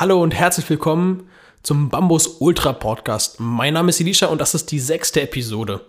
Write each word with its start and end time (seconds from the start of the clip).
Hallo 0.00 0.22
und 0.22 0.32
herzlich 0.32 0.70
willkommen 0.70 1.28
zum 1.62 1.90
Bambus 1.90 2.26
Ultra 2.38 2.72
Podcast. 2.72 3.38
Mein 3.38 3.74
Name 3.74 3.90
ist 3.90 4.00
Elisha 4.00 4.28
und 4.28 4.40
das 4.40 4.54
ist 4.54 4.70
die 4.70 4.80
sechste 4.80 5.20
Episode. 5.20 5.82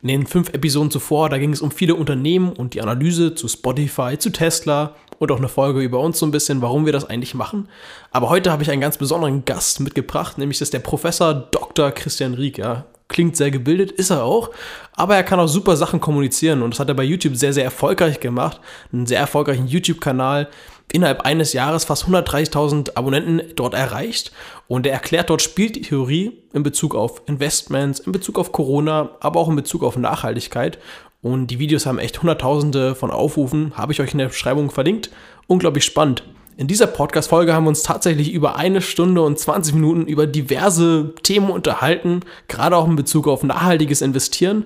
In 0.00 0.08
den 0.08 0.26
fünf 0.26 0.48
Episoden 0.54 0.90
zuvor, 0.90 1.28
da 1.28 1.36
ging 1.36 1.52
es 1.52 1.60
um 1.60 1.70
viele 1.70 1.94
Unternehmen 1.94 2.50
und 2.54 2.72
die 2.72 2.80
Analyse 2.80 3.34
zu 3.34 3.46
Spotify, 3.46 4.16
zu 4.16 4.30
Tesla 4.30 4.94
und 5.18 5.30
auch 5.30 5.36
eine 5.36 5.50
Folge 5.50 5.82
über 5.82 6.00
uns 6.00 6.18
so 6.18 6.24
ein 6.24 6.30
bisschen, 6.30 6.62
warum 6.62 6.86
wir 6.86 6.94
das 6.94 7.04
eigentlich 7.04 7.34
machen. 7.34 7.68
Aber 8.10 8.30
heute 8.30 8.50
habe 8.50 8.62
ich 8.62 8.70
einen 8.70 8.80
ganz 8.80 8.96
besonderen 8.96 9.44
Gast 9.44 9.80
mitgebracht, 9.80 10.38
nämlich 10.38 10.56
das 10.56 10.68
ist 10.68 10.72
der 10.72 10.78
Professor 10.78 11.34
Dr. 11.34 11.90
Christian 11.90 12.32
Rieck. 12.32 12.56
Ja, 12.56 12.86
klingt 13.08 13.36
sehr 13.36 13.50
gebildet, 13.50 13.90
ist 13.90 14.08
er 14.08 14.24
auch, 14.24 14.50
aber 14.94 15.16
er 15.16 15.24
kann 15.24 15.40
auch 15.40 15.46
super 15.46 15.76
Sachen 15.76 16.00
kommunizieren 16.00 16.62
und 16.62 16.72
das 16.72 16.80
hat 16.80 16.88
er 16.88 16.94
bei 16.94 17.04
YouTube 17.04 17.36
sehr, 17.36 17.52
sehr 17.52 17.64
erfolgreich 17.64 18.18
gemacht. 18.18 18.60
Einen 18.94 19.04
sehr 19.04 19.20
erfolgreichen 19.20 19.66
YouTube-Kanal, 19.66 20.48
innerhalb 20.92 21.22
eines 21.22 21.52
Jahres 21.52 21.84
fast 21.84 22.06
130.000 22.06 22.96
Abonnenten 22.96 23.42
dort 23.56 23.74
erreicht 23.74 24.32
und 24.66 24.86
er 24.86 24.92
erklärt 24.92 25.30
dort 25.30 25.42
Spieltheorie 25.42 26.42
in 26.52 26.62
Bezug 26.62 26.94
auf 26.94 27.22
Investments, 27.26 28.00
in 28.00 28.12
Bezug 28.12 28.38
auf 28.38 28.52
Corona, 28.52 29.10
aber 29.20 29.40
auch 29.40 29.48
in 29.48 29.56
Bezug 29.56 29.82
auf 29.82 29.96
Nachhaltigkeit. 29.96 30.78
Und 31.20 31.48
die 31.48 31.58
Videos 31.58 31.84
haben 31.84 31.98
echt 31.98 32.20
Hunderttausende 32.20 32.94
von 32.94 33.10
Aufrufen, 33.10 33.76
habe 33.76 33.92
ich 33.92 34.00
euch 34.00 34.12
in 34.12 34.18
der 34.18 34.28
Beschreibung 34.28 34.70
verlinkt. 34.70 35.10
Unglaublich 35.46 35.84
spannend. 35.84 36.22
In 36.56 36.66
dieser 36.66 36.88
Podcast-Folge 36.88 37.54
haben 37.54 37.64
wir 37.64 37.68
uns 37.68 37.84
tatsächlich 37.84 38.32
über 38.32 38.56
eine 38.56 38.82
Stunde 38.82 39.22
und 39.22 39.38
20 39.38 39.74
Minuten 39.74 40.06
über 40.06 40.26
diverse 40.26 41.14
Themen 41.22 41.50
unterhalten, 41.50 42.22
gerade 42.48 42.76
auch 42.76 42.88
in 42.88 42.96
Bezug 42.96 43.28
auf 43.28 43.44
nachhaltiges 43.44 44.02
Investieren. 44.02 44.64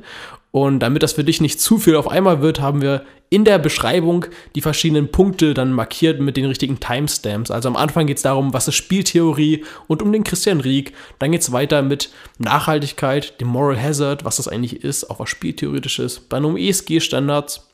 Und 0.53 0.81
damit 0.81 1.03
das 1.03 1.15
für 1.15 1.25
dich 1.25 1.41
nicht 1.41 1.61
zu 1.61 1.79
viel 1.79 1.97
auf 1.97 2.09
einmal 2.09 2.43
wird, 2.43 2.61
haben 2.61 2.83
wir 2.83 3.05
in 3.31 3.47
der 3.47 3.59
Beschreibung 3.59 4.27
die 4.55 4.61
verschiedenen 4.61 5.11
Punkte 5.11 5.55
dann 5.55 5.73
markiert 5.73 6.21
mit 6.21 6.37
den 6.37 6.45
richtigen 6.45 6.79
Timestamps. 6.79 7.51
Also 7.51 7.71
am 7.71 7.77
Anfang 7.77 8.07
geht 8.07 8.19
es 8.19 8.23
darum, 8.23 8.53
was 8.53 8.69
ist 8.69 8.75
Spieltheorie 8.75 9.65
und 9.89 10.03
um 10.03 10.13
den 10.13 10.25
Christian 10.25 10.61
Rieck. 10.61 10.93
Dann 11.19 11.33
geht 11.33 11.41
es 11.41 11.53
weiter 11.53 11.81
mit 11.81 12.11
Nachhaltigkeit, 12.39 13.41
dem 13.41 13.49
Moral 13.49 13.83
Hazard, 13.83 14.27
was 14.27 14.37
das 14.37 14.47
eigentlich 14.47 14.85
ist, 14.85 15.09
auch 15.11 15.21
was 15.21 15.31
spieltheoretisch 15.31 15.99
ist. 15.99 16.27
Dann 16.29 16.45
um 16.45 16.59
ESG-Standards, 16.59 17.71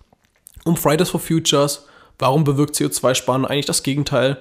um 0.64 0.76
Fridays 0.76 1.10
for 1.10 1.20
Futures, 1.20 1.84
Warum 2.20 2.42
bewirkt 2.42 2.74
CO2-Sparen 2.74 3.46
eigentlich 3.46 3.66
das 3.66 3.84
Gegenteil? 3.84 4.38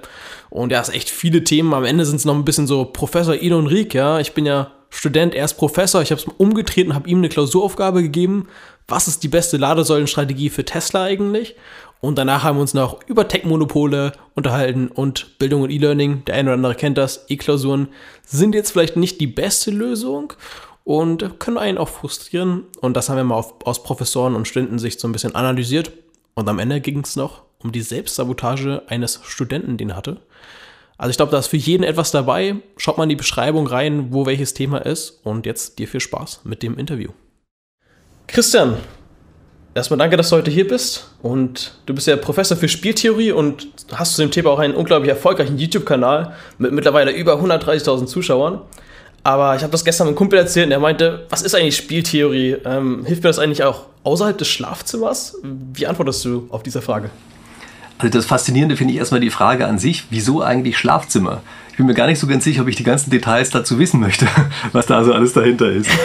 Und 0.50 0.72
ja, 0.72 0.82
es 0.82 0.90
echt 0.90 1.12
viele 1.12 1.44
Themen. 1.44 1.76
Am 1.76 1.86
Ende 1.86 2.06
sind 2.06 2.16
es 2.16 2.26
noch 2.26 2.34
ein 2.34 2.44
bisschen 2.44 2.66
so 2.66 2.86
Professor 2.86 3.36
Elon 3.36 3.68
Rieck, 3.68 3.94
ja. 3.94 4.20
Ich 4.20 4.34
bin 4.34 4.48
ja 4.48 4.72
Student, 4.90 5.34
er 5.34 5.46
ist 5.46 5.56
Professor. 5.56 6.02
Ich 6.02 6.12
habe 6.12 6.22
es 6.22 6.28
umgetreten, 6.38 6.96
habe 6.96 7.10
ihm 7.10 7.20
eine 7.20 7.30
Klausuraufgabe 7.30 8.02
gegeben. 8.02 8.48
Was 8.88 9.08
ist 9.08 9.24
die 9.24 9.28
beste 9.28 9.58
Ladesäulenstrategie 9.58 10.50
für 10.50 10.66
Tesla 10.66 11.04
eigentlich? 11.04 11.56
Und 12.00 12.18
danach 12.18 12.44
haben 12.44 12.58
wir 12.58 12.62
uns 12.62 12.74
noch 12.74 13.00
über 13.08 13.28
Tech-Monopole 13.28 14.14
unterhalten 14.36 14.88
und 14.88 15.40
Bildung 15.40 15.64
und 15.64 15.72
E-Learning. 15.72 16.24
Der 16.26 16.36
eine 16.36 16.50
oder 16.50 16.56
andere 16.56 16.76
kennt 16.76 16.98
das. 16.98 17.26
E-Klausuren 17.28 17.90
sind 18.24 18.56
jetzt 18.56 18.72
vielleicht 18.72 18.96
nicht 18.96 19.20
die 19.20 19.28
beste 19.28 19.72
Lösung 19.72 20.34
und 20.84 21.40
können 21.40 21.58
einen 21.58 21.78
auch 21.78 21.90
frustrieren. 21.90 22.64
Und 22.80 22.96
das 22.96 23.10
haben 23.10 23.18
wir 23.18 23.24
mal 23.24 23.36
auf, 23.36 23.56
aus 23.66 23.84
Professoren- 23.84 24.36
und 24.36 24.48
Studentensicht 24.48 25.00
so 25.00 25.08
ein 25.08 25.12
bisschen 25.12 25.36
analysiert. 25.36 25.92
Und 26.36 26.48
am 26.48 26.60
Ende 26.60 26.80
ging 26.82 27.00
es 27.00 27.16
noch 27.16 27.42
um 27.64 27.72
die 27.72 27.82
Selbstsabotage 27.82 28.84
eines 28.88 29.20
Studenten, 29.24 29.78
den 29.78 29.90
er 29.90 29.96
hatte. 29.98 30.22
Also 30.98 31.12
ich 31.12 31.18
glaube, 31.18 31.32
da 31.32 31.38
ist 31.38 31.48
für 31.48 31.58
jeden 31.58 31.84
etwas 31.84 32.12
dabei. 32.12 32.56
Schaut 32.78 32.98
mal 32.98 33.04
in 33.04 33.10
die 33.10 33.16
Beschreibung 33.16 33.68
rein, 33.68 34.08
wo 34.12 34.26
welches 34.26 34.54
Thema 34.54 34.80
ist. 34.80 35.20
Und 35.24 35.46
jetzt 35.46 35.78
dir 35.80 35.88
viel 35.88 36.00
Spaß 36.00 36.42
mit 36.44 36.64
dem 36.64 36.78
Interview. 36.78 37.10
Christian, 38.26 38.78
erstmal 39.76 40.00
danke, 40.00 40.18
dass 40.18 40.30
du 40.30 40.38
heute 40.38 40.50
hier 40.50 40.68
bist. 40.68 41.12
Und 41.22 41.74
du 41.86 41.94
bist 41.94 42.08
ja 42.08 42.16
Professor 42.16 42.58
für 42.58 42.68
Spieltheorie 42.68 43.32
und 43.32 43.68
hast 43.94 44.16
zu 44.16 44.22
dem 44.22 44.32
Thema 44.32 44.50
auch 44.50 44.60
einen 44.60 44.74
unglaublich 44.74 45.10
erfolgreichen 45.10 45.58
YouTube-Kanal 45.58 46.34
mit 46.58 46.72
mittlerweile 46.72 47.12
über 47.12 47.36
130.000 47.36 48.08
Zuschauern. 48.08 48.62
Aber 49.24 49.56
ich 49.56 49.62
habe 49.62 49.72
das 49.72 49.86
gestern 49.86 50.08
einem 50.08 50.16
Kumpel 50.16 50.40
erzählt 50.40 50.68
und 50.68 50.72
er 50.72 50.80
meinte, 50.80 51.26
was 51.30 51.42
ist 51.42 51.54
eigentlich 51.54 51.76
Spieltheorie? 51.76 52.58
Ähm, 52.66 53.06
hilft 53.06 53.24
mir 53.24 53.30
das 53.30 53.40
eigentlich 53.40 53.64
auch 53.64 53.86
außerhalb 54.04 54.38
des 54.38 54.48
Schlafzimmers? 54.48 55.38
Wie 55.44 55.86
antwortest 55.86 56.24
du 56.26 56.48
auf 56.50 56.64
diese 56.64 56.82
Frage? 56.82 57.10
Also 57.98 58.12
das 58.12 58.26
Faszinierende 58.26 58.78
finde 58.78 58.94
ich 58.94 59.00
erstmal 59.00 59.22
die 59.22 59.32
Frage 59.32 59.68
an 59.68 59.80
sich, 59.80 60.06
wieso 60.10 60.44
eigentlich 60.44 60.78
Schlafzimmer? 60.78 61.42
Ich 61.72 61.78
bin 61.78 61.86
mir 61.86 61.94
gar 61.94 62.08
nicht 62.08 62.20
so 62.20 62.28
ganz 62.28 62.44
sicher, 62.44 62.62
ob 62.62 62.68
ich 62.68 62.76
die 62.76 62.84
ganzen 62.84 63.10
Details 63.10 63.50
dazu 63.50 63.80
wissen 63.80 64.00
möchte, 64.00 64.28
was 64.72 64.86
da 64.86 64.98
also 64.98 65.14
alles 65.14 65.34
dahinter 65.34 65.72
ist. 65.72 65.90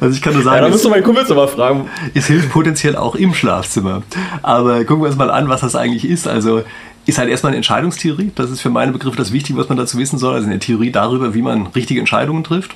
also 0.00 0.14
ich 0.14 0.22
kann 0.22 0.34
nur 0.34 0.42
sagen, 0.42 0.56
ja, 0.56 0.62
da 0.62 0.68
musst 0.68 0.84
du 0.84 0.90
meinen 0.90 1.04
Kumpel 1.04 1.24
mal 1.34 1.48
fragen. 1.48 1.88
Es 2.14 2.26
hilft 2.26 2.50
potenziell 2.50 2.96
auch 2.96 3.14
im 3.14 3.34
Schlafzimmer. 3.34 4.02
Aber 4.42 4.84
gucken 4.84 5.04
wir 5.04 5.08
uns 5.08 5.16
mal 5.16 5.30
an, 5.30 5.48
was 5.48 5.60
das 5.60 5.76
eigentlich 5.76 6.08
ist. 6.08 6.26
Also 6.26 6.64
ist 7.06 7.18
halt 7.18 7.28
erstmal 7.28 7.50
eine 7.50 7.58
Entscheidungstheorie. 7.58 8.32
Das 8.34 8.50
ist 8.50 8.60
für 8.60 8.70
meine 8.70 8.92
Begriffe 8.92 9.16
das 9.16 9.32
Wichtige, 9.32 9.58
was 9.58 9.68
man 9.68 9.78
dazu 9.78 9.98
wissen 9.98 10.18
soll. 10.18 10.34
Also 10.34 10.48
eine 10.48 10.58
Theorie 10.58 10.90
darüber, 10.90 11.34
wie 11.34 11.42
man 11.42 11.66
richtige 11.68 12.00
Entscheidungen 12.00 12.44
trifft. 12.44 12.74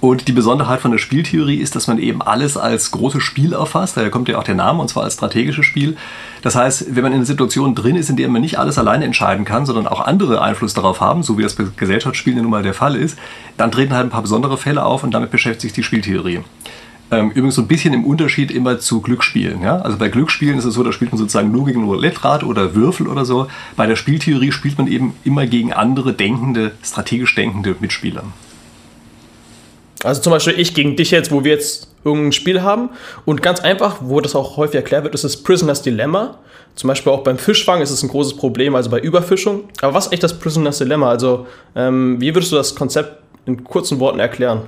Und 0.00 0.28
die 0.28 0.32
Besonderheit 0.32 0.80
von 0.80 0.90
der 0.90 0.98
Spieltheorie 0.98 1.56
ist, 1.56 1.76
dass 1.76 1.86
man 1.86 1.98
eben 1.98 2.20
alles 2.20 2.58
als 2.58 2.90
großes 2.90 3.22
Spiel 3.22 3.54
erfasst. 3.54 3.96
Daher 3.96 4.10
kommt 4.10 4.28
ja 4.28 4.38
auch 4.38 4.44
der 4.44 4.54
Name, 4.54 4.82
und 4.82 4.88
zwar 4.88 5.04
als 5.04 5.14
strategisches 5.14 5.64
Spiel. 5.64 5.96
Das 6.42 6.56
heißt, 6.56 6.94
wenn 6.94 7.02
man 7.02 7.12
in 7.12 7.18
einer 7.18 7.24
Situation 7.24 7.74
drin 7.74 7.96
ist, 7.96 8.10
in 8.10 8.16
der 8.16 8.28
man 8.28 8.42
nicht 8.42 8.58
alles 8.58 8.76
alleine 8.76 9.06
entscheiden 9.06 9.46
kann, 9.46 9.64
sondern 9.64 9.86
auch 9.86 10.00
andere 10.02 10.42
Einfluss 10.42 10.74
darauf 10.74 11.00
haben, 11.00 11.22
so 11.22 11.38
wie 11.38 11.42
das 11.42 11.54
bei 11.54 11.64
Gesellschaftsspielen 11.76 12.42
nun 12.42 12.50
mal 12.50 12.62
der 12.62 12.74
Fall 12.74 12.96
ist, 12.96 13.18
dann 13.56 13.72
treten 13.72 13.94
halt 13.94 14.04
ein 14.06 14.10
paar 14.10 14.20
besondere 14.20 14.58
Fälle 14.58 14.84
auf 14.84 15.04
und 15.04 15.12
damit 15.12 15.30
beschäftigt 15.30 15.62
sich 15.62 15.72
die 15.72 15.82
Spieltheorie. 15.82 16.40
Ähm, 17.14 17.30
übrigens 17.30 17.54
so 17.54 17.62
ein 17.62 17.68
bisschen 17.68 17.94
im 17.94 18.04
Unterschied 18.04 18.50
immer 18.50 18.80
zu 18.80 19.00
Glücksspielen. 19.00 19.62
Ja? 19.62 19.78
Also 19.78 19.98
bei 19.98 20.08
Glücksspielen 20.08 20.58
ist 20.58 20.64
es 20.64 20.74
so, 20.74 20.82
da 20.82 20.92
spielt 20.92 21.12
man 21.12 21.18
sozusagen 21.18 21.52
nur 21.52 21.66
gegen 21.66 21.84
Roulette-Rad 21.84 22.42
oder 22.42 22.74
Würfel 22.74 23.06
oder 23.06 23.24
so. 23.24 23.46
Bei 23.76 23.86
der 23.86 23.94
Spieltheorie 23.94 24.50
spielt 24.50 24.78
man 24.78 24.88
eben 24.88 25.14
immer 25.24 25.46
gegen 25.46 25.72
andere 25.72 26.12
denkende, 26.12 26.72
strategisch 26.82 27.34
denkende 27.36 27.76
Mitspieler. 27.78 28.24
Also 30.02 30.22
zum 30.22 30.32
Beispiel 30.32 30.58
ich 30.58 30.74
gegen 30.74 30.96
dich 30.96 31.12
jetzt, 31.12 31.30
wo 31.30 31.44
wir 31.44 31.52
jetzt 31.52 31.88
irgendein 32.04 32.32
Spiel 32.32 32.62
haben. 32.62 32.90
Und 33.24 33.42
ganz 33.42 33.60
einfach, 33.60 33.98
wo 34.00 34.20
das 34.20 34.34
auch 34.34 34.56
häufig 34.56 34.74
erklärt 34.74 35.04
wird, 35.04 35.14
ist 35.14 35.24
das 35.24 35.36
Prisoner's 35.36 35.82
Dilemma. 35.82 36.38
Zum 36.74 36.88
Beispiel 36.88 37.12
auch 37.12 37.22
beim 37.22 37.38
Fischfang 37.38 37.80
ist 37.80 37.90
es 37.90 38.02
ein 38.02 38.08
großes 38.08 38.36
Problem, 38.36 38.74
also 38.74 38.90
bei 38.90 38.98
Überfischung. 38.98 39.64
Aber 39.80 39.94
was 39.94 40.06
ist 40.06 40.12
echt 40.12 40.24
das 40.24 40.38
Prisoner's 40.38 40.78
Dilemma? 40.78 41.08
Also 41.08 41.46
ähm, 41.76 42.20
wie 42.20 42.34
würdest 42.34 42.50
du 42.50 42.56
das 42.56 42.74
Konzept 42.74 43.22
in 43.46 43.62
kurzen 43.62 44.00
Worten 44.00 44.18
erklären? 44.18 44.62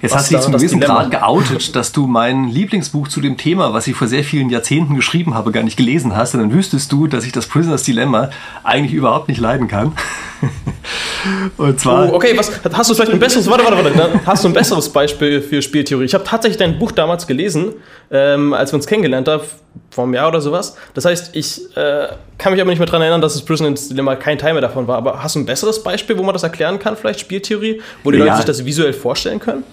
Jetzt 0.00 0.14
hast 0.14 0.30
du 0.30 0.36
dich 0.36 0.44
zum 0.44 0.52
gewissen 0.52 0.80
Grad 0.80 1.10
geoutet, 1.10 1.74
dass 1.74 1.90
du 1.90 2.06
mein 2.06 2.48
Lieblingsbuch 2.48 3.08
zu 3.08 3.20
dem 3.20 3.36
Thema, 3.36 3.72
was 3.72 3.88
ich 3.88 3.96
vor 3.96 4.06
sehr 4.06 4.22
vielen 4.22 4.48
Jahrzehnten 4.48 4.94
geschrieben 4.94 5.34
habe, 5.34 5.50
gar 5.50 5.64
nicht 5.64 5.76
gelesen 5.76 6.16
hast. 6.16 6.34
Und 6.34 6.40
dann 6.40 6.52
wüsstest 6.52 6.92
du, 6.92 7.08
dass 7.08 7.24
ich 7.24 7.32
das 7.32 7.46
Prisoner's 7.46 7.82
Dilemma 7.82 8.30
eigentlich 8.62 8.92
überhaupt 8.92 9.28
nicht 9.28 9.40
leiden 9.40 9.66
kann. 9.66 9.92
Und 11.56 11.80
zwar. 11.80 12.12
Oh, 12.12 12.14
okay, 12.14 12.36
was, 12.36 12.52
hast 12.72 12.90
du 12.90 12.94
vielleicht 12.94 13.12
ein 13.12 13.18
besseres, 13.18 13.50
warte, 13.50 13.64
warte, 13.64 13.84
warte, 13.84 14.20
hast 14.24 14.44
du 14.44 14.48
ein 14.48 14.54
besseres 14.54 14.88
Beispiel 14.88 15.42
für 15.42 15.60
Spieltheorie? 15.60 16.04
Ich 16.04 16.14
habe 16.14 16.22
tatsächlich 16.22 16.58
dein 16.58 16.78
Buch 16.78 16.92
damals 16.92 17.26
gelesen, 17.26 17.72
ähm, 18.12 18.52
als 18.52 18.70
wir 18.70 18.76
uns 18.76 18.86
kennengelernt 18.86 19.26
haben, 19.26 19.42
vor 19.90 20.04
einem 20.04 20.14
Jahr 20.14 20.28
oder 20.28 20.40
sowas. 20.40 20.76
Das 20.94 21.06
heißt, 21.06 21.34
ich 21.34 21.76
äh, 21.76 22.06
kann 22.38 22.52
mich 22.52 22.60
aber 22.60 22.70
nicht 22.70 22.78
mehr 22.78 22.86
daran 22.86 23.02
erinnern, 23.02 23.20
dass 23.20 23.32
das 23.32 23.44
Prisoner's 23.44 23.88
Dilemma 23.88 24.14
kein 24.14 24.38
Teil 24.38 24.52
mehr 24.52 24.62
davon 24.62 24.86
war. 24.86 24.96
Aber 24.96 25.22
hast 25.24 25.34
du 25.34 25.40
ein 25.40 25.46
besseres 25.46 25.82
Beispiel, 25.82 26.16
wo 26.16 26.22
man 26.22 26.34
das 26.34 26.44
erklären 26.44 26.78
kann, 26.78 26.96
vielleicht 26.96 27.18
Spieltheorie, 27.18 27.80
wo 28.04 28.12
die 28.12 28.18
ja. 28.18 28.26
Leute 28.26 28.36
sich 28.36 28.44
das 28.44 28.64
visuell 28.64 28.92
vorstellen 28.92 29.40
können? 29.40 29.64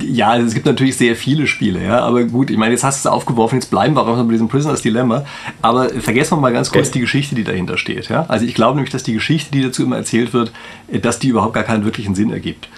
Ja, 0.00 0.30
also 0.30 0.46
es 0.46 0.54
gibt 0.54 0.66
natürlich 0.66 0.96
sehr 0.96 1.14
viele 1.14 1.46
Spiele, 1.46 1.82
ja. 1.82 2.00
Aber 2.00 2.24
gut, 2.24 2.50
ich 2.50 2.56
meine, 2.56 2.72
jetzt 2.72 2.84
hast 2.84 3.04
du 3.04 3.08
es 3.08 3.12
aufgeworfen, 3.12 3.56
jetzt 3.56 3.70
bleiben 3.70 3.94
wir 3.94 4.06
auch 4.06 4.16
bei 4.24 4.32
diesem 4.32 4.48
Prisoners 4.48 4.82
Dilemma. 4.82 5.24
Aber 5.62 5.88
vergessen 5.90 6.36
wir 6.36 6.40
mal 6.40 6.52
ganz 6.52 6.70
kurz 6.70 6.88
okay. 6.88 6.94
die 6.94 7.00
Geschichte, 7.00 7.34
die 7.34 7.44
dahinter 7.44 7.78
steht. 7.78 8.08
Ja? 8.08 8.24
Also 8.28 8.44
ich 8.46 8.54
glaube 8.54 8.76
nämlich, 8.76 8.92
dass 8.92 9.02
die 9.02 9.12
Geschichte, 9.12 9.52
die 9.52 9.62
dazu 9.62 9.82
immer 9.84 9.96
erzählt 9.96 10.32
wird, 10.32 10.52
dass 10.88 11.18
die 11.18 11.28
überhaupt 11.28 11.54
gar 11.54 11.64
keinen 11.64 11.84
wirklichen 11.84 12.14
Sinn 12.14 12.32
ergibt. 12.32 12.68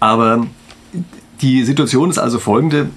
Aber 0.00 0.46
die 1.40 1.64
Situation 1.64 2.10
ist 2.10 2.18
also 2.18 2.38
folgende. 2.38 2.88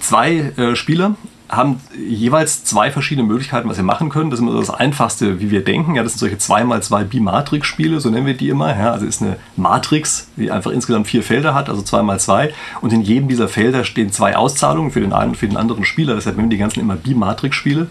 Zwei 0.00 0.52
äh, 0.56 0.74
Spieler 0.74 1.16
haben 1.48 1.80
jeweils 1.96 2.64
zwei 2.64 2.90
verschiedene 2.90 3.26
Möglichkeiten, 3.26 3.68
was 3.68 3.76
sie 3.76 3.82
machen 3.82 4.10
können. 4.10 4.30
Das 4.30 4.38
ist 4.38 4.46
immer 4.46 4.58
das 4.58 4.70
Einfachste, 4.70 5.40
wie 5.40 5.50
wir 5.50 5.64
denken. 5.64 5.94
Ja, 5.94 6.02
das 6.02 6.12
sind 6.12 6.20
solche 6.20 6.36
2x2 6.36 7.04
Bimatrix-Spiele, 7.04 8.00
so 8.00 8.10
nennen 8.10 8.26
wir 8.26 8.34
die 8.34 8.50
immer. 8.50 8.76
Ja, 8.78 8.92
also 8.92 9.06
ist 9.06 9.22
eine 9.22 9.36
Matrix, 9.56 10.28
die 10.36 10.50
einfach 10.50 10.70
insgesamt 10.70 11.06
vier 11.06 11.22
Felder 11.22 11.54
hat, 11.54 11.70
also 11.70 11.80
2x2. 11.80 12.50
Und 12.82 12.92
in 12.92 13.00
jedem 13.00 13.28
dieser 13.28 13.48
Felder 13.48 13.84
stehen 13.84 14.12
zwei 14.12 14.36
Auszahlungen 14.36 14.90
für 14.90 15.00
den 15.00 15.14
einen 15.14 15.30
und 15.30 15.36
für 15.36 15.48
den 15.48 15.56
anderen 15.56 15.86
Spieler. 15.86 16.16
Deshalb 16.16 16.36
nennen 16.36 16.50
wir 16.50 16.56
die 16.56 16.60
ganzen 16.60 16.80
immer 16.80 16.96
Bimatrix-Spiele. 16.96 17.88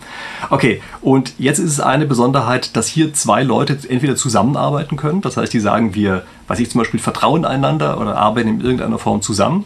Okay, 0.52 0.82
und 1.02 1.34
jetzt 1.40 1.58
ist 1.58 1.72
es 1.72 1.80
eine 1.80 2.06
Besonderheit, 2.06 2.76
dass 2.76 2.88
hier 2.88 3.14
zwei 3.14 3.42
Leute 3.42 3.78
entweder 3.90 4.16
zusammenarbeiten 4.16 4.98
können. 4.98 5.22
Das 5.22 5.36
heißt, 5.36 5.52
die 5.52 5.60
sagen, 5.60 5.96
wir, 5.96 6.24
weiß 6.48 6.60
ich 6.60 6.70
zum 6.70 6.80
Beispiel, 6.80 7.00
vertrauen 7.00 7.44
einander 7.44 8.00
oder 8.00 8.18
arbeiten 8.18 8.50
in 8.50 8.62
irgendeiner 8.62 9.00
Form 9.00 9.24
zusammen. 9.24 9.66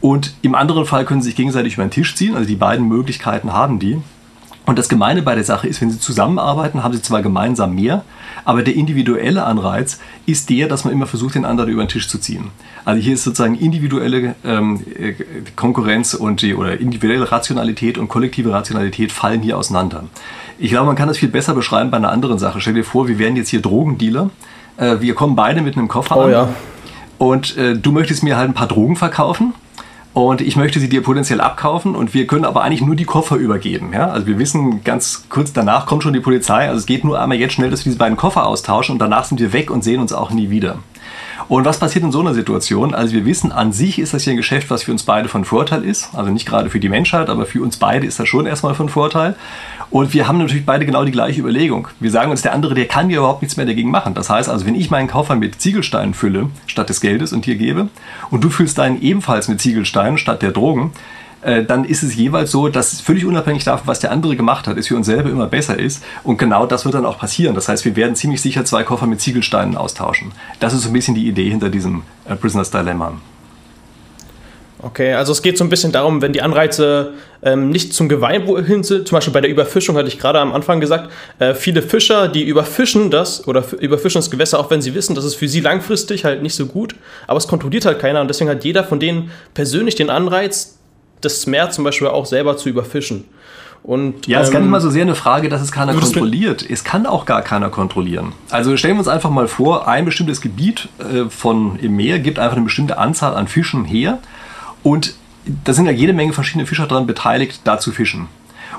Und 0.00 0.34
im 0.42 0.54
anderen 0.54 0.86
Fall 0.86 1.04
können 1.04 1.22
sie 1.22 1.30
sich 1.30 1.36
gegenseitig 1.36 1.74
über 1.74 1.84
den 1.84 1.90
Tisch 1.90 2.14
ziehen. 2.14 2.34
Also 2.34 2.46
die 2.46 2.56
beiden 2.56 2.86
Möglichkeiten 2.86 3.52
haben 3.52 3.78
die. 3.78 4.00
Und 4.68 4.78
das 4.78 4.90
Gemeine 4.90 5.22
bei 5.22 5.34
der 5.34 5.44
Sache 5.44 5.66
ist, 5.66 5.80
wenn 5.80 5.90
sie 5.90 5.98
zusammenarbeiten, 5.98 6.82
haben 6.82 6.92
sie 6.92 7.00
zwar 7.00 7.22
gemeinsam 7.22 7.74
mehr, 7.74 8.04
aber 8.44 8.62
der 8.62 8.74
individuelle 8.74 9.44
Anreiz 9.44 9.98
ist 10.26 10.50
der, 10.50 10.68
dass 10.68 10.84
man 10.84 10.92
immer 10.92 11.06
versucht, 11.06 11.36
den 11.36 11.46
anderen 11.46 11.70
über 11.70 11.82
den 11.82 11.88
Tisch 11.88 12.06
zu 12.06 12.18
ziehen. 12.18 12.50
Also 12.84 13.00
hier 13.00 13.14
ist 13.14 13.24
sozusagen 13.24 13.54
individuelle 13.54 14.34
ähm, 14.44 14.82
äh, 14.94 15.14
Konkurrenz 15.56 16.12
und 16.12 16.42
die, 16.42 16.54
oder 16.54 16.78
individuelle 16.78 17.32
Rationalität 17.32 17.96
und 17.96 18.08
kollektive 18.08 18.52
Rationalität 18.52 19.10
fallen 19.10 19.40
hier 19.40 19.56
auseinander. 19.56 20.04
Ich 20.58 20.68
glaube, 20.68 20.86
man 20.86 20.96
kann 20.96 21.08
das 21.08 21.16
viel 21.16 21.30
besser 21.30 21.54
beschreiben 21.54 21.90
bei 21.90 21.96
einer 21.96 22.12
anderen 22.12 22.38
Sache. 22.38 22.60
Stell 22.60 22.74
dir 22.74 22.84
vor, 22.84 23.08
wir 23.08 23.18
wären 23.18 23.36
jetzt 23.36 23.48
hier 23.48 23.62
Drogendealer. 23.62 24.28
Äh, 24.76 25.00
wir 25.00 25.14
kommen 25.14 25.34
beide 25.34 25.62
mit 25.62 25.78
einem 25.78 25.88
Koffer 25.88 26.18
oh, 26.18 26.20
an. 26.24 26.30
Ja. 26.30 26.48
Und 27.16 27.56
äh, 27.56 27.74
du 27.74 27.90
möchtest 27.90 28.22
mir 28.22 28.36
halt 28.36 28.50
ein 28.50 28.54
paar 28.54 28.68
Drogen 28.68 28.96
verkaufen 28.96 29.54
und 30.26 30.40
ich 30.40 30.56
möchte 30.56 30.80
sie 30.80 30.88
dir 30.88 31.02
potenziell 31.02 31.40
abkaufen 31.40 31.94
und 31.94 32.12
wir 32.12 32.26
können 32.26 32.44
aber 32.44 32.62
eigentlich 32.62 32.80
nur 32.80 32.96
die 32.96 33.04
Koffer 33.04 33.36
übergeben. 33.36 33.92
Ja? 33.92 34.10
Also 34.10 34.26
wir 34.26 34.38
wissen, 34.38 34.82
ganz 34.82 35.28
kurz 35.28 35.52
danach 35.52 35.86
kommt 35.86 36.02
schon 36.02 36.12
die 36.12 36.20
Polizei. 36.20 36.66
Also 36.66 36.78
es 36.78 36.86
geht 36.86 37.04
nur 37.04 37.20
einmal 37.20 37.38
jetzt 37.38 37.54
schnell, 37.54 37.70
dass 37.70 37.80
wir 37.80 37.90
diese 37.90 37.98
beiden 37.98 38.16
Koffer 38.16 38.46
austauschen 38.46 38.94
und 38.94 38.98
danach 38.98 39.24
sind 39.24 39.40
wir 39.40 39.52
weg 39.52 39.70
und 39.70 39.84
sehen 39.84 40.00
uns 40.00 40.12
auch 40.12 40.30
nie 40.30 40.50
wieder. 40.50 40.78
Und 41.48 41.64
was 41.64 41.78
passiert 41.78 42.04
in 42.04 42.12
so 42.12 42.20
einer 42.20 42.34
Situation? 42.34 42.94
Also 42.94 43.14
wir 43.14 43.24
wissen, 43.24 43.52
an 43.52 43.72
sich 43.72 43.98
ist 43.98 44.12
das 44.12 44.24
hier 44.24 44.34
ein 44.34 44.36
Geschäft, 44.36 44.68
was 44.68 44.82
für 44.82 44.92
uns 44.92 45.02
beide 45.02 45.28
von 45.28 45.46
Vorteil 45.46 45.82
ist. 45.82 46.10
Also 46.14 46.30
nicht 46.30 46.46
gerade 46.46 46.68
für 46.68 46.78
die 46.78 46.90
Menschheit, 46.90 47.30
aber 47.30 47.46
für 47.46 47.62
uns 47.62 47.78
beide 47.78 48.06
ist 48.06 48.20
das 48.20 48.28
schon 48.28 48.44
erstmal 48.46 48.74
von 48.74 48.90
Vorteil. 48.90 49.34
Und 49.90 50.12
wir 50.12 50.28
haben 50.28 50.36
natürlich 50.36 50.66
beide 50.66 50.84
genau 50.84 51.04
die 51.04 51.10
gleiche 51.12 51.40
Überlegung. 51.40 51.88
Wir 52.00 52.10
sagen 52.10 52.30
uns, 52.30 52.42
der 52.42 52.52
andere, 52.52 52.74
der 52.74 52.84
kann 52.84 53.08
ja 53.08 53.18
überhaupt 53.18 53.40
nichts 53.40 53.56
mehr 53.56 53.64
dagegen 53.64 53.90
machen. 53.90 54.12
Das 54.12 54.28
heißt 54.28 54.50
also, 54.50 54.66
wenn 54.66 54.74
ich 54.74 54.90
meinen 54.90 55.08
Koffer 55.08 55.36
mit 55.36 55.60
Ziegelsteinen 55.60 56.12
fülle, 56.12 56.50
statt 56.66 56.90
des 56.90 57.00
Geldes 57.00 57.32
und 57.32 57.46
dir 57.46 57.56
gebe, 57.56 57.88
und 58.30 58.44
du 58.44 58.50
füllst 58.50 58.76
deinen 58.76 59.00
ebenfalls 59.00 59.48
mit 59.48 59.62
Ziegelsteinen 59.62 60.18
statt 60.18 60.42
der 60.42 60.52
Drogen, 60.52 60.92
äh, 61.42 61.64
dann 61.64 61.84
ist 61.84 62.02
es 62.02 62.14
jeweils 62.14 62.50
so, 62.50 62.68
dass 62.68 63.00
völlig 63.00 63.24
unabhängig 63.24 63.64
davon, 63.64 63.86
was 63.86 64.00
der 64.00 64.10
andere 64.10 64.36
gemacht 64.36 64.66
hat, 64.66 64.76
es 64.76 64.88
für 64.88 64.96
uns 64.96 65.06
selber 65.06 65.30
immer 65.30 65.46
besser 65.46 65.78
ist. 65.78 66.02
Und 66.24 66.38
genau 66.38 66.66
das 66.66 66.84
wird 66.84 66.94
dann 66.94 67.06
auch 67.06 67.18
passieren. 67.18 67.54
Das 67.54 67.68
heißt, 67.68 67.84
wir 67.84 67.96
werden 67.96 68.16
ziemlich 68.16 68.40
sicher 68.40 68.64
zwei 68.64 68.82
Koffer 68.82 69.06
mit 69.06 69.20
Ziegelsteinen 69.20 69.76
austauschen. 69.76 70.32
Das 70.60 70.72
ist 70.72 70.82
so 70.82 70.90
ein 70.90 70.92
bisschen 70.92 71.14
die 71.14 71.26
Idee 71.28 71.48
hinter 71.50 71.68
diesem 71.68 72.02
äh, 72.28 72.34
Prisoner's 72.34 72.70
Dilemma. 72.70 73.12
Okay, 74.80 75.14
also 75.14 75.32
es 75.32 75.42
geht 75.42 75.58
so 75.58 75.64
ein 75.64 75.70
bisschen 75.70 75.90
darum, 75.90 76.22
wenn 76.22 76.32
die 76.32 76.40
Anreize 76.40 77.14
ähm, 77.42 77.70
nicht 77.70 77.94
zum 77.94 78.08
Gemeinwohl 78.08 78.64
hin 78.64 78.84
sind, 78.84 79.08
zum 79.08 79.16
Beispiel 79.16 79.32
bei 79.32 79.40
der 79.40 79.50
Überfischung 79.50 79.96
hatte 79.96 80.06
ich 80.06 80.20
gerade 80.20 80.38
am 80.38 80.52
Anfang 80.52 80.78
gesagt, 80.78 81.10
äh, 81.40 81.54
viele 81.54 81.82
Fischer, 81.82 82.28
die 82.28 82.44
überfischen 82.44 83.10
das 83.10 83.48
oder 83.48 83.64
überfischen 83.80 84.20
das 84.20 84.30
Gewässer, 84.30 84.60
auch 84.60 84.70
wenn 84.70 84.80
sie 84.80 84.94
wissen, 84.94 85.16
dass 85.16 85.24
es 85.24 85.34
für 85.34 85.48
sie 85.48 85.60
langfristig 85.60 86.24
halt 86.24 86.42
nicht 86.42 86.54
so 86.54 86.66
gut, 86.66 86.94
aber 87.26 87.38
es 87.38 87.48
kontrolliert 87.48 87.86
halt 87.86 87.98
keiner 87.98 88.20
und 88.20 88.28
deswegen 88.28 88.50
hat 88.50 88.62
jeder 88.64 88.84
von 88.84 89.00
denen 89.00 89.32
persönlich 89.52 89.96
den 89.96 90.10
Anreiz, 90.10 90.77
das 91.20 91.46
Meer 91.46 91.70
zum 91.70 91.84
Beispiel 91.84 92.08
auch 92.08 92.26
selber 92.26 92.56
zu 92.56 92.68
überfischen. 92.68 93.24
Und, 93.82 94.26
ja, 94.26 94.40
es 94.40 94.48
ist 94.48 94.48
ähm, 94.48 94.54
gar 94.54 94.60
nicht 94.60 94.70
mal 94.70 94.80
so 94.80 94.90
sehr 94.90 95.02
eine 95.02 95.14
Frage, 95.14 95.48
dass 95.48 95.62
es 95.62 95.72
keiner 95.72 95.94
kontrolliert. 95.94 96.68
Es 96.68 96.84
kann 96.84 97.06
auch 97.06 97.24
gar 97.26 97.42
keiner 97.42 97.70
kontrollieren. 97.70 98.32
Also 98.50 98.76
stellen 98.76 98.94
wir 98.94 99.00
uns 99.00 99.08
einfach 99.08 99.30
mal 99.30 99.48
vor, 99.48 99.88
ein 99.88 100.04
bestimmtes 100.04 100.40
Gebiet 100.40 100.88
äh, 100.98 101.30
von 101.30 101.78
im 101.78 101.96
Meer 101.96 102.18
gibt 102.18 102.38
einfach 102.38 102.56
eine 102.56 102.64
bestimmte 102.64 102.98
Anzahl 102.98 103.34
an 103.34 103.48
Fischen 103.48 103.84
her 103.84 104.18
und 104.82 105.14
da 105.64 105.72
sind 105.72 105.86
ja 105.86 105.92
jede 105.92 106.12
Menge 106.12 106.32
verschiedene 106.32 106.66
Fischer 106.66 106.86
daran 106.86 107.06
beteiligt, 107.06 107.62
da 107.64 107.78
zu 107.78 107.92
fischen. 107.92 108.28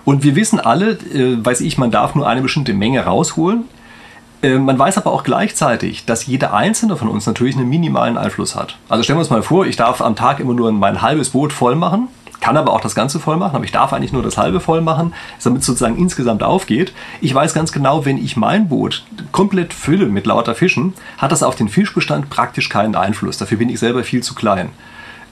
Und 0.06 0.24
wir 0.24 0.36
wissen 0.36 0.60
alle, 0.60 0.92
äh, 0.92 1.44
weiß 1.44 1.62
ich, 1.62 1.78
man 1.78 1.92
darf 1.92 2.16
nur 2.16 2.28
eine 2.28 2.42
bestimmte 2.42 2.74
Menge 2.74 3.02
rausholen. 3.02 3.64
Äh, 4.42 4.58
man 4.58 4.78
weiß 4.78 4.98
aber 4.98 5.12
auch 5.12 5.24
gleichzeitig, 5.24 6.06
dass 6.06 6.26
jeder 6.26 6.54
einzelne 6.54 6.96
von 6.96 7.10
uns 7.10 7.26
natürlich 7.26 7.56
einen 7.56 7.70
minimalen 7.70 8.18
Einfluss 8.18 8.56
hat. 8.56 8.78
Also 8.88 9.04
stellen 9.04 9.18
wir 9.18 9.22
uns 9.22 9.30
mal 9.30 9.44
vor, 9.44 9.66
ich 9.66 9.76
darf 9.76 10.02
am 10.02 10.16
Tag 10.16 10.40
immer 10.40 10.54
nur 10.54 10.72
mein 10.72 11.02
halbes 11.02 11.32
Boot 11.32 11.52
voll 11.52 11.76
machen, 11.76 12.08
kann 12.42 12.58
aber 12.58 12.74
auch 12.74 12.82
das 12.82 12.96
Ganze 12.96 13.20
voll 13.20 13.38
machen, 13.38 13.56
aber 13.56 13.66
ich 13.66 13.72
darf 13.72 13.94
eigentlich 13.94 14.14
nur 14.14 14.24
das 14.24 14.38
halbe 14.38 14.60
voll 14.60 14.82
machen, 14.82 15.14
damit 15.44 15.62
es 15.62 15.68
sozusagen 15.68 15.98
insgesamt 15.98 16.44
aufgeht. 16.44 16.94
Ich 17.22 17.34
weiß 17.34 17.54
ganz 17.54 17.72
genau, 17.72 18.06
wenn 18.06 18.18
ich 18.18 18.38
mein 18.38 18.70
Boot 18.70 19.04
komplett 19.32 19.74
fülle 19.74 20.06
mit 20.06 20.26
lauter 20.26 20.56
Fischen, 20.56 20.94
hat 21.18 21.32
das 21.32 21.44
auf 21.44 21.56
den 21.56 21.70
Fischbestand 21.70 22.30
praktisch 22.30 22.70
keinen 22.70 22.96
Einfluss. 22.96 23.38
Dafür 23.38 23.58
bin 23.58 23.70
ich 23.70 23.80
selber 23.80 24.04
viel 24.04 24.24
zu 24.24 24.36
klein. 24.36 24.70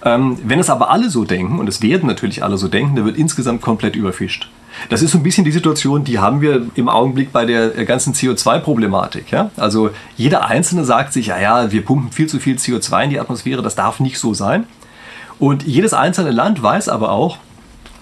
Ähm, 0.03 0.37
wenn 0.43 0.59
es 0.59 0.69
aber 0.69 0.91
alle 0.91 1.09
so 1.09 1.25
denken, 1.25 1.59
und 1.59 1.67
es 1.67 1.81
werden 1.81 2.07
natürlich 2.07 2.43
alle 2.43 2.57
so 2.57 2.67
denken, 2.67 2.95
dann 2.95 3.05
wird 3.05 3.17
insgesamt 3.17 3.61
komplett 3.61 3.95
überfischt. 3.95 4.49
Das 4.89 5.01
ist 5.01 5.11
so 5.11 5.17
ein 5.17 5.23
bisschen 5.23 5.43
die 5.43 5.51
Situation, 5.51 6.03
die 6.03 6.19
haben 6.19 6.41
wir 6.41 6.67
im 6.75 6.87
Augenblick 6.87 7.33
bei 7.33 7.45
der 7.45 7.77
äh, 7.77 7.85
ganzen 7.85 8.13
CO2-Problematik. 8.13 9.31
Ja? 9.31 9.49
Also 9.57 9.89
jeder 10.15 10.45
Einzelne 10.45 10.85
sagt 10.85 11.13
sich, 11.13 11.27
ja, 11.27 11.39
ja, 11.39 11.71
wir 11.71 11.83
pumpen 11.83 12.11
viel 12.11 12.27
zu 12.27 12.39
viel 12.39 12.57
CO2 12.57 13.05
in 13.05 13.09
die 13.09 13.19
Atmosphäre, 13.19 13.61
das 13.61 13.75
darf 13.75 13.99
nicht 13.99 14.19
so 14.19 14.35
sein. 14.35 14.65
Und 15.39 15.63
jedes 15.63 15.93
einzelne 15.93 16.31
Land 16.31 16.61
weiß 16.61 16.89
aber 16.89 17.11
auch, 17.11 17.37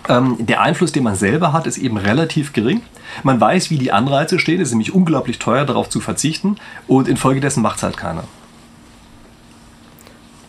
ähm, 0.08 0.38
der 0.40 0.62
Einfluss, 0.62 0.92
den 0.92 1.04
man 1.04 1.16
selber 1.16 1.54
hat, 1.54 1.68
ist 1.68 1.78
eben 1.78 1.98
relativ 1.98 2.54
gering. 2.54 2.82
Man 3.24 3.40
weiß, 3.40 3.70
wie 3.70 3.78
die 3.78 3.92
Anreize 3.92 4.40
stehen, 4.40 4.62
es 4.62 4.70
ist 4.70 4.74
nämlich 4.74 4.94
unglaublich 4.94 5.40
teuer, 5.40 5.66
darauf 5.66 5.90
zu 5.90 6.00
verzichten 6.00 6.58
und 6.88 7.08
infolgedessen 7.08 7.62
macht 7.62 7.78
es 7.78 7.84
halt 7.84 7.98
keiner. 7.98 8.24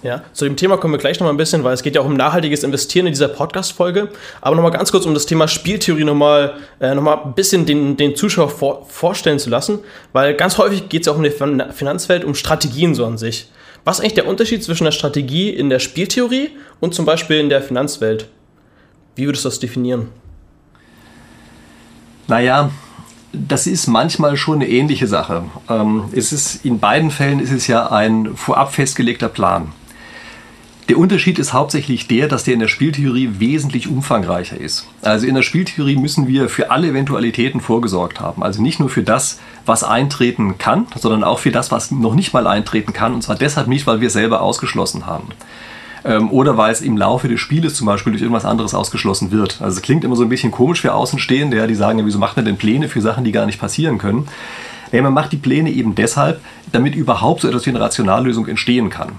Ja, 0.03 0.23
zu 0.33 0.45
dem 0.45 0.57
Thema 0.57 0.77
kommen 0.77 0.95
wir 0.95 0.99
gleich 0.99 1.19
noch 1.19 1.25
mal 1.25 1.33
ein 1.33 1.37
bisschen, 1.37 1.65
weil 1.65 1.75
es 1.75 1.83
geht 1.83 1.97
ja 1.97 2.01
auch 2.01 2.07
um 2.07 2.15
nachhaltiges 2.15 2.63
Investieren 2.63 3.07
in 3.07 3.13
dieser 3.13 3.27
Podcast-Folge. 3.27 4.11
Aber 4.41 4.55
noch 4.55 4.63
mal 4.63 4.71
ganz 4.71 4.93
kurz, 4.93 5.05
um 5.05 5.15
das 5.15 5.27
Thema 5.27 5.49
Spieltheorie 5.49 6.05
noch 6.05 6.15
mal, 6.15 6.55
äh, 6.79 6.95
noch 6.95 7.25
ein 7.25 7.35
bisschen 7.35 7.67
den, 7.67 7.97
den 7.97 8.15
Zuschauer 8.15 8.51
vor, 8.51 8.87
vorstellen 8.89 9.41
zu 9.41 9.51
lassen, 9.51 9.81
weil 10.13 10.35
ganz 10.35 10.59
häufig 10.59 10.89
geht 10.89 11.01
es 11.01 11.07
ja 11.07 11.13
auch 11.13 11.17
um 11.17 11.25
die 11.25 11.33
Finanzwelt, 11.73 12.25
um 12.25 12.37
Strategien 12.37 12.95
so 12.95 13.05
an 13.05 13.19
sich. 13.19 13.49
Was 13.87 13.99
ist 13.99 14.01
eigentlich 14.01 14.15
der 14.15 14.27
Unterschied 14.27 14.65
zwischen 14.65 14.83
der 14.83 14.91
Strategie 14.91 15.49
in 15.49 15.71
der 15.71 15.79
Spieltheorie 15.79 16.51
und 16.81 16.93
zum 16.93 17.07
Beispiel 17.07 17.39
in 17.39 17.49
der 17.49 17.63
Finanzwelt? 17.63 18.29
Wie 19.15 19.27
würdest 19.27 19.45
du 19.45 19.49
das 19.49 19.61
definieren? 19.61 20.09
Naja, 22.27 22.73
das 23.33 23.69
ist 23.69 23.87
manchmal 23.87 24.37
schon 24.37 24.57
eine 24.57 24.69
ähnliche 24.69 25.07
Sache. 25.07 25.45
Ähm, 25.71 26.07
es 26.11 26.33
ist, 26.33 26.65
in 26.65 26.81
beiden 26.81 27.13
Fällen 27.13 27.39
ist 27.39 27.53
es 27.53 27.69
ja 27.69 27.93
ein 27.93 28.35
vorab 28.35 28.75
festgelegter 28.75 29.29
Plan. 29.29 29.71
Der 30.89 30.99
Unterschied 30.99 31.39
ist 31.39 31.53
hauptsächlich 31.53 32.09
der, 32.09 32.27
dass 32.27 32.43
der 32.43 32.55
in 32.55 32.61
der 32.61 32.69
Spieltheorie 32.69 33.39
wesentlich 33.39 33.87
umfangreicher 33.87 34.59
ist. 34.59 34.89
Also 35.03 35.29
in 35.29 35.37
der 35.37 35.43
Spieltheorie 35.43 35.97
müssen 35.97 36.27
wir 36.27 36.49
für 36.49 36.73
alle 36.73 36.89
Eventualitäten 36.89 37.61
vorgesorgt 37.61 38.19
haben. 38.19 38.43
Also 38.43 38.61
nicht 38.63 38.81
nur 38.81 38.89
für 38.89 39.05
das, 39.05 39.39
was 39.67 39.85
eintreten 39.85 40.59
kann, 40.59 40.87
sondern 40.99 41.25
auch 41.25 41.39
für 41.39 41.51
das, 41.51 41.71
was 41.71 41.91
noch 41.91 42.15
nicht 42.15 42.33
mal 42.33 42.47
eintreten 42.47 42.93
kann. 42.93 43.15
Und 43.15 43.23
zwar 43.23 43.37
deshalb 43.37 43.69
nicht, 43.69 43.87
weil 43.87 44.01
wir 44.01 44.11
selber 44.11 44.41
ausgeschlossen 44.41 45.07
haben. 45.07 45.29
Ähm, 46.05 46.31
oder 46.31 46.57
weil 46.57 46.73
es 46.73 46.81
im 46.81 46.97
Laufe 46.97 47.29
des 47.29 47.41
Spieles 47.41 47.75
zum 47.75 47.87
Beispiel 47.87 48.13
durch 48.13 48.23
irgendwas 48.23 48.45
anderes 48.45 48.75
ausgeschlossen 48.75 49.33
wird. 49.33 49.61
Also 49.61 49.77
es 49.77 49.83
klingt 49.83 50.05
immer 50.05 50.17
so 50.17 50.23
ein 50.23 50.29
bisschen 50.29 50.53
komisch 50.53 50.81
für 50.81 50.95
Außenstehende, 50.95 51.67
die 51.67 51.75
sagen, 51.75 51.99
ja, 51.99 52.07
wieso 52.07 52.19
macht 52.19 52.37
man 52.37 52.45
denn 52.45 52.57
Pläne 52.57 52.89
für 52.89 53.01
Sachen, 53.01 53.25
die 53.25 53.33
gar 53.33 53.47
nicht 53.47 53.61
passieren 53.61 53.99
können? 53.99 54.29
Ja, 54.93 55.03
man 55.03 55.15
macht 55.15 55.33
die 55.33 55.37
Pläne 55.37 55.71
eben 55.71 55.95
deshalb, 55.95 56.41
damit 56.71 56.95
überhaupt 56.95 57.41
so 57.41 57.49
etwas 57.49 57.67
wie 57.67 57.71
eine 57.71 57.81
Rationallösung 57.81 58.47
entstehen 58.47 58.89
kann. 58.89 59.13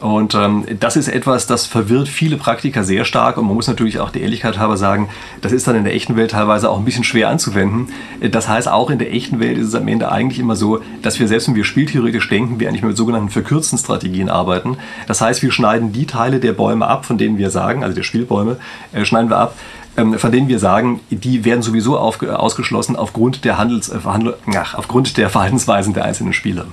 Und 0.00 0.36
ähm, 0.36 0.64
das 0.78 0.96
ist 0.96 1.08
etwas, 1.08 1.48
das 1.48 1.66
verwirrt 1.66 2.08
viele 2.08 2.36
Praktiker 2.36 2.84
sehr 2.84 3.04
stark. 3.04 3.36
Und 3.36 3.46
man 3.46 3.56
muss 3.56 3.66
natürlich 3.66 3.98
auch 3.98 4.10
der 4.10 4.22
Ehrlichkeit 4.22 4.58
halber 4.58 4.76
sagen, 4.76 5.08
das 5.40 5.50
ist 5.50 5.66
dann 5.66 5.74
in 5.74 5.84
der 5.84 5.94
echten 5.94 6.14
Welt 6.14 6.30
teilweise 6.30 6.70
auch 6.70 6.78
ein 6.78 6.84
bisschen 6.84 7.02
schwer 7.02 7.28
anzuwenden. 7.28 7.88
Das 8.30 8.48
heißt, 8.48 8.68
auch 8.68 8.90
in 8.90 8.98
der 8.98 9.12
echten 9.12 9.40
Welt 9.40 9.58
ist 9.58 9.68
es 9.68 9.74
am 9.74 9.88
Ende 9.88 10.12
eigentlich 10.12 10.38
immer 10.38 10.54
so, 10.54 10.80
dass 11.02 11.18
wir 11.18 11.26
selbst 11.26 11.48
wenn 11.48 11.56
wir 11.56 11.64
spieltheoretisch 11.64 12.28
denken, 12.28 12.60
wir 12.60 12.68
eigentlich 12.68 12.82
mit 12.82 12.96
sogenannten 12.96 13.28
verkürzten 13.28 13.76
Strategien 13.78 14.28
arbeiten. 14.28 14.76
Das 15.08 15.20
heißt, 15.20 15.42
wir 15.42 15.50
schneiden 15.50 15.92
die 15.92 16.06
Teile 16.06 16.38
der 16.38 16.52
Bäume 16.52 16.86
ab, 16.86 17.04
von 17.04 17.18
denen 17.18 17.36
wir 17.36 17.50
sagen, 17.50 17.82
also 17.82 17.96
der 17.96 18.04
Spielbäume, 18.04 18.56
äh, 18.92 19.04
schneiden 19.04 19.30
wir 19.30 19.38
ab, 19.38 19.56
ähm, 19.96 20.16
von 20.16 20.30
denen 20.30 20.46
wir 20.46 20.60
sagen, 20.60 21.00
die 21.10 21.44
werden 21.44 21.62
sowieso 21.62 21.98
auf, 21.98 22.22
ausgeschlossen 22.22 22.94
aufgrund 22.94 23.44
der, 23.44 23.58
Handels, 23.58 23.88
äh, 23.88 23.98
ach, 24.04 24.74
aufgrund 24.74 25.16
der 25.16 25.28
Verhaltensweisen 25.28 25.92
der 25.92 26.04
einzelnen 26.04 26.32
Spieler. 26.32 26.66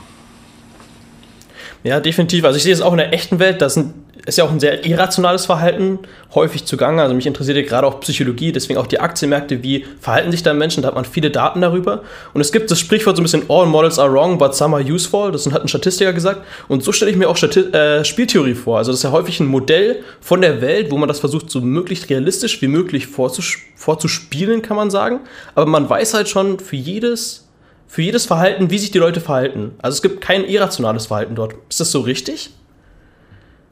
Ja, 1.85 1.99
definitiv. 1.99 2.43
Also 2.45 2.57
ich 2.57 2.63
sehe 2.63 2.73
es 2.73 2.81
auch 2.81 2.93
in 2.93 2.97
der 2.97 3.13
echten 3.13 3.37
Welt, 3.37 3.61
da 3.61 3.69
sind, 3.69 3.93
ist 4.25 4.39
ja 4.39 4.43
auch 4.43 4.49
ein 4.49 4.59
sehr 4.59 4.87
irrationales 4.87 5.45
Verhalten 5.45 5.99
häufig 6.33 6.65
zugange. 6.65 6.99
Also 6.99 7.13
mich 7.13 7.27
interessiert 7.27 7.57
ja 7.57 7.63
gerade 7.63 7.85
auch 7.85 7.99
Psychologie, 7.99 8.51
deswegen 8.51 8.79
auch 8.79 8.87
die 8.87 8.99
Aktienmärkte, 8.99 9.61
wie 9.61 9.85
verhalten 10.01 10.31
sich 10.31 10.41
da 10.41 10.55
Menschen, 10.55 10.81
da 10.81 10.87
hat 10.87 10.95
man 10.95 11.05
viele 11.05 11.29
Daten 11.29 11.61
darüber. 11.61 12.01
Und 12.33 12.41
es 12.41 12.51
gibt 12.51 12.71
das 12.71 12.79
Sprichwort 12.79 13.17
so 13.17 13.21
ein 13.21 13.25
bisschen, 13.25 13.43
all 13.49 13.67
models 13.67 13.99
are 13.99 14.11
wrong, 14.11 14.39
but 14.39 14.55
some 14.55 14.75
are 14.75 14.83
useful, 14.83 15.31
das 15.31 15.45
hat 15.51 15.61
ein 15.61 15.67
Statistiker 15.67 16.11
gesagt. 16.11 16.41
Und 16.67 16.83
so 16.83 16.91
stelle 16.91 17.11
ich 17.11 17.17
mir 17.17 17.29
auch 17.29 17.37
Stati 17.37 17.59
äh, 17.59 18.03
Spieltheorie 18.03 18.55
vor. 18.55 18.79
Also 18.79 18.91
das 18.91 19.01
ist 19.01 19.03
ja 19.03 19.11
häufig 19.11 19.39
ein 19.39 19.45
Modell 19.45 20.01
von 20.21 20.41
der 20.41 20.61
Welt, 20.61 20.89
wo 20.89 20.97
man 20.97 21.07
das 21.07 21.19
versucht, 21.19 21.51
so 21.51 21.61
möglichst 21.61 22.09
realistisch 22.09 22.63
wie 22.63 22.67
möglich 22.67 23.05
vorzus 23.05 23.57
vorzuspielen, 23.75 24.63
kann 24.63 24.75
man 24.75 24.89
sagen. 24.89 25.19
Aber 25.53 25.67
man 25.67 25.87
weiß 25.87 26.15
halt 26.15 26.29
schon 26.29 26.57
für 26.57 26.77
jedes 26.77 27.44
für 27.87 28.01
jedes 28.01 28.25
Verhalten, 28.25 28.69
wie 28.69 28.77
sich 28.77 28.91
die 28.91 28.97
Leute 28.97 29.21
verhalten. 29.21 29.71
Also 29.81 29.95
es 29.95 30.01
gibt 30.01 30.21
kein 30.21 30.43
irrationales 30.43 31.07
Verhalten 31.07 31.35
dort. 31.35 31.55
Ist 31.69 31.79
das 31.79 31.91
so 31.91 32.01
richtig? 32.01 32.51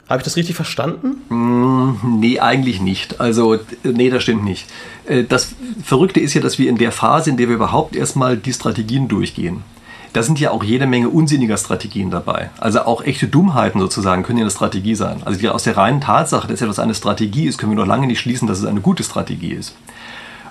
Habe 0.10 0.20
ich 0.20 0.26
das 0.26 0.36
richtig 0.36 0.56
verstanden? 0.56 1.22
Mm, 1.30 2.20
nee, 2.20 2.40
eigentlich 2.40 2.82
nicht. 2.82 3.22
Also, 3.22 3.58
nee, 3.84 4.10
das 4.10 4.24
stimmt 4.24 4.44
nicht. 4.44 4.68
Äh, 5.08 5.24
das 5.24 5.56
Verrückte 5.84 6.20
ist 6.20 6.34
ja, 6.34 6.42
dass 6.42 6.60
wir 6.60 6.70
in 6.70 6.78
der 6.78 6.92
Phase, 6.92 7.30
in 7.30 7.38
der 7.38 7.48
wir 7.48 7.56
überhaupt 7.56 7.96
erstmal 7.96 8.36
die 8.36 8.54
Strategien 8.54 9.08
durchgehen, 9.08 9.64
da 10.12 10.22
sind 10.22 10.40
ja 10.40 10.52
auch 10.52 10.64
jede 10.64 10.86
Menge 10.86 11.10
unsinniger 11.10 11.58
Strategien 11.58 12.12
dabei. 12.12 12.52
Also 12.60 12.82
auch 12.82 13.04
echte 13.04 13.28
Dummheiten 13.28 13.80
sozusagen 13.80 14.24
können 14.24 14.38
ja 14.38 14.44
eine 14.44 14.52
Strategie 14.52 14.94
sein. 14.94 15.22
Also 15.26 15.50
aus 15.50 15.64
der 15.64 15.76
reinen 15.76 16.02
Tatsache, 16.02 16.48
dass 16.48 16.62
etwas 16.62 16.80
eine 16.80 16.94
Strategie 16.94 17.46
ist, 17.46 17.58
können 17.58 17.72
wir 17.72 17.80
noch 17.80 17.88
lange 17.88 18.06
nicht 18.06 18.20
schließen, 18.20 18.48
dass 18.48 18.60
es 18.60 18.66
eine 18.66 18.82
gute 18.82 19.04
Strategie 19.04 19.54
ist. 19.54 19.74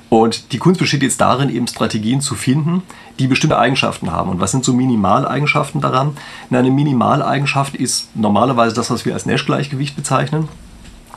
Und 0.09 0.52
die 0.52 0.59
Kunst 0.59 0.81
besteht 0.81 1.02
jetzt 1.02 1.21
darin, 1.21 1.49
eben 1.49 1.66
Strategien 1.69 2.21
zu 2.21 2.35
finden, 2.35 2.83
die 3.19 3.26
bestimmte 3.26 3.59
Eigenschaften 3.59 4.11
haben. 4.11 4.31
Und 4.31 4.40
was 4.40 4.50
sind 4.50 4.64
so 4.64 4.73
Minimaleigenschaften 4.73 5.81
daran? 5.81 6.16
Eine 6.50 6.71
Minimaleigenschaft 6.71 7.75
ist 7.75 8.14
normalerweise 8.16 8.75
das, 8.75 8.90
was 8.90 9.04
wir 9.04 9.14
als 9.14 9.26
Nash-Gleichgewicht 9.26 9.97
bezeichnen. 9.97 10.49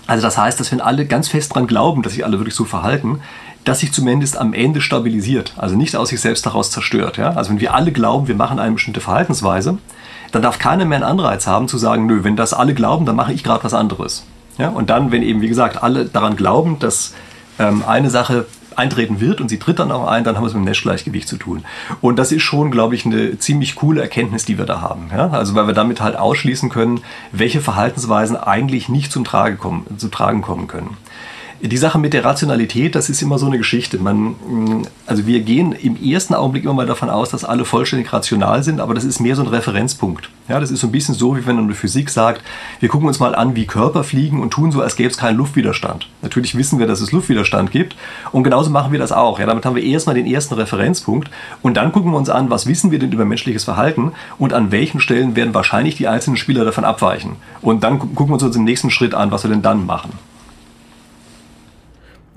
Also 0.08 0.22
das 0.22 0.38
heißt, 0.38 0.60
dass 0.60 0.72
wenn 0.72 0.82
alle 0.82 1.06
ganz 1.06 1.30
fest 1.30 1.52
daran 1.52 1.68
glauben, 1.68 2.04
dass 2.04 2.14
sich 2.14 2.26
alle 2.26 2.38
wirklich 2.38 2.56
so 2.56 2.66
verhalten, 2.66 3.22
dass 3.64 3.80
sich 3.80 3.92
zumindest 3.92 4.38
am 4.38 4.54
Ende 4.54 4.80
stabilisiert, 4.80 5.54
also 5.58 5.76
nicht 5.76 5.96
aus 5.96 6.10
sich 6.10 6.22
selbst 6.22 6.46
daraus 6.46 6.70
zerstört. 6.70 7.18
Ja? 7.18 7.32
Also 7.32 7.50
wenn 7.50 7.60
wir 7.60 7.74
alle 7.74 7.92
glauben, 7.92 8.28
wir 8.28 8.36
machen 8.36 8.60
eine 8.60 8.74
bestimmte 8.74 9.02
Verhaltensweise, 9.02 9.80
dann 10.32 10.42
darf 10.44 10.60
keiner 10.60 10.86
mehr 10.86 10.98
einen 10.98 11.06
Anreiz 11.06 11.48
haben 11.48 11.68
zu 11.68 11.78
sagen, 11.78 12.06
nö, 12.06 12.24
wenn 12.24 12.36
das 12.36 12.54
alle 12.54 12.76
glauben, 12.76 13.06
dann 13.06 13.16
mache 13.16 13.34
ich 13.34 13.44
gerade 13.44 13.64
was 13.64 13.74
anderes. 13.74 14.26
Ja? 14.60 14.70
Und 14.70 14.92
dann, 14.92 15.12
wenn 15.12 15.24
eben, 15.24 15.42
wie 15.42 15.48
gesagt, 15.48 15.82
alle 15.82 16.06
daran 16.06 16.36
glauben, 16.36 16.78
dass 16.78 17.14
ähm, 17.58 17.84
eine 17.88 18.12
Sache 18.12 18.46
eintreten 18.76 19.20
wird 19.20 19.42
und 19.42 19.50
sie 19.50 19.60
tritt 19.60 19.80
dann 19.80 19.92
auch 19.92 20.08
ein, 20.08 20.24
dann 20.24 20.36
haben 20.36 20.44
wir 20.44 20.48
es 20.48 20.54
mit 20.54 20.64
dem 20.64 20.66
Nash-Gleichgewicht 20.66 21.28
zu 21.28 21.38
tun. 21.38 21.66
Und 22.02 22.18
das 22.18 22.32
ist 22.32 22.44
schon, 22.44 22.72
glaube 22.72 22.96
ich, 22.96 23.06
eine 23.06 23.38
ziemlich 23.40 23.76
coole 23.76 24.02
Erkenntnis, 24.02 24.46
die 24.46 24.58
wir 24.58 24.66
da 24.66 24.82
haben. 24.82 25.10
Ja? 25.12 25.30
Also 25.30 25.56
weil 25.56 25.68
wir 25.68 25.74
damit 25.74 26.02
halt 26.02 26.16
ausschließen 26.16 26.70
können, 26.70 27.02
welche 27.32 27.62
Verhaltensweisen 27.62 28.36
eigentlich 28.36 28.90
nicht 28.90 29.12
zum, 29.12 29.24
Trage 29.24 29.56
kommen, 29.56 29.86
zum 29.98 30.12
Tragen 30.12 30.42
kommen 30.42 30.68
können. 30.68 30.98
Die 31.68 31.78
Sache 31.78 31.98
mit 31.98 32.14
der 32.14 32.24
Rationalität, 32.24 32.94
das 32.94 33.10
ist 33.10 33.24
immer 33.24 33.40
so 33.40 33.48
eine 33.48 33.58
Geschichte. 33.58 33.98
Man, 33.98 34.18
mm, 34.18 34.88
also 35.08 35.26
wir 35.26 35.40
gehen 35.40 35.72
im 35.72 35.96
ersten 35.96 36.36
Augenblick 36.36 36.64
immer 36.64 36.74
mal 36.74 36.86
davon 36.86 37.10
aus, 37.10 37.30
dass 37.30 37.44
alle 37.44 37.66
vollständig 37.66 38.14
rational 38.14 38.62
sind, 38.62 38.80
aber 38.80 38.94
das 38.94 39.04
ist 39.04 39.20
mehr 39.20 39.36
so 39.36 39.42
ein 39.42 39.48
Referenzpunkt. 39.48 40.30
Ja, 40.48 40.60
das 40.60 40.70
ist 40.70 40.82
so 40.82 40.88
ein 40.88 40.92
bisschen 40.92 41.16
so, 41.16 41.36
wie 41.36 41.48
wenn 41.48 41.68
der 41.68 41.76
Physik 41.76 42.12
sagt, 42.12 42.44
wir 42.82 42.90
gucken 42.90 43.08
uns 43.08 43.20
mal 43.20 43.34
an, 43.34 43.56
wie 43.56 43.66
Körper 43.66 44.04
fliegen 44.04 44.42
und 44.42 44.52
tun 44.52 44.72
so, 44.72 44.82
als 44.82 44.96
gäbe 44.96 45.10
es 45.10 45.18
keinen 45.18 45.38
Luftwiderstand. 45.38 46.08
Natürlich 46.22 46.56
wissen 46.56 46.78
wir, 46.78 46.86
dass 46.86 47.02
es 47.02 47.12
Luftwiderstand 47.12 47.72
gibt 47.72 47.96
und 48.32 48.44
genauso 48.44 48.70
machen 48.70 48.92
wir 48.92 49.00
das 49.00 49.12
auch. 49.12 49.40
Ja, 49.40 49.48
damit 49.48 49.66
haben 49.66 49.76
wir 49.76 49.84
erstmal 49.84 50.14
den 50.14 50.28
ersten 50.28 50.54
Referenzpunkt 50.54 51.32
und 51.64 51.78
dann 51.78 51.92
gucken 51.92 52.12
wir 52.12 52.18
uns 52.18 52.30
an, 52.30 52.52
was 52.52 52.68
wissen 52.68 52.92
wir 52.92 53.00
denn 53.00 53.12
über 53.12 53.26
menschliches 53.26 53.64
Verhalten 53.64 54.12
und 54.38 54.54
an 54.54 54.72
welchen 54.72 55.00
Stellen 55.00 55.36
werden 55.36 55.56
wahrscheinlich 55.56 55.96
die 55.96 56.08
einzelnen 56.08 56.38
Spieler 56.38 56.64
davon 56.64 56.86
abweichen. 56.86 57.38
Und 57.64 57.84
dann 57.84 57.98
gucken 57.98 58.30
wir 58.30 58.46
uns 58.46 58.56
im 58.56 58.66
nächsten 58.66 58.92
Schritt 58.92 59.16
an, 59.16 59.32
was 59.32 59.44
wir 59.44 59.50
denn 59.50 59.64
dann 59.64 59.88
machen. 59.88 60.12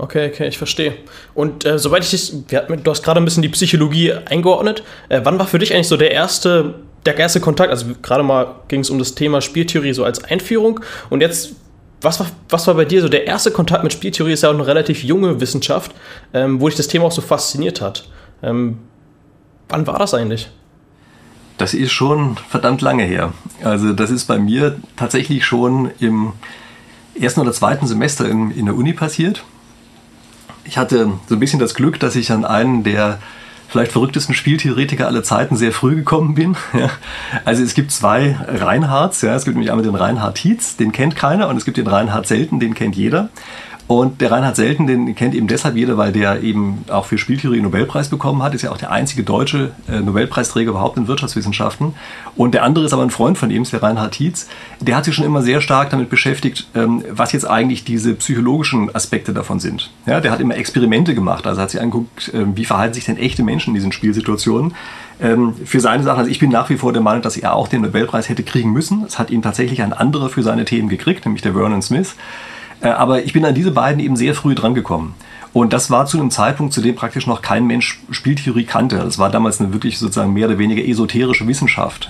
Okay, 0.00 0.30
okay, 0.32 0.46
ich 0.46 0.56
verstehe. 0.56 0.94
Und 1.34 1.64
äh, 1.64 1.76
soweit 1.76 2.04
ich 2.04 2.10
dich, 2.10 2.32
du 2.46 2.90
hast 2.90 3.02
gerade 3.02 3.20
ein 3.20 3.24
bisschen 3.24 3.42
die 3.42 3.48
Psychologie 3.48 4.12
eingeordnet. 4.12 4.84
Äh, 5.08 5.22
wann 5.24 5.40
war 5.40 5.46
für 5.48 5.58
dich 5.58 5.74
eigentlich 5.74 5.88
so 5.88 5.96
der 5.96 6.12
erste, 6.12 6.76
der 7.04 7.16
erste 7.16 7.40
Kontakt? 7.40 7.70
Also 7.70 7.86
gerade 8.00 8.22
mal 8.22 8.60
ging 8.68 8.80
es 8.80 8.90
um 8.90 9.00
das 9.00 9.16
Thema 9.16 9.40
Spieltheorie 9.40 9.92
so 9.92 10.04
als 10.04 10.22
Einführung. 10.22 10.78
Und 11.10 11.20
jetzt, 11.20 11.56
was 12.00 12.20
war, 12.20 12.28
was 12.48 12.68
war 12.68 12.74
bei 12.74 12.84
dir 12.84 13.02
so 13.02 13.08
der 13.08 13.26
erste 13.26 13.50
Kontakt 13.50 13.82
mit 13.82 13.92
Spieltheorie? 13.92 14.32
Ist 14.32 14.44
ja 14.44 14.50
auch 14.50 14.54
eine 14.54 14.68
relativ 14.68 15.02
junge 15.02 15.40
Wissenschaft, 15.40 15.90
ähm, 16.32 16.60
wo 16.60 16.68
dich 16.68 16.76
das 16.76 16.86
Thema 16.86 17.06
auch 17.06 17.12
so 17.12 17.20
fasziniert 17.20 17.80
hat. 17.80 18.08
Ähm, 18.40 18.78
wann 19.68 19.84
war 19.88 19.98
das 19.98 20.14
eigentlich? 20.14 20.48
Das 21.56 21.74
ist 21.74 21.90
schon 21.90 22.36
verdammt 22.48 22.82
lange 22.82 23.02
her. 23.02 23.32
Also 23.64 23.92
das 23.94 24.12
ist 24.12 24.26
bei 24.26 24.38
mir 24.38 24.76
tatsächlich 24.96 25.44
schon 25.44 25.90
im 25.98 26.34
ersten 27.20 27.40
oder 27.40 27.52
zweiten 27.52 27.88
Semester 27.88 28.28
in, 28.28 28.52
in 28.52 28.66
der 28.66 28.76
Uni 28.76 28.92
passiert 28.92 29.42
ich 30.68 30.78
hatte 30.78 31.12
so 31.28 31.34
ein 31.34 31.40
bisschen 31.40 31.58
das 31.58 31.74
Glück, 31.74 31.98
dass 31.98 32.14
ich 32.14 32.30
an 32.30 32.44
einen 32.44 32.84
der 32.84 33.18
vielleicht 33.68 33.92
verrücktesten 33.92 34.34
Spieltheoretiker 34.34 35.06
aller 35.06 35.22
Zeiten 35.22 35.56
sehr 35.56 35.72
früh 35.72 35.96
gekommen 35.96 36.34
bin. 36.34 36.56
Also 37.44 37.62
es 37.62 37.74
gibt 37.74 37.92
zwei 37.92 38.36
Reinhards. 38.46 39.20
Ja. 39.22 39.34
Es 39.34 39.44
gibt 39.44 39.56
nämlich 39.56 39.70
einmal 39.70 39.84
den 39.84 39.94
Reinhard 39.94 40.36
Tietz, 40.36 40.76
den 40.76 40.92
kennt 40.92 41.16
keiner, 41.16 41.48
und 41.48 41.56
es 41.56 41.64
gibt 41.64 41.76
den 41.76 41.86
Reinhard 41.86 42.26
Selten, 42.26 42.60
den 42.60 42.74
kennt 42.74 42.96
jeder. 42.96 43.28
Und 43.88 44.20
der 44.20 44.30
Reinhard 44.30 44.54
Selten, 44.54 44.86
den 44.86 45.14
kennt 45.14 45.34
eben 45.34 45.48
deshalb 45.48 45.74
jeder, 45.74 45.96
weil 45.96 46.12
der 46.12 46.42
eben 46.42 46.84
auch 46.88 47.06
für 47.06 47.16
Spieltheorie 47.16 47.56
einen 47.56 47.64
Nobelpreis 47.64 48.10
bekommen 48.10 48.42
hat. 48.42 48.54
Ist 48.54 48.60
ja 48.60 48.70
auch 48.70 48.76
der 48.76 48.90
einzige 48.90 49.22
deutsche 49.22 49.72
äh, 49.90 50.00
Nobelpreisträger 50.00 50.72
überhaupt 50.72 50.98
in 50.98 51.08
Wirtschaftswissenschaften. 51.08 51.94
Und 52.36 52.52
der 52.52 52.64
andere 52.64 52.84
ist 52.84 52.92
aber 52.92 53.02
ein 53.02 53.10
Freund 53.10 53.38
von 53.38 53.50
ihm, 53.50 53.62
ist 53.62 53.72
der 53.72 53.82
Reinhard 53.82 54.12
Tietz. 54.12 54.46
Der 54.78 54.94
hat 54.94 55.06
sich 55.06 55.14
schon 55.14 55.24
immer 55.24 55.40
sehr 55.40 55.62
stark 55.62 55.88
damit 55.88 56.10
beschäftigt, 56.10 56.68
ähm, 56.74 57.02
was 57.10 57.32
jetzt 57.32 57.48
eigentlich 57.48 57.82
diese 57.82 58.12
psychologischen 58.12 58.94
Aspekte 58.94 59.32
davon 59.32 59.58
sind. 59.58 59.90
Ja, 60.04 60.20
der 60.20 60.32
hat 60.32 60.40
immer 60.40 60.56
Experimente 60.56 61.14
gemacht. 61.14 61.46
Also 61.46 61.62
hat 61.62 61.70
sich 61.70 61.80
angeguckt, 61.80 62.28
äh, 62.34 62.44
wie 62.54 62.66
verhalten 62.66 62.92
sich 62.92 63.06
denn 63.06 63.16
echte 63.16 63.42
Menschen 63.42 63.70
in 63.70 63.74
diesen 63.74 63.92
Spielsituationen. 63.92 64.74
Ähm, 65.18 65.54
für 65.64 65.80
seine 65.80 66.02
Sachen, 66.02 66.18
also 66.18 66.30
ich 66.30 66.40
bin 66.40 66.50
nach 66.50 66.68
wie 66.68 66.76
vor 66.76 66.92
der 66.92 67.00
Meinung, 67.00 67.22
dass 67.22 67.38
er 67.38 67.54
auch 67.54 67.68
den 67.68 67.80
Nobelpreis 67.80 68.28
hätte 68.28 68.42
kriegen 68.42 68.70
müssen. 68.70 69.04
Es 69.06 69.18
hat 69.18 69.30
ihn 69.30 69.40
tatsächlich 69.40 69.80
ein 69.80 69.94
anderer 69.94 70.28
für 70.28 70.42
seine 70.42 70.66
Themen 70.66 70.90
gekriegt, 70.90 71.24
nämlich 71.24 71.40
der 71.40 71.54
Vernon 71.54 71.80
Smith. 71.80 72.16
Äh, 72.80 72.88
aber 72.88 73.24
ich 73.24 73.32
bin 73.32 73.44
an 73.44 73.54
diese 73.54 73.70
beiden 73.70 74.00
eben 74.00 74.16
sehr 74.16 74.34
früh 74.34 74.54
dran 74.54 74.74
gekommen. 74.74 75.14
Und 75.52 75.72
das 75.72 75.90
war 75.90 76.06
zu 76.06 76.18
einem 76.18 76.30
Zeitpunkt, 76.30 76.72
zu 76.72 76.80
dem 76.80 76.94
praktisch 76.94 77.26
noch 77.26 77.42
kein 77.42 77.66
Mensch 77.66 78.00
Spieltheorie 78.10 78.64
kannte. 78.64 78.96
Das 78.96 79.18
war 79.18 79.30
damals 79.30 79.60
eine 79.60 79.72
wirklich 79.72 79.98
sozusagen 79.98 80.32
mehr 80.32 80.46
oder 80.46 80.58
weniger 80.58 80.86
esoterische 80.86 81.46
Wissenschaft. 81.48 82.08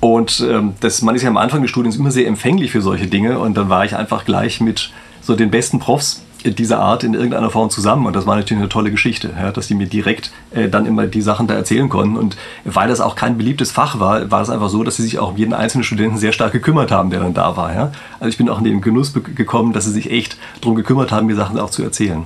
Und 0.00 0.44
ähm, 0.48 0.74
das, 0.80 1.02
man 1.02 1.14
ist 1.14 1.22
ja 1.22 1.28
am 1.28 1.36
Anfang 1.36 1.62
des 1.62 1.70
Studiums 1.70 1.96
immer 1.96 2.10
sehr 2.10 2.26
empfänglich 2.26 2.70
für 2.70 2.80
solche 2.80 3.06
Dinge. 3.06 3.38
Und 3.38 3.56
dann 3.56 3.68
war 3.68 3.84
ich 3.84 3.94
einfach 3.96 4.24
gleich 4.24 4.60
mit 4.60 4.92
so 5.20 5.36
den 5.36 5.50
besten 5.50 5.78
Profs 5.78 6.22
dieser 6.44 6.78
Art 6.78 7.04
in 7.04 7.14
irgendeiner 7.14 7.50
Form 7.50 7.70
zusammen. 7.70 8.06
Und 8.06 8.14
das 8.14 8.26
war 8.26 8.36
natürlich 8.36 8.60
eine 8.60 8.68
tolle 8.68 8.90
Geschichte, 8.90 9.30
ja, 9.36 9.50
dass 9.52 9.66
die 9.66 9.74
mir 9.74 9.86
direkt 9.86 10.30
äh, 10.52 10.68
dann 10.68 10.86
immer 10.86 11.06
die 11.06 11.22
Sachen 11.22 11.46
da 11.46 11.54
erzählen 11.54 11.88
konnten. 11.88 12.16
Und 12.16 12.36
weil 12.64 12.88
das 12.88 13.00
auch 13.00 13.16
kein 13.16 13.36
beliebtes 13.36 13.70
Fach 13.70 13.98
war, 14.00 14.30
war 14.30 14.42
es 14.42 14.50
einfach 14.50 14.68
so, 14.68 14.84
dass 14.84 14.96
sie 14.96 15.02
sich 15.02 15.18
auch 15.18 15.30
um 15.30 15.36
jeden 15.36 15.54
einzelnen 15.54 15.84
Studenten 15.84 16.18
sehr 16.18 16.32
stark 16.32 16.52
gekümmert 16.52 16.90
haben, 16.90 17.10
der 17.10 17.20
dann 17.20 17.34
da 17.34 17.56
war. 17.56 17.74
Ja. 17.74 17.92
Also 18.20 18.30
ich 18.30 18.36
bin 18.36 18.48
auch 18.48 18.58
in 18.58 18.64
den 18.64 18.80
Genuss 18.80 19.12
gekommen, 19.12 19.72
dass 19.72 19.84
sie 19.84 19.92
sich 19.92 20.10
echt 20.10 20.36
darum 20.60 20.76
gekümmert 20.76 21.12
haben, 21.12 21.26
mir 21.26 21.36
Sachen 21.36 21.58
auch 21.58 21.70
zu 21.70 21.82
erzählen. 21.82 22.24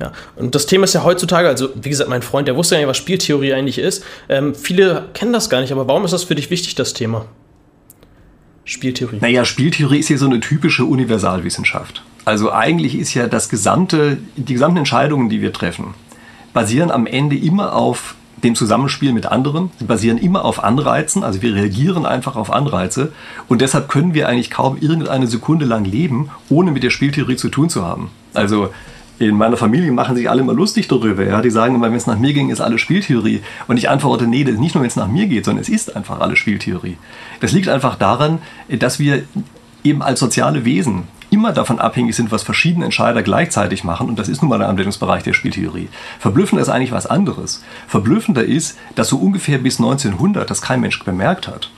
Ja, 0.00 0.12
und 0.36 0.54
das 0.54 0.64
Thema 0.64 0.84
ist 0.84 0.94
ja 0.94 1.04
heutzutage, 1.04 1.46
also 1.46 1.68
wie 1.74 1.90
gesagt, 1.90 2.08
mein 2.08 2.22
Freund, 2.22 2.48
der 2.48 2.56
wusste 2.56 2.74
ja 2.74 2.80
nicht, 2.80 2.88
was 2.88 2.96
Spieltheorie 2.96 3.52
eigentlich 3.52 3.78
ist. 3.78 4.02
Ähm, 4.30 4.54
viele 4.54 5.08
kennen 5.12 5.34
das 5.34 5.50
gar 5.50 5.60
nicht, 5.60 5.72
aber 5.72 5.86
warum 5.86 6.06
ist 6.06 6.12
das 6.12 6.24
für 6.24 6.34
dich 6.34 6.48
wichtig, 6.50 6.74
das 6.74 6.94
Thema? 6.94 7.26
Spieltheorie. 8.70 9.18
Naja, 9.20 9.44
Spieltheorie 9.44 9.98
ist 9.98 10.08
ja 10.10 10.16
so 10.16 10.26
eine 10.26 10.38
typische 10.38 10.84
Universalwissenschaft. 10.84 12.04
Also 12.24 12.52
eigentlich 12.52 12.96
ist 12.96 13.14
ja 13.14 13.26
das 13.26 13.48
gesamte, 13.48 14.18
die 14.36 14.52
gesamten 14.52 14.78
Entscheidungen, 14.78 15.28
die 15.28 15.42
wir 15.42 15.52
treffen, 15.52 15.94
basieren 16.52 16.92
am 16.92 17.06
Ende 17.06 17.36
immer 17.36 17.74
auf 17.74 18.14
dem 18.44 18.54
Zusammenspiel 18.54 19.12
mit 19.12 19.26
anderen. 19.26 19.70
Sie 19.80 19.86
basieren 19.86 20.18
immer 20.18 20.44
auf 20.44 20.62
Anreizen, 20.62 21.24
also 21.24 21.42
wir 21.42 21.52
reagieren 21.54 22.06
einfach 22.06 22.36
auf 22.36 22.52
Anreize 22.52 23.12
und 23.48 23.60
deshalb 23.60 23.88
können 23.88 24.14
wir 24.14 24.28
eigentlich 24.28 24.50
kaum 24.50 24.78
irgendeine 24.80 25.26
Sekunde 25.26 25.66
lang 25.66 25.84
leben, 25.84 26.30
ohne 26.48 26.70
mit 26.70 26.84
der 26.84 26.90
Spieltheorie 26.90 27.36
zu 27.36 27.48
tun 27.48 27.70
zu 27.70 27.84
haben. 27.84 28.10
Also 28.34 28.70
in 29.20 29.36
meiner 29.36 29.58
Familie 29.58 29.92
machen 29.92 30.16
sich 30.16 30.30
alle 30.30 30.40
immer 30.40 30.54
lustig 30.54 30.88
darüber. 30.88 31.24
Ja? 31.24 31.42
Die 31.42 31.50
sagen 31.50 31.74
immer, 31.74 31.88
wenn 31.88 31.96
es 31.96 32.06
nach 32.06 32.18
mir 32.18 32.32
ging, 32.32 32.48
ist 32.48 32.60
alles 32.60 32.80
Spieltheorie. 32.80 33.42
Und 33.68 33.76
ich 33.76 33.90
antworte, 33.90 34.26
nee, 34.26 34.44
das 34.44 34.54
ist 34.54 34.60
nicht 34.60 34.74
nur, 34.74 34.82
wenn 34.82 34.88
es 34.88 34.96
nach 34.96 35.08
mir 35.08 35.26
geht, 35.26 35.44
sondern 35.44 35.60
es 35.60 35.68
ist 35.68 35.94
einfach 35.94 36.20
alles 36.20 36.38
Spieltheorie. 36.38 36.96
Das 37.40 37.52
liegt 37.52 37.68
einfach 37.68 37.96
daran, 37.96 38.38
dass 38.68 38.98
wir 38.98 39.24
eben 39.84 40.02
als 40.02 40.20
soziale 40.20 40.64
Wesen 40.64 41.04
immer 41.30 41.52
davon 41.52 41.78
abhängig 41.78 42.16
sind, 42.16 42.32
was 42.32 42.42
verschiedene 42.42 42.86
Entscheider 42.86 43.22
gleichzeitig 43.22 43.84
machen. 43.84 44.08
Und 44.08 44.18
das 44.18 44.28
ist 44.28 44.40
nun 44.40 44.48
mal 44.48 44.58
der 44.58 44.68
Anwendungsbereich 44.68 45.22
der 45.22 45.34
Spieltheorie. 45.34 45.88
Verblüffender 46.18 46.62
ist 46.62 46.70
eigentlich 46.70 46.92
was 46.92 47.06
anderes. 47.06 47.62
Verblüffender 47.88 48.44
ist, 48.44 48.78
dass 48.94 49.08
so 49.08 49.18
ungefähr 49.18 49.58
bis 49.58 49.78
1900 49.78 50.50
das 50.50 50.62
kein 50.62 50.80
Mensch 50.80 50.98
bemerkt 51.04 51.46
hat. 51.46 51.70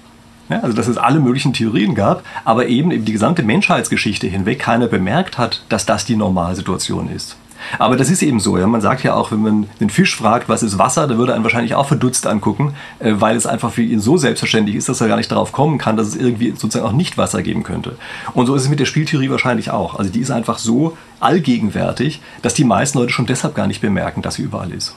Ja, 0.48 0.60
also 0.60 0.76
dass 0.76 0.88
es 0.88 0.98
alle 0.98 1.20
möglichen 1.20 1.52
Theorien 1.52 1.94
gab, 1.94 2.24
aber 2.44 2.66
eben 2.66 3.04
die 3.04 3.12
gesamte 3.12 3.42
Menschheitsgeschichte 3.42 4.26
hinweg 4.26 4.58
keiner 4.58 4.86
bemerkt 4.86 5.38
hat, 5.38 5.64
dass 5.68 5.86
das 5.86 6.04
die 6.04 6.16
Normalsituation 6.16 7.10
ist. 7.10 7.36
Aber 7.78 7.96
das 7.96 8.10
ist 8.10 8.22
eben 8.22 8.40
so. 8.40 8.58
Ja. 8.58 8.66
Man 8.66 8.80
sagt 8.80 9.02
ja 9.02 9.14
auch, 9.14 9.32
wenn 9.32 9.40
man 9.40 9.68
den 9.80 9.90
Fisch 9.90 10.16
fragt, 10.16 10.48
was 10.48 10.62
ist 10.62 10.78
Wasser, 10.78 11.06
dann 11.06 11.18
würde 11.18 11.32
er 11.32 11.36
einen 11.36 11.44
wahrscheinlich 11.44 11.74
auch 11.74 11.86
verdutzt 11.86 12.26
angucken, 12.26 12.74
äh, 12.98 13.14
weil 13.14 13.36
es 13.36 13.46
einfach 13.46 13.72
für 13.72 13.82
ihn 13.82 14.00
so 14.00 14.16
selbstverständlich 14.16 14.76
ist, 14.76 14.88
dass 14.88 15.00
er 15.00 15.08
gar 15.08 15.16
nicht 15.16 15.30
darauf 15.30 15.52
kommen 15.52 15.78
kann, 15.78 15.96
dass 15.96 16.08
es 16.08 16.16
irgendwie 16.16 16.50
sozusagen 16.50 16.86
auch 16.86 16.92
nicht 16.92 17.18
Wasser 17.18 17.42
geben 17.42 17.62
könnte. 17.62 17.96
Und 18.34 18.46
so 18.46 18.54
ist 18.54 18.62
es 18.62 18.68
mit 18.68 18.80
der 18.80 18.86
Spieltheorie 18.86 19.30
wahrscheinlich 19.30 19.70
auch. 19.70 19.98
Also 19.98 20.10
die 20.10 20.20
ist 20.20 20.30
einfach 20.30 20.58
so 20.58 20.96
allgegenwärtig, 21.20 22.20
dass 22.42 22.54
die 22.54 22.64
meisten 22.64 22.98
Leute 22.98 23.12
schon 23.12 23.26
deshalb 23.26 23.54
gar 23.54 23.66
nicht 23.66 23.80
bemerken, 23.80 24.22
dass 24.22 24.34
sie 24.34 24.42
überall 24.42 24.72
ist. 24.72 24.96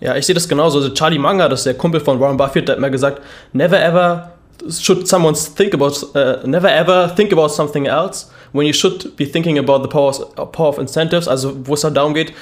Ja, 0.00 0.16
ich 0.16 0.26
sehe 0.26 0.34
das 0.34 0.48
genauso. 0.48 0.78
Also 0.78 0.90
Charlie 0.90 1.18
Munger, 1.18 1.48
das 1.48 1.60
ist 1.60 1.66
der 1.66 1.74
Kumpel 1.74 2.00
von 2.00 2.18
Warren 2.20 2.36
Buffett, 2.36 2.68
der 2.68 2.74
hat 2.74 2.78
immer 2.78 2.90
gesagt, 2.90 3.22
never 3.52 3.80
ever 3.80 4.32
should 4.68 5.06
someone 5.06 5.34
think 5.34 5.74
about, 5.74 5.92
uh, 6.14 6.46
never 6.46 6.68
ever 6.68 7.14
think 7.14 7.32
about 7.32 7.48
something 7.48 7.86
else 7.86 8.26
when 8.52 8.66
you 8.66 8.72
should 8.72 9.16
be 9.16 9.24
thinking 9.24 9.58
about 9.58 9.82
the 9.82 9.88
power, 9.88 10.12
power 10.52 10.68
of 10.68 10.78
incentives, 10.78 11.28
also 11.28 11.54
wo 11.64 11.74
es 11.74 11.80
dann 11.82 11.94
darum 11.94 12.14
geht, 12.14 12.32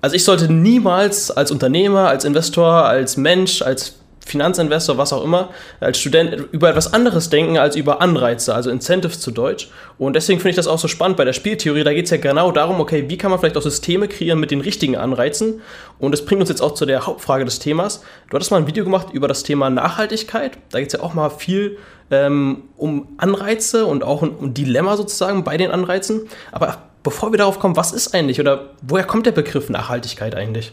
also 0.00 0.16
ich 0.16 0.24
sollte 0.24 0.52
niemals 0.52 1.30
als 1.30 1.50
Unternehmer, 1.50 2.08
als 2.08 2.24
Investor, 2.24 2.84
als 2.84 3.16
Mensch, 3.16 3.62
als 3.62 3.94
Finanzinvestor, 4.24 4.98
was 4.98 5.12
auch 5.12 5.24
immer, 5.24 5.50
als 5.80 5.98
Student 5.98 6.48
über 6.52 6.70
etwas 6.70 6.92
anderes 6.92 7.28
denken 7.30 7.58
als 7.58 7.76
über 7.76 8.00
Anreize, 8.00 8.54
also 8.54 8.70
Incentives 8.70 9.20
zu 9.20 9.30
Deutsch. 9.30 9.68
Und 9.98 10.14
deswegen 10.14 10.38
finde 10.38 10.50
ich 10.50 10.56
das 10.56 10.66
auch 10.66 10.78
so 10.78 10.88
spannend 10.88 11.16
bei 11.16 11.24
der 11.24 11.32
Spieltheorie. 11.32 11.84
Da 11.84 11.92
geht 11.92 12.04
es 12.04 12.10
ja 12.10 12.16
genau 12.16 12.52
darum, 12.52 12.80
okay, 12.80 13.04
wie 13.08 13.18
kann 13.18 13.30
man 13.30 13.40
vielleicht 13.40 13.56
auch 13.56 13.62
Systeme 13.62 14.08
kreieren 14.08 14.38
mit 14.38 14.50
den 14.50 14.60
richtigen 14.60 14.96
Anreizen? 14.96 15.60
Und 15.98 16.12
das 16.12 16.24
bringt 16.24 16.40
uns 16.40 16.50
jetzt 16.50 16.62
auch 16.62 16.74
zu 16.74 16.86
der 16.86 17.06
Hauptfrage 17.06 17.44
des 17.44 17.58
Themas. 17.58 18.02
Du 18.30 18.36
hattest 18.36 18.50
mal 18.50 18.58
ein 18.58 18.66
Video 18.66 18.84
gemacht 18.84 19.08
über 19.12 19.28
das 19.28 19.42
Thema 19.42 19.70
Nachhaltigkeit. 19.70 20.52
Da 20.70 20.78
geht 20.78 20.88
es 20.88 20.98
ja 20.98 21.00
auch 21.00 21.14
mal 21.14 21.30
viel 21.30 21.78
ähm, 22.10 22.64
um 22.76 23.08
Anreize 23.16 23.86
und 23.86 24.04
auch 24.04 24.22
um, 24.22 24.36
um 24.36 24.54
Dilemma 24.54 24.96
sozusagen 24.96 25.44
bei 25.44 25.56
den 25.56 25.70
Anreizen. 25.70 26.28
Aber 26.52 26.78
bevor 27.02 27.32
wir 27.32 27.38
darauf 27.38 27.58
kommen, 27.58 27.76
was 27.76 27.92
ist 27.92 28.14
eigentlich 28.14 28.40
oder 28.40 28.70
woher 28.82 29.04
kommt 29.04 29.26
der 29.26 29.32
Begriff 29.32 29.68
Nachhaltigkeit 29.68 30.34
eigentlich? 30.34 30.72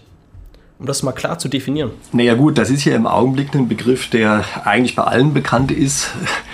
Um 0.80 0.86
das 0.86 1.04
mal 1.04 1.12
klar 1.12 1.38
zu 1.38 1.50
definieren. 1.50 1.92
Naja 2.14 2.36
gut, 2.36 2.58
das 2.58 2.70
ist 2.70 2.86
ja 2.86 2.96
im 2.96 3.06
Augenblick 3.06 3.54
ein 3.54 3.68
Begriff, 3.68 4.10
der 4.10 4.46
eigentlich 4.64 4.96
bei 4.96 5.04
allen 5.04 5.34
bekannt 5.34 5.72
ist. 5.72 6.08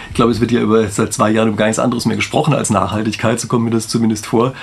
Ich 0.10 0.16
glaube, 0.16 0.32
es 0.32 0.40
wird 0.40 0.52
ja 0.52 0.62
über 0.62 0.88
seit 0.88 1.14
zwei 1.14 1.30
Jahren 1.30 1.50
über 1.50 1.58
gar 1.58 1.66
nichts 1.68 1.78
anderes 1.78 2.06
mehr 2.06 2.16
gesprochen 2.16 2.54
als 2.54 2.72
Nachhaltigkeit, 2.72 3.40
so 3.40 3.48
kommt 3.48 3.66
mir 3.66 3.72
das 3.72 3.88
zumindest 3.88 4.26
vor. 4.26 4.54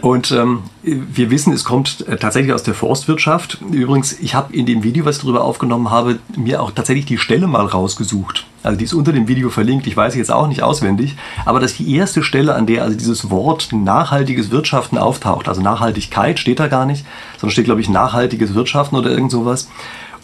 Und 0.00 0.30
ähm, 0.32 0.62
wir 0.82 1.30
wissen, 1.30 1.52
es 1.52 1.64
kommt 1.64 2.06
äh, 2.06 2.16
tatsächlich 2.16 2.52
aus 2.52 2.62
der 2.62 2.74
Forstwirtschaft. 2.74 3.58
Übrigens, 3.70 4.18
ich 4.20 4.34
habe 4.34 4.54
in 4.54 4.66
dem 4.66 4.82
Video, 4.82 5.04
was 5.04 5.16
ich 5.16 5.22
darüber 5.22 5.44
aufgenommen 5.44 5.90
habe, 5.90 6.18
mir 6.36 6.62
auch 6.62 6.70
tatsächlich 6.70 7.06
die 7.06 7.18
Stelle 7.18 7.46
mal 7.46 7.66
rausgesucht. 7.66 8.46
Also 8.62 8.78
die 8.78 8.84
ist 8.84 8.94
unter 8.94 9.12
dem 9.12 9.28
Video 9.28 9.48
verlinkt. 9.48 9.86
Ich 9.86 9.96
weiß 9.96 10.14
jetzt 10.16 10.32
auch 10.32 10.48
nicht 10.48 10.62
auswendig, 10.62 11.16
aber 11.44 11.60
das 11.60 11.72
ist 11.72 11.78
die 11.78 11.94
erste 11.94 12.22
Stelle, 12.22 12.54
an 12.54 12.66
der 12.66 12.82
also 12.82 12.96
dieses 12.96 13.30
Wort 13.30 13.68
nachhaltiges 13.72 14.50
Wirtschaften 14.50 14.98
auftaucht. 14.98 15.48
Also 15.48 15.62
Nachhaltigkeit 15.62 16.38
steht 16.38 16.58
da 16.58 16.66
gar 16.66 16.84
nicht, 16.84 17.06
sondern 17.38 17.52
steht, 17.52 17.66
glaube 17.66 17.80
ich, 17.80 17.88
nachhaltiges 17.88 18.54
Wirtschaften 18.54 18.96
oder 18.96 19.10
irgend 19.10 19.30
sowas. 19.30 19.68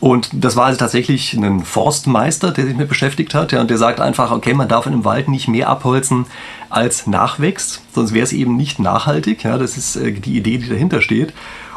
Und 0.02 0.30
das 0.32 0.56
war 0.56 0.66
also 0.66 0.80
tatsächlich 0.80 1.34
ein 1.34 1.64
Forstmeister, 1.64 2.50
der 2.50 2.66
sich 2.66 2.76
mit 2.76 2.88
beschäftigt 2.88 3.34
hat. 3.34 3.52
Ja, 3.52 3.60
und 3.60 3.70
der 3.70 3.78
sagt 3.78 4.00
einfach, 4.00 4.32
okay, 4.32 4.52
man 4.52 4.66
darf 4.66 4.86
in 4.86 4.94
einem 4.94 5.04
Wald 5.04 5.28
nicht 5.28 5.46
mehr 5.46 5.68
abholzen, 5.68 6.26
als 6.72 7.06
nachwächst, 7.06 7.82
sonst 7.94 8.14
wäre 8.14 8.24
es 8.24 8.32
eben 8.32 8.56
nicht 8.56 8.78
nachhaltig. 8.78 9.44
Ja, 9.44 9.58
das 9.58 9.76
ist 9.76 9.96
äh, 9.96 10.12
die 10.12 10.36
Idee, 10.36 10.58
die 10.58 10.68
dahinter 10.68 11.00
steht. 11.00 11.32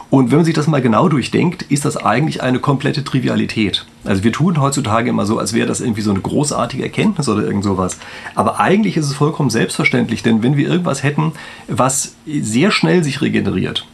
Und 0.09 0.31
wenn 0.31 0.37
man 0.37 0.45
sich 0.45 0.53
das 0.53 0.67
mal 0.67 0.81
genau 0.81 1.09
durchdenkt, 1.09 1.63
ist 1.63 1.83
das 1.83 1.97
eigentlich 1.97 2.41
eine 2.41 2.59
komplette 2.59 3.03
Trivialität. 3.03 3.85
Also 4.05 4.23
wir 4.23 4.31
tun 4.31 4.61
heutzutage 4.61 5.09
immer 5.09 5.25
so, 5.25 5.39
als 5.39 5.53
wäre 5.53 5.67
das 5.67 5.81
irgendwie 5.81 6.01
so 6.01 6.11
eine 6.11 6.21
großartige 6.21 6.83
Erkenntnis 6.83 7.27
oder 7.27 7.43
irgend 7.43 7.63
sowas. 7.63 7.97
Aber 8.35 8.59
eigentlich 8.59 8.97
ist 8.97 9.07
es 9.07 9.15
vollkommen 9.15 9.49
selbstverständlich, 9.49 10.23
denn 10.23 10.43
wenn 10.43 10.57
wir 10.57 10.69
irgendwas 10.69 11.03
hätten, 11.03 11.33
was 11.67 12.15
sehr 12.25 12.71
schnell 12.71 13.03
sich 13.03 13.21
regeneriert, 13.21 13.87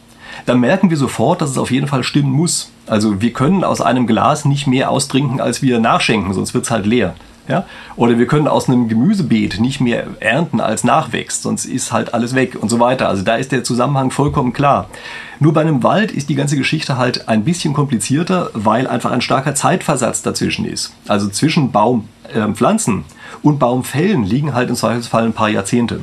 dann 0.46 0.60
merken 0.60 0.90
wir 0.90 0.96
sofort, 0.96 1.40
dass 1.40 1.50
es 1.50 1.58
auf 1.58 1.70
jeden 1.70 1.88
Fall 1.88 2.04
stimmen 2.04 2.30
muss. 2.30 2.70
Also 2.86 3.20
wir 3.20 3.32
können 3.32 3.64
aus 3.64 3.80
einem 3.80 4.06
Glas 4.06 4.44
nicht 4.44 4.66
mehr 4.66 4.90
austrinken, 4.90 5.40
als 5.40 5.62
wir 5.62 5.80
nachschenken, 5.80 6.34
sonst 6.34 6.54
wird 6.54 6.64
es 6.64 6.70
halt 6.70 6.86
leer. 6.86 7.14
Ja? 7.48 7.64
Oder 7.96 8.18
wir 8.18 8.26
können 8.26 8.48
aus 8.48 8.68
einem 8.68 8.88
Gemüsebeet 8.88 9.60
nicht 9.60 9.80
mehr 9.80 10.06
ernten, 10.20 10.60
als 10.60 10.84
nachwächst, 10.84 11.42
sonst 11.42 11.64
ist 11.64 11.92
halt 11.92 12.14
alles 12.14 12.34
weg 12.34 12.56
und 12.60 12.68
so 12.68 12.78
weiter. 12.80 13.08
Also 13.08 13.22
da 13.22 13.36
ist 13.36 13.52
der 13.52 13.64
Zusammenhang 13.64 14.10
vollkommen 14.10 14.52
klar. 14.52 14.88
Nur 15.40 15.52
bei 15.52 15.62
einem 15.62 15.82
Wald 15.82 16.12
ist 16.12 16.28
die 16.28 16.36
ganze 16.36 16.56
Geschichte 16.56 16.98
halt 16.98 17.28
ein 17.28 17.44
bisschen 17.44 17.74
komplizierter, 17.74 18.50
weil 18.54 18.86
einfach 18.86 19.10
ein 19.10 19.20
starker 19.20 19.54
Zeitversatz 19.54 20.22
dazwischen 20.22 20.64
ist. 20.64 20.94
Also 21.08 21.28
zwischen 21.28 21.72
Baumpflanzen 21.72 22.98
äh, 22.98 23.36
und 23.42 23.58
Baumfällen 23.58 24.22
liegen 24.22 24.54
halt 24.54 24.68
im 24.68 24.76
Zweifelsfall 24.76 25.24
ein 25.24 25.32
paar 25.32 25.48
Jahrzehnte. 25.48 26.00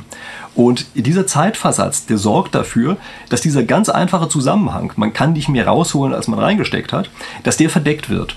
Und 0.56 0.88
dieser 0.94 1.26
Zeitversatz, 1.26 2.06
der 2.06 2.18
sorgt 2.18 2.54
dafür, 2.54 2.98
dass 3.30 3.40
dieser 3.40 3.64
ganz 3.64 3.88
einfache 3.88 4.28
Zusammenhang, 4.28 4.92
man 4.98 5.14
kann 5.14 5.32
nicht 5.32 5.48
mehr 5.48 5.68
rausholen, 5.68 6.14
als 6.14 6.28
man 6.28 6.40
reingesteckt 6.40 6.92
hat, 6.92 7.10
dass 7.44 7.56
der 7.56 7.70
verdeckt 7.70 8.10
wird. 8.10 8.36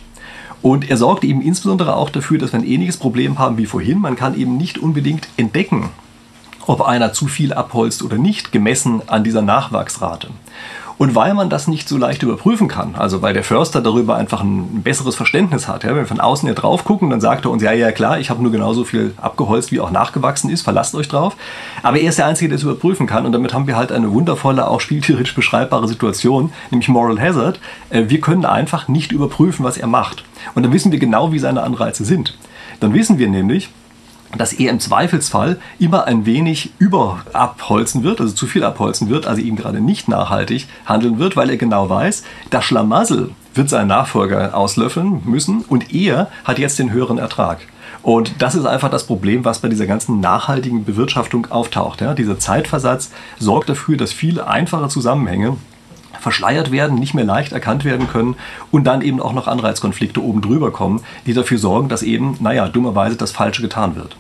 Und 0.63 0.89
er 0.89 0.97
sorgt 0.97 1.25
eben 1.25 1.43
insbesondere 1.43 1.97
auch 1.97 2.09
dafür, 2.09 2.39
dass 2.39 2.53
wir 2.53 2.61
ein 2.61 2.67
ähnliches 2.67 2.97
Problem 2.97 3.39
haben 3.39 3.59
wie 3.59 3.67
vorhin. 3.67 3.99
Man 3.99 4.17
kann 4.17 4.39
eben 4.39 4.57
nicht 4.57 4.79
unbedingt 4.79 5.29
entdecken, 5.37 5.91
ob 6.67 6.83
einer 6.83 7.13
zu 7.13 7.27
viel 7.27 7.53
abholzt 7.53 8.03
oder 8.03 8.17
nicht, 8.17 8.53
gemessen 8.53 9.03
an 9.09 9.25
dieser 9.25 9.43
Nachwachsrate. 9.43 10.29
Und 11.03 11.17
weil 11.17 11.35
man 11.35 11.51
das 11.51 11.67
nicht 11.67 11.89
so 11.89 11.99
leicht 11.99 12.23
überprüfen 12.23 12.69
kann, 12.69 12.95
also 12.95 13.23
weil 13.23 13.35
der 13.35 13.43
Förster 13.43 13.81
darüber 13.81 14.15
einfach 14.15 14.41
ein 14.41 14.85
besseres 14.85 15.17
Verständnis 15.17 15.67
hat, 15.67 15.83
ja, 15.83 15.89
wenn 15.89 15.97
wir 15.97 16.07
von 16.07 16.21
außen 16.21 16.47
hier 16.47 16.55
drauf 16.55 16.85
gucken, 16.85 17.11
dann 17.11 17.21
sagt 17.21 17.45
er 17.45 17.51
uns, 17.51 17.61
ja, 17.61 17.73
ja 17.73 17.91
klar, 17.91 18.21
ich 18.21 18.31
habe 18.31 18.41
nur 18.41 18.53
genauso 18.53 18.85
viel 18.85 19.13
abgeholzt, 19.21 19.73
wie 19.73 19.81
auch 19.81 19.91
nachgewachsen 19.91 20.49
ist, 20.49 20.63
verlasst 20.63 20.95
euch 20.95 21.09
drauf. 21.09 21.35
Aber 21.83 21.99
er 21.99 22.11
ist 22.11 22.19
der 22.19 22.27
Einzige, 22.27 22.51
der 22.51 22.59
es 22.59 22.63
überprüfen 22.63 23.09
kann 23.09 23.27
und 23.27 23.33
damit 23.33 23.53
haben 23.53 23.67
wir 23.67 23.77
halt 23.77 23.91
eine 23.91 24.13
wundervolle, 24.13 24.69
auch 24.69 24.81
spieltheoretisch 24.81 25.35
beschreibbare 25.35 25.89
Situation, 25.89 26.53
nämlich 26.71 26.89
Moral 26.89 27.21
Hazard. 27.21 27.59
Äh, 27.91 28.05
wir 28.07 28.21
können 28.21 28.45
einfach 28.45 28.87
nicht 28.87 29.11
überprüfen, 29.11 29.65
was 29.65 29.79
er 29.79 29.89
macht. 29.89 30.23
Und 30.55 30.63
dann 30.63 30.73
wissen 30.73 30.93
wir 30.93 31.01
genau, 31.01 31.33
wie 31.33 31.41
seine 31.41 31.65
Anreize 31.65 32.05
sind. 32.05 32.39
Dann 32.79 32.95
wissen 32.95 33.19
wir 33.19 33.29
nämlich, 33.29 33.71
dass 34.37 34.53
er 34.53 34.71
im 34.71 34.81
Zweifelsfall 34.81 35.59
immer 35.79 36.05
ein 36.07 36.27
wenig 36.27 36.73
überabholzen 36.79 38.03
wird, 38.03 38.21
also 38.21 38.35
zu 38.35 38.47
viel 38.47 38.65
abholzen 38.65 39.09
wird, 39.09 39.27
also 39.27 39.41
ihm 39.41 39.57
gerade 39.57 39.81
nicht 39.81 40.09
nachhaltig 40.09 40.67
handeln 40.87 41.19
wird, 41.19 41.37
weil 41.37 41.51
er 41.51 41.57
genau 41.57 41.89
weiß, 41.89 42.25
das 42.51 42.65
Schlamassel 42.65 43.31
wird 43.55 43.69
sein 43.69 43.87
Nachfolger 43.87 44.57
auslöffeln 44.57 45.23
müssen 45.25 45.65
und 45.69 45.93
er 45.95 46.31
hat 46.45 46.59
jetzt 46.59 46.79
den 46.79 46.93
höheren 46.93 47.19
Ertrag. 47.19 47.61
Und 48.03 48.43
das 48.43 48.55
ist 48.55 48.67
einfach 48.67 48.91
das 48.91 49.07
Problem, 49.07 49.45
was 49.45 49.61
bei 49.61 49.69
dieser 49.69 49.87
ganzen 49.87 50.21
nachhaltigen 50.21 50.85
Bewirtschaftung 50.85 51.47
auftaucht. 51.51 52.01
Ja? 52.01 52.15
Dieser 52.15 52.39
Zeitversatz 52.39 53.11
sorgt 53.39 53.69
dafür, 53.69 53.97
dass 53.97 54.13
viele 54.13 54.49
einfache 54.49 54.89
Zusammenhänge 54.89 55.57
verschleiert 56.21 56.71
werden, 56.71 56.99
nicht 56.99 57.15
mehr 57.15 57.25
leicht 57.25 57.53
erkannt 57.53 57.85
werden 57.85 58.09
können 58.09 58.37
und 58.71 58.85
dann 58.85 59.03
eben 59.03 59.21
auch 59.21 59.33
noch 59.33 59.49
Anreizkonflikte 59.49 60.23
oben 60.23 60.41
drüber 60.41 60.71
kommen, 60.71 61.03
die 61.27 61.35
dafür 61.35 61.59
sorgen, 61.59 61.89
dass 61.89 62.03
eben, 62.03 62.37
naja, 62.41 62.69
dummerweise 62.69 63.17
das 63.17 63.33
Falsche 63.33 63.63
getan 63.63 63.97
wird. 63.97 64.17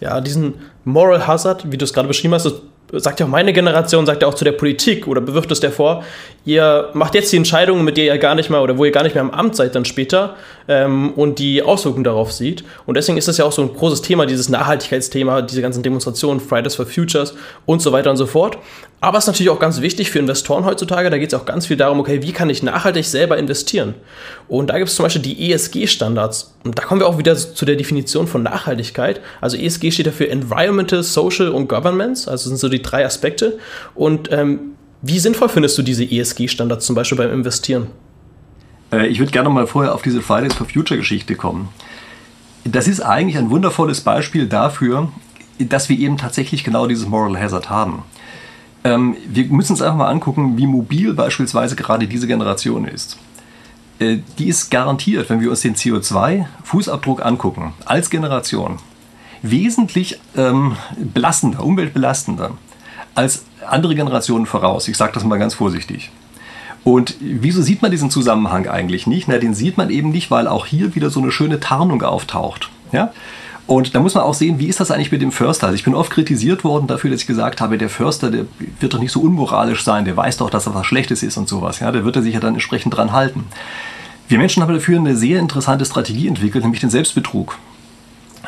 Ja, 0.00 0.20
diesen 0.20 0.54
Moral 0.84 1.26
Hazard, 1.26 1.70
wie 1.72 1.76
du 1.76 1.84
es 1.84 1.92
gerade 1.92 2.08
beschrieben 2.08 2.34
hast, 2.34 2.44
das 2.44 2.54
sagt 2.92 3.20
ja 3.20 3.26
auch 3.26 3.30
meine 3.30 3.52
Generation, 3.52 4.06
sagt 4.06 4.22
ja 4.22 4.28
auch 4.28 4.34
zu 4.34 4.44
der 4.44 4.52
Politik 4.52 5.06
oder 5.06 5.20
bewirft 5.20 5.50
es 5.50 5.60
davor, 5.60 6.04
ihr 6.44 6.90
macht 6.94 7.14
jetzt 7.14 7.32
die 7.32 7.36
Entscheidungen, 7.36 7.84
mit 7.84 7.96
der 7.96 8.06
ihr 8.06 8.18
gar 8.18 8.34
nicht 8.34 8.48
mehr 8.48 8.62
oder 8.62 8.78
wo 8.78 8.84
ihr 8.84 8.92
gar 8.92 9.02
nicht 9.02 9.14
mehr 9.14 9.22
im 9.22 9.30
Amt 9.30 9.56
seid 9.56 9.74
dann 9.74 9.84
später 9.84 10.36
ähm, 10.68 11.12
und 11.14 11.38
die 11.38 11.62
Auswirkungen 11.62 12.04
darauf 12.04 12.32
sieht. 12.32 12.64
Und 12.86 12.96
deswegen 12.96 13.18
ist 13.18 13.28
das 13.28 13.36
ja 13.36 13.44
auch 13.44 13.52
so 13.52 13.62
ein 13.62 13.74
großes 13.74 14.02
Thema, 14.02 14.24
dieses 14.24 14.48
Nachhaltigkeitsthema, 14.48 15.42
diese 15.42 15.60
ganzen 15.60 15.82
Demonstrationen, 15.82 16.40
Fridays 16.40 16.76
for 16.76 16.86
Futures 16.86 17.34
und 17.66 17.82
so 17.82 17.92
weiter 17.92 18.10
und 18.10 18.16
so 18.16 18.26
fort. 18.26 18.56
Aber 19.00 19.16
es 19.18 19.24
ist 19.24 19.28
natürlich 19.28 19.50
auch 19.50 19.60
ganz 19.60 19.80
wichtig 19.80 20.10
für 20.10 20.18
Investoren 20.18 20.64
heutzutage, 20.64 21.08
da 21.08 21.18
geht 21.18 21.32
es 21.32 21.38
auch 21.38 21.44
ganz 21.44 21.66
viel 21.66 21.76
darum, 21.76 22.00
okay, 22.00 22.20
wie 22.22 22.32
kann 22.32 22.50
ich 22.50 22.64
nachhaltig 22.64 23.04
selber 23.04 23.38
investieren? 23.38 23.94
Und 24.48 24.70
da 24.70 24.78
gibt 24.78 24.90
es 24.90 24.96
zum 24.96 25.04
Beispiel 25.04 25.22
die 25.22 25.52
ESG-Standards. 25.52 26.54
Und 26.64 26.76
da 26.76 26.82
kommen 26.82 27.00
wir 27.00 27.06
auch 27.06 27.16
wieder 27.16 27.36
zu 27.36 27.64
der 27.64 27.76
Definition 27.76 28.26
von 28.26 28.42
Nachhaltigkeit. 28.42 29.20
Also 29.40 29.56
ESG 29.56 29.92
steht 29.92 30.08
dafür 30.08 30.30
Environmental, 30.30 31.04
Social 31.04 31.50
und 31.50 31.68
Governance, 31.68 32.28
also 32.28 32.48
sind 32.48 32.56
so 32.56 32.68
die 32.68 32.82
drei 32.82 33.06
Aspekte. 33.06 33.58
Und 33.94 34.32
ähm, 34.32 34.72
wie 35.00 35.20
sinnvoll 35.20 35.48
findest 35.48 35.78
du 35.78 35.82
diese 35.82 36.02
ESG-Standards 36.04 36.84
zum 36.84 36.96
Beispiel 36.96 37.18
beim 37.18 37.32
Investieren? 37.32 37.86
Äh, 38.92 39.06
ich 39.06 39.20
würde 39.20 39.30
gerne 39.30 39.48
mal 39.48 39.68
vorher 39.68 39.94
auf 39.94 40.02
diese 40.02 40.20
Fridays 40.22 40.54
for 40.54 40.66
Future 40.66 40.98
Geschichte 40.98 41.36
kommen. 41.36 41.68
Das 42.64 42.88
ist 42.88 43.00
eigentlich 43.00 43.38
ein 43.38 43.50
wundervolles 43.50 44.00
Beispiel 44.00 44.46
dafür, 44.46 45.12
dass 45.60 45.88
wir 45.88 45.98
eben 45.98 46.18
tatsächlich 46.18 46.64
genau 46.64 46.88
dieses 46.88 47.06
Moral 47.06 47.38
Hazard 47.38 47.70
haben. 47.70 48.02
Ähm, 48.84 49.16
wir 49.28 49.44
müssen 49.46 49.72
uns 49.72 49.82
einfach 49.82 49.96
mal 49.96 50.10
angucken, 50.10 50.56
wie 50.56 50.66
mobil 50.66 51.14
beispielsweise 51.14 51.76
gerade 51.76 52.06
diese 52.06 52.26
Generation 52.26 52.86
ist. 52.86 53.18
Äh, 53.98 54.18
die 54.38 54.48
ist 54.48 54.70
garantiert, 54.70 55.28
wenn 55.30 55.40
wir 55.40 55.50
uns 55.50 55.60
den 55.60 55.74
CO2-Fußabdruck 55.74 57.20
angucken, 57.20 57.72
als 57.84 58.10
Generation, 58.10 58.78
wesentlich 59.42 60.20
ähm, 60.36 60.76
belastender, 60.96 61.64
umweltbelastender 61.64 62.52
als 63.14 63.44
andere 63.66 63.94
Generationen 63.94 64.46
voraus. 64.46 64.88
Ich 64.88 64.96
sage 64.96 65.12
das 65.12 65.24
mal 65.24 65.38
ganz 65.38 65.54
vorsichtig. 65.54 66.10
Und 66.84 67.16
wieso 67.20 67.60
sieht 67.60 67.82
man 67.82 67.90
diesen 67.90 68.10
Zusammenhang 68.10 68.68
eigentlich 68.68 69.06
nicht? 69.06 69.28
Na, 69.28 69.38
den 69.38 69.54
sieht 69.54 69.76
man 69.76 69.90
eben 69.90 70.10
nicht, 70.10 70.30
weil 70.30 70.46
auch 70.46 70.66
hier 70.66 70.94
wieder 70.94 71.10
so 71.10 71.20
eine 71.20 71.32
schöne 71.32 71.60
Tarnung 71.60 72.02
auftaucht. 72.02 72.70
Ja? 72.92 73.12
Und 73.68 73.94
da 73.94 74.00
muss 74.00 74.14
man 74.14 74.24
auch 74.24 74.32
sehen, 74.32 74.58
wie 74.58 74.66
ist 74.66 74.80
das 74.80 74.90
eigentlich 74.90 75.12
mit 75.12 75.20
dem 75.20 75.30
Förster? 75.30 75.66
Also 75.66 75.74
ich 75.74 75.84
bin 75.84 75.94
oft 75.94 76.10
kritisiert 76.10 76.64
worden 76.64 76.86
dafür, 76.86 77.10
dass 77.10 77.20
ich 77.20 77.26
gesagt 77.26 77.60
habe, 77.60 77.76
der 77.76 77.90
Förster, 77.90 78.30
der 78.30 78.46
wird 78.80 78.94
doch 78.94 78.98
nicht 78.98 79.12
so 79.12 79.20
unmoralisch 79.20 79.84
sein, 79.84 80.06
der 80.06 80.16
weiß 80.16 80.38
doch, 80.38 80.48
dass 80.48 80.66
er 80.66 80.74
was 80.74 80.86
Schlechtes 80.86 81.22
ist 81.22 81.36
und 81.36 81.50
sowas. 81.50 81.78
Ja, 81.78 81.92
der 81.92 82.02
wird 82.02 82.16
er 82.16 82.22
sich 82.22 82.32
ja 82.32 82.40
dann 82.40 82.54
entsprechend 82.54 82.96
dran 82.96 83.12
halten. 83.12 83.44
Wir 84.26 84.38
Menschen 84.38 84.62
haben 84.62 84.72
dafür 84.72 84.98
eine 84.98 85.14
sehr 85.14 85.38
interessante 85.38 85.84
Strategie 85.84 86.28
entwickelt, 86.28 86.64
nämlich 86.64 86.80
den 86.80 86.88
Selbstbetrug. 86.88 87.58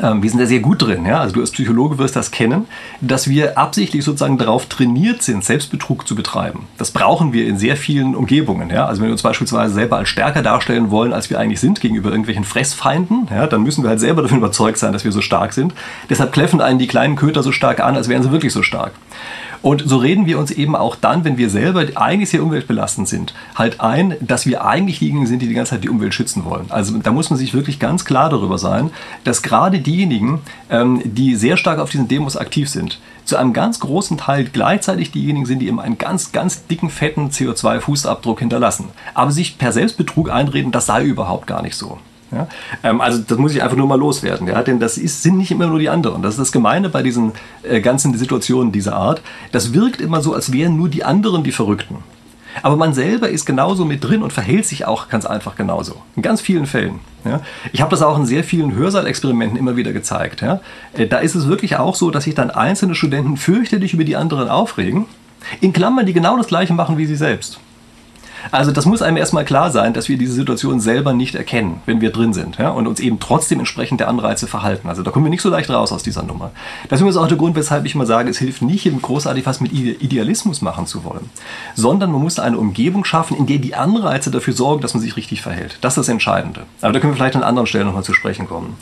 Ähm, 0.00 0.22
wir 0.22 0.30
sind 0.30 0.38
da 0.38 0.46
sehr 0.46 0.60
gut 0.60 0.82
drin, 0.82 1.04
ja? 1.04 1.20
also 1.20 1.34
du 1.34 1.40
als 1.40 1.50
Psychologe 1.50 1.98
wirst 1.98 2.16
das 2.16 2.30
kennen, 2.30 2.66
dass 3.00 3.28
wir 3.28 3.58
absichtlich 3.58 4.04
sozusagen 4.04 4.38
darauf 4.38 4.66
trainiert 4.66 5.22
sind, 5.22 5.44
Selbstbetrug 5.44 6.06
zu 6.06 6.14
betreiben. 6.14 6.66
Das 6.78 6.90
brauchen 6.90 7.32
wir 7.32 7.46
in 7.46 7.58
sehr 7.58 7.76
vielen 7.76 8.14
Umgebungen. 8.14 8.70
Ja? 8.70 8.86
Also 8.86 9.00
wenn 9.00 9.08
wir 9.08 9.12
uns 9.12 9.22
beispielsweise 9.22 9.74
selber 9.74 9.96
als 9.98 10.08
stärker 10.08 10.42
darstellen 10.42 10.90
wollen, 10.90 11.12
als 11.12 11.30
wir 11.30 11.38
eigentlich 11.38 11.60
sind 11.60 11.80
gegenüber 11.80 12.10
irgendwelchen 12.10 12.44
Fressfeinden, 12.44 13.28
ja, 13.30 13.46
dann 13.46 13.62
müssen 13.62 13.82
wir 13.82 13.90
halt 13.90 14.00
selber 14.00 14.22
davon 14.22 14.38
überzeugt 14.38 14.78
sein, 14.78 14.92
dass 14.92 15.04
wir 15.04 15.12
so 15.12 15.20
stark 15.20 15.52
sind. 15.52 15.74
Deshalb 16.08 16.32
kläffen 16.32 16.60
einen 16.60 16.78
die 16.78 16.86
kleinen 16.86 17.16
Köter 17.16 17.42
so 17.42 17.52
stark 17.52 17.80
an, 17.80 17.96
als 17.96 18.08
wären 18.08 18.22
sie 18.22 18.32
wirklich 18.32 18.52
so 18.52 18.62
stark. 18.62 18.92
Und 19.62 19.82
so 19.86 19.98
reden 19.98 20.26
wir 20.26 20.38
uns 20.38 20.50
eben 20.50 20.74
auch 20.74 20.96
dann, 20.96 21.24
wenn 21.24 21.36
wir 21.36 21.50
selber 21.50 21.84
eigentlich 21.94 22.30
sehr 22.30 22.42
umweltbelastend 22.42 23.08
sind, 23.08 23.34
halt 23.54 23.80
ein, 23.80 24.14
dass 24.20 24.46
wir 24.46 24.64
eigentlich 24.64 25.00
diejenigen 25.00 25.26
sind, 25.26 25.42
die 25.42 25.48
die 25.48 25.54
ganze 25.54 25.70
Zeit 25.70 25.84
die 25.84 25.90
Umwelt 25.90 26.14
schützen 26.14 26.44
wollen. 26.44 26.66
Also 26.70 26.96
da 26.98 27.12
muss 27.12 27.28
man 27.28 27.38
sich 27.38 27.52
wirklich 27.52 27.78
ganz 27.78 28.04
klar 28.04 28.30
darüber 28.30 28.56
sein, 28.56 28.90
dass 29.24 29.42
gerade 29.42 29.80
diejenigen, 29.80 30.40
ähm, 30.70 31.02
die 31.04 31.34
sehr 31.34 31.56
stark 31.56 31.78
auf 31.78 31.90
diesen 31.90 32.08
Demos 32.08 32.36
aktiv 32.36 32.70
sind, 32.70 33.00
zu 33.24 33.36
einem 33.36 33.52
ganz 33.52 33.80
großen 33.80 34.16
Teil 34.16 34.44
gleichzeitig 34.44 35.12
diejenigen 35.12 35.46
sind, 35.46 35.60
die 35.60 35.68
eben 35.68 35.80
einen 35.80 35.98
ganz, 35.98 36.32
ganz 36.32 36.66
dicken, 36.66 36.90
fetten 36.90 37.30
CO2-Fußabdruck 37.30 38.38
hinterlassen. 38.38 38.88
Aber 39.14 39.30
sich 39.30 39.58
per 39.58 39.72
Selbstbetrug 39.72 40.30
einreden, 40.30 40.72
das 40.72 40.86
sei 40.86 41.04
überhaupt 41.04 41.46
gar 41.46 41.62
nicht 41.62 41.76
so. 41.76 41.98
Ja? 42.32 42.48
Ähm, 42.82 43.00
also 43.00 43.18
das 43.26 43.38
muss 43.38 43.54
ich 43.54 43.62
einfach 43.62 43.76
nur 43.76 43.86
mal 43.86 43.98
loswerden, 43.98 44.46
ja? 44.46 44.62
denn 44.62 44.80
das 44.80 44.98
ist, 44.98 45.22
sind 45.22 45.36
nicht 45.36 45.50
immer 45.50 45.66
nur 45.66 45.78
die 45.78 45.88
anderen. 45.88 46.22
Das 46.22 46.34
ist 46.34 46.40
das 46.40 46.52
Gemeine 46.52 46.88
bei 46.88 47.02
diesen 47.02 47.32
äh, 47.62 47.80
ganzen 47.80 48.16
Situationen 48.16 48.72
dieser 48.72 48.94
Art. 48.94 49.22
Das 49.52 49.72
wirkt 49.72 50.00
immer 50.00 50.22
so, 50.22 50.34
als 50.34 50.52
wären 50.52 50.76
nur 50.76 50.88
die 50.88 51.04
anderen 51.04 51.42
die 51.42 51.52
Verrückten. 51.52 51.96
Aber 52.62 52.76
man 52.76 52.94
selber 52.94 53.28
ist 53.28 53.46
genauso 53.46 53.84
mit 53.84 54.02
drin 54.02 54.22
und 54.22 54.32
verhält 54.32 54.66
sich 54.66 54.84
auch 54.84 55.08
ganz 55.08 55.24
einfach 55.24 55.56
genauso. 55.56 55.96
In 56.16 56.22
ganz 56.22 56.40
vielen 56.40 56.66
Fällen. 56.66 57.00
Ja. 57.24 57.40
Ich 57.72 57.80
habe 57.80 57.90
das 57.90 58.02
auch 58.02 58.18
in 58.18 58.26
sehr 58.26 58.44
vielen 58.44 58.74
Hörsaalexperimenten 58.74 59.58
immer 59.58 59.76
wieder 59.76 59.92
gezeigt. 59.92 60.40
Ja. 60.40 60.60
Äh, 60.94 61.06
da 61.06 61.18
ist 61.18 61.34
es 61.34 61.48
wirklich 61.48 61.76
auch 61.76 61.94
so, 61.94 62.10
dass 62.10 62.24
sich 62.24 62.34
dann 62.34 62.50
einzelne 62.50 62.94
Studenten 62.94 63.36
fürchterlich 63.36 63.94
über 63.94 64.04
die 64.04 64.16
anderen 64.16 64.48
aufregen. 64.48 65.06
In 65.60 65.72
Klammern, 65.72 66.06
die 66.06 66.12
genau 66.12 66.36
das 66.36 66.48
Gleiche 66.48 66.74
machen 66.74 66.98
wie 66.98 67.06
sie 67.06 67.16
selbst. 67.16 67.60
Also 68.50 68.72
das 68.72 68.86
muss 68.86 69.02
einem 69.02 69.16
erstmal 69.16 69.44
klar 69.44 69.70
sein, 69.70 69.92
dass 69.92 70.08
wir 70.08 70.18
diese 70.18 70.32
Situation 70.32 70.80
selber 70.80 71.12
nicht 71.12 71.34
erkennen, 71.34 71.80
wenn 71.86 72.00
wir 72.00 72.10
drin 72.10 72.32
sind 72.32 72.58
ja, 72.58 72.70
und 72.70 72.86
uns 72.86 73.00
eben 73.00 73.20
trotzdem 73.20 73.58
entsprechend 73.58 74.00
der 74.00 74.08
Anreize 74.08 74.46
verhalten. 74.46 74.88
Also 74.88 75.02
da 75.02 75.10
kommen 75.10 75.26
wir 75.26 75.30
nicht 75.30 75.42
so 75.42 75.50
leicht 75.50 75.70
raus 75.70 75.92
aus 75.92 76.02
dieser 76.02 76.22
Nummer. 76.22 76.50
Das 76.88 77.00
ist 77.00 77.16
auch 77.16 77.28
der 77.28 77.36
Grund, 77.36 77.56
weshalb 77.56 77.84
ich 77.86 77.94
mal 77.94 78.06
sage, 78.06 78.30
es 78.30 78.38
hilft 78.38 78.62
nicht, 78.62 78.90
großartig 79.02 79.46
was 79.46 79.60
mit 79.60 79.72
Idealismus 79.72 80.62
machen 80.62 80.86
zu 80.86 81.04
wollen, 81.04 81.30
sondern 81.74 82.12
man 82.12 82.20
muss 82.20 82.38
eine 82.38 82.58
Umgebung 82.58 83.04
schaffen, 83.04 83.36
in 83.36 83.46
der 83.46 83.58
die 83.58 83.74
Anreize 83.74 84.30
dafür 84.30 84.54
sorgen, 84.54 84.80
dass 84.82 84.94
man 84.94 85.02
sich 85.02 85.16
richtig 85.16 85.42
verhält. 85.42 85.78
Das 85.80 85.92
ist 85.92 85.98
das 85.98 86.08
Entscheidende. 86.08 86.62
Aber 86.80 86.92
da 86.92 87.00
können 87.00 87.12
wir 87.12 87.16
vielleicht 87.16 87.36
an 87.36 87.42
anderen 87.42 87.66
Stellen 87.66 87.86
nochmal 87.86 88.04
zu 88.04 88.14
sprechen 88.14 88.46
kommen. 88.48 88.76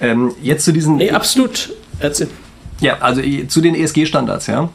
Ähm, 0.00 0.32
jetzt 0.42 0.64
zu 0.64 0.72
diesen... 0.72 0.96
Nee, 0.96 1.10
absolut. 1.10 1.72
Erzähl. 1.98 2.28
Ja, 2.80 2.98
also 2.98 3.20
äh, 3.20 3.46
zu 3.46 3.60
den 3.60 3.74
ESG-Standards, 3.74 4.48
ja, 4.48 4.68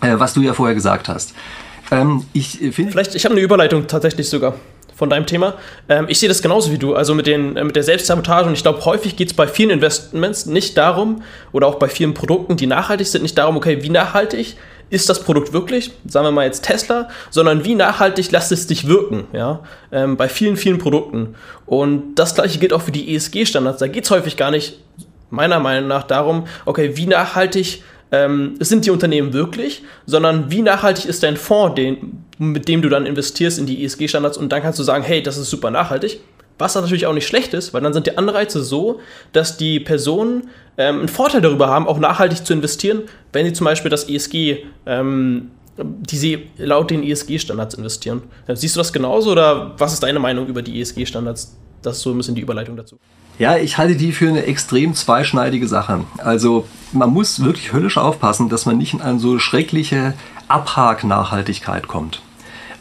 äh, 0.00 0.18
was 0.18 0.32
du 0.32 0.40
ja 0.40 0.54
vorher 0.54 0.74
gesagt 0.74 1.08
hast. 1.08 1.34
Ähm, 1.92 2.24
ich 2.32 2.62
äh. 2.62 2.72
Vielleicht, 2.72 3.14
ich 3.14 3.24
habe 3.24 3.34
eine 3.34 3.42
Überleitung 3.42 3.86
tatsächlich 3.86 4.28
sogar 4.28 4.54
von 4.94 5.10
deinem 5.10 5.26
Thema. 5.26 5.54
Ähm, 5.88 6.06
ich 6.08 6.18
sehe 6.18 6.28
das 6.28 6.42
genauso 6.42 6.70
wie 6.70 6.78
du, 6.78 6.94
also 6.94 7.14
mit, 7.14 7.26
den, 7.26 7.56
äh, 7.56 7.64
mit 7.64 7.76
der 7.76 7.82
Selbstsabotage. 7.82 8.48
Und 8.48 8.54
ich 8.54 8.62
glaube, 8.62 8.84
häufig 8.84 9.16
geht 9.16 9.28
es 9.28 9.34
bei 9.34 9.46
vielen 9.46 9.70
Investments 9.70 10.46
nicht 10.46 10.76
darum, 10.76 11.22
oder 11.52 11.66
auch 11.66 11.76
bei 11.76 11.88
vielen 11.88 12.14
Produkten, 12.14 12.56
die 12.56 12.66
nachhaltig 12.66 13.06
sind, 13.06 13.22
nicht 13.22 13.36
darum, 13.36 13.56
okay, 13.56 13.82
wie 13.82 13.90
nachhaltig 13.90 14.56
ist 14.90 15.08
das 15.08 15.24
Produkt 15.24 15.54
wirklich, 15.54 15.90
sagen 16.06 16.26
wir 16.26 16.32
mal 16.32 16.44
jetzt 16.44 16.66
Tesla, 16.66 17.08
sondern 17.30 17.64
wie 17.64 17.74
nachhaltig 17.74 18.30
lässt 18.30 18.52
es 18.52 18.66
dich 18.66 18.86
wirken, 18.86 19.24
ja, 19.32 19.60
ähm, 19.90 20.18
bei 20.18 20.28
vielen, 20.28 20.56
vielen 20.56 20.76
Produkten. 20.76 21.34
Und 21.64 22.14
das 22.16 22.34
gleiche 22.34 22.58
gilt 22.58 22.74
auch 22.74 22.82
für 22.82 22.92
die 22.92 23.14
ESG-Standards. 23.14 23.78
Da 23.78 23.88
geht 23.88 24.04
es 24.04 24.10
häufig 24.10 24.36
gar 24.36 24.50
nicht, 24.50 24.78
meiner 25.30 25.60
Meinung 25.60 25.88
nach, 25.88 26.02
darum, 26.02 26.46
okay, 26.66 26.94
wie 26.94 27.06
nachhaltig 27.06 27.82
ähm, 28.12 28.54
sind 28.60 28.84
die 28.84 28.90
Unternehmen 28.90 29.32
wirklich, 29.32 29.82
sondern 30.06 30.50
wie 30.50 30.62
nachhaltig 30.62 31.06
ist 31.06 31.22
dein 31.22 31.36
Fonds, 31.36 31.74
den, 31.74 32.24
mit 32.38 32.68
dem 32.68 32.82
du 32.82 32.88
dann 32.88 33.06
investierst 33.06 33.58
in 33.58 33.66
die 33.66 33.82
ESG-Standards 33.84 34.36
und 34.36 34.52
dann 34.52 34.62
kannst 34.62 34.78
du 34.78 34.82
sagen, 34.82 35.02
hey, 35.02 35.22
das 35.22 35.38
ist 35.38 35.50
super 35.50 35.70
nachhaltig. 35.70 36.20
Was 36.58 36.74
natürlich 36.74 37.06
auch 37.06 37.14
nicht 37.14 37.26
schlecht 37.26 37.54
ist, 37.54 37.72
weil 37.72 37.80
dann 37.80 37.94
sind 37.94 38.06
die 38.06 38.16
Anreize 38.16 38.62
so, 38.62 39.00
dass 39.32 39.56
die 39.56 39.80
Personen 39.80 40.50
ähm, 40.76 41.00
einen 41.00 41.08
Vorteil 41.08 41.40
darüber 41.40 41.68
haben, 41.68 41.88
auch 41.88 41.98
nachhaltig 41.98 42.44
zu 42.44 42.52
investieren, 42.52 43.02
wenn 43.32 43.46
sie 43.46 43.54
zum 43.54 43.64
Beispiel 43.64 43.90
das 43.90 44.08
ESG, 44.08 44.58
ähm, 44.86 45.50
die 45.78 46.16
sie 46.16 46.50
laut 46.58 46.90
den 46.90 47.02
ESG-Standards 47.02 47.74
investieren. 47.74 48.22
Siehst 48.46 48.76
du 48.76 48.80
das 48.80 48.92
genauso 48.92 49.32
oder 49.32 49.72
was 49.78 49.94
ist 49.94 50.02
deine 50.02 50.18
Meinung 50.18 50.46
über 50.46 50.60
die 50.60 50.80
ESG-Standards? 50.80 51.56
Das 51.80 51.96
ist 51.96 52.02
so 52.02 52.10
ein 52.10 52.18
bisschen 52.18 52.34
die 52.34 52.42
Überleitung 52.42 52.76
dazu. 52.76 52.98
Ja, 53.38 53.56
ich 53.56 53.78
halte 53.78 53.96
die 53.96 54.12
für 54.12 54.28
eine 54.28 54.44
extrem 54.44 54.94
zweischneidige 54.94 55.66
Sache. 55.66 56.04
Also 56.18 56.66
man 56.92 57.10
muss 57.10 57.42
wirklich 57.42 57.72
höllisch 57.72 57.98
aufpassen, 57.98 58.48
dass 58.48 58.66
man 58.66 58.78
nicht 58.78 58.94
in 58.94 59.00
eine 59.00 59.18
so 59.18 59.38
schreckliche 59.38 60.14
Abhak-Nachhaltigkeit 60.48 61.88
kommt. 61.88 62.20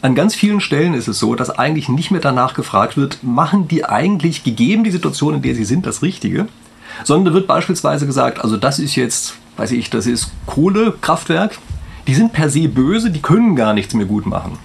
An 0.02 0.16
ganz 0.16 0.36
vielen 0.36 0.62
Stellen 0.62 0.94
ist 0.94 1.08
es 1.08 1.20
so, 1.20 1.36
dass 1.36 1.52
eigentlich 1.52 1.88
nicht 1.88 2.12
mehr 2.12 2.22
danach 2.22 2.54
gefragt 2.54 2.98
wird, 2.98 3.20
machen 3.24 3.68
die 3.68 3.86
eigentlich 3.86 4.44
gegeben 4.44 4.84
die 4.84 4.92
Situation, 4.92 5.36
in 5.36 5.42
der 5.42 5.56
sie 5.56 5.64
sind, 5.64 5.86
das 5.86 6.02
Richtige? 6.02 6.48
Sondern 7.04 7.34
wird 7.34 7.48
beispielsweise 7.48 8.06
gesagt, 8.06 8.40
also 8.40 8.58
das 8.58 8.80
ist 8.80 8.96
jetzt, 8.96 9.36
weiß 9.58 9.72
ich, 9.72 9.90
das 9.90 10.08
ist 10.08 10.32
Kohlekraftwerk, 10.48 11.58
die 12.08 12.16
sind 12.16 12.34
per 12.34 12.50
se 12.50 12.68
böse, 12.68 13.12
die 13.12 13.22
können 13.22 13.56
gar 13.56 13.74
nichts 13.74 13.94
mehr 13.94 14.08
gut 14.08 14.26
machen. 14.26 14.58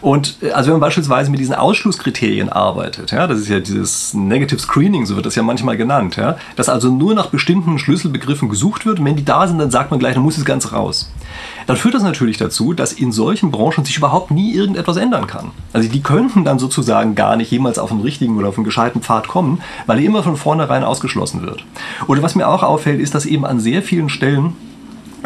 Und 0.00 0.36
äh, 0.42 0.50
also 0.50 0.68
wenn 0.68 0.74
man 0.74 0.80
beispielsweise 0.80 1.30
mit 1.30 1.40
diesen 1.40 1.54
Ausschlusskriterien 1.54 2.48
arbeitet, 2.48 3.10
ja, 3.12 3.26
das 3.26 3.40
ist 3.40 3.48
ja 3.48 3.60
dieses 3.60 4.14
Negative 4.14 4.60
Screening, 4.60 5.06
so 5.06 5.16
wird 5.16 5.26
das 5.26 5.34
ja 5.34 5.42
manchmal 5.42 5.76
genannt, 5.76 6.16
ja, 6.16 6.36
dass 6.56 6.68
also 6.68 6.90
nur 6.90 7.14
nach 7.14 7.26
bestimmten 7.26 7.78
Schlüsselbegriffen 7.78 8.48
gesucht 8.48 8.86
wird 8.86 8.98
und 8.98 9.04
wenn 9.04 9.16
die 9.16 9.24
da 9.24 9.46
sind, 9.46 9.58
dann 9.58 9.70
sagt 9.70 9.90
man 9.90 10.00
gleich, 10.00 10.14
dann 10.14 10.22
muss 10.22 10.38
es 10.38 10.44
ganz 10.44 10.72
raus. 10.72 11.10
Dann 11.66 11.76
führt 11.76 11.94
das 11.94 12.02
natürlich 12.02 12.38
dazu, 12.38 12.72
dass 12.72 12.92
in 12.92 13.12
solchen 13.12 13.50
Branchen 13.50 13.84
sich 13.84 13.96
überhaupt 13.96 14.30
nie 14.30 14.54
irgendetwas 14.54 14.96
ändern 14.96 15.26
kann. 15.26 15.50
Also 15.72 15.88
die 15.88 16.02
könnten 16.02 16.44
dann 16.44 16.58
sozusagen 16.58 17.14
gar 17.14 17.36
nicht 17.36 17.50
jemals 17.50 17.78
auf 17.78 17.90
einen 17.90 18.00
richtigen 18.00 18.36
oder 18.38 18.48
auf 18.48 18.56
einen 18.56 18.64
gescheiten 18.64 19.02
Pfad 19.02 19.28
kommen, 19.28 19.60
weil 19.86 20.02
immer 20.02 20.22
von 20.22 20.36
vornherein 20.36 20.84
ausgeschlossen 20.84 21.42
wird. 21.42 21.64
Oder 22.06 22.22
was 22.22 22.34
mir 22.34 22.48
auch 22.48 22.62
auffällt, 22.62 23.00
ist, 23.00 23.14
dass 23.14 23.26
eben 23.26 23.44
an 23.44 23.60
sehr 23.60 23.82
vielen 23.82 24.08
Stellen 24.08 24.56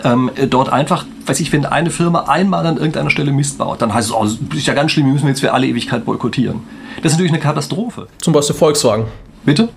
ähm, 0.05 0.31
dort 0.48 0.72
einfach, 0.72 1.05
weiß 1.26 1.40
ich, 1.40 1.52
wenn 1.52 1.64
eine 1.66 1.90
Firma 1.90 2.24
einmal 2.24 2.66
an 2.66 2.76
irgendeiner 2.76 3.11
Stelle 3.11 3.33
Mist 3.33 3.59
baut, 3.59 3.83
dann 3.83 3.92
heißt 3.92 4.09
es, 4.09 4.14
oh, 4.14 4.24
das 4.24 4.59
ist 4.59 4.66
ja 4.66 4.74
ganz 4.74 4.92
schlimm, 4.92 5.07
wir 5.07 5.12
müssen 5.12 5.28
jetzt 5.28 5.40
für 5.40 5.52
alle 5.52 5.66
Ewigkeit 5.66 6.05
boykottieren. 6.05 6.61
Das 7.02 7.12
ist 7.12 7.18
natürlich 7.18 7.33
eine 7.33 7.40
Katastrophe. 7.40 8.09
Zum 8.20 8.33
Beispiel 8.33 8.57
Volkswagen. 8.57 9.07
Bitte? 9.44 9.68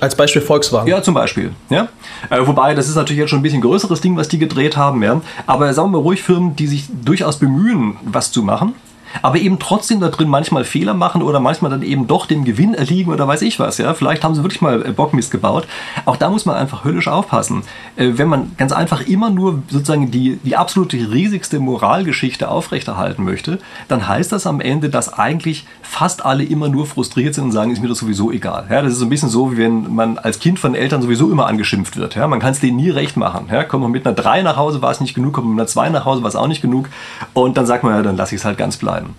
Als 0.00 0.16
Beispiel 0.16 0.42
Volkswagen. 0.42 0.88
Ja, 0.88 1.02
zum 1.02 1.14
Beispiel. 1.14 1.52
Ja? 1.70 1.88
Äh, 2.28 2.46
wobei, 2.46 2.74
das 2.74 2.88
ist 2.88 2.96
natürlich 2.96 3.20
jetzt 3.20 3.30
schon 3.30 3.38
ein 3.38 3.42
bisschen 3.42 3.60
größeres 3.60 4.00
Ding, 4.00 4.16
was 4.16 4.28
die 4.28 4.38
gedreht 4.38 4.76
haben. 4.76 5.02
Ja? 5.02 5.20
Aber 5.46 5.72
sagen 5.72 5.92
wir 5.92 5.98
ruhig 5.98 6.22
Firmen, 6.22 6.56
die 6.56 6.66
sich 6.66 6.88
durchaus 7.04 7.38
bemühen, 7.38 7.96
was 8.04 8.32
zu 8.32 8.42
machen 8.42 8.74
aber 9.22 9.38
eben 9.38 9.58
trotzdem 9.58 10.00
da 10.00 10.08
drin 10.08 10.28
manchmal 10.28 10.64
Fehler 10.64 10.94
machen 10.94 11.22
oder 11.22 11.40
manchmal 11.40 11.70
dann 11.70 11.82
eben 11.82 12.06
doch 12.06 12.26
dem 12.26 12.44
Gewinn 12.44 12.74
erliegen 12.74 13.12
oder 13.12 13.26
weiß 13.26 13.42
ich 13.42 13.58
was. 13.58 13.78
Ja? 13.78 13.94
Vielleicht 13.94 14.24
haben 14.24 14.34
sie 14.34 14.42
wirklich 14.42 14.60
mal 14.60 14.84
äh, 14.84 14.92
Bockmist 14.92 15.30
gebaut. 15.30 15.66
Auch 16.04 16.16
da 16.16 16.30
muss 16.30 16.46
man 16.46 16.56
einfach 16.56 16.84
höllisch 16.84 17.08
aufpassen. 17.08 17.62
Äh, 17.96 18.12
wenn 18.14 18.28
man 18.28 18.52
ganz 18.56 18.72
einfach 18.72 19.06
immer 19.06 19.30
nur 19.30 19.62
sozusagen 19.68 20.10
die, 20.10 20.38
die 20.42 20.56
absolute 20.56 20.96
riesigste 20.96 21.60
Moralgeschichte 21.60 22.48
aufrechterhalten 22.48 23.24
möchte, 23.24 23.58
dann 23.88 24.06
heißt 24.06 24.32
das 24.32 24.46
am 24.46 24.60
Ende, 24.60 24.88
dass 24.88 25.12
eigentlich 25.12 25.66
fast 25.82 26.24
alle 26.24 26.44
immer 26.44 26.68
nur 26.68 26.86
frustriert 26.86 27.34
sind 27.34 27.44
und 27.44 27.52
sagen, 27.52 27.70
ist 27.70 27.82
mir 27.82 27.88
das 27.88 27.98
sowieso 27.98 28.30
egal. 28.30 28.66
Ja? 28.70 28.82
Das 28.82 28.92
ist 28.92 28.98
so 28.98 29.06
ein 29.06 29.10
bisschen 29.10 29.28
so, 29.28 29.52
wie 29.52 29.58
wenn 29.58 29.94
man 29.94 30.18
als 30.18 30.38
Kind 30.38 30.58
von 30.58 30.74
Eltern 30.74 31.02
sowieso 31.02 31.30
immer 31.30 31.46
angeschimpft 31.46 31.96
wird. 31.96 32.14
Ja? 32.14 32.26
Man 32.26 32.40
kann 32.40 32.52
es 32.52 32.60
denen 32.60 32.76
nie 32.76 32.90
recht 32.90 33.16
machen. 33.16 33.46
Ja? 33.50 33.64
Kommt 33.64 33.82
man 33.82 33.92
mit 33.92 34.06
einer 34.06 34.14
3 34.14 34.42
nach 34.42 34.56
Hause, 34.56 34.82
war 34.82 34.90
es 34.90 35.00
nicht 35.00 35.14
genug, 35.14 35.34
kommt 35.34 35.46
man 35.46 35.56
mit 35.56 35.60
einer 35.62 35.68
2 35.68 35.90
nach 35.90 36.04
Hause, 36.04 36.22
war 36.22 36.28
es 36.28 36.36
auch 36.36 36.48
nicht 36.48 36.62
genug. 36.62 36.88
Und 37.32 37.56
dann 37.56 37.66
sagt 37.66 37.84
man, 37.84 37.94
ja, 37.94 38.02
dann 38.02 38.16
lasse 38.16 38.34
ich 38.34 38.40
es 38.40 38.44
halt 38.44 38.58
ganz 38.58 38.76
bleiben 38.76 39.03
bleiben. 39.04 39.14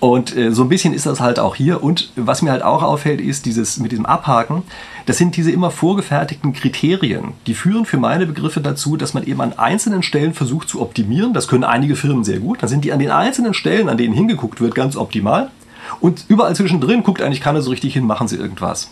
Und 0.00 0.36
äh, 0.36 0.50
so 0.50 0.62
ein 0.62 0.68
bisschen 0.68 0.94
ist 0.94 1.06
das 1.06 1.20
halt 1.20 1.38
auch 1.38 1.54
hier. 1.54 1.82
Und 1.82 2.10
was 2.16 2.42
mir 2.42 2.50
halt 2.50 2.62
auch 2.62 2.82
auffällt, 2.82 3.20
ist 3.20 3.46
dieses 3.46 3.78
mit 3.78 3.92
diesem 3.92 4.04
Abhaken. 4.04 4.64
Das 5.06 5.16
sind 5.16 5.36
diese 5.36 5.52
immer 5.52 5.70
vorgefertigten 5.70 6.52
Kriterien. 6.52 7.34
Die 7.46 7.54
führen 7.54 7.86
für 7.86 7.98
meine 7.98 8.26
Begriffe 8.26 8.60
dazu, 8.60 8.96
dass 8.96 9.14
man 9.14 9.24
eben 9.24 9.40
an 9.40 9.52
einzelnen 9.58 10.02
Stellen 10.02 10.34
versucht 10.34 10.68
zu 10.68 10.80
optimieren. 10.80 11.34
Das 11.34 11.46
können 11.46 11.62
einige 11.62 11.94
Firmen 11.94 12.24
sehr 12.24 12.40
gut. 12.40 12.62
Dann 12.62 12.68
sind 12.68 12.84
die 12.84 12.92
an 12.92 12.98
den 12.98 13.12
einzelnen 13.12 13.54
Stellen, 13.54 13.88
an 13.88 13.96
denen 13.96 14.12
hingeguckt 14.12 14.60
wird, 14.60 14.74
ganz 14.74 14.96
optimal. 14.96 15.50
Und 16.00 16.24
überall 16.26 16.56
zwischendrin 16.56 17.04
guckt 17.04 17.22
eigentlich 17.22 17.40
keiner 17.40 17.62
so 17.62 17.70
richtig 17.70 17.92
hin, 17.92 18.04
machen 18.04 18.26
sie 18.26 18.36
irgendwas. 18.36 18.90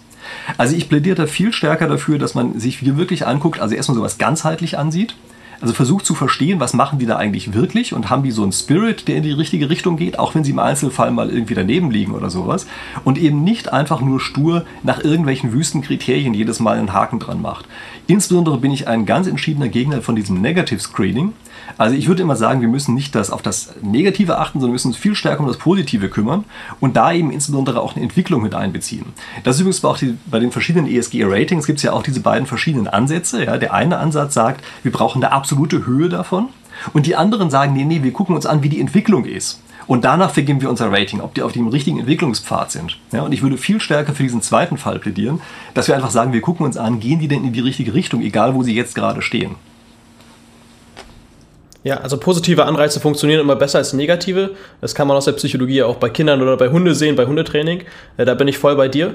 Also 0.59 0.76
ich 0.76 0.88
plädiere 0.88 1.16
da 1.16 1.26
viel 1.26 1.53
stärker 1.53 1.88
dafür, 1.88 2.18
dass 2.18 2.37
man 2.37 2.61
sich 2.61 2.79
hier 2.79 2.96
wirklich 2.96 3.26
anguckt, 3.26 3.59
also 3.59 3.74
erstmal 3.74 3.96
sowas 3.96 4.18
ganzheitlich 4.18 4.79
ansieht 4.79 5.16
also 5.61 5.75
versucht 5.75 6.07
zu 6.07 6.14
verstehen, 6.14 6.61
was 6.61 6.73
machen 6.73 6.99
die 6.99 7.07
da 7.07 7.16
eigentlich 7.16 7.53
wirklich 7.53 7.92
und 7.92 8.09
haben 8.09 8.23
die 8.23 8.31
so 8.31 8.42
einen 8.42 8.53
Spirit, 8.53 9.09
der 9.09 9.16
in 9.16 9.23
die 9.23 9.33
richtige 9.33 9.68
Richtung 9.68 9.96
geht, 9.96 10.18
auch 10.18 10.35
wenn 10.35 10.44
sie 10.44 10.53
im 10.53 10.59
Einzelfall 10.59 11.11
mal 11.11 11.31
irgendwie 11.31 11.55
daneben 11.55 11.90
liegen 11.90 12.12
oder 12.12 12.31
sowas. 12.31 12.66
Und 13.05 13.18
eben 13.18 13.44
nicht 13.44 13.73
einfach 13.73 14.01
nur 14.01 14.20
stur 14.20 14.64
nach 14.83 15.05
irgendwelchen 15.05 15.53
wüsten 15.53 15.83
Kriterien 15.83 16.35
jedes 16.35 16.61
Mal 16.61 16.79
einen 16.79 16.92
Haken 16.92 17.18
dran 17.18 17.42
macht. 17.42 17.66
Insbesondere 18.07 18.59
bin 18.59 18.73
ich 18.73 18.88
ein 18.88 19.07
ganz 19.07 19.27
entschiedener 19.27 19.68
Gegner 19.68 20.03
von 20.03 20.16
diesem 20.16 20.40
Negative 20.40 20.81
Screening. 20.81 21.33
Also 21.78 21.94
ich 21.94 22.09
würde 22.09 22.22
immer 22.22 22.37
sagen, 22.37 22.61
wir 22.61 22.68
müssen 22.68 22.94
nicht 22.94 23.14
das 23.14 23.30
auf 23.30 23.42
das 23.42 23.74
Negative 23.83 24.38
achten, 24.38 24.61
sondern 24.61 24.72
müssen 24.72 24.88
uns 24.88 24.96
viel 24.96 25.14
stärker 25.14 25.40
um 25.40 25.46
das 25.46 25.59
Positive 25.59 26.09
kümmern 26.09 26.44
und 26.80 26.96
da 26.96 27.12
eben 27.12 27.30
insbesondere 27.30 27.80
auch 27.80 27.94
eine 27.94 28.02
Entwicklung 28.02 28.42
mit 28.42 28.54
einbeziehen. 28.54 29.06
Das 29.44 29.56
ist 29.56 29.62
übrigens 29.62 29.85
auch 29.85 29.98
die, 29.98 30.16
bei 30.26 30.38
den 30.38 30.52
verschiedenen 30.52 30.87
ESG-Ratings 30.87 31.66
gibt 31.66 31.78
es 31.78 31.83
ja 31.83 31.92
auch 31.92 32.02
diese 32.02 32.20
beiden 32.20 32.46
verschiedenen 32.46 32.88
Ansätze. 32.88 33.44
Ja. 33.44 33.59
Der 33.59 33.74
eine 33.74 33.98
Ansatz 33.98 34.35
sagt, 34.35 34.64
wir 34.83 34.92
brauchen 34.92 35.22
eine 35.22 35.33
absolute 35.33 35.87
Höhe 35.87 36.09
davon 36.09 36.48
und 36.92 37.06
die 37.06 37.16
anderen 37.16 37.50
sagen, 37.50 37.72
nee, 37.72 37.85
nee, 37.85 38.02
wir 38.02 38.12
gucken 38.12 38.35
uns 38.35 38.46
an, 38.46 38.62
wie 38.62 38.68
die 38.68 38.80
Entwicklung 38.80 39.24
ist. 39.24 39.61
Und 39.87 40.04
danach 40.04 40.30
vergeben 40.30 40.61
wir 40.61 40.70
unser 40.70 40.92
Rating, 40.92 41.20
ob 41.20 41.35
die 41.35 41.42
auf 41.42 41.50
dem 41.50 41.66
richtigen 41.66 41.98
Entwicklungspfad 41.98 42.70
sind. 42.70 42.98
Ja, 43.11 43.22
und 43.22 43.33
ich 43.33 43.42
würde 43.42 43.56
viel 43.56 43.80
stärker 43.80 44.14
für 44.14 44.22
diesen 44.22 44.40
zweiten 44.40 44.76
Fall 44.76 45.00
plädieren, 45.00 45.40
dass 45.74 45.88
wir 45.88 45.96
einfach 45.96 46.12
sagen, 46.12 46.33
wir 46.33 46.42
gucken 46.42 46.64
uns 46.64 46.76
an, 46.76 47.00
gehen 47.00 47.18
die 47.18 47.26
denn 47.26 47.44
in 47.44 47.52
die 47.52 47.59
richtige 47.59 47.92
Richtung, 47.92 48.20
egal 48.22 48.54
wo 48.54 48.62
sie 48.62 48.74
jetzt 48.74 48.94
gerade 48.94 49.20
stehen. 49.20 49.56
Ja, 51.83 51.97
also 51.99 52.19
positive 52.19 52.64
Anreize 52.66 53.01
funktionieren 53.01 53.40
immer 53.40 53.57
besser 53.57 53.79
als 53.79 53.95
negative. 53.95 54.51
Das 54.83 54.95
kann 54.95 55.09
man 55.09 55.16
aus 55.16 55.25
der 55.25 55.33
Psychologie 55.33 55.83
auch 55.83 55.97
bei 55.97 56.11
Kindern 56.11 56.43
oder 56.43 56.57
bei 56.57 56.69
Hunde 56.69 56.95
sehen, 56.95 57.16
bei 57.16 57.27
Hundetraining. 57.27 57.85
Äh, 58.19 58.25
da 58.27 58.35
bin 58.35 58.49
ich 58.49 58.59
voll 58.59 58.77
bei 58.77 58.88
dir. 58.88 59.14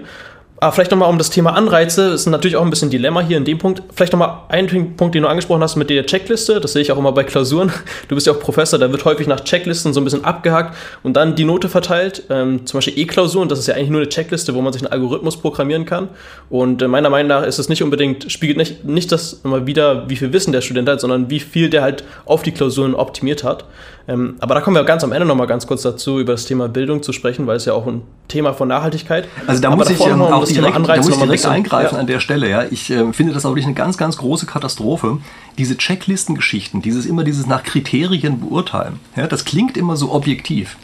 Aber 0.57 0.71
vielleicht 0.71 0.91
nochmal 0.91 1.09
um 1.09 1.17
das 1.17 1.29
Thema 1.29 1.53
Anreize, 1.53 2.13
ist 2.13 2.27
natürlich 2.27 2.55
auch 2.55 2.63
ein 2.63 2.69
bisschen 2.69 2.89
Dilemma 2.89 3.19
hier 3.19 3.35
in 3.35 3.43
dem 3.43 3.57
Punkt. 3.57 3.83
Vielleicht 3.93 4.13
nochmal 4.13 4.43
ein 4.47 4.95
Punkt, 4.95 5.13
den 5.13 5.23
du 5.23 5.27
angesprochen 5.27 5.61
hast 5.61 5.75
mit 5.75 5.89
der 5.89 6.05
Checkliste. 6.05 6.61
Das 6.61 6.71
sehe 6.71 6.81
ich 6.81 6.93
auch 6.93 6.97
immer 6.97 7.11
bei 7.11 7.25
Klausuren. 7.25 7.71
Du 8.07 8.15
bist 8.15 8.27
ja 8.27 8.33
auch 8.33 8.39
Professor, 8.39 8.79
da 8.79 8.91
wird 8.91 9.03
häufig 9.03 9.27
nach 9.27 9.41
Checklisten 9.41 9.93
so 9.93 9.99
ein 9.99 10.03
bisschen 10.03 10.23
abgehakt 10.23 10.75
und 11.03 11.13
dann 11.13 11.35
die 11.35 11.43
Note 11.43 11.69
verteilt. 11.69 12.23
Ähm, 12.29 12.65
zum 12.65 12.77
Beispiel 12.77 12.97
E-Klausuren, 12.99 13.49
das 13.49 13.59
ist 13.59 13.67
ja 13.67 13.75
eigentlich 13.75 13.89
nur 13.89 14.01
eine 14.01 14.09
Checkliste, 14.09 14.53
wo 14.53 14.61
man 14.61 14.71
sich 14.71 14.81
einen 14.83 14.91
Algorithmus 14.91 15.37
programmieren 15.37 15.85
kann. 15.85 16.09
Und 16.49 16.81
äh, 16.81 16.87
meiner 16.87 17.09
Meinung 17.09 17.29
nach 17.29 17.43
ist 17.43 17.59
es 17.59 17.67
nicht 17.67 17.83
unbedingt, 17.83 18.31
spiegelt 18.31 18.57
nicht, 18.57 18.85
nicht 18.85 19.11
das 19.11 19.41
immer 19.43 19.65
wieder, 19.67 20.07
wie 20.09 20.15
viel 20.15 20.31
Wissen 20.31 20.53
der 20.53 20.61
Student 20.61 20.87
hat, 20.87 21.01
sondern 21.01 21.29
wie 21.29 21.39
viel 21.39 21.69
der 21.69 21.81
halt 21.81 22.03
auf 22.25 22.43
die 22.43 22.51
Klausuren 22.51 22.95
optimiert 22.95 23.43
hat. 23.43 23.65
Ähm, 24.07 24.35
aber 24.39 24.55
da 24.55 24.61
kommen 24.61 24.75
wir 24.75 24.83
ganz 24.83 25.03
am 25.03 25.11
Ende 25.11 25.25
nochmal 25.25 25.47
ganz 25.47 25.65
kurz 25.65 25.81
dazu, 25.81 26.19
über 26.19 26.33
das 26.33 26.45
Thema 26.45 26.67
Bildung 26.67 27.01
zu 27.01 27.11
sprechen, 27.11 27.47
weil 27.47 27.57
es 27.57 27.65
ja 27.65 27.73
auch 27.73 27.87
ein 27.87 28.03
Thema 28.27 28.53
von 28.53 28.67
Nachhaltigkeit. 28.67 29.27
Also 29.47 29.61
da 29.61 29.69
aber 29.69 29.77
muss 29.77 29.89
ich 29.89 29.99
ähm, 30.05 30.21
auch 30.21 30.45
direkt, 30.45 30.75
da 30.75 30.97
muss 30.97 31.09
ich 31.09 31.17
direkt 31.17 31.45
eingreifen 31.45 31.95
ja. 31.95 31.99
an 32.01 32.07
der 32.07 32.19
Stelle. 32.19 32.49
Ja. 32.49 32.65
Ich 32.69 32.91
äh, 32.91 33.11
finde 33.13 33.33
das 33.33 33.45
auch 33.45 33.51
wirklich 33.51 33.65
eine 33.65 33.73
ganz, 33.73 33.97
ganz 33.97 34.17
große 34.17 34.45
Katastrophe. 34.45 35.17
Diese 35.57 35.77
Checklistengeschichten, 35.77 36.81
dieses 36.81 37.05
immer 37.05 37.23
dieses 37.23 37.47
nach 37.47 37.63
Kriterien 37.63 38.41
beurteilen, 38.41 38.99
ja, 39.15 39.25
das 39.27 39.45
klingt 39.45 39.77
immer 39.77 39.95
so 39.95 40.11
objektiv. 40.11 40.77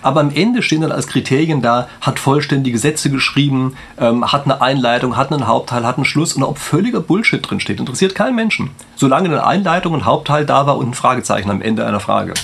Aber 0.00 0.20
am 0.20 0.30
Ende 0.34 0.62
stehen 0.62 0.80
dann 0.80 0.92
als 0.92 1.06
Kriterien 1.06 1.60
da, 1.60 1.88
hat 2.00 2.18
vollständige 2.18 2.78
Sätze 2.78 3.10
geschrieben, 3.10 3.76
ähm, 4.00 4.32
hat 4.32 4.44
eine 4.44 4.62
Einleitung, 4.62 5.16
hat 5.16 5.32
einen 5.32 5.46
Hauptteil, 5.46 5.86
hat 5.86 5.96
einen 5.96 6.04
Schluss 6.04 6.32
und 6.32 6.42
ob 6.42 6.58
völliger 6.58 7.00
Bullshit 7.00 7.48
drin 7.48 7.60
steht, 7.60 7.78
interessiert 7.78 8.14
keinen 8.14 8.34
Menschen. 8.34 8.70
Solange 8.96 9.28
eine 9.28 9.46
Einleitung 9.46 9.92
und 9.92 10.04
Hauptteil 10.06 10.46
da 10.46 10.66
war 10.66 10.78
und 10.78 10.90
ein 10.90 10.94
Fragezeichen 10.94 11.50
am 11.50 11.60
Ende 11.60 11.84
einer 11.86 12.00
Frage. 12.00 12.34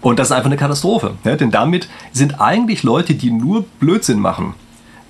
Und 0.00 0.18
das 0.18 0.28
ist 0.28 0.32
einfach 0.32 0.46
eine 0.46 0.56
Katastrophe. 0.56 1.14
Ja? 1.24 1.36
Denn 1.36 1.50
damit 1.50 1.88
sind 2.12 2.40
eigentlich 2.40 2.82
Leute, 2.82 3.14
die 3.14 3.30
nur 3.30 3.64
Blödsinn 3.80 4.20
machen, 4.20 4.54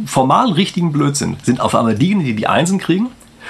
formal 0.04 0.52
richtigen 0.52 0.92
Blödsinn, 0.92 1.36
sind 1.42 1.60
auf 1.60 1.74
einmal 1.74 1.94
diejenigen, 1.94 2.26
die 2.26 2.36
die 2.36 2.46
Einsen 2.46 2.78
kriegen 2.78 3.08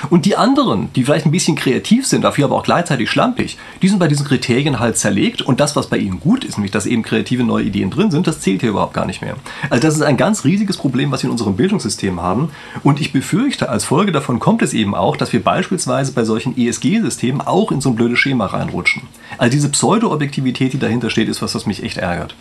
und 0.09 0.25
die 0.25 0.37
anderen, 0.37 0.93
die 0.95 1.05
vielleicht 1.05 1.27
ein 1.27 1.33
bisschen 1.33 1.57
kreativ 1.57 2.07
sind, 2.07 2.23
dafür 2.23 2.47
aber 2.47 2.57
auch 2.57 2.63
gleichzeitig 2.63 3.11
schlampig, 3.11 3.59
die 3.83 3.89
sind 3.89 3.99
bei 3.99 4.09
diesen 4.09 4.27
Kriterien 4.27 4.79
halt 4.79 4.97
zerlegt 4.97 5.43
und 5.43 5.61
das, 5.61 5.77
was 5.77 5.89
bei 5.89 5.99
ihnen 5.99 6.21
gut 6.21 6.45
ist, 6.45 6.57
nämlich 6.57 6.71
dass 6.71 6.87
eben 6.87 7.03
kreative 7.03 7.45
neue 7.45 7.65
Ideen 7.65 7.91
drin 7.91 8.11
sind, 8.11 8.27
das 8.27 8.41
zählt 8.41 8.61
hier 8.61 8.71
überhaupt 8.71 8.95
gar 8.95 9.07
nicht 9.07 9.21
mehr. 9.21 9.37
Also 9.69 9.83
das 9.83 9.97
ist 9.97 10.03
ein 10.03 10.17
ganz 10.17 10.45
riesiges 10.45 10.77
Problem, 10.77 11.11
was 11.11 11.23
wir 11.23 11.29
in 11.29 11.33
unserem 11.33 11.57
Bildungssystem 11.57 12.23
haben 12.23 12.51
und 12.83 13.01
ich 13.01 13.13
befürchte, 13.13 13.69
als 13.69 13.85
Folge 13.85 14.13
davon 14.13 14.39
kommt 14.39 14.63
es 14.63 14.73
eben 14.73 14.95
auch, 14.95 15.17
dass 15.17 15.33
wir 15.33 15.43
beispielsweise 15.43 16.13
bei 16.13 16.25
solchen 16.25 16.57
ESG-Systemen 16.57 17.41
auch 17.41 17.73
in 17.73 17.81
so 17.81 17.91
ein 17.91 17.97
blödes 17.97 18.19
Schema 18.19 18.47
reinrutschen. 18.47 19.03
Also 19.39 19.53
diese 19.53 19.69
Pseudo-Objektivität, 19.69 20.73
die 20.73 20.79
dahinter 20.79 21.11
steht, 21.11 21.29
ist 21.29 21.43
was, 21.43 21.55
was 21.55 21.67
mich 21.67 21.83
echt 21.83 21.99
ärgert. 21.99 22.35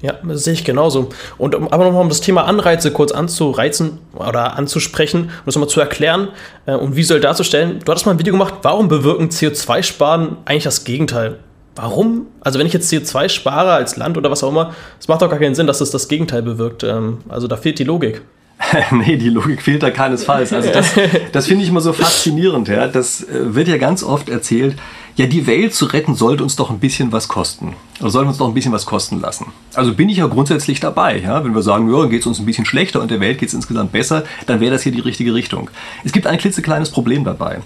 Ja, 0.00 0.14
das 0.22 0.44
sehe 0.44 0.52
ich 0.52 0.64
genauso. 0.64 1.08
Und 1.38 1.54
um, 1.54 1.68
aber 1.68 1.84
nochmal 1.84 2.02
um 2.02 2.08
das 2.08 2.20
Thema 2.20 2.44
Anreize 2.44 2.92
kurz 2.92 3.10
anzureizen 3.10 3.98
oder 4.14 4.56
anzusprechen 4.56 5.22
und 5.22 5.46
das 5.46 5.56
nochmal 5.56 5.68
zu 5.68 5.80
erklären 5.80 6.28
äh, 6.66 6.74
und 6.74 6.94
visuell 6.94 7.20
darzustellen. 7.20 7.80
Du 7.84 7.90
hattest 7.90 8.06
mal 8.06 8.12
ein 8.12 8.18
Video 8.18 8.32
gemacht, 8.32 8.54
warum 8.62 8.88
bewirken 8.88 9.28
CO2-Sparen 9.28 10.36
eigentlich 10.44 10.64
das 10.64 10.84
Gegenteil? 10.84 11.38
Warum? 11.74 12.26
Also 12.40 12.58
wenn 12.58 12.66
ich 12.66 12.72
jetzt 12.72 12.92
CO2 12.92 13.28
spare 13.28 13.72
als 13.72 13.96
Land 13.96 14.16
oder 14.16 14.30
was 14.30 14.42
auch 14.42 14.50
immer, 14.50 14.74
es 15.00 15.08
macht 15.08 15.22
doch 15.22 15.30
gar 15.30 15.38
keinen 15.38 15.54
Sinn, 15.54 15.66
dass 15.66 15.80
es 15.80 15.90
das 15.90 16.08
Gegenteil 16.08 16.42
bewirkt. 16.42 16.84
Ähm, 16.84 17.18
also 17.28 17.48
da 17.48 17.56
fehlt 17.56 17.78
die 17.78 17.84
Logik. 17.84 18.22
nee, 18.90 19.16
die 19.16 19.30
Logik 19.30 19.62
fehlt 19.62 19.82
da 19.82 19.90
keinesfalls. 19.90 20.52
Also 20.52 20.70
das, 20.70 20.92
das 21.32 21.46
finde 21.46 21.64
ich 21.64 21.70
immer 21.70 21.80
so 21.80 21.92
faszinierend. 21.92 22.68
Ja. 22.68 22.86
Das 22.86 23.22
äh, 23.22 23.54
wird 23.54 23.68
ja 23.68 23.78
ganz 23.78 24.02
oft 24.02 24.28
erzählt, 24.28 24.76
ja, 25.18 25.26
die 25.26 25.48
Welt 25.48 25.74
zu 25.74 25.86
retten 25.86 26.14
sollte 26.14 26.44
uns 26.44 26.54
doch 26.54 26.70
ein 26.70 26.78
bisschen 26.78 27.10
was 27.10 27.26
kosten. 27.26 27.74
Oder 27.98 28.10
sollte 28.10 28.28
uns 28.28 28.38
doch 28.38 28.46
ein 28.46 28.54
bisschen 28.54 28.72
was 28.72 28.86
kosten 28.86 29.20
lassen. 29.20 29.46
Also 29.74 29.92
bin 29.92 30.08
ich 30.08 30.18
ja 30.18 30.28
grundsätzlich 30.28 30.78
dabei. 30.78 31.18
Ja? 31.18 31.44
Wenn 31.44 31.56
wir 31.56 31.62
sagen, 31.62 31.92
ja, 31.92 32.06
geht 32.06 32.20
es 32.20 32.26
uns 32.28 32.38
ein 32.38 32.46
bisschen 32.46 32.64
schlechter 32.64 33.02
und 33.02 33.10
der 33.10 33.18
Welt 33.18 33.38
geht 33.38 33.48
es 33.48 33.54
insgesamt 33.54 33.90
besser, 33.90 34.22
dann 34.46 34.60
wäre 34.60 34.70
das 34.70 34.84
hier 34.84 34.92
die 34.92 35.00
richtige 35.00 35.34
Richtung. 35.34 35.70
Es 36.04 36.12
gibt 36.12 36.28
ein 36.28 36.38
klitzekleines 36.38 36.90
Problem 36.90 37.24
dabei. 37.24 37.62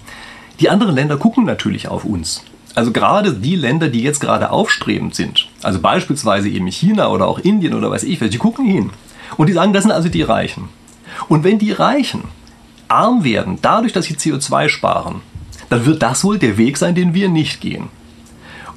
Die 0.61 0.71
anderen 0.71 0.95
Länder 0.95 1.17
gucken 1.17 1.45
natürlich 1.45 1.87
auf 1.87 2.05
uns. 2.05 2.43
Also 2.73 2.91
gerade 2.91 3.33
die 3.33 3.55
Länder, 3.55 3.87
die 3.87 4.01
jetzt 4.01 4.19
gerade 4.19 4.49
aufstrebend 4.49 5.13
sind, 5.13 5.47
also 5.61 5.79
beispielsweise 5.79 6.49
eben 6.49 6.65
China 6.65 7.09
oder 7.09 7.27
auch 7.27 7.37
Indien 7.37 7.75
oder 7.75 7.91
weiß 7.91 8.01
ich 8.01 8.19
was, 8.19 8.31
die 8.31 8.39
gucken 8.39 8.65
hin. 8.65 8.89
Und 9.37 9.45
die 9.45 9.53
sagen, 9.53 9.73
das 9.73 9.83
sind 9.83 9.91
also 9.91 10.09
die 10.09 10.23
Reichen. 10.23 10.69
Und 11.27 11.43
wenn 11.43 11.59
die 11.59 11.71
Reichen 11.71 12.23
arm 12.87 13.23
werden, 13.23 13.59
dadurch, 13.61 13.93
dass 13.93 14.05
sie 14.05 14.15
CO2 14.15 14.69
sparen, 14.69 15.21
dann 15.73 15.87
wird 15.87 16.03
das 16.03 16.23
wohl 16.23 16.37
der 16.37 16.59
Weg 16.59 16.77
sein, 16.77 16.93
den 16.93 17.15
wir 17.15 17.29
nicht 17.29 17.59
gehen. 17.59 17.85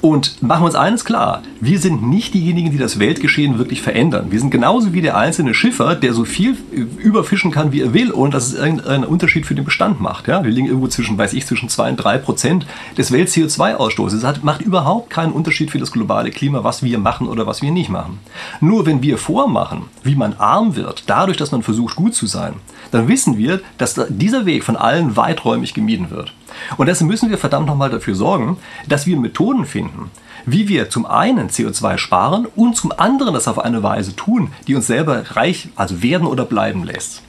Und 0.00 0.42
machen 0.42 0.62
wir 0.62 0.66
uns 0.66 0.74
eines 0.74 1.04
klar, 1.04 1.42
wir 1.60 1.78
sind 1.78 2.02
nicht 2.02 2.32
diejenigen, 2.32 2.70
die 2.70 2.78
das 2.78 2.98
Weltgeschehen 2.98 3.58
wirklich 3.58 3.82
verändern. 3.82 4.28
Wir 4.30 4.40
sind 4.40 4.50
genauso 4.50 4.94
wie 4.94 5.02
der 5.02 5.18
einzelne 5.18 5.52
Schiffer, 5.52 5.94
der 5.94 6.14
so 6.14 6.24
viel 6.24 6.56
überfischen 6.96 7.50
kann, 7.50 7.72
wie 7.72 7.82
er 7.82 7.92
will, 7.92 8.12
ohne 8.12 8.30
dass 8.30 8.46
es 8.46 8.54
irgendeinen 8.54 9.04
Unterschied 9.04 9.44
für 9.44 9.54
den 9.54 9.66
Bestand 9.66 10.00
macht. 10.00 10.26
Ja, 10.26 10.42
wir 10.42 10.50
liegen 10.50 10.68
irgendwo 10.68 10.88
zwischen, 10.88 11.18
weiß 11.18 11.34
ich, 11.34 11.44
zwischen 11.44 11.68
2 11.68 11.90
und 11.90 11.96
3 11.96 12.16
Prozent 12.18 12.66
des 12.96 13.12
Welt-CO2-Ausstoßes. 13.12 14.24
Es 14.24 14.42
macht 14.42 14.62
überhaupt 14.62 15.10
keinen 15.10 15.32
Unterschied 15.32 15.70
für 15.70 15.78
das 15.78 15.92
globale 15.92 16.30
Klima, 16.30 16.64
was 16.64 16.82
wir 16.82 16.98
machen 16.98 17.28
oder 17.28 17.46
was 17.46 17.60
wir 17.60 17.72
nicht 17.72 17.90
machen. 17.90 18.20
Nur 18.60 18.86
wenn 18.86 19.02
wir 19.02 19.18
vormachen, 19.18 19.82
wie 20.02 20.14
man 20.14 20.32
arm 20.34 20.76
wird, 20.76 21.04
dadurch, 21.08 21.36
dass 21.36 21.52
man 21.52 21.62
versucht, 21.62 21.94
gut 21.94 22.14
zu 22.14 22.26
sein, 22.26 22.54
dann 22.90 23.08
wissen 23.08 23.36
wir, 23.36 23.60
dass 23.76 24.00
dieser 24.08 24.46
Weg 24.46 24.64
von 24.64 24.76
allen 24.76 25.14
weiträumig 25.16 25.74
gemieden 25.74 26.10
wird. 26.10 26.32
Und 26.76 26.86
deshalb 26.86 27.08
müssen 27.10 27.30
wir 27.30 27.38
verdammt 27.38 27.66
nochmal 27.66 27.90
dafür 27.90 28.14
sorgen, 28.14 28.58
dass 28.88 29.06
wir 29.06 29.16
Methoden 29.16 29.64
finden, 29.64 30.10
wie 30.44 30.68
wir 30.68 30.90
zum 30.90 31.06
einen 31.06 31.48
CO2 31.48 31.98
sparen 31.98 32.46
und 32.54 32.76
zum 32.76 32.92
anderen 32.92 33.34
das 33.34 33.48
auf 33.48 33.58
eine 33.58 33.82
Weise 33.82 34.14
tun, 34.14 34.52
die 34.66 34.74
uns 34.74 34.86
selber 34.86 35.36
reich, 35.36 35.68
also 35.76 36.02
werden 36.02 36.26
oder 36.26 36.44
bleiben 36.44 36.84
lässt. 36.84 37.22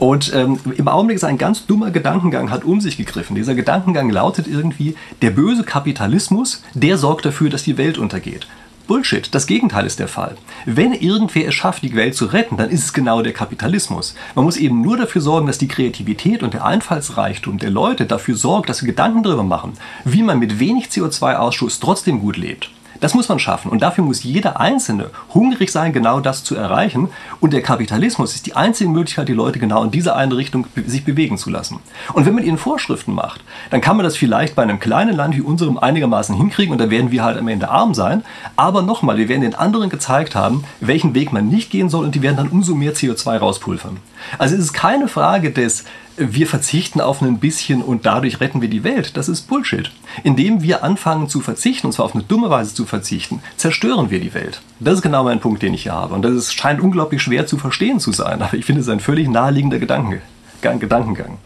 Und 0.00 0.32
ähm, 0.34 0.58
im 0.78 0.88
Augenblick 0.88 1.16
ist 1.16 1.24
ein 1.24 1.36
ganz 1.36 1.66
dummer 1.66 1.90
Gedankengang, 1.90 2.50
hat 2.50 2.64
um 2.64 2.80
sich 2.80 2.96
gegriffen. 2.96 3.36
Dieser 3.36 3.54
Gedankengang 3.54 4.08
lautet 4.08 4.46
irgendwie, 4.46 4.96
der 5.20 5.30
böse 5.30 5.62
Kapitalismus, 5.62 6.62
der 6.72 6.96
sorgt 6.96 7.26
dafür, 7.26 7.50
dass 7.50 7.64
die 7.64 7.76
Welt 7.76 7.98
untergeht. 7.98 8.46
Bullshit. 8.90 9.32
Das 9.32 9.46
Gegenteil 9.46 9.86
ist 9.86 10.00
der 10.00 10.08
Fall. 10.08 10.34
Wenn 10.66 10.92
irgendwer 10.92 11.46
es 11.46 11.54
schafft, 11.54 11.84
die 11.84 11.94
Welt 11.94 12.16
zu 12.16 12.24
retten, 12.24 12.56
dann 12.56 12.70
ist 12.70 12.82
es 12.82 12.92
genau 12.92 13.22
der 13.22 13.32
Kapitalismus. 13.32 14.16
Man 14.34 14.44
muss 14.44 14.56
eben 14.56 14.80
nur 14.80 14.96
dafür 14.96 15.22
sorgen, 15.22 15.46
dass 15.46 15.58
die 15.58 15.68
Kreativität 15.68 16.42
und 16.42 16.54
der 16.54 16.64
Einfallsreichtum 16.64 17.58
der 17.58 17.70
Leute 17.70 18.04
dafür 18.04 18.34
sorgt, 18.34 18.68
dass 18.68 18.78
sie 18.78 18.86
Gedanken 18.86 19.22
darüber 19.22 19.44
machen, 19.44 19.74
wie 20.04 20.24
man 20.24 20.40
mit 20.40 20.58
wenig 20.58 20.86
CO2-Ausstoß 20.86 21.78
trotzdem 21.80 22.18
gut 22.18 22.36
lebt. 22.36 22.72
Das 23.00 23.14
muss 23.14 23.28
man 23.28 23.38
schaffen. 23.38 23.70
Und 23.70 23.82
dafür 23.82 24.04
muss 24.04 24.22
jeder 24.22 24.60
Einzelne 24.60 25.10
hungrig 25.34 25.70
sein, 25.70 25.92
genau 25.92 26.20
das 26.20 26.44
zu 26.44 26.54
erreichen. 26.54 27.08
Und 27.40 27.52
der 27.52 27.62
Kapitalismus 27.62 28.34
ist 28.34 28.46
die 28.46 28.56
einzige 28.56 28.90
Möglichkeit, 28.90 29.28
die 29.28 29.32
Leute 29.32 29.58
genau 29.58 29.82
in 29.82 29.90
diese 29.90 30.14
eine 30.14 30.36
Richtung 30.36 30.66
sich 30.86 31.04
bewegen 31.04 31.38
zu 31.38 31.50
lassen. 31.50 31.80
Und 32.12 32.26
wenn 32.26 32.34
man 32.34 32.44
ihnen 32.44 32.58
Vorschriften 32.58 33.14
macht, 33.14 33.42
dann 33.70 33.80
kann 33.80 33.96
man 33.96 34.04
das 34.04 34.16
vielleicht 34.16 34.54
bei 34.54 34.62
einem 34.62 34.78
kleinen 34.78 35.16
Land 35.16 35.36
wie 35.36 35.40
unserem 35.40 35.78
einigermaßen 35.78 36.36
hinkriegen 36.36 36.72
und 36.72 36.78
da 36.78 36.90
werden 36.90 37.10
wir 37.10 37.24
halt 37.24 37.38
am 37.38 37.48
Ende 37.48 37.70
arm 37.70 37.94
sein. 37.94 38.22
Aber 38.56 38.82
nochmal, 38.82 39.16
wir 39.16 39.28
werden 39.28 39.42
den 39.42 39.54
anderen 39.54 39.88
gezeigt 39.88 40.34
haben, 40.34 40.64
welchen 40.80 41.14
Weg 41.14 41.32
man 41.32 41.48
nicht 41.48 41.70
gehen 41.70 41.88
soll 41.88 42.04
und 42.04 42.14
die 42.14 42.22
werden 42.22 42.36
dann 42.36 42.48
umso 42.48 42.74
mehr 42.74 42.94
CO2 42.94 43.38
rauspulvern. 43.38 43.96
Also 44.38 44.54
es 44.54 44.60
ist 44.60 44.72
keine 44.72 45.08
Frage 45.08 45.50
des 45.50 45.84
wir 46.20 46.46
verzichten 46.46 47.00
auf 47.00 47.22
ein 47.22 47.38
bisschen 47.38 47.82
und 47.82 48.06
dadurch 48.06 48.40
retten 48.40 48.60
wir 48.60 48.68
die 48.68 48.84
Welt. 48.84 49.16
Das 49.16 49.28
ist 49.28 49.48
Bullshit. 49.48 49.90
Indem 50.22 50.62
wir 50.62 50.84
anfangen 50.84 51.28
zu 51.28 51.40
verzichten, 51.40 51.86
und 51.86 51.92
zwar 51.92 52.06
auf 52.06 52.14
eine 52.14 52.24
dumme 52.24 52.50
Weise 52.50 52.74
zu 52.74 52.84
verzichten, 52.84 53.42
zerstören 53.56 54.10
wir 54.10 54.20
die 54.20 54.34
Welt. 54.34 54.60
Das 54.78 54.94
ist 54.94 55.02
genau 55.02 55.24
mein 55.24 55.40
Punkt, 55.40 55.62
den 55.62 55.74
ich 55.74 55.84
hier 55.84 55.92
habe. 55.92 56.14
Und 56.14 56.22
das 56.22 56.34
ist, 56.34 56.52
scheint 56.52 56.80
unglaublich 56.80 57.22
schwer 57.22 57.46
zu 57.46 57.56
verstehen 57.56 58.00
zu 58.00 58.12
sein, 58.12 58.42
aber 58.42 58.54
ich 58.54 58.64
finde 58.64 58.82
es 58.82 58.88
ein 58.88 59.00
völlig 59.00 59.28
naheliegender 59.28 59.78
Gedanke, 59.78 60.20
Gedankengang. 60.60 61.38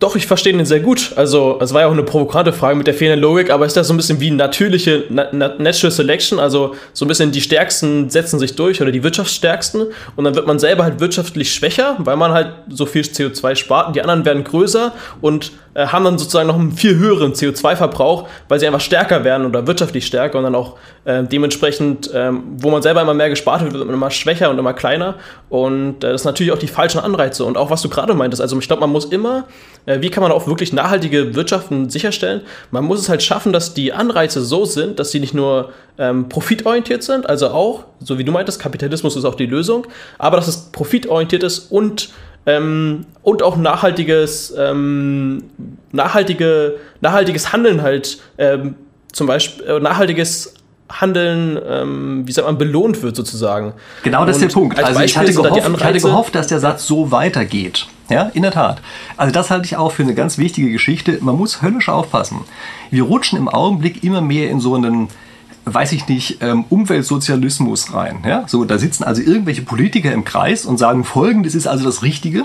Doch, 0.00 0.16
ich 0.16 0.26
verstehe 0.26 0.54
den 0.54 0.64
sehr 0.64 0.80
gut. 0.80 1.12
Also, 1.16 1.58
es 1.60 1.74
war 1.74 1.82
ja 1.82 1.86
auch 1.86 1.92
eine 1.92 2.02
provokante 2.02 2.54
Frage 2.54 2.74
mit 2.74 2.86
der 2.86 2.94
fehlenden 2.94 3.20
Logik, 3.20 3.50
aber 3.50 3.66
ist 3.66 3.76
das 3.76 3.86
so 3.86 3.92
ein 3.92 3.98
bisschen 3.98 4.18
wie 4.18 4.30
natürliche 4.30 5.04
Natural 5.10 5.90
Selection? 5.90 6.38
Also, 6.38 6.74
so 6.94 7.04
ein 7.04 7.08
bisschen 7.08 7.32
die 7.32 7.42
Stärksten 7.42 8.08
setzen 8.08 8.38
sich 8.38 8.56
durch 8.56 8.80
oder 8.80 8.92
die 8.92 9.02
Wirtschaftsstärksten 9.02 9.88
und 10.16 10.24
dann 10.24 10.34
wird 10.34 10.46
man 10.46 10.58
selber 10.58 10.84
halt 10.84 11.00
wirtschaftlich 11.00 11.52
schwächer, 11.52 11.96
weil 11.98 12.16
man 12.16 12.32
halt 12.32 12.48
so 12.70 12.86
viel 12.86 13.02
CO2 13.02 13.56
spart 13.56 13.88
und 13.88 13.96
die 13.96 14.00
anderen 14.00 14.24
werden 14.24 14.42
größer 14.42 14.94
und 15.20 15.52
äh, 15.74 15.86
haben 15.86 16.04
dann 16.04 16.18
sozusagen 16.18 16.48
noch 16.48 16.58
einen 16.58 16.72
viel 16.72 16.96
höheren 16.96 17.32
CO2-Verbrauch, 17.32 18.26
weil 18.48 18.58
sie 18.58 18.66
einfach 18.66 18.80
stärker 18.80 19.22
werden 19.22 19.46
oder 19.46 19.66
wirtschaftlich 19.66 20.06
stärker 20.06 20.38
und 20.38 20.44
dann 20.44 20.54
auch 20.54 20.76
äh, 21.04 21.22
dementsprechend, 21.22 22.12
äh, 22.12 22.32
wo 22.56 22.70
man 22.70 22.82
selber 22.82 23.02
immer 23.02 23.14
mehr 23.14 23.30
gespart 23.30 23.62
wird, 23.62 23.74
wird 23.74 23.84
man 23.84 23.94
immer 23.94 24.10
schwächer 24.10 24.50
und 24.50 24.58
immer 24.58 24.72
kleiner. 24.72 25.14
Und 25.48 26.02
äh, 26.02 26.12
das 26.12 26.22
sind 26.22 26.30
natürlich 26.30 26.52
auch 26.52 26.58
die 26.58 26.68
falschen 26.68 26.98
Anreize. 26.98 27.44
Und 27.44 27.56
auch 27.56 27.70
was 27.70 27.82
du 27.82 27.88
gerade 27.88 28.14
meintest, 28.14 28.42
also 28.42 28.58
ich 28.58 28.66
glaube, 28.66 28.80
man 28.80 28.90
muss 28.90 29.04
immer, 29.06 29.44
wie 30.00 30.10
kann 30.10 30.22
man 30.22 30.32
auch 30.32 30.46
wirklich 30.46 30.72
nachhaltige 30.72 31.34
Wirtschaften 31.34 31.90
sicherstellen? 31.90 32.42
Man 32.70 32.84
muss 32.84 33.00
es 33.00 33.08
halt 33.08 33.22
schaffen, 33.22 33.52
dass 33.52 33.74
die 33.74 33.92
Anreize 33.92 34.42
so 34.42 34.64
sind, 34.64 34.98
dass 34.98 35.10
sie 35.10 35.20
nicht 35.20 35.34
nur 35.34 35.72
ähm, 35.98 36.28
profitorientiert 36.28 37.02
sind, 37.02 37.28
also 37.28 37.48
auch, 37.48 37.84
so 38.00 38.18
wie 38.18 38.24
du 38.24 38.32
meintest, 38.32 38.60
Kapitalismus 38.60 39.16
ist 39.16 39.24
auch 39.24 39.34
die 39.34 39.46
Lösung, 39.46 39.86
aber 40.18 40.36
dass 40.36 40.48
es 40.48 40.70
profitorientiert 40.72 41.42
ist 41.42 41.70
und 41.70 42.10
ähm, 42.46 43.04
und 43.22 43.42
auch 43.42 43.56
nachhaltiges, 43.58 44.54
ähm, 44.56 45.44
nachhaltige, 45.92 46.76
nachhaltiges 47.02 47.52
Handeln 47.52 47.82
halt, 47.82 48.18
ähm, 48.38 48.76
zum 49.12 49.26
Beispiel 49.26 49.66
äh, 49.66 49.78
nachhaltiges 49.78 50.54
Handeln, 50.90 51.58
ähm, 51.68 52.26
wie 52.26 52.32
sagt 52.32 52.46
man, 52.46 52.58
belohnt 52.58 53.02
wird 53.02 53.16
sozusagen. 53.16 53.72
Genau 54.02 54.24
das 54.24 54.36
ist 54.36 54.42
der 54.42 54.48
Punkt. 54.48 54.76
als 54.78 54.88
Also 54.88 55.00
ich 55.00 55.16
hatte, 55.16 55.32
gehofft, 55.32 55.56
ich 55.56 55.84
hatte 55.84 56.00
gehofft, 56.00 56.34
dass 56.34 56.46
der 56.48 56.60
Satz 56.60 56.86
so 56.86 57.10
weitergeht. 57.10 57.86
Ja, 58.08 58.24
in 58.34 58.42
der 58.42 58.50
Tat. 58.50 58.82
Also 59.16 59.32
das 59.32 59.50
halte 59.50 59.66
ich 59.66 59.76
auch 59.76 59.92
für 59.92 60.02
eine 60.02 60.14
ganz 60.14 60.36
wichtige 60.36 60.72
Geschichte. 60.72 61.18
Man 61.20 61.36
muss 61.36 61.62
höllisch 61.62 61.88
aufpassen. 61.88 62.40
Wir 62.90 63.04
rutschen 63.04 63.38
im 63.38 63.48
Augenblick 63.48 64.02
immer 64.02 64.20
mehr 64.20 64.50
in 64.50 64.60
so 64.60 64.74
einen 64.74 65.08
weiß 65.66 65.92
ich 65.92 66.08
nicht, 66.08 66.38
ähm, 66.40 66.64
Umweltsozialismus 66.68 67.94
rein. 67.94 68.24
Ja? 68.26 68.44
So, 68.46 68.64
da 68.64 68.78
sitzen 68.78 69.04
also 69.04 69.22
irgendwelche 69.22 69.62
Politiker 69.62 70.10
im 70.12 70.24
Kreis 70.24 70.64
und 70.64 70.78
sagen, 70.78 71.04
folgendes 71.04 71.54
ist 71.54 71.66
also 71.66 71.84
das 71.84 72.02
Richtige. 72.02 72.44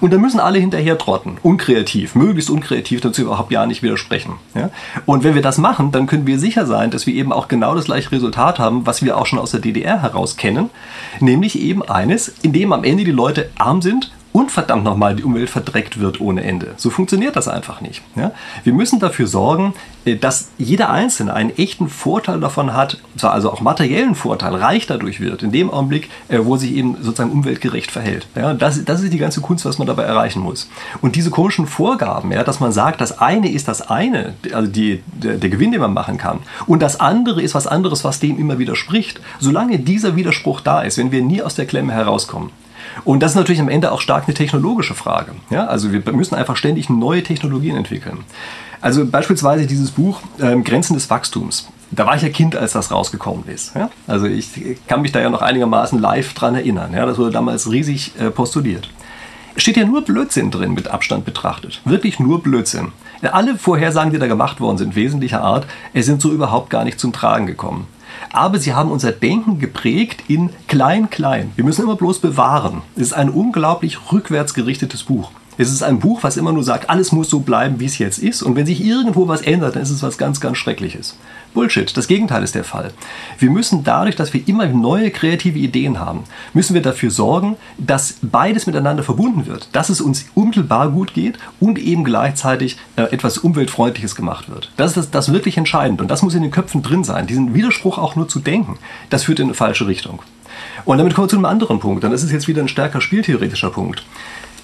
Und 0.00 0.12
da 0.12 0.18
müssen 0.18 0.40
alle 0.40 0.58
hinterher 0.58 0.98
trotten. 0.98 1.38
Unkreativ, 1.42 2.14
möglichst 2.14 2.50
unkreativ, 2.50 3.00
dazu 3.00 3.22
überhaupt 3.22 3.52
ja 3.52 3.66
nicht 3.66 3.82
widersprechen. 3.82 4.34
Ja? 4.54 4.70
Und 5.06 5.24
wenn 5.24 5.34
wir 5.34 5.42
das 5.42 5.58
machen, 5.58 5.92
dann 5.92 6.06
können 6.06 6.26
wir 6.26 6.38
sicher 6.38 6.66
sein, 6.66 6.90
dass 6.90 7.06
wir 7.06 7.14
eben 7.14 7.32
auch 7.32 7.48
genau 7.48 7.74
das 7.74 7.86
gleiche 7.86 8.12
Resultat 8.12 8.58
haben, 8.58 8.86
was 8.86 9.02
wir 9.02 9.16
auch 9.16 9.26
schon 9.26 9.38
aus 9.38 9.50
der 9.50 9.60
DDR 9.60 10.02
heraus 10.02 10.36
kennen. 10.36 10.70
Nämlich 11.20 11.60
eben 11.60 11.82
eines, 11.82 12.28
in 12.42 12.52
dem 12.52 12.72
am 12.72 12.84
Ende 12.84 13.04
die 13.04 13.10
Leute 13.12 13.50
arm 13.58 13.82
sind 13.82 14.12
und 14.32 14.50
verdammt 14.50 14.84
nochmal 14.84 15.16
die 15.16 15.24
Umwelt 15.24 15.50
verdreckt 15.50 16.00
wird 16.00 16.20
ohne 16.20 16.44
Ende. 16.44 16.74
So 16.76 16.90
funktioniert 16.90 17.36
das 17.36 17.48
einfach 17.48 17.80
nicht. 17.80 18.02
Ja? 18.14 18.32
Wir 18.62 18.72
müssen 18.72 19.00
dafür 19.00 19.26
sorgen, 19.26 19.74
äh, 20.04 20.16
dass 20.16 20.50
jeder 20.58 20.90
Einzelne 20.90 21.34
einen 21.34 21.50
echten 21.50 21.88
Vorteil 21.88 22.40
davon 22.40 22.74
hat, 22.74 22.98
zwar 23.16 23.32
also 23.32 23.50
auch 23.50 23.60
materiellen 23.60 24.14
Vorteil, 24.14 24.54
reich 24.54 24.86
dadurch 24.86 25.20
wird, 25.20 25.42
in 25.42 25.52
dem 25.52 25.70
Augenblick, 25.70 26.10
äh, 26.28 26.38
wo 26.42 26.56
sich 26.56 26.72
eben 26.72 26.96
sozusagen 27.00 27.32
umweltgerecht 27.32 27.90
verhält. 27.90 28.26
Ja? 28.36 28.54
Das, 28.54 28.84
das 28.84 29.02
ist 29.02 29.12
die 29.12 29.18
ganze 29.18 29.40
Kunst, 29.40 29.64
was 29.64 29.78
man 29.78 29.86
dabei 29.86 30.04
erreichen 30.04 30.40
muss. 30.40 30.68
Und 31.00 31.16
diese 31.16 31.30
komischen 31.30 31.66
Vorgaben, 31.66 32.30
ja, 32.32 32.44
dass 32.44 32.60
man 32.60 32.72
sagt, 32.72 33.00
das 33.00 33.18
eine 33.18 33.50
ist 33.50 33.68
das 33.68 33.90
eine, 33.90 34.34
also 34.52 34.70
die, 34.70 35.02
der, 35.06 35.36
der 35.36 35.50
Gewinn, 35.50 35.72
den 35.72 35.80
man 35.80 35.92
machen 35.92 36.18
kann, 36.18 36.40
und 36.66 36.80
das 36.82 37.00
andere 37.00 37.42
ist 37.42 37.54
was 37.54 37.66
anderes, 37.66 38.04
was 38.04 38.20
dem 38.20 38.38
immer 38.38 38.58
widerspricht, 38.58 39.20
solange 39.38 39.78
dieser 39.78 40.16
Widerspruch 40.16 40.60
da 40.60 40.82
ist, 40.82 40.98
wenn 40.98 41.12
wir 41.12 41.22
nie 41.22 41.42
aus 41.42 41.54
der 41.54 41.66
Klemme 41.66 41.92
herauskommen, 41.92 42.50
und 43.04 43.22
das 43.22 43.32
ist 43.32 43.36
natürlich 43.36 43.60
am 43.60 43.68
Ende 43.68 43.92
auch 43.92 44.00
stark 44.00 44.24
eine 44.26 44.34
technologische 44.34 44.94
Frage. 44.94 45.32
Ja? 45.50 45.66
Also 45.66 45.92
wir 45.92 46.02
müssen 46.12 46.34
einfach 46.34 46.56
ständig 46.56 46.88
neue 46.88 47.22
Technologien 47.22 47.76
entwickeln. 47.76 48.18
Also 48.80 49.06
beispielsweise 49.06 49.66
dieses 49.66 49.90
Buch 49.90 50.20
ähm, 50.40 50.64
Grenzen 50.64 50.94
des 50.94 51.10
Wachstums. 51.10 51.68
Da 51.90 52.06
war 52.06 52.16
ich 52.16 52.22
ja 52.22 52.28
Kind, 52.28 52.54
als 52.54 52.72
das 52.72 52.90
rausgekommen 52.90 53.46
ist. 53.48 53.74
Ja? 53.74 53.90
Also 54.06 54.26
ich 54.26 54.50
kann 54.86 55.02
mich 55.02 55.12
da 55.12 55.20
ja 55.20 55.30
noch 55.30 55.42
einigermaßen 55.42 55.98
live 55.98 56.34
dran 56.34 56.54
erinnern. 56.54 56.92
Ja? 56.92 57.06
Das 57.06 57.18
wurde 57.18 57.32
damals 57.32 57.70
riesig 57.70 58.12
äh, 58.20 58.30
postuliert. 58.30 58.90
Es 59.56 59.62
steht 59.62 59.76
ja 59.76 59.84
nur 59.84 60.02
Blödsinn 60.02 60.52
drin 60.52 60.74
mit 60.74 60.86
Abstand 60.86 61.24
betrachtet. 61.24 61.80
Wirklich 61.84 62.20
nur 62.20 62.42
Blödsinn. 62.42 62.92
Alle 63.22 63.58
Vorhersagen, 63.58 64.12
die 64.12 64.18
da 64.20 64.28
gemacht 64.28 64.60
worden 64.60 64.78
sind, 64.78 64.94
wesentlicher 64.94 65.42
Art, 65.42 65.66
sind 65.94 66.22
so 66.22 66.30
überhaupt 66.30 66.70
gar 66.70 66.84
nicht 66.84 67.00
zum 67.00 67.12
Tragen 67.12 67.46
gekommen. 67.46 67.88
Aber 68.32 68.58
sie 68.58 68.74
haben 68.74 68.90
unser 68.90 69.12
Denken 69.12 69.58
geprägt 69.58 70.24
in 70.28 70.50
klein-klein. 70.66 71.52
Wir 71.56 71.64
müssen 71.64 71.82
immer 71.82 71.96
bloß 71.96 72.20
bewahren. 72.20 72.82
Es 72.96 73.02
ist 73.02 73.12
ein 73.12 73.30
unglaublich 73.30 74.12
rückwärts 74.12 74.54
gerichtetes 74.54 75.04
Buch. 75.04 75.30
Es 75.58 75.72
ist 75.72 75.82
ein 75.82 75.98
Buch, 75.98 76.22
was 76.22 76.36
immer 76.36 76.52
nur 76.52 76.62
sagt, 76.62 76.88
alles 76.88 77.10
muss 77.10 77.28
so 77.28 77.40
bleiben, 77.40 77.80
wie 77.80 77.86
es 77.86 77.98
jetzt 77.98 78.18
ist. 78.18 78.42
Und 78.42 78.54
wenn 78.54 78.64
sich 78.64 78.84
irgendwo 78.84 79.26
was 79.26 79.42
ändert, 79.42 79.74
dann 79.74 79.82
ist 79.82 79.90
es 79.90 80.04
was 80.04 80.16
ganz, 80.16 80.40
ganz 80.40 80.56
Schreckliches. 80.56 81.16
Bullshit. 81.52 81.96
Das 81.96 82.06
Gegenteil 82.06 82.44
ist 82.44 82.54
der 82.54 82.62
Fall. 82.62 82.92
Wir 83.38 83.50
müssen 83.50 83.82
dadurch, 83.82 84.14
dass 84.14 84.32
wir 84.32 84.46
immer 84.46 84.66
neue 84.66 85.10
kreative 85.10 85.58
Ideen 85.58 85.98
haben, 85.98 86.22
müssen 86.54 86.74
wir 86.74 86.82
dafür 86.82 87.10
sorgen, 87.10 87.56
dass 87.76 88.14
beides 88.22 88.68
miteinander 88.68 89.02
verbunden 89.02 89.46
wird. 89.46 89.68
Dass 89.72 89.88
es 89.88 90.00
uns 90.00 90.26
unmittelbar 90.36 90.90
gut 90.90 91.12
geht 91.12 91.38
und 91.58 91.78
eben 91.78 92.04
gleichzeitig 92.04 92.76
äh, 92.94 93.02
etwas 93.02 93.38
Umweltfreundliches 93.38 94.14
gemacht 94.14 94.48
wird. 94.48 94.70
Das 94.76 94.92
ist 94.92 94.96
das, 94.96 95.10
das 95.10 95.32
wirklich 95.32 95.58
entscheidend. 95.58 96.00
Und 96.00 96.08
das 96.08 96.22
muss 96.22 96.34
in 96.34 96.42
den 96.42 96.52
Köpfen 96.52 96.82
drin 96.82 97.02
sein. 97.02 97.26
Diesen 97.26 97.54
Widerspruch 97.54 97.98
auch 97.98 98.14
nur 98.14 98.28
zu 98.28 98.38
denken, 98.38 98.78
das 99.10 99.24
führt 99.24 99.40
in 99.40 99.46
eine 99.46 99.54
falsche 99.54 99.88
Richtung. 99.88 100.22
Und 100.84 100.98
damit 100.98 101.14
kommen 101.14 101.26
wir 101.26 101.30
zu 101.30 101.36
einem 101.36 101.44
anderen 101.44 101.80
Punkt. 101.80 102.04
Das 102.04 102.22
ist 102.22 102.32
jetzt 102.32 102.48
wieder 102.48 102.62
ein 102.62 102.68
stärker 102.68 103.00
spieltheoretischer 103.00 103.70
Punkt. 103.70 104.04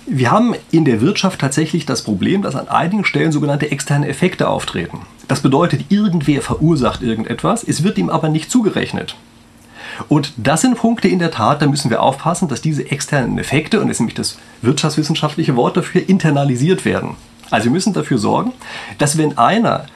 Wir 0.06 0.30
haben 0.30 0.54
in 0.70 0.84
der 0.84 1.00
Wirtschaft 1.00 1.40
tatsächlich 1.40 1.86
das 1.86 2.02
Problem, 2.02 2.42
dass 2.42 2.56
an 2.56 2.68
einigen 2.68 3.06
Stellen 3.06 3.32
sogenannte 3.32 3.70
externe 3.70 4.06
Effekte 4.06 4.48
auftreten. 4.48 5.00
Das 5.28 5.40
bedeutet, 5.40 5.86
irgendwer 5.88 6.42
verursacht 6.42 7.02
irgendetwas, 7.02 7.64
es 7.64 7.82
wird 7.82 7.96
ihm 7.96 8.10
aber 8.10 8.28
nicht 8.28 8.50
zugerechnet. 8.50 9.16
Und 10.08 10.34
das 10.36 10.60
sind 10.60 10.76
Punkte 10.76 11.08
in 11.08 11.20
der 11.20 11.30
Tat, 11.30 11.62
da 11.62 11.66
müssen 11.66 11.90
wir 11.90 12.02
aufpassen, 12.02 12.48
dass 12.48 12.60
diese 12.60 12.90
externen 12.90 13.38
Effekte, 13.38 13.80
und 13.80 13.88
das 13.88 13.96
ist 13.96 14.00
nämlich 14.00 14.14
das 14.14 14.38
wirtschaftswissenschaftliche 14.60 15.56
Wort 15.56 15.76
dafür, 15.76 16.06
internalisiert 16.06 16.84
werden. 16.84 17.16
Also 17.50 17.66
wir 17.66 17.72
müssen 17.72 17.92
dafür 17.92 18.18
sorgen, 18.18 18.52
dass 18.98 19.16
wenn 19.16 19.38
einer 19.38 19.86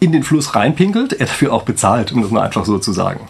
in 0.00 0.10
den 0.10 0.24
Fluss 0.24 0.56
reinpinkelt, 0.56 1.12
er 1.12 1.26
dafür 1.26 1.52
auch 1.52 1.62
bezahlt, 1.62 2.10
um 2.12 2.22
das 2.22 2.30
mal 2.32 2.42
einfach 2.42 2.64
so 2.64 2.78
zu 2.78 2.92
sagen. 2.92 3.20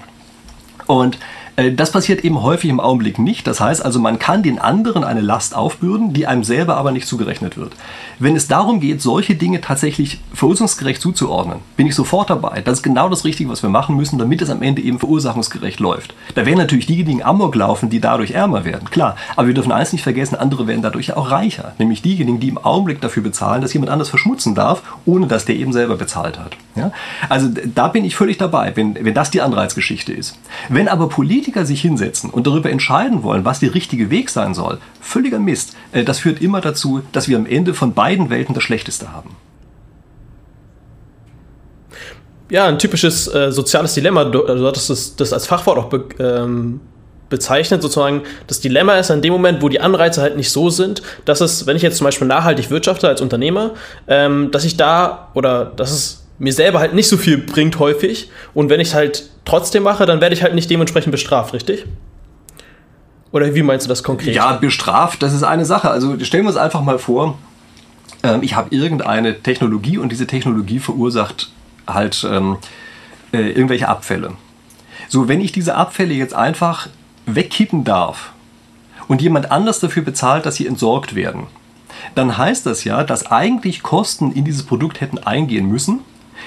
Und 0.87 1.19
das 1.57 1.93
passiert 1.93 2.25
eben 2.25 2.43
häufig 2.43 2.71
im 2.71 2.81
Augenblick 2.81 3.19
nicht. 3.19 3.47
Das 3.47 3.61
heißt 3.61 3.85
also, 3.85 4.01
man 4.01 4.19
kann 4.19 4.43
den 4.43 4.59
anderen 4.59 5.05
eine 5.05 5.21
Last 5.21 5.55
aufbürden, 5.55 6.15
die 6.15 6.27
einem 6.27 6.45
selber 6.45 6.77
aber 6.77 6.93
nicht 6.93 7.07
zugerechnet 7.07 7.59
wird. 7.59 7.73
Wenn 8.19 8.37
es 8.37 8.49
darum 8.49 8.81
geht, 8.81 9.03
solche 9.03 9.35
Dinge 9.35 9.61
tatsächlich 9.61 10.21
verursachergerecht 10.33 11.03
zuzuordnen, 11.03 11.59
bin 11.77 11.87
ich 11.87 11.95
sofort 11.95 12.31
dabei. 12.31 12.63
Das 12.63 12.79
ist 12.79 12.83
genau 12.83 13.09
das 13.09 13.25
Richtige, 13.25 13.51
was 13.51 13.63
wir 13.63 13.71
machen 13.71 13.97
müssen, 13.97 14.19
damit 14.19 14.41
es 14.41 14.49
am 14.49 14.63
Ende 14.63 14.81
eben 14.81 14.99
verursachungsgerecht 14.99 15.81
läuft. 15.81 16.15
Da 16.35 16.47
werden 16.47 16.59
natürlich 16.59 16.87
diejenigen 16.87 17.23
Amok 17.23 17.55
laufen, 17.55 17.91
die 17.91 18.01
dadurch 18.01 18.31
ärmer 18.31 18.65
werden, 18.65 18.89
klar. 18.91 19.17
Aber 19.37 19.47
wir 19.47 19.55
dürfen 19.55 19.73
eins 19.73 19.93
nicht 19.93 20.03
vergessen, 20.03 20.37
andere 20.37 20.67
werden 20.67 20.83
dadurch 20.83 21.15
auch 21.15 21.31
reicher. 21.31 21.75
Nämlich 21.79 22.01
diejenigen, 22.01 22.41
die 22.41 22.49
im 22.49 22.59
Augenblick 22.59 23.01
dafür 23.01 23.23
bezahlen, 23.23 23.61
dass 23.61 23.73
jemand 23.75 23.91
anders 23.91 24.09
verschmutzen 24.09 24.55
darf, 24.55 24.83
ohne 25.05 25.27
dass 25.27 25.45
der 25.45 25.57
eben 25.57 25.73
selber 25.73 25.97
bezahlt 25.97 26.39
hat. 26.39 26.57
Ja? 26.77 26.93
Also 27.29 27.49
da 27.75 27.89
bin 27.89 28.05
ich 28.05 28.17
völlig 28.17 28.39
dabei, 28.39 28.73
wenn, 28.77 28.95
wenn 28.95 29.15
das 29.15 29.31
die 29.31 29.43
Anreizgeschichte 29.43 30.13
ist. 30.13 30.39
Wenn 30.69 30.89
aber 30.89 31.09
Politiker 31.43 31.67
sich 31.67 31.81
hinsetzen 31.81 32.31
und 32.31 32.47
darüber 32.47 32.71
entscheiden 32.71 33.25
wollen, 33.25 33.45
was 33.45 33.59
der 33.59 33.75
richtige 33.75 34.11
Weg 34.11 34.31
sein 34.31 34.55
soll, 34.55 34.79
völliger 35.01 35.41
Mist. 35.41 35.75
Äh, 35.91 36.05
Das 36.05 36.21
führt 36.21 36.41
immer 36.41 36.61
dazu, 36.61 37.03
dass 37.11 37.27
wir 37.27 37.37
am 37.37 37.47
Ende 37.47 37.75
von 37.75 37.95
beiden 37.95 38.31
Welten 38.31 38.55
das 38.55 38.63
Schlechteste 38.63 39.13
haben. 39.13 39.35
Ja, 42.49 42.67
ein 42.67 42.79
typisches 42.79 43.27
äh, 43.27 43.51
soziales 43.51 43.95
Dilemma. 43.95 44.25
Du, 44.25 44.47
du 44.47 44.67
hattest 44.67 44.89
das, 44.89 45.17
das 45.17 45.33
als 45.33 45.47
Fachwort 45.47 45.79
auch 45.79 45.89
be, 45.89 46.05
ähm, 46.21 46.81
bezeichnet, 47.29 47.83
sozusagen. 47.83 48.23
Das 48.47 48.61
Dilemma 48.61 48.95
ist 48.97 49.11
an 49.11 49.21
dem 49.21 49.33
Moment, 49.33 49.63
wo 49.63 49.69
die 49.69 49.81
Anreize 49.81 50.21
halt 50.21 50.37
nicht 50.37 50.51
so 50.51 50.71
sind, 50.71 51.03
dass 51.25 51.41
es, 51.41 51.67
wenn 51.67 51.77
ich 51.77 51.83
jetzt 51.83 51.97
zum 51.97 52.05
Beispiel 52.05 52.29
nachhaltig 52.29 52.71
wirtschafte 52.71 53.09
als 53.09 53.21
Unternehmer, 53.21 53.73
ähm, 54.07 54.53
dass 54.53 54.65
ich 54.65 54.77
da 54.77 55.31
oder 55.35 55.65
dass 55.65 55.91
es 55.91 56.22
mir 56.43 56.53
selber 56.53 56.81
halt 56.81 56.93
nicht 56.93 57.07
so 57.07 57.17
viel 57.17 57.39
bringt 57.39 57.79
häufig. 57.79 58.29
Und 58.53 58.69
wenn 58.69 58.81
ich 58.81 58.89
es 58.89 58.95
halt 58.95 59.31
trotzdem 59.45 59.85
mache, 59.85 60.07
dann 60.07 60.21
werde 60.21 60.35
ich 60.35 60.43
halt 60.43 60.57
nicht 60.57 60.69
dementsprechend 60.69 61.13
bestraft, 61.13 61.55
richtig? 61.55 61.87
Oder 63.31 63.55
wie 63.55 63.63
meinst 63.63 63.87
du 63.87 63.89
das 63.89 64.03
konkret? 64.03 64.35
Ja, 64.35 64.55
bestraft, 64.55 65.23
das 65.23 65.33
ist 65.35 65.45
eine 65.45 65.65
Sache. 65.65 65.89
Also 65.89 66.19
stellen 66.25 66.43
wir 66.43 66.49
uns 66.49 66.57
einfach 66.57 66.83
mal 66.83 66.99
vor, 66.99 67.39
ähm, 68.25 68.43
ich 68.43 68.57
habe 68.57 68.75
irgendeine 68.75 69.41
Technologie 69.41 69.99
und 69.99 70.11
diese 70.11 70.27
Technologie 70.27 70.81
verursacht 70.81 71.53
halt 71.87 72.27
ähm, 72.29 72.57
äh, 73.33 73.51
irgendwelche 73.51 73.89
Abfälle. 73.89 74.33
So, 75.09 75.29
wenn 75.29 75.41
ich 75.41 75.53
diese 75.53 75.77
Abfälle 75.77 76.13
jetzt 76.13 76.35
einfach 76.35 76.89
wegkippen 77.27 77.85
darf 77.85 78.33
und 79.07 79.23
jemand 79.23 79.53
anders 79.53 79.79
dafür 79.79 80.03
bezahlt, 80.03 80.45
dass 80.45 80.57
sie 80.57 80.67
entsorgt 80.67 81.15
werden, 81.15 81.47
dann 82.17 82.37
heißt 82.37 82.67
das 82.67 82.83
ja, 82.83 83.05
dass 83.05 83.27
eigentlich 83.27 83.85
Kosten 83.85 84.33
in 84.33 84.45
dieses 84.45 84.65
Produkt 84.65 85.01
hätten 85.01 85.19
eingehen 85.19 85.69
müssen, 85.69 86.01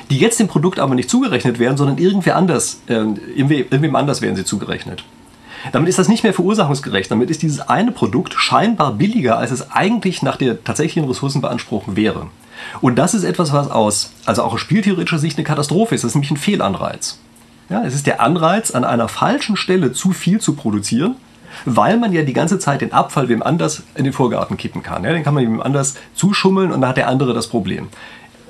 die 0.10 0.18
jetzt 0.18 0.40
dem 0.40 0.48
Produkt 0.48 0.80
aber 0.80 0.96
nicht 0.96 1.10
zugerechnet 1.10 1.60
werden, 1.60 1.78
sondern 1.78 1.98
irgendwer 1.98 2.36
anders, 2.36 2.82
äh, 2.88 2.94
irgendwem, 3.36 3.96
anders 3.96 4.22
werden 4.22 4.36
sie 4.36 4.46
zugerechnet. 4.46 5.04
Damit 5.72 5.90
ist 5.90 5.98
das 5.98 6.08
nicht 6.08 6.24
mehr 6.24 6.34
verursachungsgerecht. 6.34 7.10
Damit 7.10 7.30
ist 7.30 7.42
dieses 7.42 7.60
eine 7.60 7.92
Produkt 7.92 8.34
scheinbar 8.34 8.94
billiger, 8.94 9.38
als 9.38 9.52
es 9.52 9.72
eigentlich 9.72 10.22
nach 10.22 10.38
der 10.38 10.64
tatsächlichen 10.64 11.08
Ressourcenbeanspruchung 11.08 11.96
wäre. 11.96 12.28
Und 12.82 12.98
das 12.98 13.14
ist 13.14 13.24
etwas, 13.24 13.52
was 13.52 13.70
aus, 13.70 14.12
also 14.26 14.44
auch 14.44 14.54
aus 14.54 14.62
spieltheoretischer 14.62 15.20
Sicht 15.20 15.38
eine 15.38 15.46
Katastrophe 15.46 15.96
ist. 15.96 16.04
Das 16.04 16.12
ist 16.12 16.16
nämlich 16.16 16.32
ein 16.32 16.38
Fehlanreiz. 16.38 17.20
Ja, 17.70 17.84
es 17.84 17.96
ist 17.96 18.06
der 18.06 18.22
Anreiz, 18.22 18.72
an 18.72 18.84
einer 18.84 19.08
falschen 19.08 19.58
Stelle 19.58 19.92
zu 19.92 20.12
viel 20.12 20.40
zu 20.40 20.54
produzieren, 20.54 21.16
weil 21.66 21.98
man 21.98 22.14
ja 22.14 22.22
die 22.22 22.34
ganze 22.34 22.60
Zeit 22.60 22.82
den 22.82 22.94
Abfall 22.94 23.28
wem 23.28 23.42
anders 23.42 23.84
in 23.96 24.04
den 24.04 24.14
Vorgarten 24.14 24.58
kippen 24.58 24.84
kann. 24.84 25.04
Ja, 25.04 25.14
den 25.14 25.24
kann 25.24 25.34
man 25.34 25.44
wem 25.44 25.62
anders 25.62 25.96
zuschummeln 26.14 26.72
und 26.72 26.82
dann 26.82 26.90
hat 26.90 26.98
der 26.98 27.08
andere 27.08 27.34
das 27.34 27.48
Problem. 27.48 27.88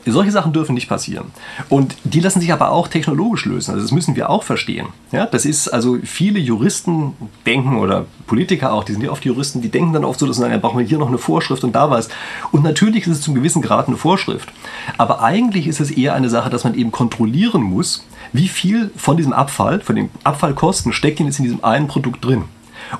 Solche 0.05 0.31
Sachen 0.31 0.53
dürfen 0.53 0.75
nicht 0.75 0.87
passieren. 0.87 1.27
Und 1.69 1.95
die 2.03 2.19
lassen 2.19 2.39
sich 2.39 2.53
aber 2.53 2.71
auch 2.71 2.87
technologisch 2.87 3.45
lösen. 3.45 3.71
Also 3.71 3.83
das 3.83 3.91
müssen 3.91 4.15
wir 4.15 4.29
auch 4.29 4.43
verstehen. 4.43 4.87
Ja, 5.11 5.25
das 5.25 5.45
ist 5.45 5.67
also 5.67 5.97
viele 6.03 6.39
Juristen 6.39 7.13
denken 7.45 7.77
oder 7.77 8.05
Politiker 8.27 8.73
auch, 8.73 8.83
die 8.83 8.93
sind 8.93 9.03
ja 9.03 9.11
oft 9.11 9.25
Juristen, 9.25 9.61
die 9.61 9.69
denken 9.69 9.93
dann 9.93 10.05
oft 10.05 10.19
so, 10.19 10.27
dass 10.27 10.37
sagen, 10.37 10.51
ja, 10.51 10.59
brauchen 10.59 10.79
wir 10.79 10.85
hier 10.85 10.97
noch 10.97 11.07
eine 11.07 11.17
Vorschrift 11.17 11.63
und 11.63 11.73
da 11.73 11.89
was. 11.89 12.09
Und 12.51 12.63
natürlich 12.63 13.07
ist 13.07 13.17
es 13.17 13.21
zum 13.21 13.35
gewissen 13.35 13.61
Grad 13.61 13.87
eine 13.87 13.97
Vorschrift. 13.97 14.51
Aber 14.97 15.23
eigentlich 15.23 15.67
ist 15.67 15.79
es 15.79 15.91
eher 15.91 16.13
eine 16.13 16.29
Sache, 16.29 16.49
dass 16.49 16.63
man 16.63 16.75
eben 16.75 16.91
kontrollieren 16.91 17.63
muss, 17.63 18.05
wie 18.33 18.47
viel 18.47 18.91
von 18.95 19.17
diesem 19.17 19.33
Abfall, 19.33 19.79
von 19.79 19.95
den 19.95 20.09
Abfallkosten 20.23 20.93
steckt 20.93 21.19
denn 21.19 21.27
jetzt 21.27 21.39
in 21.39 21.45
diesem 21.45 21.63
einen 21.63 21.87
Produkt 21.87 22.23
drin. 22.23 22.43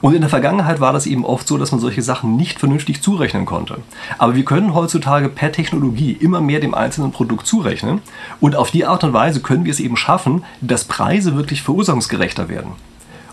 Und 0.01 0.13
in 0.13 0.21
der 0.21 0.29
Vergangenheit 0.29 0.79
war 0.79 0.93
das 0.93 1.05
eben 1.05 1.25
oft 1.25 1.47
so, 1.47 1.57
dass 1.57 1.71
man 1.71 1.79
solche 1.79 2.01
Sachen 2.01 2.35
nicht 2.35 2.59
vernünftig 2.59 3.01
zurechnen 3.01 3.45
konnte. 3.45 3.77
Aber 4.17 4.35
wir 4.35 4.45
können 4.45 4.73
heutzutage 4.73 5.29
per 5.29 5.51
Technologie 5.51 6.11
immer 6.11 6.41
mehr 6.41 6.59
dem 6.59 6.73
einzelnen 6.73 7.11
Produkt 7.11 7.47
zurechnen. 7.47 8.01
Und 8.39 8.55
auf 8.55 8.71
die 8.71 8.85
Art 8.85 9.03
und 9.03 9.13
Weise 9.13 9.41
können 9.41 9.65
wir 9.65 9.71
es 9.71 9.79
eben 9.79 9.97
schaffen, 9.97 10.43
dass 10.61 10.85
Preise 10.85 11.35
wirklich 11.35 11.61
verursachungsgerechter 11.61 12.49
werden. 12.49 12.73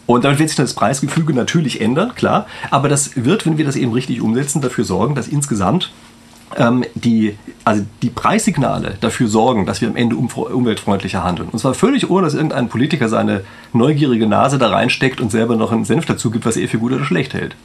Und 0.07 0.25
damit 0.25 0.39
wird 0.39 0.49
sich 0.49 0.57
das 0.57 0.75
Preisgefüge 0.75 1.33
natürlich 1.33 1.81
ändern, 1.81 2.15
klar. 2.15 2.47
Aber 2.71 2.89
das 2.89 3.13
wird, 3.17 3.47
wenn 3.47 3.57
wir 3.57 3.65
das 3.65 3.77
eben 3.77 3.93
richtig 3.93 4.21
umsetzen, 4.21 4.61
dafür 4.61 4.85
sorgen, 4.85 5.15
dass 5.15 5.29
insgesamt 5.29 5.93
ähm, 6.57 6.85
die, 6.95 7.37
also 7.65 7.85
die 8.03 8.11
Preissignale 8.11 8.95
dafür 9.01 9.29
sorgen, 9.29 9.67
dass 9.67 9.81
wir 9.81 9.89
am 9.89 9.97
Ende 9.97 10.17
umweltfreundlicher 10.17 11.25
handeln. 11.25 11.49
Und 11.51 11.59
zwar 11.59 11.75
völlig 11.75 12.11
ohne, 12.11 12.27
dass 12.27 12.35
irgendein 12.35 12.69
Politiker 12.69 13.09
seine 13.09 13.43
neugierige 13.73 14.27
Nase 14.27 14.59
da 14.59 14.69
reinsteckt 14.69 15.21
und 15.21 15.31
selber 15.31 15.57
noch 15.57 15.73
einen 15.73 15.85
Senf 15.85 16.07
dazu 16.07 16.31
gibt, 16.31 16.47
was 16.47 16.57
er 16.57 16.69
für 16.69 16.79
gut 16.79 16.93
oder 16.93 17.05
schlecht 17.05 17.35
hält. 17.35 17.57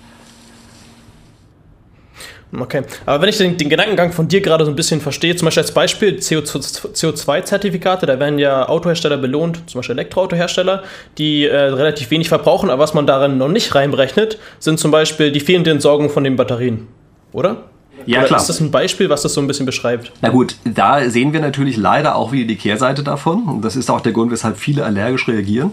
Okay, 2.58 2.84
aber 3.06 3.22
wenn 3.22 3.30
ich 3.30 3.38
den, 3.38 3.58
den, 3.58 3.68
Gedankengang 3.68 4.14
von 4.14 4.30
dir 4.30 4.40
gerade 4.40 4.64
so 4.64 4.72
ein 4.72 4.76
bisschen 4.76 5.02
verstehe, 5.02 5.36
zum 5.36 5.48
Beispiel 5.48 5.64
als 5.64 5.74
Beispiel 5.74 6.16
CO2-Zertifikate, 6.16 8.06
da 8.06 8.20
werden 8.20 8.40
ja 8.40 8.70
Autohersteller 8.70 9.18
belohnt, 9.18 9.70
zum 9.70 9.80
Beispiel 9.80 9.96
Elektroautohersteller, 9.96 10.84
die 11.18 11.46
äh, 11.46 11.56
relativ 11.56 12.10
wenig 12.10 12.30
verbrauchen, 12.30 12.70
aber 12.70 12.82
was 12.82 12.94
man 12.94 13.06
darin 13.06 13.38
noch 13.38 13.50
nicht 13.50 13.76
reinberechnet, 13.76 14.40
sind 14.60 14.80
zum 14.80 14.92
Beispiel 14.92 15.34
die 15.34 15.42
fehlende 15.42 15.72
Entsorgung 15.72 16.10
von 16.10 16.24
den 16.24 16.38
Batterien, 16.38 16.88
oder? 17.34 17.66
Ja, 18.08 18.20
Oder 18.20 18.28
klar. 18.28 18.40
Ist 18.40 18.48
das 18.48 18.62
ein 18.62 18.72
Beispiel, 18.72 19.10
was 19.10 19.22
das 19.22 19.34
so 19.34 19.42
ein 19.42 19.48
bisschen 19.48 19.66
beschreibt? 19.66 20.14
Na 20.22 20.30
gut, 20.30 20.56
da 20.64 21.10
sehen 21.10 21.34
wir 21.34 21.42
natürlich 21.42 21.76
leider 21.76 22.16
auch 22.16 22.32
wieder 22.32 22.48
die 22.48 22.56
Kehrseite 22.56 23.04
davon. 23.04 23.44
Und 23.44 23.66
das 23.66 23.76
ist 23.76 23.92
auch 23.92 24.00
der 24.00 24.14
Grund, 24.14 24.32
weshalb 24.32 24.58
viele 24.58 24.86
allergisch 24.86 25.28
reagieren. 25.28 25.72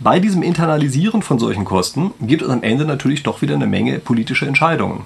Bei 0.00 0.18
diesem 0.18 0.42
Internalisieren 0.42 1.22
von 1.22 1.38
solchen 1.38 1.64
Kosten 1.64 2.12
gibt 2.20 2.42
es 2.42 2.48
am 2.48 2.62
Ende 2.62 2.86
natürlich 2.86 3.22
doch 3.22 3.42
wieder 3.42 3.54
eine 3.54 3.66
Menge 3.66 3.98
politische 3.98 4.46
Entscheidungen. 4.46 5.04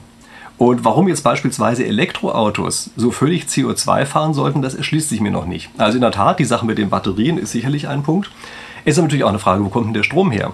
Und 0.57 0.85
warum 0.85 1.09
jetzt 1.09 1.25
beispielsweise 1.25 1.85
Elektroautos 1.85 2.91
so 2.97 3.11
völlig 3.11 3.47
CO2 3.47 4.07
fahren 4.07 4.33
sollten, 4.33 4.63
das 4.63 4.77
erschließt 4.77 5.09
sich 5.09 5.21
mir 5.21 5.33
noch 5.33 5.47
nicht. 5.47 5.71
Also 5.79 5.97
in 5.97 6.03
der 6.03 6.13
Tat, 6.13 6.39
die 6.39 6.45
Sache 6.45 6.65
mit 6.65 6.79
den 6.79 6.91
Batterien 6.91 7.39
ist 7.39 7.51
sicherlich 7.51 7.89
ein 7.89 8.05
Punkt. 8.05 8.31
Es 8.85 8.97
ist 8.97 9.03
natürlich 9.03 9.25
auch 9.25 9.31
eine 9.31 9.41
Frage, 9.41 9.65
wo 9.65 9.69
kommt 9.69 9.87
denn 9.87 9.95
der 9.95 10.05
Strom 10.05 10.31
her? 10.31 10.53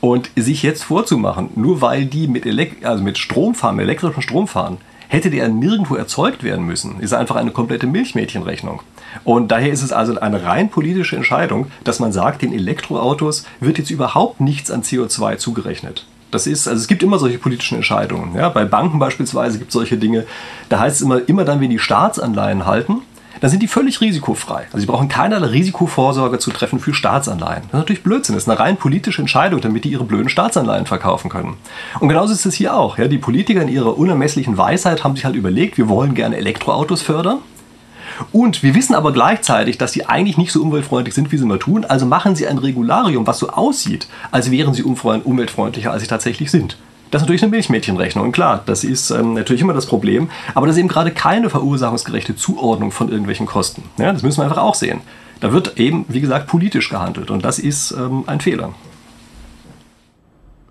Und 0.00 0.28
sich 0.36 0.62
jetzt 0.62 0.84
vorzumachen, 0.84 1.48
nur 1.54 1.80
weil 1.80 2.04
die 2.04 2.28
mit, 2.28 2.44
Elek 2.44 2.84
also 2.84 3.02
mit 3.02 3.16
Strom 3.16 3.54
fahren, 3.54 3.76
mit 3.76 3.84
elektrischem 3.84 4.22
Strom 4.22 4.46
fahren, 4.48 4.76
hätte 5.08 5.30
der 5.30 5.48
nirgendwo 5.48 5.96
erzeugt 5.96 6.44
werden 6.44 6.64
müssen. 6.64 7.00
Ist 7.00 7.12
einfach 7.12 7.36
eine 7.36 7.50
komplette 7.50 7.86
Milchmädchenrechnung. 7.86 8.82
Und 9.24 9.50
daher 9.50 9.72
ist 9.72 9.82
es 9.82 9.92
also 9.92 10.18
eine 10.20 10.44
rein 10.44 10.70
politische 10.70 11.16
Entscheidung, 11.16 11.66
dass 11.82 11.98
man 11.98 12.12
sagt, 12.12 12.42
den 12.42 12.52
Elektroautos 12.52 13.44
wird 13.60 13.78
jetzt 13.78 13.90
überhaupt 13.90 14.40
nichts 14.40 14.70
an 14.70 14.82
CO2 14.82 15.38
zugerechnet. 15.38 16.06
Das 16.30 16.46
ist, 16.46 16.68
also 16.68 16.78
es 16.78 16.88
gibt 16.88 17.02
immer 17.02 17.18
solche 17.18 17.38
politischen 17.38 17.76
Entscheidungen. 17.76 18.34
Ja, 18.36 18.50
bei 18.50 18.66
Banken 18.66 18.98
beispielsweise 18.98 19.58
gibt 19.58 19.70
es 19.70 19.74
solche 19.74 19.96
Dinge. 19.96 20.26
Da 20.68 20.78
heißt 20.78 20.96
es 20.96 21.02
immer, 21.02 21.26
immer 21.26 21.44
dann, 21.44 21.60
wenn 21.60 21.70
die 21.70 21.78
Staatsanleihen 21.78 22.66
halten, 22.66 23.00
dann 23.40 23.50
sind 23.50 23.62
die 23.62 23.68
völlig 23.68 24.00
risikofrei. 24.00 24.66
Also 24.66 24.78
sie 24.78 24.86
brauchen 24.86 25.08
keinerlei 25.08 25.48
Risikovorsorge 25.48 26.38
zu 26.38 26.50
treffen 26.50 26.80
für 26.80 26.94
Staatsanleihen. 26.94 27.62
Das 27.62 27.72
ist 27.72 27.78
natürlich 27.78 28.02
Blödsinn. 28.02 28.34
Das 28.34 28.44
ist 28.44 28.48
eine 28.48 28.58
rein 28.58 28.76
politische 28.76 29.20
Entscheidung, 29.20 29.60
damit 29.60 29.84
die 29.84 29.90
ihre 29.90 30.04
blöden 30.04 30.28
Staatsanleihen 30.28 30.86
verkaufen 30.86 31.30
können. 31.30 31.56
Und 32.00 32.08
genauso 32.08 32.32
ist 32.32 32.46
es 32.46 32.54
hier 32.54 32.76
auch. 32.76 32.98
Ja, 32.98 33.08
die 33.08 33.18
Politiker 33.18 33.62
in 33.62 33.68
ihrer 33.68 33.96
unermesslichen 33.96 34.56
Weisheit 34.56 35.04
haben 35.04 35.16
sich 35.16 35.24
halt 35.24 35.36
überlegt, 35.36 35.78
wir 35.78 35.88
wollen 35.88 36.14
gerne 36.14 36.36
Elektroautos 36.36 37.02
fördern. 37.02 37.38
Und 38.32 38.62
wir 38.62 38.74
wissen 38.74 38.94
aber 38.94 39.12
gleichzeitig, 39.12 39.78
dass 39.78 39.92
sie 39.92 40.06
eigentlich 40.06 40.38
nicht 40.38 40.52
so 40.52 40.62
umweltfreundlich 40.62 41.14
sind, 41.14 41.30
wie 41.30 41.38
sie 41.38 41.44
mal 41.44 41.58
tun. 41.58 41.84
Also 41.84 42.06
machen 42.06 42.34
sie 42.34 42.46
ein 42.48 42.58
Regularium, 42.58 43.26
was 43.26 43.38
so 43.38 43.50
aussieht, 43.50 44.08
als 44.30 44.50
wären 44.50 44.74
sie 44.74 44.82
umweltfreundlicher, 44.82 45.92
als 45.92 46.02
sie 46.02 46.08
tatsächlich 46.08 46.50
sind. 46.50 46.76
Das 47.10 47.22
ist 47.22 47.26
natürlich 47.26 47.42
eine 47.42 47.50
Milchmädchenrechnung. 47.50 48.32
Klar, 48.32 48.62
das 48.66 48.84
ist 48.84 49.10
ähm, 49.10 49.34
natürlich 49.34 49.62
immer 49.62 49.72
das 49.72 49.86
Problem. 49.86 50.30
Aber 50.54 50.66
das 50.66 50.76
ist 50.76 50.80
eben 50.80 50.88
gerade 50.88 51.10
keine 51.10 51.48
verursachungsgerechte 51.48 52.36
Zuordnung 52.36 52.90
von 52.90 53.08
irgendwelchen 53.08 53.46
Kosten. 53.46 53.84
Ja, 53.98 54.12
das 54.12 54.22
müssen 54.22 54.38
wir 54.38 54.44
einfach 54.44 54.58
auch 54.58 54.74
sehen. 54.74 55.00
Da 55.40 55.52
wird 55.52 55.78
eben, 55.78 56.04
wie 56.08 56.20
gesagt, 56.20 56.48
politisch 56.48 56.90
gehandelt. 56.90 57.30
Und 57.30 57.44
das 57.44 57.58
ist 57.58 57.92
ähm, 57.92 58.24
ein 58.26 58.40
Fehler. 58.40 58.74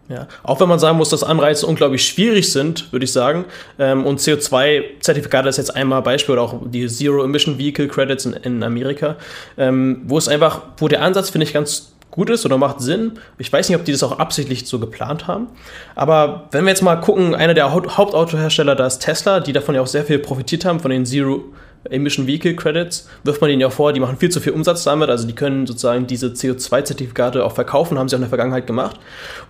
Ja, 0.10 0.28
auch 0.44 0.60
wenn 0.62 0.70
man 0.70 0.80
sagen 0.80 0.98
muss, 0.98 1.10
dass 1.10 1.24
Anreize 1.24 1.66
unglaublich 1.66 2.06
schwierig 2.06 2.52
sind, 2.52 2.92
würde 2.94 3.04
ich 3.04 3.12
sagen. 3.12 3.46
Ähm, 3.78 4.06
und 4.06 4.20
CO2-Zertifikate 4.20 5.50
ist 5.50 5.58
jetzt 5.58 5.76
einmal 5.76 6.02
Beispiel 6.02 6.34
oder 6.34 6.44
auch 6.44 6.62
die 6.66 6.88
Zero 6.88 7.24
Emission 7.24 7.58
Vehicle 7.58 7.88
Credits 7.88 8.26
in, 8.26 8.34
in 8.34 8.64
Amerika, 8.64 9.18
ähm, 9.58 10.04
wo 10.06 10.18
es 10.18 10.30
einfach, 10.30 10.62
wo 10.78 10.88
der 10.88 11.02
Ansatz, 11.02 11.30
finde 11.30 11.46
ich, 11.46 11.54
ganz 11.54 11.92
gut 12.18 12.32
ist 12.32 12.46
oder 12.46 12.58
macht 12.58 12.82
Sinn. 12.82 13.14
Ich 13.38 13.54
weiß 13.54 13.70
nicht, 13.70 13.78
ob 13.78 13.86
die 13.86 13.92
das 13.92 14.02
auch 14.02 14.18
absichtlich 14.18 14.68
so 14.68 14.80
geplant 14.80 15.28
haben. 15.28 15.48
Aber 15.96 16.48
wenn 16.52 16.66
wir 16.66 16.72
jetzt 16.72 16.82
mal 16.82 16.96
gucken, 16.96 17.36
einer 17.36 17.54
der 17.54 17.72
Hauptautohersteller, 17.72 18.76
da 18.76 18.88
ist 18.88 19.00
Tesla, 19.00 19.40
die 19.40 19.54
davon 19.54 19.76
ja 19.76 19.82
auch 19.82 19.88
sehr 19.88 20.04
viel 20.04 20.18
profitiert 20.18 20.66
haben, 20.66 20.80
von 20.80 20.90
den 20.90 21.06
Zero 21.06 21.44
Emission 21.90 22.26
Vehicle 22.26 22.56
Credits, 22.56 23.08
wirft 23.24 23.40
man 23.40 23.52
denen 23.52 23.62
ja 23.62 23.70
vor, 23.70 23.94
die 23.94 24.00
machen 24.00 24.18
viel 24.18 24.30
zu 24.30 24.40
viel 24.40 24.54
Umsatz 24.54 24.84
damit, 24.84 25.10
also 25.10 25.28
die 25.28 25.36
können 25.36 25.68
sozusagen 25.68 26.08
diese 26.08 26.30
CO2-Zertifikate 26.30 27.46
auch 27.46 27.54
verkaufen, 27.54 28.00
haben 28.00 28.10
sie 28.10 28.16
auch 28.16 28.18
in 28.18 28.24
der 28.24 28.30
Vergangenheit 28.30 28.66
gemacht. 28.66 29.00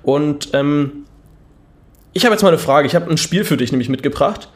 Und 0.03 0.49
ähm, 0.51 1.05
ich 2.11 2.26
habe 2.26 2.34
jetzt 2.34 2.41
mal 2.41 2.49
eine 2.49 2.57
Frage, 2.57 2.86
ich 2.86 2.95
habe 2.95 3.09
ein 3.09 3.18
Spiel 3.18 3.45
für 3.45 3.55
dich 3.55 3.72
nämlich 3.72 3.88
mitgebracht. 3.88 4.49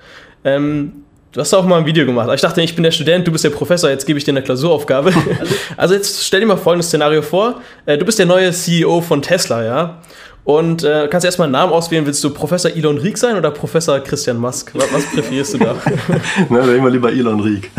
Ähm, 0.43 1.05
Du 1.31 1.39
hast 1.39 1.53
auch 1.53 1.65
mal 1.65 1.77
ein 1.79 1.85
Video 1.85 2.05
gemacht. 2.05 2.29
Ich 2.35 2.41
dachte, 2.41 2.61
ich 2.61 2.75
bin 2.75 2.83
der 2.83 2.91
Student, 2.91 3.25
du 3.25 3.31
bist 3.31 3.45
der 3.45 3.51
Professor, 3.51 3.89
jetzt 3.89 4.05
gebe 4.05 4.19
ich 4.19 4.25
dir 4.25 4.31
eine 4.31 4.41
Klausuraufgabe. 4.41 5.13
Also 5.77 5.93
jetzt 5.95 6.25
stell 6.25 6.41
dir 6.41 6.45
mal 6.45 6.57
folgendes 6.57 6.87
Szenario 6.87 7.21
vor. 7.21 7.61
Äh, 7.85 7.97
du 7.97 8.03
bist 8.03 8.19
der 8.19 8.25
neue 8.25 8.51
CEO 8.51 8.99
von 8.99 9.21
Tesla, 9.21 9.63
ja? 9.63 10.01
Und 10.43 10.83
äh, 10.83 11.07
kannst 11.09 11.23
erstmal 11.23 11.45
einen 11.45 11.53
Namen 11.53 11.71
auswählen. 11.71 12.05
Willst 12.05 12.21
du 12.21 12.31
Professor 12.31 12.69
Elon 12.71 12.97
Rieck 12.97 13.17
sein 13.17 13.37
oder 13.37 13.49
Professor 13.51 14.01
Christian 14.01 14.37
Musk? 14.37 14.71
Was, 14.73 14.91
was 14.91 15.05
präferierst 15.05 15.53
du 15.53 15.59
da? 15.59 15.75
Na, 16.49 16.59
dann 16.59 16.75
immer 16.75 16.89
lieber 16.89 17.09
Elon 17.09 17.39
Rieck. 17.39 17.71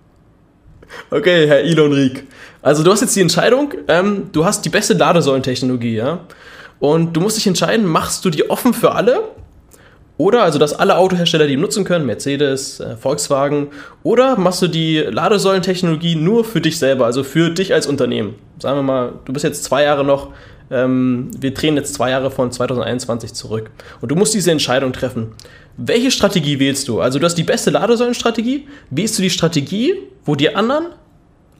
okay, 1.10 1.46
Herr 1.46 1.60
Elon 1.60 1.94
Rieck. 1.94 2.26
Also 2.60 2.82
du 2.82 2.92
hast 2.92 3.00
jetzt 3.00 3.16
die 3.16 3.22
Entscheidung, 3.22 3.72
ähm, 3.88 4.28
du 4.32 4.44
hast 4.44 4.66
die 4.66 4.68
beste 4.68 4.92
Ladesäulentechnologie, 4.92 5.94
ja? 5.94 6.20
Und 6.78 7.14
du 7.14 7.20
musst 7.22 7.38
dich 7.38 7.46
entscheiden, 7.46 7.86
machst 7.86 8.22
du 8.26 8.28
die 8.28 8.50
offen 8.50 8.74
für 8.74 8.92
alle 8.92 9.22
oder 10.20 10.42
also, 10.42 10.58
dass 10.58 10.74
alle 10.74 10.98
Autohersteller 10.98 11.46
die 11.46 11.56
nutzen 11.56 11.84
können, 11.84 12.04
Mercedes, 12.04 12.78
äh, 12.78 12.94
Volkswagen. 12.94 13.68
Oder 14.02 14.36
machst 14.36 14.60
du 14.60 14.68
die 14.68 14.98
Ladesäulentechnologie 14.98 16.14
nur 16.14 16.44
für 16.44 16.60
dich 16.60 16.78
selber, 16.78 17.06
also 17.06 17.24
für 17.24 17.48
dich 17.48 17.72
als 17.72 17.86
Unternehmen. 17.86 18.34
Sagen 18.58 18.76
wir 18.76 18.82
mal, 18.82 19.14
du 19.24 19.32
bist 19.32 19.44
jetzt 19.44 19.64
zwei 19.64 19.82
Jahre 19.84 20.04
noch, 20.04 20.28
ähm, 20.70 21.30
wir 21.40 21.54
drehen 21.54 21.74
jetzt 21.76 21.94
zwei 21.94 22.10
Jahre 22.10 22.30
von 22.30 22.52
2021 22.52 23.32
zurück. 23.32 23.70
Und 24.02 24.10
du 24.10 24.14
musst 24.14 24.34
diese 24.34 24.50
Entscheidung 24.50 24.92
treffen. 24.92 25.28
Welche 25.78 26.10
Strategie 26.10 26.58
wählst 26.58 26.86
du? 26.88 27.00
Also, 27.00 27.18
du 27.18 27.24
hast 27.24 27.36
die 27.36 27.42
beste 27.42 27.70
Ladesäulenstrategie. 27.70 28.68
Wählst 28.90 29.16
du 29.16 29.22
die 29.22 29.30
Strategie, 29.30 29.94
wo 30.26 30.34
die 30.34 30.54
anderen 30.54 30.88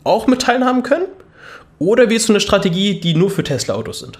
auch 0.04 0.26
mit 0.26 0.42
teilhaben 0.42 0.82
können? 0.82 1.06
Oder 1.78 2.10
wählst 2.10 2.28
du 2.28 2.34
eine 2.34 2.40
Strategie, 2.40 3.00
die 3.00 3.14
nur 3.14 3.30
für 3.30 3.42
Tesla-Autos 3.42 4.00
sind? 4.00 4.18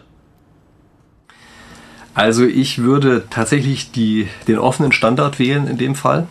Also 2.15 2.45
ich 2.45 2.79
würde 2.79 3.25
tatsächlich 3.31 3.93
die, 3.93 4.29
den 4.49 4.59
offenen 4.59 4.93
Standard 4.93 5.39
wählen 5.39 5.67
in 5.67 5.79
dem 5.79 5.95
Fall. 5.95 6.27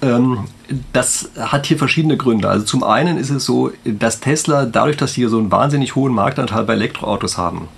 Ähm, 0.00 0.44
das 0.92 1.30
hat 1.38 1.66
hier 1.66 1.78
verschiedene 1.78 2.16
Gründe. 2.16 2.48
Also 2.48 2.64
zum 2.64 2.82
einen 2.82 3.18
ist 3.18 3.30
es 3.30 3.44
so, 3.44 3.72
dass 3.84 4.20
Tesla, 4.20 4.64
dadurch, 4.64 4.96
dass 4.96 5.12
sie 5.12 5.26
so 5.26 5.38
einen 5.38 5.52
wahnsinnig 5.52 5.94
hohen 5.94 6.12
Marktanteil 6.12 6.64
bei 6.64 6.72
Elektroautos 6.72 7.38
haben, 7.38 7.68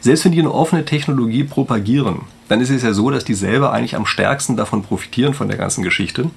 selbst 0.00 0.24
wenn 0.24 0.32
die 0.32 0.40
eine 0.40 0.52
offene 0.52 0.84
Technologie 0.84 1.44
propagieren, 1.44 2.22
dann 2.48 2.60
ist 2.60 2.70
es 2.70 2.82
ja 2.82 2.92
so, 2.92 3.10
dass 3.10 3.24
die 3.24 3.34
selber 3.34 3.72
eigentlich 3.72 3.96
am 3.96 4.06
stärksten 4.06 4.56
davon 4.56 4.82
profitieren 4.82 5.34
von 5.34 5.48
der 5.48 5.58
ganzen 5.58 5.84
Geschichte. 5.84 6.30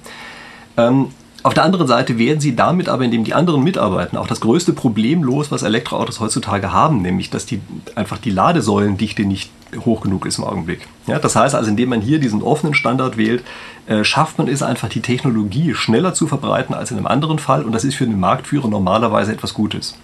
Ähm, 0.76 1.08
auf 1.42 1.54
der 1.54 1.64
anderen 1.64 1.86
Seite 1.86 2.18
werden 2.18 2.40
sie 2.40 2.56
damit 2.56 2.88
aber, 2.88 3.04
indem 3.04 3.24
die 3.24 3.34
anderen 3.34 3.62
mitarbeiten, 3.62 4.16
auch 4.16 4.26
das 4.26 4.40
größte 4.40 4.72
Problem 4.72 5.22
los, 5.22 5.50
was 5.50 5.62
Elektroautos 5.62 6.20
heutzutage 6.20 6.72
haben, 6.72 7.02
nämlich 7.02 7.30
dass 7.30 7.44
die 7.44 7.60
einfach 7.94 8.18
die 8.18 8.30
Ladesäulendichte 8.30 9.24
nicht 9.24 9.50
hoch 9.84 10.02
genug 10.02 10.26
ist 10.26 10.38
im 10.38 10.44
Augenblick. 10.44 10.86
Ja, 11.06 11.18
das 11.18 11.36
heißt 11.36 11.54
also, 11.54 11.70
indem 11.70 11.90
man 11.90 12.00
hier 12.00 12.18
diesen 12.18 12.42
offenen 12.42 12.74
Standard 12.74 13.16
wählt, 13.16 13.44
äh, 13.86 14.04
schafft 14.04 14.38
man 14.38 14.48
es 14.48 14.62
einfach, 14.62 14.88
die 14.88 15.00
Technologie 15.00 15.74
schneller 15.74 16.14
zu 16.14 16.26
verbreiten 16.26 16.74
als 16.74 16.90
in 16.90 16.96
einem 16.96 17.06
anderen 17.06 17.38
Fall 17.38 17.62
und 17.64 17.72
das 17.72 17.84
ist 17.84 17.94
für 17.94 18.06
den 18.06 18.18
Marktführer 18.18 18.68
normalerweise 18.68 19.32
etwas 19.32 19.54
Gutes. 19.54 19.96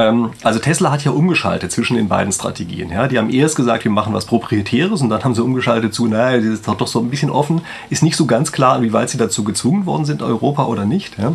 Ähm, 0.00 0.30
also 0.42 0.58
Tesla 0.58 0.90
hat 0.90 1.04
ja 1.04 1.10
umgeschaltet 1.10 1.70
zwischen 1.72 1.96
den 1.96 2.08
beiden 2.08 2.32
Strategien. 2.32 2.90
Ja? 2.90 3.06
Die 3.06 3.18
haben 3.18 3.30
erst 3.30 3.56
gesagt, 3.56 3.84
wir 3.84 3.90
machen 3.90 4.14
was 4.14 4.24
Proprietäres 4.24 5.02
und 5.02 5.10
dann 5.10 5.22
haben 5.22 5.34
sie 5.34 5.42
umgeschaltet 5.42 5.92
zu, 5.92 6.06
naja, 6.06 6.36
das 6.38 6.46
ist 6.46 6.66
doch 6.66 6.86
so 6.86 7.00
ein 7.00 7.10
bisschen 7.10 7.30
offen. 7.30 7.60
Ist 7.90 8.02
nicht 8.02 8.16
so 8.16 8.26
ganz 8.26 8.50
klar, 8.52 8.82
wie 8.82 8.92
weit 8.92 9.10
sie 9.10 9.18
dazu 9.18 9.44
gezwungen 9.44 9.86
worden 9.86 10.06
sind, 10.06 10.22
Europa 10.22 10.64
oder 10.64 10.86
nicht. 10.86 11.18
Ja? 11.18 11.32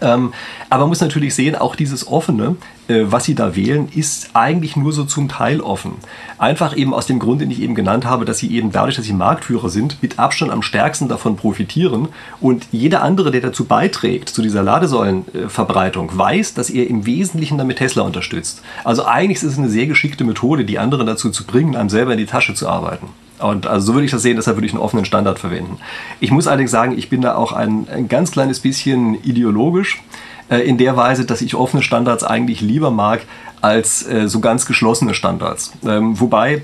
Ähm, 0.00 0.32
aber 0.70 0.82
man 0.82 0.90
muss 0.90 1.00
natürlich 1.00 1.34
sehen, 1.34 1.56
auch 1.56 1.76
dieses 1.76 2.06
Offene, 2.06 2.56
äh, 2.88 3.04
was 3.06 3.24
Sie 3.24 3.34
da 3.34 3.56
wählen, 3.56 3.88
ist 3.94 4.30
eigentlich 4.34 4.76
nur 4.76 4.92
so 4.92 5.04
zum 5.04 5.28
Teil 5.28 5.60
offen. 5.60 5.92
Einfach 6.38 6.76
eben 6.76 6.94
aus 6.94 7.06
dem 7.06 7.18
Grund, 7.18 7.40
den 7.40 7.50
ich 7.50 7.60
eben 7.60 7.74
genannt 7.74 8.04
habe, 8.04 8.24
dass 8.24 8.38
Sie 8.38 8.54
eben 8.54 8.72
dadurch, 8.72 8.96
dass 8.96 9.04
Sie 9.04 9.12
Marktführer 9.12 9.68
sind, 9.68 10.02
mit 10.02 10.18
Abstand 10.18 10.52
am 10.52 10.62
stärksten 10.62 11.08
davon 11.08 11.36
profitieren. 11.36 12.08
Und 12.40 12.66
jeder 12.72 13.02
andere, 13.02 13.30
der 13.30 13.40
dazu 13.40 13.64
beiträgt, 13.64 14.28
zu 14.28 14.42
dieser 14.42 14.62
Ladesäulenverbreitung, 14.62 16.16
weiß, 16.16 16.54
dass 16.54 16.70
er 16.70 16.88
im 16.88 17.06
Wesentlichen 17.06 17.58
damit 17.58 17.78
Tesla 17.78 18.02
unterstützt. 18.02 18.62
Also 18.84 19.04
eigentlich 19.04 19.38
ist 19.38 19.52
es 19.52 19.58
eine 19.58 19.68
sehr 19.68 19.86
geschickte 19.86 20.24
Methode, 20.24 20.64
die 20.64 20.78
anderen 20.78 21.06
dazu 21.06 21.30
zu 21.30 21.44
bringen, 21.44 21.76
einem 21.76 21.88
selber 21.88 22.12
in 22.12 22.18
die 22.18 22.26
Tasche 22.26 22.54
zu 22.54 22.68
arbeiten. 22.68 23.08
Und 23.38 23.66
also 23.66 23.88
so 23.88 23.94
würde 23.94 24.04
ich 24.04 24.10
das 24.10 24.22
sehen, 24.22 24.36
deshalb 24.36 24.56
würde 24.56 24.66
ich 24.66 24.72
einen 24.72 24.82
offenen 24.82 25.04
Standard 25.04 25.38
verwenden. 25.38 25.78
Ich 26.20 26.30
muss 26.30 26.46
allerdings 26.46 26.70
sagen, 26.70 26.96
ich 26.96 27.08
bin 27.08 27.20
da 27.20 27.36
auch 27.36 27.52
ein, 27.52 27.86
ein 27.88 28.08
ganz 28.08 28.32
kleines 28.32 28.60
bisschen 28.60 29.22
ideologisch 29.22 30.02
äh, 30.48 30.58
in 30.58 30.78
der 30.78 30.96
Weise, 30.96 31.24
dass 31.24 31.40
ich 31.40 31.54
offene 31.54 31.82
Standards 31.82 32.24
eigentlich 32.24 32.60
lieber 32.60 32.90
mag 32.90 33.20
als 33.60 34.06
äh, 34.06 34.28
so 34.28 34.40
ganz 34.40 34.66
geschlossene 34.66 35.14
Standards. 35.14 35.72
Ähm, 35.86 36.18
wobei, 36.20 36.62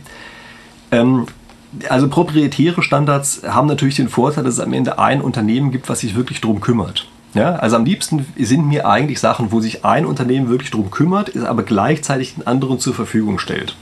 ähm, 0.90 1.26
also 1.88 2.08
proprietäre 2.08 2.82
Standards 2.82 3.42
haben 3.46 3.66
natürlich 3.66 3.96
den 3.96 4.08
Vorteil, 4.08 4.44
dass 4.44 4.54
es 4.54 4.60
am 4.60 4.72
Ende 4.72 4.98
ein 4.98 5.20
Unternehmen 5.20 5.70
gibt, 5.70 5.88
was 5.88 6.00
sich 6.00 6.14
wirklich 6.14 6.40
darum 6.40 6.60
kümmert. 6.60 7.08
Ja, 7.34 7.56
also 7.56 7.74
am 7.74 7.84
liebsten 7.84 8.26
sind 8.38 8.68
mir 8.68 8.86
eigentlich 8.86 9.18
Sachen, 9.18 9.50
wo 9.50 9.60
sich 9.60 9.84
ein 9.84 10.06
Unternehmen 10.06 10.48
wirklich 10.48 10.70
darum 10.70 10.92
kümmert, 10.92 11.28
ist 11.30 11.44
aber 11.44 11.64
gleichzeitig 11.64 12.36
den 12.36 12.46
anderen 12.46 12.78
zur 12.78 12.94
Verfügung 12.94 13.40
stellt. 13.40 13.74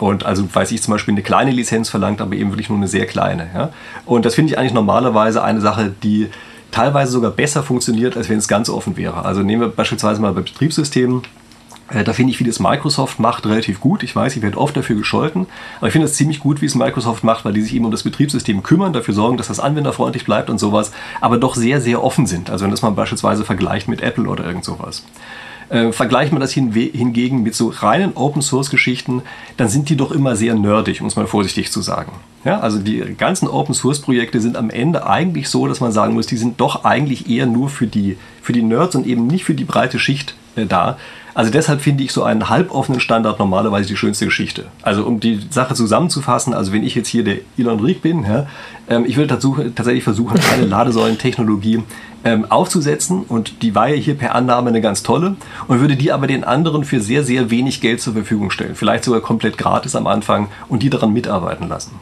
Und 0.00 0.24
also 0.24 0.44
weiß 0.52 0.72
ich 0.72 0.82
zum 0.82 0.92
Beispiel 0.92 1.12
eine 1.12 1.22
kleine 1.22 1.50
Lizenz 1.50 1.90
verlangt, 1.90 2.22
aber 2.22 2.34
eben 2.34 2.50
wirklich 2.50 2.70
nur 2.70 2.78
eine 2.78 2.88
sehr 2.88 3.06
kleine. 3.06 3.48
Ja? 3.54 3.70
Und 4.06 4.24
das 4.24 4.34
finde 4.34 4.52
ich 4.52 4.58
eigentlich 4.58 4.72
normalerweise 4.72 5.44
eine 5.44 5.60
Sache, 5.60 5.92
die 6.02 6.28
teilweise 6.70 7.12
sogar 7.12 7.30
besser 7.30 7.62
funktioniert, 7.62 8.16
als 8.16 8.28
wenn 8.30 8.38
es 8.38 8.48
ganz 8.48 8.70
offen 8.70 8.96
wäre. 8.96 9.26
Also 9.26 9.42
nehmen 9.42 9.60
wir 9.60 9.68
beispielsweise 9.68 10.22
mal 10.22 10.32
bei 10.32 10.40
Betriebssystemen. 10.40 11.22
Äh, 11.90 12.02
da 12.02 12.14
finde 12.14 12.32
ich, 12.32 12.40
wie 12.40 12.44
das 12.44 12.60
Microsoft 12.60 13.18
macht, 13.18 13.44
relativ 13.44 13.80
gut. 13.80 14.02
Ich 14.02 14.16
weiß, 14.16 14.36
ich 14.36 14.42
werde 14.42 14.56
oft 14.56 14.74
dafür 14.74 14.96
gescholten, 14.96 15.46
aber 15.78 15.88
ich 15.88 15.92
finde 15.92 16.06
es 16.06 16.14
ziemlich 16.14 16.40
gut, 16.40 16.62
wie 16.62 16.66
es 16.66 16.74
Microsoft 16.74 17.22
macht, 17.22 17.44
weil 17.44 17.52
die 17.52 17.60
sich 17.60 17.74
eben 17.74 17.84
um 17.84 17.90
das 17.90 18.04
Betriebssystem 18.04 18.62
kümmern, 18.62 18.94
dafür 18.94 19.12
sorgen, 19.12 19.36
dass 19.36 19.48
das 19.48 19.60
anwenderfreundlich 19.60 20.24
bleibt 20.24 20.48
und 20.48 20.58
sowas, 20.58 20.92
aber 21.20 21.36
doch 21.36 21.56
sehr, 21.56 21.80
sehr 21.80 22.02
offen 22.02 22.26
sind. 22.26 22.48
Also 22.48 22.64
wenn 22.64 22.70
das 22.70 22.80
man 22.80 22.94
beispielsweise 22.94 23.44
vergleicht 23.44 23.88
mit 23.88 24.00
Apple 24.00 24.28
oder 24.28 24.46
irgend 24.46 24.64
sowas. 24.64 25.02
Äh, 25.70 25.92
vergleicht 25.92 26.32
man 26.32 26.40
das 26.40 26.52
hingegen 26.52 27.44
mit 27.44 27.54
so 27.54 27.68
reinen 27.68 28.16
Open-Source-Geschichten, 28.16 29.22
dann 29.56 29.68
sind 29.68 29.88
die 29.88 29.96
doch 29.96 30.10
immer 30.10 30.34
sehr 30.34 30.54
nerdig, 30.54 31.00
um 31.00 31.06
es 31.06 31.14
mal 31.14 31.28
vorsichtig 31.28 31.70
zu 31.70 31.80
sagen. 31.80 32.10
Ja, 32.44 32.58
also 32.58 32.80
die 32.80 32.98
ganzen 33.16 33.46
Open-Source-Projekte 33.46 34.40
sind 34.40 34.56
am 34.56 34.70
Ende 34.70 35.06
eigentlich 35.06 35.48
so, 35.48 35.68
dass 35.68 35.80
man 35.80 35.92
sagen 35.92 36.14
muss, 36.14 36.26
die 36.26 36.36
sind 36.36 36.60
doch 36.60 36.84
eigentlich 36.84 37.30
eher 37.30 37.46
nur 37.46 37.68
für 37.68 37.86
die, 37.86 38.16
für 38.42 38.52
die 38.52 38.62
Nerds 38.62 38.96
und 38.96 39.06
eben 39.06 39.28
nicht 39.28 39.44
für 39.44 39.54
die 39.54 39.64
breite 39.64 40.00
Schicht 40.00 40.34
äh, 40.56 40.66
da. 40.66 40.98
Also 41.34 41.52
deshalb 41.52 41.80
finde 41.80 42.02
ich 42.02 42.12
so 42.12 42.24
einen 42.24 42.48
halboffenen 42.48 43.00
Standard 43.00 43.38
normalerweise 43.38 43.86
die 43.86 43.96
schönste 43.96 44.24
Geschichte. 44.24 44.66
Also 44.82 45.04
um 45.04 45.20
die 45.20 45.40
Sache 45.50 45.74
zusammenzufassen, 45.74 46.52
also 46.52 46.72
wenn 46.72 46.82
ich 46.82 46.96
jetzt 46.96 47.08
hier 47.08 47.22
der 47.22 47.36
Elon 47.56 47.78
Rieck 47.78 48.02
bin, 48.02 48.24
ja, 48.24 48.46
ähm, 48.88 49.04
ich 49.06 49.16
würde 49.16 49.38
tatsächlich 49.74 50.02
versuchen, 50.02 50.40
eine 50.52 50.66
Ladesäulentechnologie 50.66 51.84
ähm, 52.24 52.50
aufzusetzen 52.50 53.22
und 53.22 53.62
die 53.62 53.74
war 53.74 53.88
ja 53.88 53.94
hier 53.94 54.14
per 54.14 54.34
Annahme 54.34 54.70
eine 54.70 54.80
ganz 54.80 55.02
tolle 55.02 55.36
und 55.68 55.80
würde 55.80 55.96
die 55.96 56.12
aber 56.12 56.26
den 56.26 56.44
anderen 56.44 56.84
für 56.84 57.00
sehr, 57.00 57.24
sehr 57.24 57.50
wenig 57.50 57.80
Geld 57.80 58.00
zur 58.00 58.12
Verfügung 58.12 58.50
stellen. 58.50 58.74
Vielleicht 58.74 59.04
sogar 59.04 59.20
komplett 59.20 59.58
gratis 59.58 59.96
am 59.96 60.06
Anfang 60.06 60.48
und 60.68 60.82
die 60.82 60.90
daran 60.90 61.12
mitarbeiten 61.12 61.68
lassen. 61.68 61.92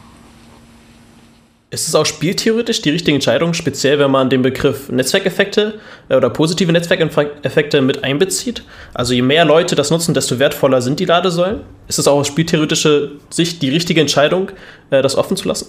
Ist 1.71 1.87
es 1.87 1.95
auch 1.95 2.07
spieltheoretisch 2.07 2.81
die 2.81 2.89
richtige 2.89 3.15
Entscheidung, 3.15 3.53
speziell 3.53 3.99
wenn 3.99 4.11
man 4.11 4.31
den 4.31 4.41
Begriff 4.41 4.89
Netzwerkeffekte 4.89 5.79
äh, 6.09 6.17
oder 6.17 6.31
positive 6.31 6.73
Netzwerkeffekte 6.73 7.83
mit 7.83 8.05
einbezieht? 8.05 8.63
Also 8.95 9.13
je 9.13 9.21
mehr 9.21 9.45
Leute 9.45 9.75
das 9.75 9.91
nutzen, 9.91 10.15
desto 10.15 10.39
wertvoller 10.39 10.81
sind 10.81 10.99
die 10.99 11.05
Ladesäulen. 11.05 11.61
Ist 11.87 11.99
es 11.99 12.09
auch 12.09 12.17
aus 12.17 12.29
spieltheoretischer 12.29 13.09
Sicht 13.29 13.61
die 13.61 13.69
richtige 13.69 14.01
Entscheidung, 14.01 14.51
äh, 14.89 15.03
das 15.03 15.15
offen 15.15 15.37
zu 15.37 15.47
lassen? 15.47 15.67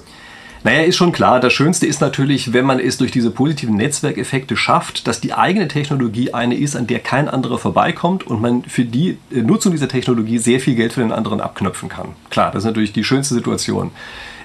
Naja, 0.64 0.82
ist 0.82 0.98
schon 0.98 1.14
klar. 1.14 1.40
Das 1.40 1.54
Schönste 1.54 1.86
ist 1.86 2.02
natürlich, 2.02 2.52
wenn 2.52 2.66
man 2.66 2.80
es 2.80 2.98
durch 2.98 3.12
diese 3.12 3.32
positiven 3.32 3.76
Netzwerkeffekte 3.76 4.58
schafft, 4.58 5.08
dass 5.08 5.22
die 5.22 5.34
eigene 5.34 5.68
Technologie 5.70 6.34
eine 6.34 6.56
ist, 6.56 6.76
an 6.76 6.88
der 6.88 7.00
kein 7.00 7.30
anderer 7.30 7.58
vorbeikommt 7.58 8.28
und 8.28 8.42
man 8.42 8.64
für 8.64 8.84
die 8.84 9.18
äh, 9.32 9.42
Nutzung 9.42 9.72
dieser 9.72 9.88
Technologie 9.88 10.38
sehr 10.38 10.60
viel 10.60 10.76
Geld 10.76 10.94
für 10.94 11.02
den 11.02 11.14
anderen 11.14 11.40
abknöpfen 11.40 11.88
kann. 11.88 12.10
Klar, 12.30 12.52
das 12.52 12.64
ist 12.64 12.68
natürlich 12.68 12.92
die 12.92 13.06
schönste 13.06 13.36
Situation. 13.36 13.92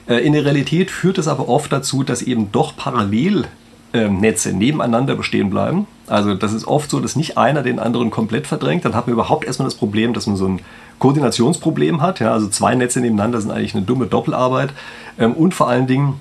Äh, 0.07 0.19
in 0.19 0.35
der 0.35 0.45
Realität 0.45 0.91
führt 0.91 1.19
es 1.19 1.27
aber 1.27 1.49
oft 1.49 1.73
dazu, 1.73 2.05
dass 2.05 2.23
eben 2.23 2.53
doch 2.53 2.77
parallel 2.77 3.47
ähm, 3.93 4.21
Netze 4.21 4.53
nebeneinander 4.53 5.17
bestehen 5.17 5.51
bleiben. 5.51 5.87
Also 6.07 6.35
das 6.35 6.53
ist 6.53 6.67
oft 6.67 6.91
so, 6.91 7.01
dass 7.01 7.17
nicht 7.17 7.39
einer 7.39 7.63
den 7.63 7.79
anderen 7.79 8.11
komplett 8.11 8.47
verdrängt. 8.47 8.85
Dann 8.85 8.95
hat 8.95 9.07
man 9.07 9.15
überhaupt 9.15 9.45
erstmal 9.45 9.67
das 9.67 9.77
Problem, 9.77 10.13
dass 10.13 10.27
man 10.27 10.37
so 10.37 10.47
ein 10.47 10.61
Koordinationsproblem 10.99 12.01
hat. 12.01 12.21
Ja? 12.21 12.33
Also 12.33 12.49
zwei 12.49 12.75
Netze 12.75 13.01
nebeneinander 13.01 13.41
sind 13.41 13.51
eigentlich 13.51 13.75
eine 13.75 13.85
dumme 13.85 14.07
Doppelarbeit. 14.07 14.71
Ähm, 15.19 15.33
und 15.35 15.55
vor 15.55 15.69
allen 15.69 15.87
Dingen, 15.87 16.15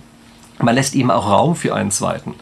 man 0.59 0.75
lässt 0.75 0.95
eben 0.95 1.11
auch 1.11 1.29
Raum 1.29 1.55
für 1.55 1.75
einen 1.75 1.91
zweiten. 1.91 2.35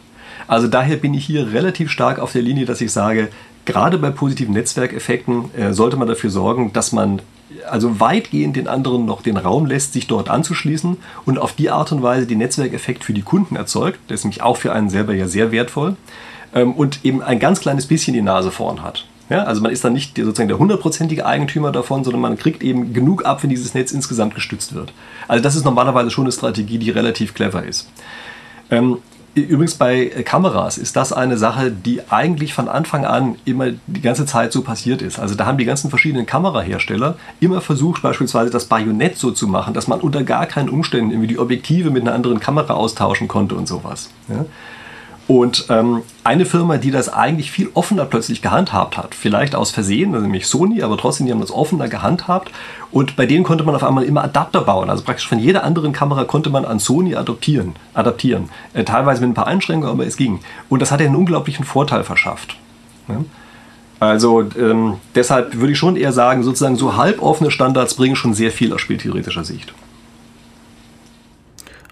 Also 0.46 0.68
daher 0.68 0.96
bin 0.96 1.14
ich 1.14 1.24
hier 1.24 1.52
relativ 1.52 1.90
stark 1.90 2.18
auf 2.18 2.32
der 2.32 2.42
Linie, 2.42 2.66
dass 2.66 2.80
ich 2.80 2.92
sage, 2.92 3.28
gerade 3.64 3.98
bei 3.98 4.10
positiven 4.10 4.54
Netzwerkeffekten 4.54 5.54
äh, 5.54 5.72
sollte 5.72 5.96
man 5.96 6.08
dafür 6.08 6.30
sorgen, 6.30 6.72
dass 6.72 6.92
man 6.92 7.22
also 7.68 8.00
weitgehend 8.00 8.56
den 8.56 8.68
anderen 8.68 9.04
noch 9.04 9.22
den 9.22 9.36
Raum 9.36 9.66
lässt, 9.66 9.92
sich 9.92 10.06
dort 10.06 10.28
anzuschließen 10.28 10.96
und 11.26 11.38
auf 11.38 11.52
die 11.52 11.70
Art 11.70 11.92
und 11.92 12.02
Weise 12.02 12.26
den 12.26 12.38
Netzwerkeffekt 12.38 13.04
für 13.04 13.12
die 13.12 13.22
Kunden 13.22 13.56
erzeugt. 13.56 13.98
Der 14.08 14.14
ist 14.14 14.24
nämlich 14.24 14.42
auch 14.42 14.56
für 14.56 14.72
einen 14.72 14.90
selber 14.90 15.14
ja 15.14 15.28
sehr 15.28 15.52
wertvoll 15.52 15.96
ähm, 16.54 16.72
und 16.72 17.04
eben 17.04 17.22
ein 17.22 17.38
ganz 17.38 17.60
kleines 17.60 17.86
bisschen 17.86 18.14
die 18.14 18.22
Nase 18.22 18.50
vorn 18.50 18.82
hat. 18.82 19.06
Ja, 19.28 19.44
also 19.44 19.62
man 19.62 19.72
ist 19.72 19.84
dann 19.84 19.92
nicht 19.92 20.16
sozusagen 20.16 20.48
der 20.48 20.58
hundertprozentige 20.58 21.24
Eigentümer 21.24 21.72
davon, 21.72 22.04
sondern 22.04 22.20
man 22.20 22.36
kriegt 22.36 22.62
eben 22.62 22.92
genug 22.92 23.24
ab, 23.24 23.42
wenn 23.42 23.50
dieses 23.50 23.72
Netz 23.74 23.92
insgesamt 23.92 24.34
gestützt 24.34 24.74
wird. 24.74 24.92
Also 25.28 25.42
das 25.42 25.56
ist 25.56 25.64
normalerweise 25.64 26.10
schon 26.10 26.24
eine 26.24 26.32
Strategie, 26.32 26.78
die 26.78 26.90
relativ 26.90 27.32
clever 27.34 27.62
ist. 27.64 27.88
Ähm, 28.70 28.98
Übrigens 29.34 29.76
bei 29.76 30.06
Kameras 30.26 30.76
ist 30.76 30.94
das 30.94 31.10
eine 31.10 31.38
Sache, 31.38 31.70
die 31.70 32.02
eigentlich 32.10 32.52
von 32.52 32.68
Anfang 32.68 33.06
an 33.06 33.36
immer 33.46 33.68
die 33.86 34.02
ganze 34.02 34.26
Zeit 34.26 34.52
so 34.52 34.60
passiert 34.60 35.00
ist. 35.00 35.18
Also 35.18 35.34
da 35.34 35.46
haben 35.46 35.56
die 35.56 35.64
ganzen 35.64 35.88
verschiedenen 35.88 36.26
Kamerahersteller 36.26 37.16
immer 37.40 37.62
versucht, 37.62 38.02
beispielsweise 38.02 38.50
das 38.50 38.66
Bajonett 38.66 39.16
so 39.16 39.30
zu 39.30 39.48
machen, 39.48 39.72
dass 39.72 39.88
man 39.88 40.00
unter 40.00 40.22
gar 40.22 40.44
keinen 40.44 40.68
Umständen 40.68 41.12
irgendwie 41.12 41.28
die 41.28 41.38
Objektive 41.38 41.90
mit 41.90 42.02
einer 42.02 42.12
anderen 42.12 42.40
Kamera 42.40 42.74
austauschen 42.74 43.26
konnte 43.26 43.54
und 43.54 43.66
sowas. 43.66 44.10
Ja? 44.28 44.44
Und 45.28 45.66
ähm, 45.70 46.02
eine 46.24 46.44
Firma, 46.44 46.78
die 46.78 46.90
das 46.90 47.08
eigentlich 47.08 47.52
viel 47.52 47.70
offener 47.74 48.04
plötzlich 48.04 48.42
gehandhabt 48.42 48.96
hat, 48.96 49.14
vielleicht 49.14 49.54
aus 49.54 49.70
Versehen, 49.70 50.14
also 50.14 50.22
nämlich 50.22 50.46
Sony, 50.46 50.82
aber 50.82 50.96
trotzdem, 50.96 51.26
die 51.26 51.32
haben 51.32 51.40
das 51.40 51.52
offener 51.52 51.88
gehandhabt. 51.88 52.50
Und 52.90 53.16
bei 53.16 53.24
denen 53.26 53.44
konnte 53.44 53.64
man 53.64 53.74
auf 53.74 53.84
einmal 53.84 54.04
immer 54.04 54.24
Adapter 54.24 54.62
bauen. 54.62 54.90
Also 54.90 55.04
praktisch 55.04 55.28
von 55.28 55.38
jeder 55.38 55.64
anderen 55.64 55.92
Kamera 55.92 56.24
konnte 56.24 56.50
man 56.50 56.64
an 56.64 56.78
Sony 56.78 57.14
adaptieren. 57.14 57.74
adaptieren. 57.94 58.50
Äh, 58.74 58.84
teilweise 58.84 59.20
mit 59.20 59.30
ein 59.30 59.34
paar 59.34 59.46
Einschränkungen, 59.46 59.94
aber 59.94 60.06
es 60.06 60.16
ging. 60.16 60.40
Und 60.68 60.82
das 60.82 60.90
hat 60.90 61.00
ja 61.00 61.06
einen 61.06 61.16
unglaublichen 61.16 61.64
Vorteil 61.64 62.02
verschafft. 62.02 62.56
Ja? 63.08 63.24
Also 64.00 64.42
ähm, 64.58 64.96
deshalb 65.14 65.54
würde 65.54 65.72
ich 65.72 65.78
schon 65.78 65.94
eher 65.94 66.12
sagen, 66.12 66.42
sozusagen 66.42 66.74
so 66.74 66.96
halboffene 66.96 67.52
Standards 67.52 67.94
bringen 67.94 68.16
schon 68.16 68.34
sehr 68.34 68.50
viel 68.50 68.72
aus 68.72 68.80
spieltheoretischer 68.80 69.44
Sicht. 69.44 69.72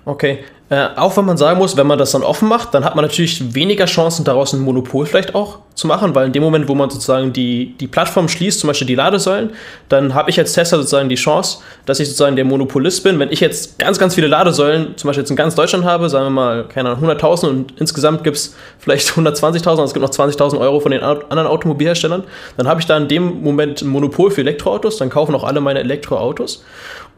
Okay, 0.04 0.40
äh, 0.70 0.88
auch 0.94 1.16
wenn 1.16 1.24
man 1.24 1.36
sagen 1.36 1.58
muss, 1.58 1.76
wenn 1.76 1.88
man 1.88 1.98
das 1.98 2.12
dann 2.12 2.22
offen 2.22 2.48
macht, 2.48 2.74
dann 2.74 2.84
hat 2.84 2.94
man 2.94 3.04
natürlich 3.04 3.54
weniger 3.54 3.86
Chancen, 3.86 4.24
daraus 4.24 4.52
ein 4.52 4.60
Monopol 4.60 5.04
vielleicht 5.04 5.34
auch 5.34 5.58
zu 5.74 5.88
machen, 5.88 6.14
weil 6.14 6.26
in 6.26 6.32
dem 6.32 6.44
Moment, 6.44 6.68
wo 6.68 6.76
man 6.76 6.88
sozusagen 6.88 7.32
die, 7.32 7.74
die 7.80 7.88
Plattform 7.88 8.28
schließt, 8.28 8.60
zum 8.60 8.68
Beispiel 8.68 8.86
die 8.86 8.94
Ladesäulen, 8.94 9.50
dann 9.88 10.14
habe 10.14 10.30
ich 10.30 10.38
als 10.38 10.52
Tester 10.52 10.76
sozusagen 10.76 11.08
die 11.08 11.16
Chance, 11.16 11.58
dass 11.86 11.98
ich 11.98 12.06
sozusagen 12.06 12.36
der 12.36 12.44
Monopolist 12.44 13.02
bin. 13.02 13.18
Wenn 13.18 13.32
ich 13.32 13.40
jetzt 13.40 13.80
ganz, 13.80 13.98
ganz 13.98 14.14
viele 14.14 14.28
Ladesäulen, 14.28 14.96
zum 14.96 15.08
Beispiel 15.08 15.22
jetzt 15.22 15.30
in 15.30 15.36
ganz 15.36 15.56
Deutschland 15.56 15.84
habe, 15.84 16.08
sagen 16.08 16.26
wir 16.26 16.30
mal, 16.30 16.68
keine 16.68 16.90
Ahnung, 16.90 17.10
100.000 17.10 17.48
und 17.48 17.74
insgesamt 17.80 18.22
gibt 18.22 18.36
es 18.36 18.54
vielleicht 18.78 19.08
120.000, 19.08 19.68
also 19.68 19.82
es 19.82 19.92
gibt 19.92 20.06
noch 20.06 20.10
20.000 20.10 20.60
Euro 20.60 20.78
von 20.78 20.92
den 20.92 21.02
anderen 21.02 21.48
Automobilherstellern, 21.48 22.22
dann 22.56 22.68
habe 22.68 22.78
ich 22.78 22.86
da 22.86 22.96
in 22.96 23.08
dem 23.08 23.42
Moment 23.42 23.82
ein 23.82 23.88
Monopol 23.88 24.30
für 24.30 24.42
Elektroautos, 24.42 24.98
dann 24.98 25.10
kaufen 25.10 25.34
auch 25.34 25.42
alle 25.42 25.60
meine 25.60 25.80
Elektroautos. 25.80 26.62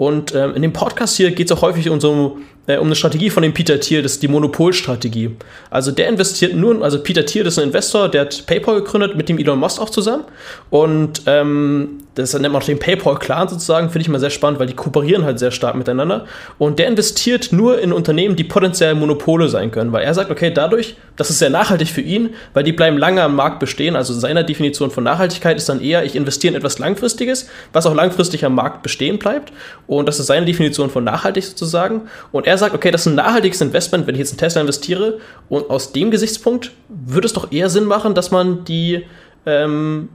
Und 0.03 0.35
ähm, 0.35 0.57
in 0.57 0.63
dem 0.63 0.73
Podcast 0.73 1.17
hier 1.17 1.31
geht 1.31 1.49
es 1.49 1.57
auch 1.57 1.63
häufig 1.63 1.89
um 1.89 2.01
so 2.01 2.37
äh, 2.67 2.77
um 2.77 2.87
eine 2.87 2.95
Strategie 2.95 3.31
von 3.31 3.43
dem 3.43 3.55
Peter 3.55 3.79
Thiel, 3.81 4.03
das 4.03 4.13
ist 4.13 4.23
die 4.23 4.29
Monopolstrategie. 4.29 5.37
Also 5.71 5.91
der 5.91 6.09
investiert 6.09 6.55
nur, 6.55 6.83
also 6.83 7.03
Peter 7.03 7.27
Thiel 7.27 7.47
ist 7.47 7.59
ein 7.59 7.67
Investor, 7.67 8.09
der 8.09 8.23
hat 8.23 8.47
PayPal 8.47 8.77
gegründet 8.77 9.17
mit 9.17 9.29
dem 9.29 9.39
Elon 9.39 9.59
Musk 9.59 9.81
auch 9.81 9.91
zusammen. 9.91 10.25
Und 10.71 11.23
ähm, 11.27 12.03
das 12.15 12.35
nennt 12.35 12.53
man 12.53 12.63
auch 12.63 12.67
den 12.67 12.79
PayPal-Clan 12.79 13.49
sozusagen, 13.49 13.89
finde 13.89 14.03
ich 14.03 14.09
immer 14.09 14.21
sehr 14.21 14.31
spannend, 14.31 14.61
weil 14.61 14.67
die 14.67 14.75
kooperieren 14.75 15.25
halt 15.25 15.39
sehr 15.39 15.51
stark 15.51 15.75
miteinander. 15.75 16.27
Und 16.59 16.79
der 16.79 16.87
investiert 16.87 17.53
nur 17.53 17.81
in 17.81 17.93
Unternehmen, 17.93 18.37
die 18.37 18.45
potenziell 18.45 18.95
Monopole 18.95 19.49
sein 19.49 19.71
können, 19.71 19.93
weil 19.93 20.05
er 20.05 20.13
sagt, 20.13 20.31
okay, 20.31 20.53
dadurch, 20.53 20.97
das 21.17 21.31
ist 21.31 21.39
sehr 21.39 21.51
nachhaltig 21.51 21.89
für 21.89 22.03
ihn, 22.03 22.31
weil 22.53 22.65
die 22.65 22.73
bleiben 22.73 22.99
lange 22.99 23.23
am 23.23 23.35
Markt 23.35 23.61
bestehen. 23.61 23.97
Also 23.97 24.13
seine 24.13 24.45
Definition 24.45 24.91
von 24.91 25.05
Nachhaltigkeit 25.05 25.57
ist 25.57 25.69
dann 25.69 25.81
eher, 25.81 26.05
ich 26.05 26.15
investiere 26.15 26.53
in 26.53 26.59
etwas 26.59 26.79
Langfristiges, 26.79 27.49
was 27.73 27.87
auch 27.87 27.95
langfristig 27.95 28.45
am 28.45 28.55
Markt 28.55 28.83
bestehen 28.83 29.19
bleibt. 29.19 29.53
Und 29.99 30.07
das 30.07 30.19
ist 30.19 30.27
seine 30.27 30.47
Definition 30.47 30.91
von 30.91 31.05
nachhaltig 31.05 31.45
sozusagen. 31.45 32.03
Und 32.31 32.47
er 32.47 32.59
sagt, 32.59 32.75
okay, 32.75 32.91
das 32.91 33.03
ist 33.03 33.09
ein 33.09 33.17
nachhaltiges 33.17 33.61
Investment, 33.61 34.07
wenn 34.07 34.15
ich 34.15 34.21
jetzt 34.21 34.33
in 34.33 34.39
Tesla 34.39 34.61
investiere. 34.61 35.19
Und 35.49 35.71
aus 35.71 35.93
dem 35.93 36.11
Gesichtspunkt 36.11 36.73
würde 36.89 37.27
es 37.27 37.33
doch 37.33 37.53
eher 37.53 37.71
Sinn 37.71 37.85
machen, 37.85 38.15
dass 38.15 38.31
man 38.31 38.65
die, 38.65 39.05
ähm, 39.47 40.09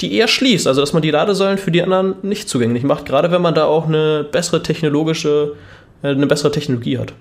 die 0.00 0.14
eher 0.14 0.28
schließt. 0.28 0.66
Also, 0.66 0.80
dass 0.80 0.92
man 0.92 1.02
die 1.02 1.10
Ladesäulen 1.10 1.58
für 1.58 1.70
die 1.70 1.82
anderen 1.82 2.16
nicht 2.22 2.48
zugänglich 2.48 2.82
macht. 2.82 3.06
Gerade 3.06 3.30
wenn 3.30 3.42
man 3.42 3.54
da 3.54 3.64
auch 3.64 3.86
eine 3.86 4.24
bessere 4.24 4.62
technologische, 4.62 5.54
äh, 6.02 6.08
eine 6.08 6.26
bessere 6.26 6.52
Technologie 6.52 6.98
hat. 6.98 7.12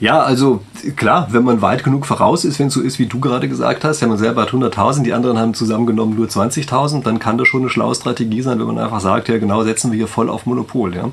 Ja, 0.00 0.22
also 0.22 0.62
klar, 0.96 1.28
wenn 1.30 1.44
man 1.44 1.60
weit 1.60 1.84
genug 1.84 2.06
voraus 2.06 2.46
ist, 2.46 2.58
wenn 2.58 2.68
es 2.68 2.74
so 2.74 2.80
ist, 2.80 2.98
wie 2.98 3.06
du 3.06 3.20
gerade 3.20 3.48
gesagt 3.48 3.84
hast, 3.84 4.00
ja, 4.00 4.08
man 4.08 4.16
selber 4.16 4.42
hat 4.42 4.50
100.000, 4.50 5.02
die 5.02 5.12
anderen 5.12 5.38
haben 5.38 5.52
zusammengenommen 5.52 6.16
nur 6.16 6.26
20.000, 6.26 7.02
dann 7.02 7.18
kann 7.18 7.36
das 7.36 7.48
schon 7.48 7.60
eine 7.60 7.70
schlaue 7.70 7.94
Strategie 7.94 8.40
sein, 8.40 8.58
wenn 8.58 8.66
man 8.66 8.78
einfach 8.78 9.00
sagt, 9.00 9.28
ja 9.28 9.38
genau, 9.38 9.62
setzen 9.62 9.92
wir 9.92 9.98
hier 9.98 10.06
voll 10.06 10.30
auf 10.30 10.46
Monopol. 10.46 10.94
Ja. 10.94 11.10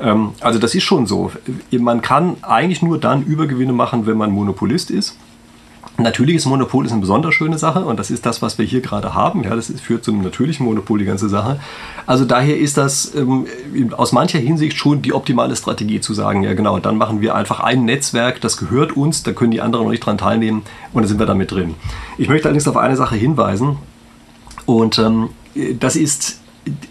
Ähm, 0.00 0.32
also 0.40 0.58
das 0.58 0.74
ist 0.74 0.84
schon 0.84 1.06
so. 1.06 1.32
Man 1.70 2.02
kann 2.02 2.36
eigentlich 2.42 2.82
nur 2.82 2.98
dann 3.00 3.22
Übergewinne 3.22 3.72
machen, 3.72 4.06
wenn 4.06 4.18
man 4.18 4.30
Monopolist 4.30 4.90
ist. 4.90 5.16
Natürliches 5.98 6.44
Monopol 6.44 6.84
ist 6.84 6.92
eine 6.92 7.00
besonders 7.00 7.34
schöne 7.34 7.56
Sache 7.56 7.84
und 7.86 7.98
das 7.98 8.10
ist 8.10 8.26
das, 8.26 8.42
was 8.42 8.58
wir 8.58 8.66
hier 8.66 8.82
gerade 8.82 9.14
haben. 9.14 9.44
Ja, 9.44 9.56
das 9.56 9.72
führt 9.80 10.04
zu 10.04 10.12
einem 10.12 10.22
natürlichen 10.22 10.66
Monopol, 10.66 10.98
die 10.98 11.06
ganze 11.06 11.30
Sache. 11.30 11.58
Also 12.04 12.26
daher 12.26 12.58
ist 12.58 12.76
das 12.76 13.14
ähm, 13.14 13.46
aus 13.96 14.12
mancher 14.12 14.38
Hinsicht 14.38 14.76
schon 14.76 15.00
die 15.00 15.14
optimale 15.14 15.56
Strategie 15.56 16.00
zu 16.00 16.12
sagen, 16.12 16.42
ja 16.42 16.52
genau, 16.52 16.78
dann 16.80 16.98
machen 16.98 17.22
wir 17.22 17.34
einfach 17.34 17.60
ein 17.60 17.86
Netzwerk, 17.86 18.42
das 18.42 18.58
gehört 18.58 18.94
uns, 18.94 19.22
da 19.22 19.32
können 19.32 19.52
die 19.52 19.62
anderen 19.62 19.86
noch 19.86 19.90
nicht 19.90 20.04
dran 20.04 20.18
teilnehmen 20.18 20.62
und 20.92 21.02
dann 21.02 21.08
sind 21.08 21.18
wir 21.18 21.26
damit 21.26 21.50
drin. 21.50 21.74
Ich 22.18 22.28
möchte 22.28 22.46
allerdings 22.46 22.68
auf 22.68 22.76
eine 22.76 22.96
Sache 22.96 23.16
hinweisen 23.16 23.78
und 24.66 24.98
ähm, 24.98 25.30
das 25.80 25.96
ist, 25.96 26.40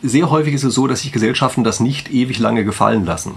sehr 0.02 0.32
häufig 0.32 0.56
ist 0.56 0.64
es 0.64 0.74
so, 0.74 0.88
dass 0.88 1.02
sich 1.02 1.12
Gesellschaften 1.12 1.64
das 1.64 1.80
nicht 1.80 2.12
ewig 2.12 2.40
lange 2.40 2.66
gefallen 2.66 3.06
lassen. 3.06 3.36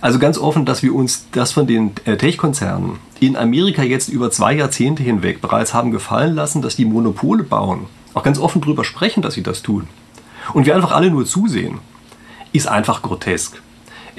Also 0.00 0.18
ganz 0.18 0.38
offen, 0.38 0.64
dass 0.64 0.82
wir 0.82 0.94
uns 0.94 1.26
das 1.32 1.52
von 1.52 1.66
den 1.66 1.92
äh, 2.04 2.16
Tech-Konzernen 2.16 2.98
in 3.20 3.36
Amerika 3.36 3.82
jetzt 3.82 4.08
über 4.08 4.30
zwei 4.30 4.54
Jahrzehnte 4.54 5.02
hinweg 5.02 5.40
bereits 5.40 5.74
haben 5.74 5.90
gefallen 5.90 6.34
lassen, 6.34 6.62
dass 6.62 6.76
die 6.76 6.84
Monopole 6.84 7.42
bauen, 7.42 7.86
auch 8.14 8.22
ganz 8.22 8.38
offen 8.38 8.60
darüber 8.60 8.84
sprechen, 8.84 9.22
dass 9.22 9.34
sie 9.34 9.42
das 9.42 9.62
tun. 9.62 9.88
Und 10.54 10.66
wir 10.66 10.76
einfach 10.76 10.92
alle 10.92 11.10
nur 11.10 11.26
zusehen, 11.26 11.78
ist 12.52 12.68
einfach 12.68 13.02
grotesk. 13.02 13.60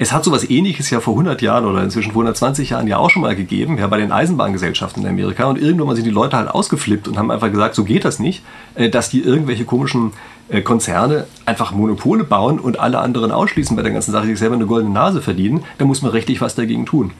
Es 0.02 0.12
hat 0.12 0.24
sowas 0.24 0.48
ähnliches 0.48 0.88
ja 0.88 0.98
vor 1.00 1.12
100 1.12 1.42
Jahren 1.42 1.66
oder 1.66 1.84
inzwischen 1.84 2.12
vor 2.12 2.22
120 2.22 2.70
Jahren 2.70 2.86
ja 2.86 2.96
auch 2.96 3.10
schon 3.10 3.20
mal 3.20 3.36
gegeben, 3.36 3.76
ja, 3.76 3.86
bei 3.86 3.98
den 3.98 4.12
Eisenbahngesellschaften 4.12 5.02
in 5.02 5.08
Amerika. 5.10 5.44
Und 5.44 5.60
irgendwann 5.60 5.94
sind 5.94 6.06
die 6.06 6.10
Leute 6.10 6.38
halt 6.38 6.48
ausgeflippt 6.48 7.06
und 7.06 7.18
haben 7.18 7.30
einfach 7.30 7.50
gesagt, 7.50 7.74
so 7.74 7.84
geht 7.84 8.06
das 8.06 8.18
nicht, 8.18 8.42
äh, 8.76 8.88
dass 8.88 9.10
die 9.10 9.20
irgendwelche 9.20 9.66
komischen 9.66 10.12
äh, 10.48 10.62
Konzerne 10.62 11.26
einfach 11.44 11.72
Monopole 11.72 12.24
bauen 12.24 12.58
und 12.58 12.80
alle 12.80 12.98
anderen 12.98 13.30
ausschließen 13.30 13.76
bei 13.76 13.82
der 13.82 13.92
ganzen 13.92 14.12
Sache, 14.12 14.24
sich 14.24 14.38
selber 14.38 14.54
eine 14.54 14.64
goldene 14.64 14.94
Nase 14.94 15.20
verdienen. 15.20 15.64
Da 15.76 15.84
muss 15.84 16.00
man 16.00 16.12
richtig 16.12 16.40
was 16.40 16.54
dagegen 16.54 16.86
tun. 16.86 17.10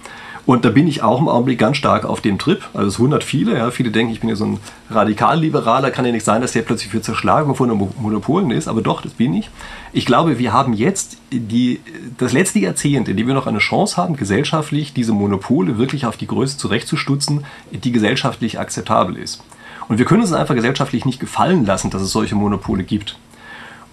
Und 0.46 0.64
da 0.64 0.70
bin 0.70 0.88
ich 0.88 1.02
auch 1.02 1.20
im 1.20 1.28
Augenblick 1.28 1.58
ganz 1.58 1.76
stark 1.76 2.04
auf 2.04 2.20
dem 2.20 2.38
Trip. 2.38 2.62
Also 2.74 2.88
es 2.88 2.98
wundert 2.98 3.24
viele. 3.24 3.56
Ja. 3.56 3.70
Viele 3.70 3.90
denken, 3.90 4.12
ich 4.12 4.20
bin 4.20 4.28
ja 4.28 4.36
so 4.36 4.46
ein 4.46 4.58
Radikalliberaler. 4.90 5.90
Kann 5.90 6.04
ja 6.04 6.12
nicht 6.12 6.24
sein, 6.24 6.40
dass 6.40 6.52
der 6.52 6.62
plötzlich 6.62 6.90
für 6.90 7.02
Zerschlagung 7.02 7.54
von 7.54 7.68
Monopolen 7.98 8.50
ist. 8.50 8.68
Aber 8.68 8.82
doch, 8.82 9.02
das 9.02 9.12
bin 9.12 9.34
ich. 9.34 9.50
Ich 9.92 10.06
glaube, 10.06 10.38
wir 10.38 10.52
haben 10.52 10.72
jetzt 10.72 11.18
die, 11.30 11.80
das 12.18 12.32
letzte 12.32 12.58
Jahrzehnt, 12.58 13.08
in 13.08 13.16
dem 13.16 13.26
wir 13.26 13.34
noch 13.34 13.46
eine 13.46 13.58
Chance 13.58 13.96
haben, 13.96 14.16
gesellschaftlich 14.16 14.92
diese 14.92 15.12
Monopole 15.12 15.78
wirklich 15.78 16.06
auf 16.06 16.16
die 16.16 16.26
Größe 16.26 16.56
zurechtzustutzen, 16.56 17.44
die 17.70 17.92
gesellschaftlich 17.92 18.58
akzeptabel 18.58 19.16
ist. 19.16 19.42
Und 19.88 19.98
wir 19.98 20.04
können 20.04 20.22
uns 20.22 20.32
einfach 20.32 20.54
gesellschaftlich 20.54 21.04
nicht 21.04 21.18
gefallen 21.18 21.66
lassen, 21.66 21.90
dass 21.90 22.02
es 22.02 22.12
solche 22.12 22.36
Monopole 22.36 22.84
gibt. 22.84 23.18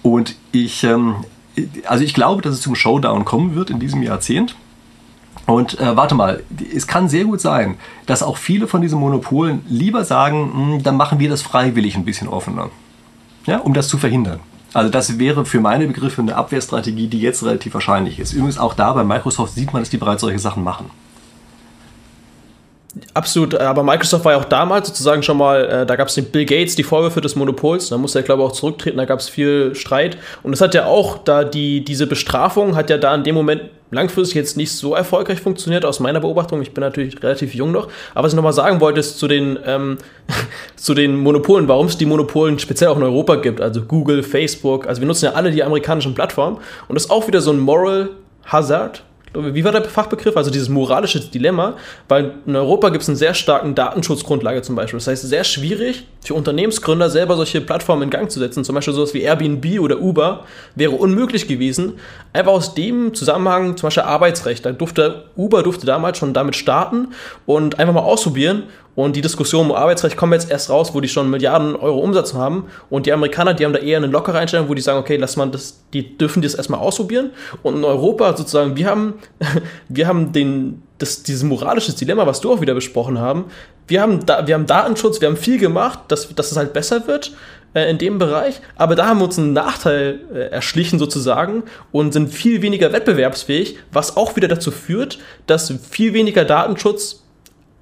Und 0.04 0.36
ich, 0.52 0.84
ähm, 0.84 1.16
also 1.86 2.04
ich 2.04 2.14
glaube, 2.14 2.42
dass 2.42 2.54
es 2.54 2.62
zum 2.62 2.76
Showdown 2.76 3.26
kommen 3.26 3.56
wird 3.56 3.70
in 3.70 3.80
diesem 3.80 4.04
Jahrzehnt. 4.04 4.56
Und 5.48 5.80
äh, 5.80 5.96
warte 5.96 6.14
mal, 6.14 6.44
es 6.76 6.88
kann 6.88 7.08
sehr 7.08 7.24
gut 7.24 7.40
sein, 7.40 7.78
dass 8.06 8.22
auch 8.22 8.36
viele 8.36 8.68
von 8.68 8.82
diesen 8.82 9.00
Monopolen 9.00 9.64
lieber 9.70 10.04
sagen, 10.04 10.52
hm, 10.54 10.84
dann 10.84 10.98
machen 10.98 11.20
wir 11.20 11.30
das 11.30 11.42
freiwillig 11.42 11.96
ein 11.96 12.04
bisschen 12.04 12.28
offener, 12.28 12.70
ja, 13.46 13.60
um 13.60 13.74
das 13.74 13.88
zu 13.88 13.98
verhindern. 13.98 14.42
Also 14.74 14.92
das 14.92 15.18
wäre 15.18 15.46
für 15.46 15.62
meine 15.62 15.88
Begriffe 15.88 16.22
eine 16.22 16.36
Abwehrstrategie, 16.36 17.08
die 17.08 17.22
jetzt 17.22 17.44
relativ 17.44 17.74
wahrscheinlich 17.74 18.20
ist. 18.20 18.34
Übrigens 18.34 18.58
auch 18.58 18.74
da 18.74 18.92
bei 18.92 19.06
Microsoft 19.06 19.54
sieht 19.54 19.72
man, 19.72 19.82
dass 19.82 19.90
die 19.90 19.98
bereits 19.98 20.22
solche 20.22 20.38
Sachen 20.38 20.64
machen. 20.64 20.92
Absolut, 23.14 23.56
aber 23.56 23.84
Microsoft 23.84 24.26
war 24.26 24.34
ja 24.34 24.40
auch 24.40 24.46
damals 24.46 24.90
sozusagen 24.90 25.24
schon 25.24 25.38
mal, 25.38 25.66
äh, 25.66 25.86
da 25.86 25.96
gab 25.96 26.10
es 26.10 26.16
den 26.16 26.26
Bill 26.26 26.46
Gates 26.46 26.76
die 26.76 26.84
Vorwürfe 26.84 27.22
des 27.22 27.36
Monopols, 27.36 27.90
da 27.90 27.98
musste 27.98 28.20
er 28.20 28.24
glaube 28.24 28.44
ich 28.44 28.50
auch 28.50 28.54
zurücktreten, 28.54 28.98
da 28.98 29.06
gab 29.06 29.20
es 29.20 29.30
viel 29.30 29.76
Streit 29.76 30.18
und 30.44 30.52
es 30.52 30.62
hat 30.62 30.74
ja 30.74 30.88
auch 30.88 31.20
da 31.20 31.44
die, 31.44 31.86
diese 31.86 32.08
Bestrafung 32.08 32.76
hat 32.76 32.90
ja 32.90 32.98
da 32.98 33.14
in 33.14 33.24
dem 33.24 33.36
Moment 33.36 33.62
langfristig 33.92 34.36
jetzt 34.36 34.58
nicht 34.58 34.72
so 34.72 34.96
erfolgreich 34.96 35.40
funktioniert 35.40 35.86
aus 35.86 36.00
meiner 36.00 36.20
Beobachtung, 36.20 36.62
ich 36.62 36.74
bin 36.74 36.82
natürlich 36.82 37.22
relativ 37.24 37.54
jung 37.54 37.72
noch, 37.72 37.88
aber 38.14 38.26
was 38.26 38.34
ich 38.34 38.36
nochmal 38.36 38.54
sagen 38.54 38.82
wollte 38.82 39.00
ist 39.00 39.18
zu 39.18 39.28
den, 39.28 39.58
ähm, 39.66 39.98
zu 40.76 40.94
den 40.94 41.18
Monopolen, 41.18 41.68
warum 41.68 41.88
es 41.88 41.98
die 41.98 42.06
Monopolen 42.06 42.60
speziell 42.60 42.90
auch 42.90 42.98
in 42.98 43.04
Europa 43.04 43.36
gibt, 43.36 43.62
also 43.62 43.82
Google, 43.82 44.24
Facebook, 44.24 44.88
also 44.88 45.02
wir 45.02 45.08
nutzen 45.08 45.26
ja 45.26 45.34
alle 45.34 45.52
die 45.52 45.64
amerikanischen 45.64 46.14
Plattformen. 46.14 46.58
Und 46.88 46.96
das 46.96 47.06
ist 47.06 47.12
auch 47.12 47.28
wieder 47.28 47.42
so 47.42 47.52
ein 47.52 47.60
Moral 47.60 48.10
Hazard, 48.46 49.04
wie 49.34 49.64
war 49.64 49.72
der 49.72 49.84
Fachbegriff? 49.84 50.38
Also 50.38 50.52
dieses 50.52 50.70
moralische 50.70 51.20
Dilemma, 51.20 51.76
weil 52.08 52.36
in 52.46 52.56
Europa 52.56 52.90
gibt 52.90 53.04
es 53.04 53.10
eine 53.10 53.18
sehr 53.18 53.34
starke 53.34 53.72
Datenschutzgrundlage 53.72 54.62
zum 54.62 54.76
Beispiel. 54.76 54.98
Das 54.98 55.08
heißt, 55.08 55.24
sehr 55.28 55.44
schwierig 55.44 56.06
für 56.22 56.34
Unternehmensgründer 56.34 57.10
selber 57.10 57.36
solche 57.36 57.62
Plattformen 57.62 58.04
in 58.04 58.10
Gang 58.10 58.32
zu 58.32 58.40
setzen. 58.40 58.64
Zum 58.64 58.76
Beispiel 58.76 58.94
sowas 58.94 59.14
wie 59.14 59.22
Airbnb 59.22 59.80
oder 59.80 60.00
Uber 60.00 60.46
wäre 60.76 60.92
unmöglich 60.92 61.48
gewesen. 61.48 61.94
Einfach 62.34 62.52
aus 62.52 62.74
dem 62.74 63.14
Zusammenhang, 63.14 63.78
zum 63.78 63.88
Beispiel 63.88 64.04
Arbeitsrecht. 64.04 64.66
Da 64.66 64.72
durfte 64.72 65.26
Uber 65.36 65.64
durfte 65.64 65.86
damals 65.86 66.18
schon 66.18 66.34
damit 66.34 66.56
starten 66.56 67.10
und 67.46 67.80
einfach 67.80 67.94
mal 67.94 68.02
ausprobieren 68.02 68.64
und 68.98 69.16
die 69.16 69.22
Diskussion 69.22 69.68
um 69.68 69.76
Arbeitsrecht 69.76 70.18
kommen 70.18 70.34
jetzt 70.34 70.50
erst 70.50 70.72
raus, 70.72 70.96
wo 70.96 71.02
die 71.02 71.08
schon 71.08 71.30
Milliarden 71.30 71.76
Euro 71.76 72.00
Umsatz 72.00 72.34
haben. 72.34 72.66
Und 72.90 73.06
die 73.06 73.14
Amerikaner, 73.14 73.54
die 73.54 73.64
haben 73.64 73.74
da 73.74 73.78
eher 73.78 73.98
eine 73.98 74.08
lockere 74.08 74.40
Einstellung, 74.40 74.70
wo 74.70 74.74
die 74.74 74.82
sagen, 74.82 74.98
okay, 74.98 75.18
lass 75.18 75.36
mal 75.36 75.46
das, 75.46 75.84
die 75.94 76.18
dürfen 76.18 76.42
das 76.42 76.56
erstmal 76.56 76.80
ausprobieren. 76.80 77.30
Und 77.62 77.76
in 77.76 77.84
Europa 77.84 78.36
sozusagen, 78.36 78.76
wir 78.76 78.88
haben, 78.88 79.14
wir 79.88 80.08
haben 80.08 80.32
den, 80.32 80.82
das, 80.98 81.22
dieses 81.22 81.44
moralische 81.44 81.94
Dilemma, 81.94 82.26
was 82.26 82.42
du 82.42 82.52
auch 82.52 82.60
wieder 82.60 82.74
besprochen 82.74 83.20
haben. 83.20 83.46
Wir 83.88 84.02
haben, 84.02 84.26
da, 84.26 84.48
wir 84.48 84.56
haben 84.56 84.66
Datenschutz, 84.66 85.22
wir 85.22 85.28
haben 85.28 85.38
viel 85.38 85.60
gemacht, 85.60 86.00
dass, 86.08 86.34
dass 86.34 86.50
es 86.50 86.58
halt 86.58 86.74
besser 86.74 87.06
wird 87.06 87.34
äh, 87.76 87.92
in 87.92 88.00
dem 88.00 88.18
Bereich, 88.18 88.62
aber 88.78 88.96
da 88.96 89.06
haben 89.06 89.20
wir 89.20 89.26
uns 89.26 89.38
einen 89.38 89.54
Nachteil 89.54 90.22
äh, 90.34 90.40
erschlichen 90.50 90.98
sozusagen 90.98 91.62
und 91.92 92.14
sind 92.14 92.34
viel 92.34 92.64
weniger 92.64 92.92
wettbewerbsfähig, 92.92 93.78
was 93.92 94.18
auch 94.18 94.36
wieder 94.36 94.48
dazu 94.48 94.72
führt, 94.72 95.20
dass 95.46 95.72
viel 95.88 96.14
weniger 96.14 96.46
Datenschutz 96.46 97.27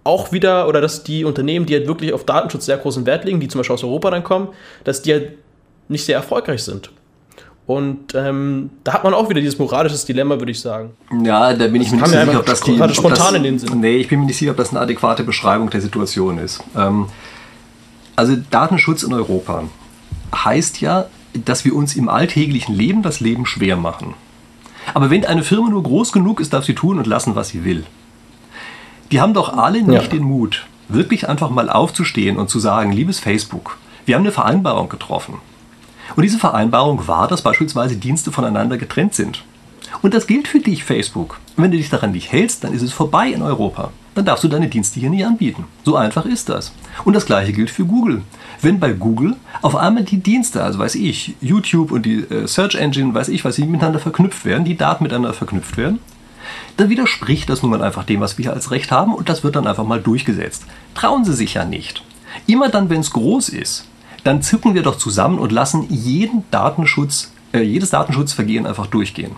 auch 0.05 0.31
wieder, 0.31 0.69
oder 0.69 0.79
dass 0.79 1.03
die 1.03 1.25
Unternehmen, 1.25 1.65
die 1.65 1.73
halt 1.73 1.87
wirklich 1.87 2.13
auf 2.13 2.23
Datenschutz 2.23 2.65
sehr 2.65 2.77
großen 2.77 3.05
Wert 3.05 3.25
legen, 3.25 3.39
die 3.41 3.49
zum 3.49 3.59
Beispiel 3.59 3.73
aus 3.73 3.83
Europa 3.83 4.11
dann 4.11 4.23
kommen, 4.23 4.49
dass 4.85 5.01
die 5.01 5.11
halt 5.11 5.31
nicht 5.89 6.05
sehr 6.05 6.15
erfolgreich 6.15 6.63
sind. 6.63 6.91
Und 7.67 8.13
ähm, 8.13 8.69
da 8.83 8.93
hat 8.93 9.03
man 9.03 9.15
auch 9.15 9.27
wieder 9.29 9.41
dieses 9.41 9.57
moralische 9.57 9.97
Dilemma, 10.05 10.37
würde 10.37 10.51
ich 10.51 10.61
sagen. 10.61 10.91
Ja, 11.23 11.51
da 11.53 11.67
bin 11.67 11.81
ich 11.81 11.91
mir 11.91 11.97
nicht 11.97 12.07
sicher, 12.09 12.39
ob 12.39 12.45
das 12.45 12.61
die, 12.61 12.77
spontan 12.93 13.11
das, 13.15 13.33
in 13.33 13.43
den 13.43 13.59
Sinn. 13.59 13.79
Nee, 13.79 13.97
ich 13.97 14.07
bin 14.07 14.19
mir 14.19 14.27
nicht 14.27 14.37
sicher, 14.37 14.51
ob 14.51 14.57
das 14.57 14.69
eine 14.69 14.81
adäquate 14.81 15.23
Beschreibung 15.23 15.71
der 15.71 15.81
Situation 15.81 16.37
ist. 16.37 16.63
Ähm, 16.77 17.07
also 18.15 18.35
Datenschutz 18.51 19.01
in 19.01 19.13
Europa 19.13 19.63
heißt 20.35 20.79
ja, 20.81 21.07
dass 21.33 21.65
wir 21.65 21.75
uns 21.75 21.95
im 21.95 22.07
alltäglichen 22.07 22.75
Leben 22.75 23.01
das 23.01 23.19
Leben 23.19 23.47
schwer 23.47 23.75
machen. 23.75 24.13
Aber 24.93 25.09
wenn 25.09 25.25
eine 25.25 25.43
Firma 25.43 25.69
nur 25.69 25.81
groß 25.81 26.11
genug 26.11 26.39
ist, 26.39 26.53
darf 26.53 26.65
sie 26.65 26.75
tun 26.75 26.99
und 26.99 27.07
lassen, 27.07 27.35
was 27.35 27.49
sie 27.49 27.65
will. 27.65 27.83
Die 29.11 29.21
haben 29.21 29.33
doch 29.33 29.55
alle 29.57 29.81
nicht 29.83 30.03
ja. 30.03 30.07
den 30.09 30.23
Mut, 30.23 30.65
wirklich 30.89 31.29
einfach 31.29 31.49
mal 31.49 31.69
aufzustehen 31.69 32.37
und 32.37 32.49
zu 32.49 32.59
sagen, 32.59 32.91
liebes 32.91 33.19
Facebook, 33.19 33.77
wir 34.05 34.15
haben 34.15 34.23
eine 34.23 34.31
Vereinbarung 34.31 34.89
getroffen. 34.89 35.35
Und 36.15 36.23
diese 36.23 36.37
Vereinbarung 36.37 37.07
war, 37.07 37.27
dass 37.27 37.41
beispielsweise 37.41 37.95
Dienste 37.95 38.31
voneinander 38.31 38.77
getrennt 38.77 39.15
sind. 39.15 39.43
Und 40.01 40.13
das 40.13 40.27
gilt 40.27 40.47
für 40.47 40.59
dich, 40.59 40.83
Facebook. 40.83 41.39
Und 41.55 41.63
wenn 41.63 41.71
du 41.71 41.77
dich 41.77 41.89
daran 41.89 42.11
nicht 42.11 42.31
hältst, 42.31 42.63
dann 42.63 42.73
ist 42.73 42.81
es 42.81 42.93
vorbei 42.93 43.29
in 43.29 43.41
Europa. 43.41 43.91
Dann 44.13 44.25
darfst 44.25 44.43
du 44.43 44.47
deine 44.47 44.67
Dienste 44.67 44.99
hier 44.99 45.09
nicht 45.09 45.25
anbieten. 45.25 45.65
So 45.83 45.95
einfach 45.95 46.25
ist 46.25 46.49
das. 46.49 46.73
Und 47.03 47.13
das 47.13 47.25
gleiche 47.25 47.53
gilt 47.53 47.69
für 47.69 47.85
Google. 47.85 48.21
Wenn 48.61 48.79
bei 48.79 48.93
Google 48.93 49.35
auf 49.61 49.75
einmal 49.75 50.03
die 50.03 50.19
Dienste, 50.19 50.63
also 50.63 50.79
weiß 50.79 50.95
ich, 50.95 51.35
YouTube 51.41 51.91
und 51.91 52.05
die 52.05 52.19
äh, 52.19 52.47
Search 52.47 52.75
Engine, 52.75 53.13
weiß 53.13 53.27
ich, 53.29 53.43
was 53.43 53.55
sie 53.55 53.65
miteinander 53.65 53.99
verknüpft 53.99 54.45
werden, 54.45 54.63
die 54.63 54.77
Daten 54.77 55.03
miteinander 55.03 55.33
verknüpft 55.33 55.75
werden, 55.75 55.99
dann 56.77 56.89
widerspricht 56.89 57.49
das 57.49 57.61
nun 57.61 57.71
mal 57.71 57.81
einfach 57.81 58.03
dem, 58.03 58.21
was 58.21 58.37
wir 58.37 58.53
als 58.53 58.71
Recht 58.71 58.91
haben 58.91 59.13
und 59.13 59.29
das 59.29 59.43
wird 59.43 59.55
dann 59.55 59.67
einfach 59.67 59.85
mal 59.85 60.01
durchgesetzt. 60.01 60.65
Trauen 60.93 61.25
Sie 61.25 61.33
sich 61.33 61.53
ja 61.53 61.65
nicht. 61.65 62.03
Immer 62.47 62.69
dann, 62.69 62.89
wenn 62.89 62.99
es 62.99 63.11
groß 63.11 63.49
ist, 63.49 63.87
dann 64.23 64.41
zücken 64.41 64.73
wir 64.73 64.83
doch 64.83 64.97
zusammen 64.97 65.39
und 65.39 65.51
lassen 65.51 65.85
jeden 65.89 66.43
Datenschutz, 66.51 67.31
äh, 67.53 67.61
jedes 67.61 67.91
Datenschutzvergehen 67.91 68.65
einfach 68.65 68.87
durchgehen. 68.87 69.35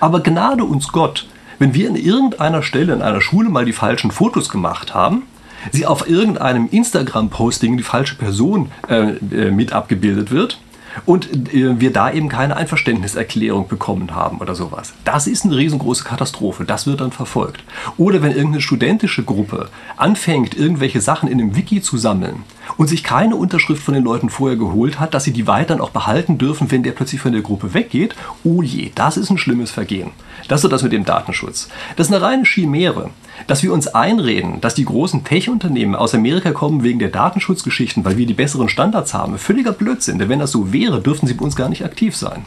Aber 0.00 0.20
gnade 0.20 0.64
uns 0.64 0.88
Gott, 0.88 1.26
wenn 1.58 1.74
wir 1.74 1.88
an 1.88 1.96
irgendeiner 1.96 2.62
Stelle 2.62 2.92
in 2.92 3.02
einer 3.02 3.20
Schule 3.20 3.48
mal 3.48 3.64
die 3.64 3.72
falschen 3.72 4.10
Fotos 4.10 4.48
gemacht 4.48 4.94
haben, 4.94 5.22
sie 5.70 5.86
auf 5.86 6.08
irgendeinem 6.08 6.68
Instagram-Posting 6.70 7.76
die 7.76 7.82
falsche 7.82 8.16
Person 8.16 8.70
äh, 8.88 9.10
äh, 9.10 9.50
mit 9.50 9.72
abgebildet 9.72 10.30
wird 10.30 10.58
und 11.06 11.54
äh, 11.54 11.80
wir 11.80 11.92
da 11.92 12.10
eben 12.12 12.28
keine 12.28 12.56
Einverständniserklärung 12.56 13.68
bekommen 13.68 14.14
haben 14.14 14.38
oder 14.38 14.54
sowas. 14.54 14.92
Das 15.04 15.26
ist 15.26 15.44
eine 15.44 15.56
riesengroße 15.56 16.04
Katastrophe. 16.04 16.64
Das 16.64 16.86
wird 16.86 17.00
dann 17.00 17.12
verfolgt. 17.12 17.64
Oder 17.96 18.22
wenn 18.22 18.32
irgendeine 18.32 18.60
studentische 18.60 19.22
Gruppe 19.22 19.68
anfängt, 19.96 20.56
irgendwelche 20.56 21.00
Sachen 21.00 21.28
in 21.28 21.40
einem 21.40 21.56
Wiki 21.56 21.82
zu 21.82 21.96
sammeln 21.96 22.44
und 22.76 22.88
sich 22.88 23.04
keine 23.04 23.36
Unterschrift 23.36 23.82
von 23.82 23.94
den 23.94 24.04
Leuten 24.04 24.30
vorher 24.30 24.56
geholt 24.56 25.00
hat, 25.00 25.14
dass 25.14 25.24
sie 25.24 25.32
die 25.32 25.46
weiterhin 25.46 25.82
auch 25.82 25.90
behalten 25.90 26.38
dürfen, 26.38 26.70
wenn 26.70 26.82
der 26.82 26.92
plötzlich 26.92 27.20
von 27.20 27.32
der 27.32 27.42
Gruppe 27.42 27.74
weggeht, 27.74 28.14
oh 28.44 28.62
je, 28.62 28.90
das 28.94 29.16
ist 29.16 29.30
ein 29.30 29.38
schlimmes 29.38 29.70
Vergehen. 29.70 30.10
Das 30.48 30.58
ist 30.58 30.62
so 30.62 30.68
das 30.68 30.82
mit 30.82 30.92
dem 30.92 31.04
Datenschutz. 31.04 31.68
Das 31.96 32.08
ist 32.08 32.14
eine 32.14 32.22
reine 32.24 32.44
Chimäre. 32.44 33.10
Dass 33.46 33.62
wir 33.62 33.72
uns 33.72 33.88
einreden, 33.88 34.60
dass 34.60 34.74
die 34.74 34.84
großen 34.84 35.24
Tech-Unternehmen 35.24 35.94
aus 35.94 36.14
Amerika 36.14 36.52
kommen 36.52 36.82
wegen 36.82 36.98
der 36.98 37.08
Datenschutzgeschichten, 37.08 38.04
weil 38.04 38.16
wir 38.16 38.26
die 38.26 38.34
besseren 38.34 38.68
Standards 38.68 39.14
haben, 39.14 39.38
völliger 39.38 39.72
Blödsinn. 39.72 40.18
Denn 40.18 40.28
wenn 40.28 40.38
das 40.38 40.52
so 40.52 40.72
wäre, 40.72 41.00
dürften 41.00 41.26
sie 41.26 41.34
bei 41.34 41.44
uns 41.44 41.56
gar 41.56 41.68
nicht 41.68 41.84
aktiv 41.84 42.16
sein. 42.16 42.44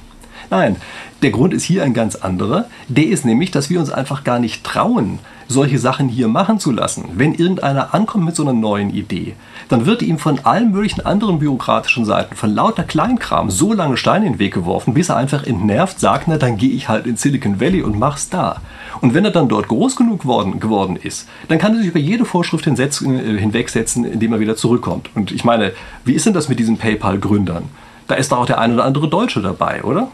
Nein, 0.49 0.77
der 1.21 1.31
Grund 1.31 1.53
ist 1.53 1.63
hier 1.63 1.83
ein 1.83 1.93
ganz 1.93 2.15
anderer. 2.15 2.65
Der 2.87 3.07
ist 3.07 3.25
nämlich, 3.25 3.51
dass 3.51 3.69
wir 3.69 3.79
uns 3.79 3.89
einfach 3.89 4.23
gar 4.23 4.39
nicht 4.39 4.63
trauen, 4.63 5.19
solche 5.47 5.79
Sachen 5.79 6.09
hier 6.09 6.27
machen 6.27 6.59
zu 6.59 6.71
lassen. 6.71 7.05
Wenn 7.15 7.33
irgendeiner 7.33 7.93
ankommt 7.93 8.25
mit 8.25 8.35
so 8.35 8.43
einer 8.43 8.53
neuen 8.53 8.89
Idee, 8.89 9.35
dann 9.69 9.85
wird 9.85 10.01
ihm 10.01 10.17
von 10.17 10.39
allen 10.43 10.71
möglichen 10.71 11.05
anderen 11.05 11.39
bürokratischen 11.39 12.05
Seiten, 12.05 12.35
von 12.35 12.53
lauter 12.53 12.83
Kleinkram, 12.83 13.49
so 13.49 13.73
lange 13.73 13.97
Steine 13.97 14.25
in 14.25 14.33
den 14.33 14.39
Weg 14.39 14.53
geworfen, 14.53 14.93
bis 14.93 15.09
er 15.09 15.17
einfach 15.17 15.45
entnervt 15.45 15.99
sagt, 15.99 16.27
na 16.27 16.37
dann 16.37 16.57
gehe 16.57 16.71
ich 16.71 16.89
halt 16.89 17.05
in 17.05 17.17
Silicon 17.17 17.59
Valley 17.59 17.81
und 17.81 17.97
mach's 17.97 18.29
da. 18.29 18.61
Und 19.01 19.13
wenn 19.13 19.25
er 19.25 19.31
dann 19.31 19.49
dort 19.49 19.67
groß 19.67 19.95
genug 19.95 20.21
geworden, 20.21 20.59
geworden 20.59 20.95
ist, 20.95 21.27
dann 21.47 21.59
kann 21.59 21.73
er 21.73 21.79
sich 21.79 21.87
über 21.87 21.99
jede 21.99 22.25
Vorschrift 22.25 22.65
äh, 22.67 22.71
hinwegsetzen, 22.71 24.05
indem 24.05 24.33
er 24.33 24.39
wieder 24.39 24.55
zurückkommt. 24.55 25.09
Und 25.15 25.31
ich 25.31 25.43
meine, 25.43 25.73
wie 26.05 26.13
ist 26.13 26.25
denn 26.25 26.33
das 26.33 26.49
mit 26.49 26.59
diesen 26.59 26.77
PayPal-Gründern? 26.77 27.63
Da 28.07 28.15
ist 28.15 28.31
doch 28.31 28.39
auch 28.39 28.45
der 28.45 28.59
ein 28.59 28.73
oder 28.73 28.85
andere 28.85 29.07
Deutsche 29.07 29.41
dabei, 29.41 29.83
oder? 29.83 30.09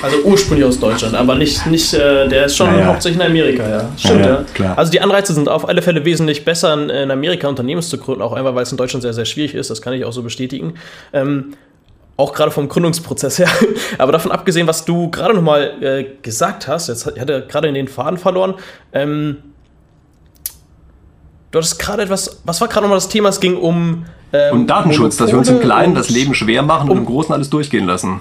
Also 0.00 0.18
ursprünglich 0.24 0.66
aus 0.66 0.80
Deutschland, 0.80 1.14
aber 1.14 1.34
nicht, 1.34 1.66
nicht 1.66 1.92
äh, 1.94 2.28
der 2.28 2.46
ist 2.46 2.56
schon 2.56 2.68
ja, 2.68 2.80
ja. 2.80 2.86
hauptsächlich 2.86 3.20
in 3.20 3.26
Amerika, 3.30 3.68
ja. 3.68 3.88
Stimmt, 3.96 4.24
ja, 4.24 4.44
ja. 4.58 4.74
Also 4.74 4.90
die 4.90 5.00
Anreize 5.00 5.32
sind 5.32 5.48
auf 5.48 5.68
alle 5.68 5.82
Fälle 5.82 6.04
wesentlich 6.04 6.44
besser, 6.44 6.74
in 6.74 7.10
Amerika 7.10 7.48
Unternehmen 7.48 7.82
zu 7.82 7.98
gründen, 7.98 8.22
auch 8.22 8.32
einfach, 8.32 8.54
weil 8.54 8.62
es 8.62 8.72
in 8.72 8.78
Deutschland 8.78 9.02
sehr, 9.02 9.12
sehr 9.12 9.24
schwierig 9.24 9.54
ist, 9.54 9.70
das 9.70 9.82
kann 9.82 9.92
ich 9.92 10.04
auch 10.04 10.12
so 10.12 10.22
bestätigen. 10.22 10.74
Ähm, 11.12 11.54
auch 12.16 12.32
gerade 12.32 12.50
vom 12.50 12.68
Gründungsprozess 12.68 13.38
her. 13.38 13.48
Aber 13.98 14.12
davon 14.12 14.32
abgesehen, 14.32 14.66
was 14.66 14.84
du 14.84 15.10
gerade 15.10 15.34
nochmal 15.34 15.82
äh, 15.82 16.04
gesagt 16.22 16.68
hast, 16.68 16.88
jetzt 16.88 17.06
hat 17.06 17.30
er 17.30 17.42
gerade 17.42 17.68
in 17.68 17.74
den 17.74 17.88
Faden 17.88 18.18
verloren. 18.18 18.54
Ähm, 18.92 19.38
du 21.50 21.58
hattest 21.58 21.78
gerade 21.78 22.02
etwas, 22.02 22.40
was 22.44 22.60
war 22.60 22.68
gerade 22.68 22.82
nochmal 22.82 22.98
das 22.98 23.08
Thema? 23.08 23.28
Es 23.28 23.40
ging 23.40 23.56
um. 23.56 24.04
Ähm, 24.32 24.52
um 24.52 24.66
Datenschutz, 24.66 25.18
Monopole 25.18 25.26
dass 25.26 25.32
wir 25.32 25.38
uns 25.38 25.48
im 25.48 25.60
Kleinen 25.60 25.94
das 25.94 26.10
Leben 26.10 26.34
schwer 26.34 26.62
machen 26.62 26.88
und 26.88 26.96
um, 26.96 26.98
im 26.98 27.06
Großen 27.06 27.34
alles 27.34 27.50
durchgehen 27.50 27.86
lassen. 27.86 28.20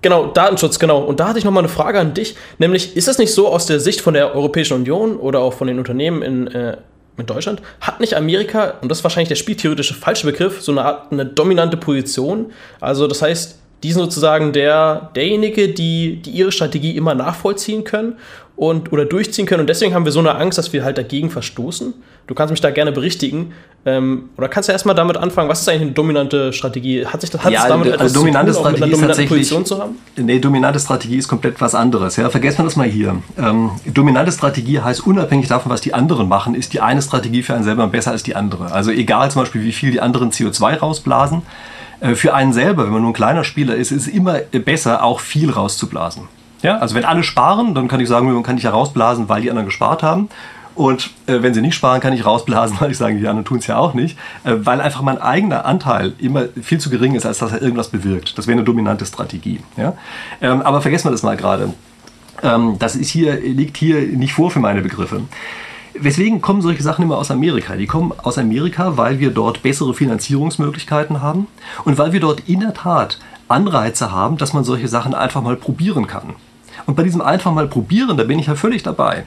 Genau, 0.00 0.26
Datenschutz, 0.26 0.78
genau. 0.78 1.00
Und 1.00 1.18
da 1.20 1.28
hatte 1.28 1.38
ich 1.38 1.44
nochmal 1.44 1.62
eine 1.62 1.68
Frage 1.68 1.98
an 1.98 2.14
dich, 2.14 2.36
nämlich 2.58 2.96
ist 2.96 3.08
das 3.08 3.18
nicht 3.18 3.32
so 3.32 3.48
aus 3.48 3.66
der 3.66 3.80
Sicht 3.80 4.00
von 4.00 4.14
der 4.14 4.34
Europäischen 4.34 4.74
Union 4.74 5.16
oder 5.16 5.40
auch 5.40 5.54
von 5.54 5.66
den 5.66 5.78
Unternehmen 5.78 6.22
in, 6.22 6.46
äh, 6.48 6.76
in 7.16 7.26
Deutschland, 7.26 7.60
hat 7.80 7.98
nicht 7.98 8.14
Amerika, 8.14 8.74
und 8.80 8.90
das 8.90 8.98
ist 8.98 9.04
wahrscheinlich 9.04 9.28
der 9.28 9.34
spieltheoretische 9.34 9.94
falsche 9.94 10.26
Begriff, 10.26 10.62
so 10.62 10.70
eine 10.70 10.84
Art 10.84 11.10
eine 11.10 11.26
dominante 11.26 11.76
Position? 11.76 12.52
Also 12.80 13.08
das 13.08 13.22
heißt, 13.22 13.58
die 13.82 13.92
sind 13.92 14.02
sozusagen 14.02 14.52
der, 14.52 15.10
derjenige, 15.16 15.68
die, 15.68 16.16
die 16.22 16.30
ihre 16.30 16.52
Strategie 16.52 16.96
immer 16.96 17.14
nachvollziehen 17.14 17.84
können 17.84 18.16
und, 18.58 18.92
oder 18.92 19.04
durchziehen 19.04 19.46
können. 19.46 19.60
Und 19.60 19.68
deswegen 19.68 19.94
haben 19.94 20.04
wir 20.04 20.10
so 20.10 20.18
eine 20.18 20.34
Angst, 20.34 20.58
dass 20.58 20.72
wir 20.72 20.82
halt 20.82 20.98
dagegen 20.98 21.30
verstoßen. 21.30 21.94
Du 22.26 22.34
kannst 22.34 22.50
mich 22.50 22.60
da 22.60 22.70
gerne 22.70 22.90
berichtigen. 22.90 23.52
Ähm, 23.86 24.30
oder 24.36 24.48
kannst 24.48 24.68
du 24.68 24.72
erstmal 24.72 24.96
damit 24.96 25.16
anfangen, 25.16 25.48
was 25.48 25.60
ist 25.60 25.68
eigentlich 25.68 25.82
eine 25.82 25.92
dominante 25.92 26.52
Strategie? 26.52 27.06
Hat 27.06 27.20
sich 27.20 27.30
das, 27.30 27.44
hat 27.44 27.52
ja, 27.52 27.62
es 27.62 27.68
damit 27.68 27.92
also 27.92 27.94
etwas 27.94 28.12
dominante 28.14 28.52
zu 28.52 28.58
tun, 28.58 28.70
Strategie 28.72 28.92
ist 28.92 29.00
tatsächlich, 29.00 29.28
Position 29.28 29.64
zu 29.64 29.78
haben? 29.78 29.96
Nee, 30.16 30.40
dominante 30.40 30.80
Strategie 30.80 31.18
ist 31.18 31.28
komplett 31.28 31.60
was 31.60 31.76
anderes. 31.76 32.16
Ja? 32.16 32.28
Vergessen 32.30 32.58
wir 32.58 32.64
das 32.64 32.74
mal 32.74 32.88
hier. 32.88 33.22
Ähm, 33.38 33.70
dominante 33.86 34.32
Strategie 34.32 34.80
heißt, 34.80 35.06
unabhängig 35.06 35.46
davon, 35.46 35.70
was 35.70 35.80
die 35.80 35.94
anderen 35.94 36.28
machen, 36.28 36.56
ist 36.56 36.72
die 36.72 36.80
eine 36.80 37.00
Strategie 37.00 37.44
für 37.44 37.54
einen 37.54 37.62
selber 37.62 37.86
besser 37.86 38.10
als 38.10 38.24
die 38.24 38.34
andere. 38.34 38.72
Also 38.72 38.90
egal 38.90 39.30
zum 39.30 39.42
Beispiel, 39.42 39.62
wie 39.62 39.72
viel 39.72 39.92
die 39.92 40.00
anderen 40.00 40.32
CO2 40.32 40.78
rausblasen, 40.78 41.42
äh, 42.00 42.16
für 42.16 42.34
einen 42.34 42.52
selber, 42.52 42.86
wenn 42.86 42.92
man 42.92 43.02
nur 43.02 43.10
ein 43.12 43.14
kleiner 43.14 43.44
Spieler 43.44 43.76
ist, 43.76 43.92
ist 43.92 44.08
es 44.08 44.12
immer 44.12 44.38
besser, 44.50 45.04
auch 45.04 45.20
viel 45.20 45.48
rauszublasen. 45.48 46.24
Ja, 46.62 46.78
also 46.78 46.94
wenn 46.94 47.04
alle 47.04 47.22
sparen, 47.22 47.74
dann 47.74 47.88
kann 47.88 48.00
ich 48.00 48.08
sagen, 48.08 48.32
man 48.32 48.42
kann 48.42 48.56
nicht 48.56 48.64
herausblasen, 48.64 49.28
weil 49.28 49.42
die 49.42 49.50
anderen 49.50 49.66
gespart 49.66 50.02
haben. 50.02 50.28
Und 50.74 51.10
äh, 51.26 51.42
wenn 51.42 51.54
sie 51.54 51.60
nicht 51.60 51.74
sparen, 51.74 52.00
kann 52.00 52.12
ich 52.12 52.24
rausblasen, 52.24 52.76
weil 52.80 52.92
ich 52.92 52.98
sage, 52.98 53.18
die 53.18 53.26
anderen 53.26 53.44
tun 53.44 53.58
es 53.58 53.66
ja 53.66 53.76
auch 53.76 53.94
nicht, 53.94 54.16
äh, 54.44 54.54
weil 54.58 54.80
einfach 54.80 55.02
mein 55.02 55.20
eigener 55.20 55.66
Anteil 55.66 56.12
immer 56.18 56.44
viel 56.62 56.78
zu 56.78 56.88
gering 56.88 57.16
ist, 57.16 57.26
als 57.26 57.38
dass 57.38 57.52
er 57.52 57.60
irgendwas 57.60 57.88
bewirkt. 57.88 58.38
Das 58.38 58.46
wäre 58.46 58.56
eine 58.56 58.64
dominante 58.64 59.04
Strategie. 59.04 59.60
Ja? 59.76 59.94
Ähm, 60.40 60.62
aber 60.62 60.80
vergessen 60.80 61.08
wir 61.08 61.10
das 61.10 61.24
mal 61.24 61.36
gerade. 61.36 61.74
Ähm, 62.44 62.76
das 62.78 62.94
ist 62.94 63.10
hier, 63.10 63.40
liegt 63.40 63.76
hier 63.76 64.00
nicht 64.02 64.34
vor 64.34 64.52
für 64.52 64.60
meine 64.60 64.80
Begriffe. 64.80 65.22
Weswegen 65.94 66.40
kommen 66.40 66.62
solche 66.62 66.84
Sachen 66.84 67.02
immer 67.02 67.18
aus 67.18 67.32
Amerika? 67.32 67.74
Die 67.74 67.86
kommen 67.86 68.12
aus 68.22 68.38
Amerika, 68.38 68.96
weil 68.96 69.18
wir 69.18 69.30
dort 69.30 69.62
bessere 69.62 69.94
Finanzierungsmöglichkeiten 69.94 71.22
haben 71.22 71.48
und 71.84 71.98
weil 71.98 72.12
wir 72.12 72.20
dort 72.20 72.48
in 72.48 72.60
der 72.60 72.72
Tat 72.72 73.18
Anreize 73.48 74.12
haben, 74.12 74.36
dass 74.36 74.52
man 74.52 74.62
solche 74.62 74.86
Sachen 74.86 75.14
einfach 75.14 75.42
mal 75.42 75.56
probieren 75.56 76.06
kann. 76.06 76.34
Und 76.86 76.96
bei 76.96 77.02
diesem 77.02 77.20
einfach 77.20 77.52
mal 77.52 77.66
probieren, 77.66 78.16
da 78.16 78.24
bin 78.24 78.38
ich 78.38 78.46
ja 78.46 78.54
völlig 78.54 78.82
dabei. 78.82 79.24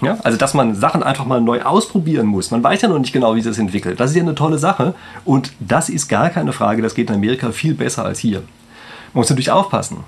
Ja, 0.00 0.18
also, 0.22 0.38
dass 0.38 0.54
man 0.54 0.76
Sachen 0.76 1.02
einfach 1.02 1.26
mal 1.26 1.40
neu 1.40 1.62
ausprobieren 1.62 2.26
muss. 2.26 2.50
Man 2.50 2.62
weiß 2.62 2.82
ja 2.82 2.88
noch 2.88 3.00
nicht 3.00 3.12
genau, 3.12 3.34
wie 3.34 3.40
sich 3.40 3.50
das 3.50 3.58
entwickelt. 3.58 3.98
Das 3.98 4.10
ist 4.10 4.16
ja 4.16 4.22
eine 4.22 4.36
tolle 4.36 4.58
Sache. 4.58 4.94
Und 5.24 5.52
das 5.58 5.88
ist 5.88 6.08
gar 6.08 6.30
keine 6.30 6.52
Frage. 6.52 6.82
Das 6.82 6.94
geht 6.94 7.10
in 7.10 7.16
Amerika 7.16 7.50
viel 7.50 7.74
besser 7.74 8.04
als 8.04 8.20
hier. 8.20 8.38
Man 9.12 9.22
muss 9.22 9.30
natürlich 9.30 9.50
aufpassen. 9.50 9.98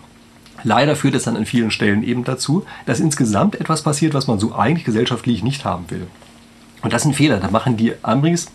Leider 0.63 0.95
führt 0.95 1.15
es 1.15 1.25
dann 1.25 1.37
an 1.37 1.47
vielen 1.47 1.71
Stellen 1.71 2.03
eben 2.03 2.25
dazu, 2.25 2.65
dass 2.87 3.01
insgesamt 3.01 3.61
etwas 3.61 3.83
passiert, 3.83 4.15
was 4.15 4.27
man 4.27 4.39
so 4.39 4.55
eigentlich 4.55 4.85
gesellschaftlich 4.85 5.43
nicht 5.43 5.65
haben 5.65 5.87
will. 5.89 6.07
Und 6.83 6.93
das 6.93 7.05
ein 7.05 7.15
Fehler. 7.15 7.39
Da 7.39 7.51
machen 7.51 7.77
die 7.77 7.95
Amris, 8.03 8.51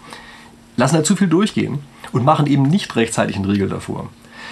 lassen 0.77 0.95
da 0.95 1.03
zu 1.03 1.15
viel 1.15 1.27
durchgehen 1.27 1.79
und 2.11 2.23
machen 2.23 2.47
eben 2.47 2.63
nicht 2.63 2.95
rechtzeitig 2.95 3.35
einen 3.35 3.45
Riegel 3.45 3.69
davor. 3.69 4.09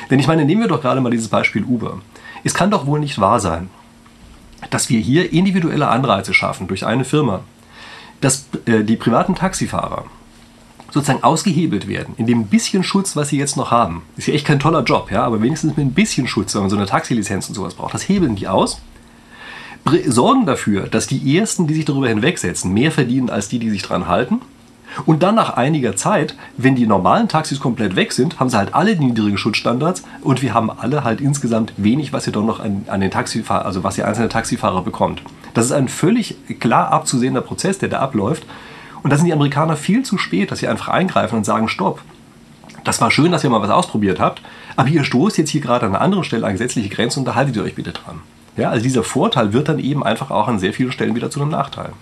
Denn 0.10 0.20
ich 0.20 0.28
meine, 0.28 0.46
nehmen 0.46 0.62
wir 0.62 0.68
doch 0.68 0.82
gerade 0.82 1.00
mal 1.00 1.12
dieses 1.12 1.28
Beispiel 1.28 1.64
Uber. 1.64 2.02
Es 2.44 2.54
kann 2.54 2.72
doch 2.72 2.86
wohl 2.86 3.00
nicht 3.00 3.20
wahr 3.20 3.40
sein, 3.40 3.70
dass 4.70 4.90
wir 4.90 5.00
hier 5.00 5.32
individuelle 5.32 5.88
Anreize 5.88 6.34
schaffen 6.34 6.68
durch 6.68 6.86
eine 6.86 7.06
Firma, 7.06 7.42
dass 8.22 8.48
äh, 8.66 8.84
die 8.84 8.96
privaten 8.96 9.36
Taxifahrer 9.36 10.06
sozusagen 10.92 11.24
ausgehebelt 11.24 11.88
werden, 11.88 12.14
in 12.18 12.28
dem 12.28 12.46
bisschen 12.46 12.84
Schutz, 12.84 13.16
was 13.16 13.30
sie 13.30 13.38
jetzt 13.38 13.58
noch 13.58 13.72
haben. 13.72 14.04
Ist 14.16 14.28
ja 14.28 14.34
echt 14.36 14.46
kein 14.46 14.60
toller 14.60 14.84
Job, 14.84 15.10
ja, 15.12 15.24
aber 15.24 15.42
wenigstens 15.42 15.76
mit 15.76 15.86
ein 15.86 15.94
bisschen 15.94 16.28
Schutz, 16.28 16.54
wenn 16.54 16.62
man 16.62 16.70
so 16.70 16.78
eine 16.78 16.86
Taxilizenz 16.86 17.50
und 17.50 17.56
sowas 17.56 17.74
braucht. 17.74 17.96
Das 17.96 18.08
hebeln 18.08 18.36
die 18.36 18.48
aus, 18.48 18.80
sorgen 20.06 20.46
dafür, 20.46 20.88
dass 20.88 21.08
die 21.08 21.38
Ersten, 21.38 21.68
die 21.68 21.74
sich 21.74 21.86
darüber 21.86 22.08
hinwegsetzen, 22.10 22.72
mehr 22.72 22.92
verdienen 22.92 23.30
als 23.30 23.50
die, 23.50 23.60
die 23.60 23.72
sich 23.72 23.82
dran 23.82 24.08
halten. 24.08 24.42
Und 25.06 25.24
dann 25.24 25.36
nach 25.36 25.56
einiger 25.56 25.96
Zeit, 25.96 26.36
wenn 26.58 26.76
die 26.76 26.88
normalen 26.88 27.28
Taxis 27.28 27.60
komplett 27.60 27.96
weg 27.96 28.12
sind, 28.12 28.40
haben 28.40 28.50
sie 28.50 28.58
halt 28.58 28.74
alle 28.74 28.96
die 28.96 29.06
niedrigen 29.06 29.38
Schutzstandards 29.38 30.04
und 30.22 30.42
wir 30.42 30.54
haben 30.54 30.70
alle 30.70 31.04
halt 31.04 31.22
insgesamt 31.22 31.74
wenig, 31.78 32.14
was 32.14 32.28
ihr 32.28 32.34
doch 32.34 32.46
noch 32.46 32.60
an, 32.60 32.86
an 32.88 33.02
den 33.02 33.12
Taxifahrer, 33.12 33.66
also 33.66 33.84
was 33.84 33.98
ihr 33.98 34.08
einzelne 34.08 34.30
Taxifahrer 34.30 34.82
bekommt. 34.82 35.22
Das 35.54 35.66
ist 35.66 35.72
ein 35.72 35.88
völlig 35.88 36.36
klar 36.60 36.92
abzusehender 36.92 37.42
Prozess, 37.42 37.80
der 37.80 37.90
da 37.90 38.00
abläuft. 38.00 38.46
Und 39.04 39.12
da 39.12 39.18
sind 39.18 39.26
die 39.26 39.34
Amerikaner 39.34 39.76
viel 39.76 40.04
zu 40.04 40.18
spät, 40.18 40.52
dass 40.52 40.60
sie 40.60 40.68
einfach 40.68 40.88
eingreifen 40.88 41.38
und 41.38 41.44
sagen, 41.44 41.68
stopp. 41.68 42.02
Das 42.84 43.02
war 43.02 43.12
schön, 43.12 43.32
dass 43.32 43.44
ihr 43.44 43.50
mal 43.50 43.62
was 43.62 43.70
ausprobiert 43.70 44.20
habt, 44.20 44.42
aber 44.76 44.90
ihr 44.90 45.04
stoßt 45.04 45.38
jetzt 45.38 45.50
hier 45.50 45.62
gerade 45.62 45.86
an 45.86 45.94
einer 45.94 46.02
anderen 46.02 46.24
Stelle 46.24 46.46
an 46.46 46.54
gesetzliche 46.54 46.90
Grenzen 46.90 47.20
und 47.20 47.26
da 47.26 47.36
haltet 47.36 47.56
ihr 47.56 47.64
euch 47.64 47.76
bitte 47.76 47.92
dran. 47.92 48.22
Ja, 48.58 48.70
also 48.70 48.84
dieser 48.84 49.04
Vorteil 49.04 49.54
wird 49.54 49.70
dann 49.70 49.80
eben 49.80 50.04
einfach 50.04 50.32
auch 50.32 50.48
an 50.48 50.60
sehr 50.60 50.74
vielen 50.74 50.92
Stellen 50.92 51.16
wieder 51.16 51.32
zu 51.32 51.42
einem 51.42 51.50
Nachteil. 51.50 51.94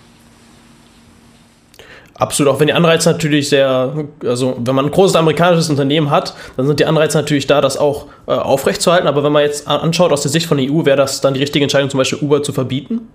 Absolut, 2.14 2.52
auch 2.52 2.60
wenn 2.60 2.66
die 2.66 2.72
Anreize 2.74 3.10
natürlich 3.10 3.48
sehr, 3.48 4.06
also 4.24 4.56
wenn 4.58 4.74
man 4.74 4.84
ein 4.84 4.90
großes 4.90 5.16
amerikanisches 5.16 5.70
Unternehmen 5.70 6.10
hat, 6.10 6.34
dann 6.56 6.66
sind 6.66 6.78
die 6.78 6.84
Anreize 6.84 7.16
natürlich 7.16 7.46
da, 7.46 7.60
das 7.60 7.78
auch 7.78 8.06
äh, 8.26 8.32
aufrechtzuerhalten. 8.32 9.08
Aber 9.08 9.24
wenn 9.24 9.32
man 9.32 9.42
jetzt 9.42 9.66
anschaut 9.66 10.12
aus 10.12 10.22
der 10.22 10.30
Sicht 10.30 10.46
von 10.46 10.58
der 10.58 10.70
EU, 10.70 10.84
wäre 10.84 10.96
das 10.96 11.20
dann 11.20 11.34
die 11.34 11.40
richtige 11.40 11.62
Entscheidung, 11.64 11.88
zum 11.88 11.98
Beispiel 11.98 12.18
Uber 12.20 12.42
zu 12.42 12.52
verbieten? 12.52 13.08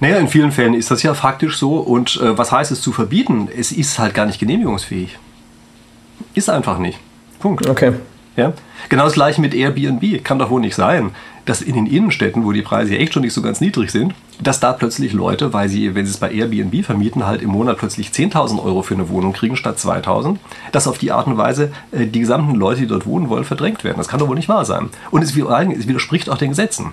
Naja, 0.00 0.16
in 0.16 0.28
vielen 0.28 0.50
Fällen 0.50 0.74
ist 0.74 0.90
das 0.90 1.02
ja 1.02 1.14
faktisch 1.14 1.56
so. 1.56 1.76
Und 1.76 2.20
äh, 2.20 2.36
was 2.36 2.50
heißt 2.50 2.72
es 2.72 2.82
zu 2.82 2.92
verbieten? 2.92 3.48
Es 3.56 3.70
ist 3.70 3.98
halt 3.98 4.14
gar 4.14 4.26
nicht 4.26 4.40
genehmigungsfähig. 4.40 5.16
Ist 6.34 6.50
einfach 6.50 6.78
nicht. 6.78 6.98
Punkt. 7.38 7.68
Okay. 7.68 7.92
Ja? 8.36 8.52
Genau 8.88 9.04
das 9.04 9.14
gleiche 9.14 9.40
mit 9.40 9.54
Airbnb. 9.54 10.24
Kann 10.24 10.38
doch 10.38 10.50
wohl 10.50 10.60
nicht 10.60 10.74
sein, 10.74 11.12
dass 11.44 11.60
in 11.60 11.74
den 11.74 11.86
Innenstädten, 11.86 12.44
wo 12.44 12.52
die 12.52 12.62
Preise 12.62 12.94
ja 12.94 13.00
echt 13.00 13.12
schon 13.12 13.22
nicht 13.22 13.34
so 13.34 13.42
ganz 13.42 13.60
niedrig 13.60 13.90
sind, 13.90 14.14
dass 14.40 14.60
da 14.60 14.72
plötzlich 14.72 15.12
Leute, 15.12 15.52
weil 15.52 15.68
sie, 15.68 15.94
wenn 15.94 16.06
sie 16.06 16.12
es 16.12 16.18
bei 16.18 16.32
Airbnb 16.32 16.84
vermieten, 16.84 17.26
halt 17.26 17.42
im 17.42 17.50
Monat 17.50 17.78
plötzlich 17.78 18.08
10.000 18.08 18.62
Euro 18.62 18.82
für 18.82 18.94
eine 18.94 19.08
Wohnung 19.08 19.32
kriegen 19.32 19.56
statt 19.56 19.78
2.000, 19.78 20.36
dass 20.72 20.88
auf 20.88 20.98
die 20.98 21.12
Art 21.12 21.26
und 21.26 21.36
Weise 21.36 21.72
äh, 21.92 22.06
die 22.06 22.20
gesamten 22.20 22.54
Leute, 22.54 22.80
die 22.80 22.86
dort 22.86 23.06
wohnen 23.06 23.28
wollen, 23.28 23.44
verdrängt 23.44 23.84
werden. 23.84 23.98
Das 23.98 24.08
kann 24.08 24.20
doch 24.20 24.28
wohl 24.28 24.36
nicht 24.36 24.48
wahr 24.48 24.64
sein. 24.64 24.88
Und 25.10 25.22
es, 25.22 25.36
widerspricht 25.36 26.30
auch 26.30 26.38
den 26.38 26.50
Gesetzen. 26.50 26.92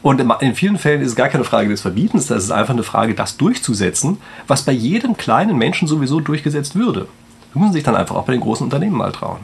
Und 0.00 0.20
in 0.20 0.54
vielen 0.54 0.78
Fällen 0.78 1.00
ist 1.00 1.08
es 1.08 1.16
gar 1.16 1.28
keine 1.28 1.44
Frage 1.44 1.70
des 1.70 1.80
Verbietens, 1.80 2.28
das 2.28 2.44
ist 2.44 2.50
einfach 2.52 2.72
eine 2.72 2.84
Frage, 2.84 3.14
das 3.14 3.36
durchzusetzen, 3.36 4.18
was 4.46 4.62
bei 4.62 4.72
jedem 4.72 5.16
kleinen 5.16 5.58
Menschen 5.58 5.88
sowieso 5.88 6.20
durchgesetzt 6.20 6.76
würde. 6.76 7.08
Da 7.52 7.60
müssen 7.60 7.72
sich 7.72 7.82
dann 7.82 7.96
einfach 7.96 8.14
auch 8.14 8.24
bei 8.24 8.32
den 8.32 8.40
großen 8.40 8.64
Unternehmen 8.64 8.96
mal 8.96 9.10
trauen. 9.10 9.40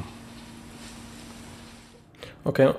Okay. 2.45 2.73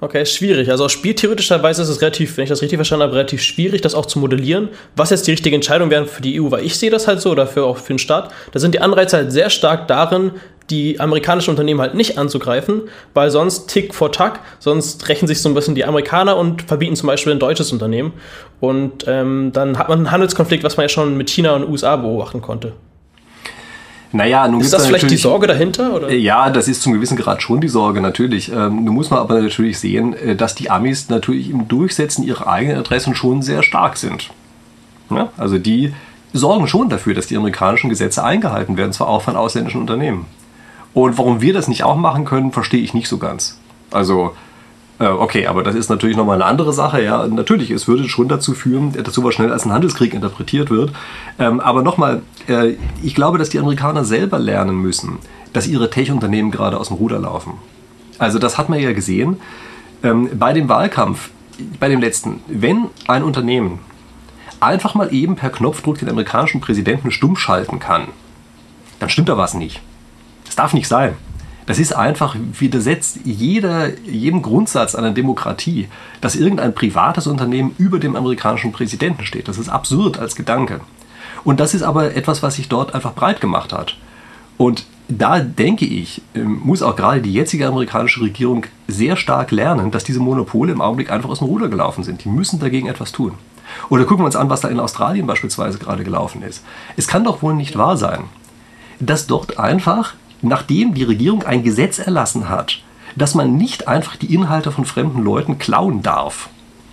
Okay, 0.00 0.26
schwierig. 0.26 0.70
Also 0.70 0.84
aus 0.84 0.92
spieltheoretischer 0.92 1.62
Weise 1.62 1.82
ist 1.82 1.88
es 1.88 2.00
relativ, 2.00 2.36
wenn 2.36 2.44
ich 2.44 2.50
das 2.50 2.60
richtig 2.60 2.76
verstanden 2.76 3.04
habe, 3.04 3.14
relativ 3.14 3.42
schwierig, 3.42 3.80
das 3.80 3.94
auch 3.94 4.06
zu 4.06 4.18
modellieren. 4.18 4.68
Was 4.96 5.10
jetzt 5.10 5.26
die 5.26 5.30
richtige 5.30 5.54
Entscheidung 5.54 5.88
wäre 5.88 6.06
für 6.06 6.20
die 6.20 6.40
EU, 6.40 6.50
weil 6.50 6.64
ich 6.64 6.78
sehe 6.78 6.90
das 6.90 7.06
halt 7.06 7.20
so 7.20 7.30
oder 7.30 7.46
für, 7.46 7.64
auch 7.64 7.78
für 7.78 7.94
den 7.94 7.98
Staat, 7.98 8.30
da 8.52 8.58
sind 8.58 8.74
die 8.74 8.80
Anreize 8.80 9.16
halt 9.16 9.32
sehr 9.32 9.50
stark 9.50 9.88
darin, 9.88 10.32
die 10.70 10.98
amerikanischen 10.98 11.50
Unternehmen 11.50 11.80
halt 11.80 11.94
nicht 11.94 12.18
anzugreifen, 12.18 12.82
weil 13.12 13.30
sonst 13.30 13.68
Tick 13.68 13.94
vor 13.94 14.10
Tack, 14.12 14.40
sonst 14.58 15.08
rächen 15.08 15.26
sich 15.26 15.40
so 15.40 15.48
ein 15.48 15.54
bisschen 15.54 15.74
die 15.74 15.84
Amerikaner 15.84 16.36
und 16.36 16.62
verbieten 16.62 16.96
zum 16.96 17.06
Beispiel 17.06 17.32
ein 17.32 17.38
deutsches 17.38 17.72
Unternehmen. 17.72 18.14
Und 18.60 19.04
ähm, 19.06 19.50
dann 19.52 19.78
hat 19.78 19.88
man 19.88 19.98
einen 19.98 20.10
Handelskonflikt, 20.10 20.64
was 20.64 20.76
man 20.76 20.84
ja 20.84 20.88
schon 20.88 21.16
mit 21.16 21.30
China 21.30 21.54
und 21.54 21.68
USA 21.68 21.96
beobachten 21.96 22.40
konnte. 22.40 22.72
Naja, 24.14 24.46
nun 24.46 24.60
ist 24.60 24.72
das 24.72 24.86
vielleicht 24.86 25.10
die 25.10 25.16
Sorge 25.16 25.48
dahinter? 25.48 25.92
Oder? 25.92 26.12
Ja, 26.12 26.48
das 26.48 26.68
ist 26.68 26.82
zum 26.82 26.92
gewissen 26.92 27.16
Grad 27.16 27.42
schon 27.42 27.60
die 27.60 27.66
Sorge, 27.66 28.00
natürlich. 28.00 28.50
Ähm, 28.50 28.84
nun 28.84 28.94
muss 28.94 29.10
man 29.10 29.18
aber 29.18 29.40
natürlich 29.40 29.80
sehen, 29.80 30.14
äh, 30.14 30.36
dass 30.36 30.54
die 30.54 30.70
Amis 30.70 31.08
natürlich 31.08 31.50
im 31.50 31.66
Durchsetzen 31.66 32.22
ihrer 32.22 32.46
eigenen 32.46 32.78
Interessen 32.78 33.16
schon 33.16 33.42
sehr 33.42 33.64
stark 33.64 33.96
sind. 33.96 34.30
Ja? 35.10 35.30
Also 35.36 35.58
die 35.58 35.92
sorgen 36.32 36.68
schon 36.68 36.88
dafür, 36.88 37.14
dass 37.14 37.26
die 37.26 37.36
amerikanischen 37.36 37.90
Gesetze 37.90 38.22
eingehalten 38.22 38.76
werden, 38.76 38.92
zwar 38.92 39.08
auch 39.08 39.22
von 39.22 39.34
ausländischen 39.34 39.80
Unternehmen. 39.80 40.26
Und 40.92 41.18
warum 41.18 41.40
wir 41.40 41.52
das 41.52 41.66
nicht 41.66 41.82
auch 41.82 41.96
machen 41.96 42.24
können, 42.24 42.52
verstehe 42.52 42.82
ich 42.82 42.94
nicht 42.94 43.08
so 43.08 43.18
ganz. 43.18 43.58
Also 43.90 44.26
äh, 44.26 44.30
okay, 44.98 45.46
aber 45.46 45.62
das 45.62 45.74
ist 45.74 45.88
natürlich 45.88 46.16
nochmal 46.16 46.36
eine 46.36 46.44
andere 46.44 46.72
Sache. 46.72 47.02
Ja, 47.02 47.26
natürlich, 47.26 47.70
es 47.70 47.88
würde 47.88 48.08
schon 48.08 48.28
dazu 48.28 48.54
führen, 48.54 48.92
dass 48.92 49.14
sowas 49.14 49.34
schnell 49.34 49.52
als 49.52 49.64
ein 49.64 49.72
Handelskrieg 49.72 50.14
interpretiert 50.14 50.70
wird. 50.70 50.92
Ähm, 51.38 51.60
aber 51.60 51.82
nochmal, 51.82 52.22
äh, 52.48 52.74
ich 53.02 53.14
glaube, 53.14 53.38
dass 53.38 53.48
die 53.48 53.58
Amerikaner 53.58 54.04
selber 54.04 54.38
lernen 54.38 54.76
müssen, 54.76 55.18
dass 55.52 55.66
ihre 55.66 55.90
Tech-Unternehmen 55.90 56.50
gerade 56.50 56.78
aus 56.78 56.88
dem 56.88 56.96
Ruder 56.96 57.18
laufen. 57.18 57.54
Also 58.18 58.38
das 58.38 58.58
hat 58.58 58.68
man 58.68 58.78
ja 58.78 58.92
gesehen 58.92 59.38
ähm, 60.02 60.30
bei 60.38 60.52
dem 60.52 60.68
Wahlkampf, 60.68 61.30
bei 61.80 61.88
dem 61.88 62.00
letzten. 62.00 62.40
Wenn 62.46 62.86
ein 63.08 63.24
Unternehmen 63.24 63.80
einfach 64.60 64.94
mal 64.94 65.12
eben 65.12 65.36
per 65.36 65.50
Knopfdruck 65.50 65.98
den 65.98 66.08
amerikanischen 66.08 66.60
Präsidenten 66.60 67.10
stumm 67.10 67.36
schalten 67.36 67.80
kann, 67.80 68.08
dann 69.00 69.10
stimmt 69.10 69.28
da 69.28 69.36
was 69.36 69.54
nicht. 69.54 69.80
Das 70.44 70.56
darf 70.56 70.72
nicht 70.72 70.88
sein. 70.88 71.14
Das 71.66 71.78
ist 71.78 71.94
einfach 71.94 72.36
widersetzt 72.58 73.20
jeder, 73.24 73.98
jedem 74.00 74.42
Grundsatz 74.42 74.94
einer 74.94 75.12
Demokratie, 75.12 75.88
dass 76.20 76.36
irgendein 76.36 76.74
privates 76.74 77.26
Unternehmen 77.26 77.74
über 77.78 77.98
dem 77.98 78.16
amerikanischen 78.16 78.72
Präsidenten 78.72 79.24
steht. 79.24 79.48
Das 79.48 79.58
ist 79.58 79.68
absurd 79.68 80.18
als 80.18 80.36
Gedanke. 80.36 80.80
Und 81.42 81.60
das 81.60 81.74
ist 81.74 81.82
aber 81.82 82.14
etwas, 82.16 82.42
was 82.42 82.56
sich 82.56 82.68
dort 82.68 82.94
einfach 82.94 83.14
breit 83.14 83.40
gemacht 83.40 83.72
hat. 83.72 83.96
Und 84.56 84.84
da 85.08 85.40
denke 85.40 85.84
ich, 85.84 86.22
ähm, 86.34 86.60
muss 86.64 86.82
auch 86.82 86.96
gerade 86.96 87.20
die 87.20 87.32
jetzige 87.32 87.66
amerikanische 87.66 88.22
Regierung 88.22 88.64
sehr 88.88 89.16
stark 89.16 89.50
lernen, 89.50 89.90
dass 89.90 90.04
diese 90.04 90.20
Monopole 90.20 90.72
im 90.72 90.80
Augenblick 90.80 91.10
einfach 91.10 91.28
aus 91.28 91.40
dem 91.40 91.48
Ruder 91.48 91.68
gelaufen 91.68 92.04
sind. 92.04 92.24
Die 92.24 92.28
müssen 92.28 92.60
dagegen 92.60 92.86
etwas 92.86 93.12
tun. 93.12 93.32
Oder 93.90 94.04
gucken 94.04 94.22
wir 94.22 94.26
uns 94.26 94.36
an, 94.36 94.50
was 94.50 94.60
da 94.60 94.68
in 94.68 94.80
Australien 94.80 95.26
beispielsweise 95.26 95.78
gerade 95.78 96.04
gelaufen 96.04 96.42
ist. 96.42 96.64
Es 96.96 97.06
kann 97.06 97.24
doch 97.24 97.42
wohl 97.42 97.54
nicht 97.54 97.76
wahr 97.76 97.96
sein, 97.96 98.24
dass 99.00 99.26
dort 99.26 99.58
einfach 99.58 100.14
nachdem 100.48 100.94
die 100.94 101.04
Regierung 101.04 101.42
ein 101.44 101.62
Gesetz 101.62 101.98
erlassen 101.98 102.48
hat, 102.48 102.80
dass 103.16 103.34
man 103.34 103.56
nicht 103.56 103.88
einfach 103.88 104.16
die 104.16 104.34
Inhalte 104.34 104.72
von 104.72 104.84
fremden 104.84 105.22
Leuten 105.22 105.58
klauen 105.58 106.02
darf. 106.02 106.48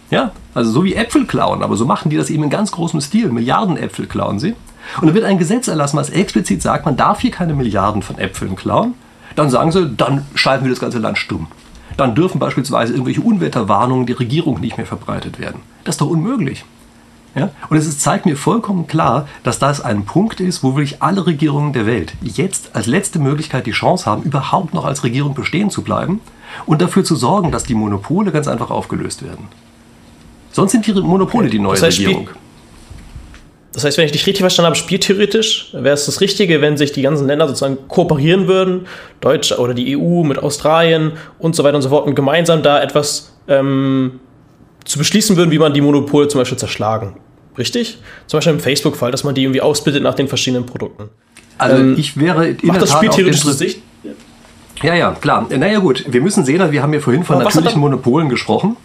Ja, 0.10 0.32
also 0.54 0.72
so 0.72 0.84
wie 0.84 0.96
Äpfel 0.96 1.26
klauen, 1.26 1.64
aber 1.64 1.78
so 1.78 1.86
machen 1.86 2.10
die 2.10 2.18
das 2.18 2.30
eben 2.30 2.44
in 2.44 2.50
ganz 2.50 2.72
großem 2.72 3.00
Stil. 3.00 3.30
Milliarden 3.30 3.78
Äpfel 3.78 4.08
klauen 4.08 4.40
sie. 4.40 4.56
Und 5.00 5.08
dann 5.08 5.14
wird 5.14 5.26
ein 5.26 5.38
Gesetz 5.38 5.68
erlassen, 5.68 5.98
was 5.98 6.10
explizit 6.10 6.62
sagt, 6.62 6.86
man 6.86 6.98
darf 6.98 7.22
hier 7.22 7.32
keine 7.32 7.54
Milliarden 7.54 8.02
von 8.02 8.18
Äpfeln 8.18 8.56
klauen. 8.56 8.94
Dann 9.36 9.50
sagen 9.50 9.72
sie, 9.72 9.90
dann 9.96 10.26
schalten 10.36 10.66
wir 10.66 10.72
das 10.72 10.82
ganze 10.82 11.00
Land 11.00 11.18
stumm. 11.18 11.48
Dann 11.96 12.16
dürfen 12.16 12.40
beispielsweise 12.40 12.94
irgendwelche 12.94 13.22
Unwetterwarnungen 13.22 14.06
der 14.06 14.20
Regierung 14.20 14.60
nicht 14.60 14.78
mehr 14.78 14.86
verbreitet 14.86 15.40
werden. 15.40 15.62
Das 15.84 15.96
ist 15.96 16.02
doch 16.02 16.10
unmöglich. 16.10 16.66
Ja? 17.36 17.52
Und 17.70 17.78
es 17.78 17.88
ist, 17.88 18.02
zeigt 18.02 18.26
mir 18.26 18.36
vollkommen 18.36 18.88
klar, 18.88 19.28
dass 19.44 19.60
das 19.60 19.82
ein 19.82 20.06
Punkt 20.06 20.40
ist, 20.40 20.64
wo 20.64 20.76
wirklich 20.76 21.02
alle 21.02 21.26
Regierungen 21.26 21.74
der 21.74 21.86
Welt 21.86 22.14
jetzt 22.22 22.76
als 22.76 22.88
letzte 22.88 23.20
Möglichkeit 23.20 23.66
die 23.66 23.72
Chance 23.72 24.06
haben, 24.06 24.24
überhaupt 24.24 24.74
noch 24.74 24.86
als 24.86 25.04
Regierung 25.04 25.34
bestehen 25.34 25.70
zu 25.70 25.82
bleiben 25.82 26.20
und 26.66 26.82
dafür 26.82 27.04
zu 27.04 27.16
sorgen, 27.16 27.52
dass 27.52 27.64
die 27.64 27.76
Monopole 27.76 28.32
ganz 28.32 28.48
einfach 28.48 28.70
aufgelöst 28.70 29.24
werden. 29.24 29.48
Sonst 30.52 30.74
sind 30.74 30.86
die 30.86 30.94
Monopole 30.94 31.50
die 31.50 31.60
neue 31.60 31.76
das 31.76 31.84
heißt, 31.84 32.00
Regierung. 32.00 32.30
Das 33.74 33.86
heißt, 33.86 33.98
wenn 33.98 34.06
ich 34.06 34.12
dich 34.12 34.28
richtig 34.28 34.42
verstanden 34.42 34.68
habe, 34.68 34.76
spieltheoretisch 34.76 35.70
wäre 35.72 35.94
es 35.94 36.06
das 36.06 36.20
Richtige, 36.20 36.60
wenn 36.60 36.76
sich 36.76 36.92
die 36.92 37.02
ganzen 37.02 37.26
Länder 37.28 37.48
sozusagen 37.48 37.78
kooperieren 37.88 38.50
würden, 38.50 38.86
Deutsch 39.22 39.54
oder 39.54 39.74
die 39.74 39.98
EU 39.98 40.24
mit 40.24 40.40
Australien 40.40 41.14
und 41.40 41.56
so 41.56 41.64
weiter 41.64 41.78
und 41.78 41.82
so 41.82 41.90
fort, 41.90 42.06
und 42.06 42.16
gemeinsam 42.16 42.64
da 42.64 42.82
etwas 42.82 43.34
ähm, 43.48 44.20
zu 44.86 44.98
beschließen 44.98 45.38
würden, 45.38 45.52
wie 45.52 45.60
man 45.60 45.74
die 45.74 45.82
Monopole 45.82 46.28
zum 46.28 46.40
Beispiel 46.42 46.58
zerschlagen. 46.58 47.16
Richtig? 47.58 48.00
Zum 48.28 48.38
Beispiel 48.38 48.54
im 48.54 48.60
Facebook-Fall, 48.60 49.12
dass 49.12 49.24
man 49.24 49.36
die 49.36 49.44
irgendwie 49.44 49.62
ausbildet 49.62 50.04
nach 50.04 50.16
den 50.16 50.28
verschiedenen 50.28 50.66
Produkten. 50.66 51.10
Also 51.58 51.78
ähm, 51.78 51.96
ich 51.98 52.18
wäre 52.18 52.48
in 52.48 52.68
macht 52.68 52.82
das 52.82 52.92
Spiel 52.92 53.10
theoretisch 53.10 53.42
Sicht? 53.42 53.82
Ja, 54.82 54.96
ja, 54.96 55.12
klar. 55.12 55.48
Naja 55.50 55.80
gut, 55.80 56.06
wir 56.08 56.22
müssen 56.22 56.44
sehen, 56.44 56.72
wir 56.72 56.82
haben 56.82 56.94
ja 56.94 57.00
vorhin 57.00 57.24
von 57.24 57.38
natürlichen 57.38 57.80
Monopolen 57.80 58.30
gesprochen. 58.30 58.78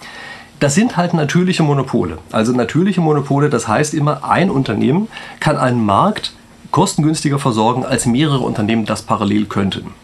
Das 0.61 0.75
sind 0.75 0.97
halt 0.97 1.15
natürliche 1.15 1.63
Monopole. 1.63 2.19
Also 2.33 2.53
natürliche 2.53 3.01
Monopole, 3.01 3.51
das 3.51 3.69
heißt 3.69 3.95
immer, 3.95 4.25
ein 4.25 4.51
Unternehmen 4.51 5.09
kann 5.41 5.57
einen 5.57 5.85
Markt 5.85 6.33
kostengünstiger 6.71 7.39
versorgen, 7.39 7.85
als 7.85 8.07
mehrere 8.07 8.41
Unternehmen 8.41 8.85
das 8.85 9.03
parallel 9.03 9.47
könnten. 9.47 9.95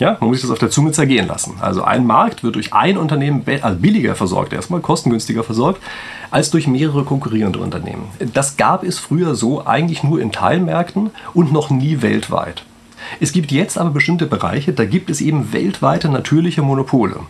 Ja, 0.00 0.16
man 0.20 0.28
muss 0.28 0.38
sich 0.38 0.42
das 0.42 0.50
auf 0.50 0.58
der 0.58 0.70
Zunge 0.70 0.90
zergehen 0.92 1.28
lassen. 1.28 1.54
Also 1.60 1.84
ein 1.84 2.04
Markt 2.04 2.42
wird 2.42 2.56
durch 2.56 2.72
ein 2.72 2.98
Unternehmen 2.98 3.44
also 3.62 3.78
billiger 3.78 4.16
versorgt, 4.16 4.52
erstmal 4.52 4.80
kostengünstiger 4.80 5.44
versorgt, 5.44 5.80
als 6.30 6.50
durch 6.50 6.66
mehrere 6.66 7.04
konkurrierende 7.04 7.60
Unternehmen. 7.60 8.08
Das 8.32 8.56
gab 8.56 8.82
es 8.82 8.98
früher 8.98 9.36
so 9.36 9.64
eigentlich 9.66 10.02
nur 10.02 10.20
in 10.20 10.32
Teilmärkten 10.32 11.10
und 11.32 11.52
noch 11.52 11.70
nie 11.70 12.02
weltweit. 12.02 12.64
Es 13.20 13.32
gibt 13.32 13.52
jetzt 13.52 13.78
aber 13.78 13.90
bestimmte 13.90 14.26
Bereiche, 14.26 14.72
da 14.72 14.84
gibt 14.84 15.10
es 15.10 15.20
eben 15.20 15.52
weltweite 15.52 16.08
natürliche 16.08 16.62
Monopole. 16.62 17.20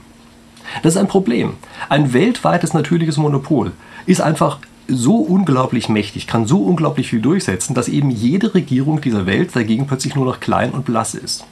Das 0.82 0.94
ist 0.94 1.00
ein 1.00 1.08
Problem. 1.08 1.54
Ein 1.88 2.12
weltweites 2.14 2.72
natürliches 2.72 3.18
Monopol 3.18 3.72
ist 4.06 4.20
einfach 4.20 4.58
so 4.88 5.16
unglaublich 5.16 5.88
mächtig, 5.88 6.26
kann 6.26 6.46
so 6.46 6.62
unglaublich 6.62 7.08
viel 7.08 7.20
durchsetzen, 7.20 7.74
dass 7.74 7.88
eben 7.88 8.10
jede 8.10 8.54
Regierung 8.54 9.00
dieser 9.00 9.26
Welt 9.26 9.54
dagegen 9.54 9.86
plötzlich 9.86 10.14
nur 10.14 10.26
noch 10.26 10.40
klein 10.40 10.72
und 10.72 10.84
blass 10.84 11.14
ist. 11.14 11.44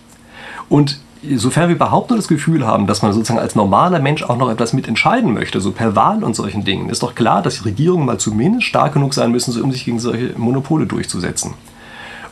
Und 0.69 0.99
sofern 1.37 1.69
wir 1.69 1.77
überhaupt 1.77 2.11
nur 2.11 2.17
das 2.17 2.29
Gefühl 2.29 2.67
haben, 2.67 2.87
dass 2.87 3.03
man 3.03 3.13
sozusagen 3.13 3.41
als 3.41 3.55
normaler 3.55 4.01
Mensch 4.01 4.23
auch 4.23 4.37
noch 4.37 4.51
etwas 4.51 4.73
mitentscheiden 4.73 5.33
möchte, 5.33 5.61
so 5.61 5.73
per 5.73 5.95
Wahl 5.95 6.25
und 6.25 6.35
solchen 6.35 6.65
Dingen, 6.65 6.89
ist 6.89 7.03
doch 7.03 7.15
klar, 7.15 7.43
dass 7.43 7.59
die 7.59 7.65
Regierungen 7.65 8.07
mal 8.07 8.19
zumindest 8.19 8.67
stark 8.67 8.95
genug 8.95 9.15
sein 9.15 9.31
müssen, 9.31 9.61
um 9.61 9.73
sich 9.73 9.85
gegen 9.85 10.01
solche 10.01 10.35
Monopole 10.37 10.87
durchzusetzen. 10.87 11.55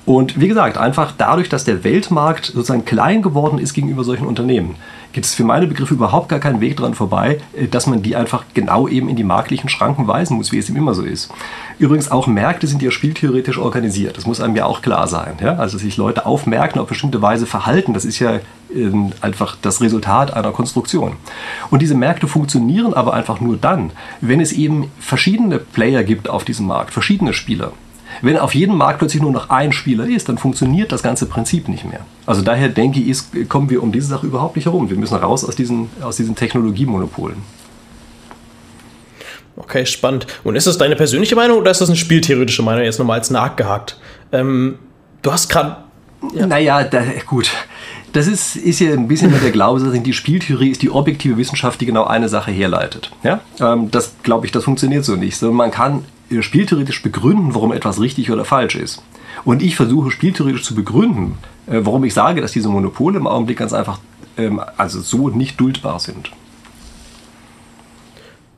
Und 0.07 0.41
wie 0.41 0.49
gesagt, 0.49 0.79
einfach 0.79 1.13
dadurch, 1.17 1.49
dass 1.49 1.65
der 1.65 1.85
Weltmarkt 1.85 2.47
sozusagen 2.47 2.85
klein 2.85 3.23
geworden 3.23 3.59
ist 3.59 3.75
gegenüber 3.75 4.03
solchen 4.03 4.27
Unternehmen, 4.27 4.75
gibt 5.13 5.27
es 5.27 5.35
für 5.35 5.45
meine 5.45 5.67
Begriffe 5.67 5.95
überhaupt 5.95 6.29
gar 6.29 6.39
keinen 6.39 6.61
Weg 6.61 6.77
dran 6.77 6.95
vorbei, 6.95 7.41
äh, 7.57 7.67
dass 7.67 7.87
man 7.87 8.03
die 8.03 8.17
einfach 8.17 8.45
genau 8.55 8.89
eben 8.89 9.09
in 9.09 9.17
die 9.17 9.25
marktlichen 9.25 9.69
Schranken 9.69 10.07
weisen 10.07 10.37
muss, 10.37 10.53
wie 10.53 10.59
es 10.59 10.69
ihm 10.69 10.77
immer 10.77 10.95
so 10.95 11.03
ist. 11.03 11.31
Übrigens, 11.79 12.11
auch 12.11 12.27
Märkte 12.27 12.67
sind 12.67 12.83
ja 12.83 12.91
spieltheoretisch 12.91 13.59
organisiert. 13.59 14.17
Das 14.17 14.27
muss 14.27 14.41
einem 14.41 14.57
ja 14.57 14.67
auch 14.67 14.83
klar 14.83 15.07
sein. 15.07 15.35
Ja? 15.41 15.57
Also 15.57 15.79
sich 15.79 15.97
Leute 15.97 16.27
auf 16.27 16.47
Märkten 16.47 16.81
auf 16.81 16.89
bestimmte 16.89 17.23
Weise 17.23 17.47
verhalten, 17.47 17.95
das 17.95 18.05
ist 18.05 18.19
ja 18.19 18.41
ähm, 18.75 19.13
einfach 19.21 19.57
das 19.61 19.81
Resultat 19.81 20.33
einer 20.35 20.53
Konstruktion. 20.53 21.17
Und 21.71 21.83
diese 21.83 21.95
Märkte 21.95 22.29
funktionieren 22.29 22.95
aber 22.95 23.15
einfach 23.15 23.41
nur 23.41 23.57
dann, 23.57 23.91
wenn 24.21 24.41
es 24.41 24.53
eben 24.53 24.91
verschiedene 24.99 25.59
Player 25.59 26.05
gibt 26.05 26.29
auf 26.29 26.45
diesem 26.45 26.67
Markt, 26.67 26.93
verschiedene 26.93 27.33
Spieler. 27.33 27.73
Wenn 28.23 28.37
auf 28.37 28.55
jedem 28.55 28.77
Markt 28.77 28.99
plötzlich 28.99 29.23
nur 29.23 29.33
noch 29.33 29.51
ein 29.51 29.73
Spieler 29.73 30.07
ist, 30.07 30.29
dann 30.29 30.39
funktioniert 30.39 30.93
das 30.93 31.03
ganze 31.03 31.27
Prinzip 31.27 31.69
nicht 31.69 31.85
mehr. 31.85 32.01
Also 32.27 32.43
daher 32.43 32.69
denke 32.69 33.01
ich, 33.01 33.19
kommen 33.49 33.71
wir 33.71 33.83
um 33.83 33.93
diese 33.93 34.09
Sache 34.09 34.27
überhaupt 34.27 34.57
nicht 34.57 34.67
herum. 34.67 34.91
Wir 34.91 34.97
müssen 34.97 35.17
raus 35.17 35.45
aus 35.45 35.57
diesen, 35.57 35.89
aus 36.03 36.17
diesen 36.17 36.35
Technologiemonopolen. 36.35 37.37
Okay, 39.57 39.85
spannend. 39.85 40.27
Und 40.45 40.57
ist 40.57 40.67
das 40.67 40.79
deine 40.79 40.97
persönliche 40.97 41.37
Meinung 41.37 41.59
oder 41.59 41.71
ist 41.71 41.81
das 41.81 41.89
eine 41.89 41.97
spieltheoretische 41.97 42.63
Meinung, 42.63 42.85
jetzt 42.85 42.99
nochmal 42.99 43.19
als 43.19 43.31
nachgehakt? 43.31 43.99
Ähm, 44.33 44.79
du 45.23 45.33
hast 45.33 45.49
gerade. 45.49 45.77
Ja. 46.35 46.47
Naja, 46.47 46.85
da, 46.85 47.03
gut. 47.27 47.51
Das 48.13 48.27
ist, 48.27 48.57
ist 48.57 48.81
ja 48.81 48.93
ein 48.93 49.07
bisschen 49.07 49.31
mit 49.31 49.43
der 49.43 49.53
Glaube, 49.53 49.81
dass 49.81 50.03
die 50.03 50.13
Spieltheorie 50.13 50.71
ist 50.71 50.83
die 50.83 50.91
objektive 50.91 51.37
Wissenschaft, 51.37 51.81
die 51.81 51.87
genau 51.87 52.05
eine 52.05 52.29
Sache 52.29 52.51
herleitet. 52.51 53.11
Ja? 53.23 53.41
Ähm, 53.61 53.91
das 53.91 54.15
glaube 54.23 54.47
ich, 54.47 54.53
das 54.53 54.65
funktioniert 54.65 55.05
so 55.05 55.17
nicht. 55.17 55.37
So, 55.37 55.53
man 55.53 55.71
kann 55.71 56.05
spieltheoretisch 56.41 57.03
begründen, 57.03 57.55
warum 57.55 57.73
etwas 57.73 58.01
richtig 58.01 58.31
oder 58.31 58.45
falsch 58.45 58.77
ist. 58.77 59.03
Und 59.45 59.63
ich 59.63 59.77
versuche 59.77 60.11
spieltheoretisch 60.11 60.63
zu 60.63 60.75
begründen, 60.75 61.39
äh, 61.67 61.81
warum 61.83 62.05
ich 62.05 62.15
sage, 62.15 62.41
dass 62.41 62.53
diese 62.53 62.69
Monopole 62.69 63.19
im 63.19 63.27
Augenblick 63.27 63.59
ganz 63.59 63.73
einfach 63.73 63.99
ähm, 64.37 64.61
also 64.77 65.01
so 65.01 65.29
nicht 65.29 65.61
duldbar 65.61 66.01
sind. 66.01 66.31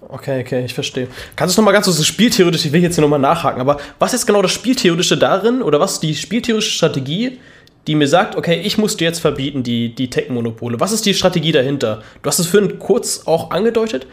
Okay, 0.09 0.43
okay, 0.43 0.65
ich 0.65 0.75
verstehe. 0.75 1.09
Kannst 1.37 1.57
du 1.57 1.63
noch 1.63 1.65
mal 1.65 1.73
ganz 1.73 1.87
so 1.87 1.93
das 1.93 2.07
Spieltheoretische, 2.07 2.69
ich 2.69 2.73
will 2.75 2.83
jetzt 2.83 2.97
hier 2.97 3.03
nochmal 3.03 3.19
nachhaken, 3.19 3.63
aber 3.63 3.79
was 3.99 4.13
ist 4.13 4.27
genau 4.27 4.43
das 4.43 4.53
Spieltheoretische 4.53 5.17
darin 5.17 5.63
oder 5.63 5.81
was 5.81 5.95
ist 5.95 6.03
die 6.03 6.15
spieltheoretische 6.15 6.73
Strategie, 6.73 7.39
die 7.87 7.95
mir 7.95 8.07
sagt, 8.07 8.37
okay, 8.37 8.61
ich 8.61 8.77
muss 8.77 8.97
dir 8.97 9.07
jetzt 9.07 9.21
verbieten, 9.21 9.63
die, 9.63 9.95
die 9.95 10.11
Tech-Monopole. 10.11 10.79
Was 10.81 10.93
ist 10.93 11.07
die 11.07 11.15
Strategie 11.15 11.53
dahinter? 11.53 12.03
Du 12.23 12.29
hast 12.29 12.39
es 12.39 12.47
vorhin 12.47 12.79
kurz 12.79 13.23
auch 13.27 13.51
angedeutet, 13.51 14.07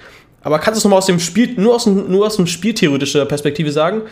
aber 0.43 0.59
kannst 0.59 0.77
du 0.77 0.79
es 0.79 0.83
nochmal 0.83 0.99
aus 0.99 1.05
dem 1.05 1.19
Spiel, 1.19 1.53
nur 1.57 1.75
aus, 1.75 1.85
nur 1.85 2.25
aus 2.25 2.37
dem 2.37 2.47
spieltheoretischer 2.47 3.25
Perspektive 3.25 3.71
sagen 3.71 4.03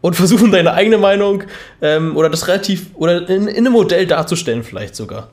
und 0.00 0.16
versuchen, 0.16 0.52
deine 0.52 0.72
eigene 0.74 0.98
Meinung 0.98 1.44
ähm, 1.80 2.16
oder 2.16 2.28
das 2.30 2.48
relativ, 2.48 2.86
oder 2.94 3.28
in, 3.28 3.48
in 3.48 3.58
einem 3.58 3.72
Modell 3.72 4.06
darzustellen, 4.06 4.62
vielleicht 4.62 4.94
sogar. 4.96 5.28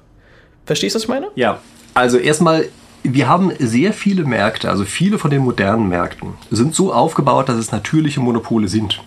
Verstehst 0.65 0.95
du, 0.95 0.97
was 0.97 1.03
ich 1.03 1.09
meine? 1.09 1.27
Ja, 1.35 1.59
also 1.93 2.17
erstmal, 2.17 2.67
wir 3.03 3.27
haben 3.27 3.51
sehr 3.59 3.93
viele 3.93 4.23
Märkte, 4.23 4.69
also 4.69 4.85
viele 4.85 5.17
von 5.17 5.31
den 5.31 5.41
modernen 5.41 5.89
Märkten 5.89 6.33
sind 6.51 6.75
so 6.75 6.93
aufgebaut, 6.93 7.49
dass 7.49 7.57
es 7.57 7.71
natürliche 7.71 8.19
Monopole 8.19 8.67
sind. 8.67 9.01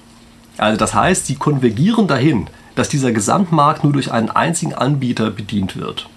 Also 0.58 0.76
das 0.76 0.94
heißt, 0.94 1.26
sie 1.26 1.36
konvergieren 1.36 2.08
dahin, 2.08 2.48
dass 2.74 2.88
dieser 2.88 3.12
Gesamtmarkt 3.12 3.84
nur 3.84 3.92
durch 3.92 4.10
einen 4.12 4.30
einzigen 4.30 4.74
Anbieter 4.74 5.30
bedient 5.30 5.76
wird. 5.76 6.08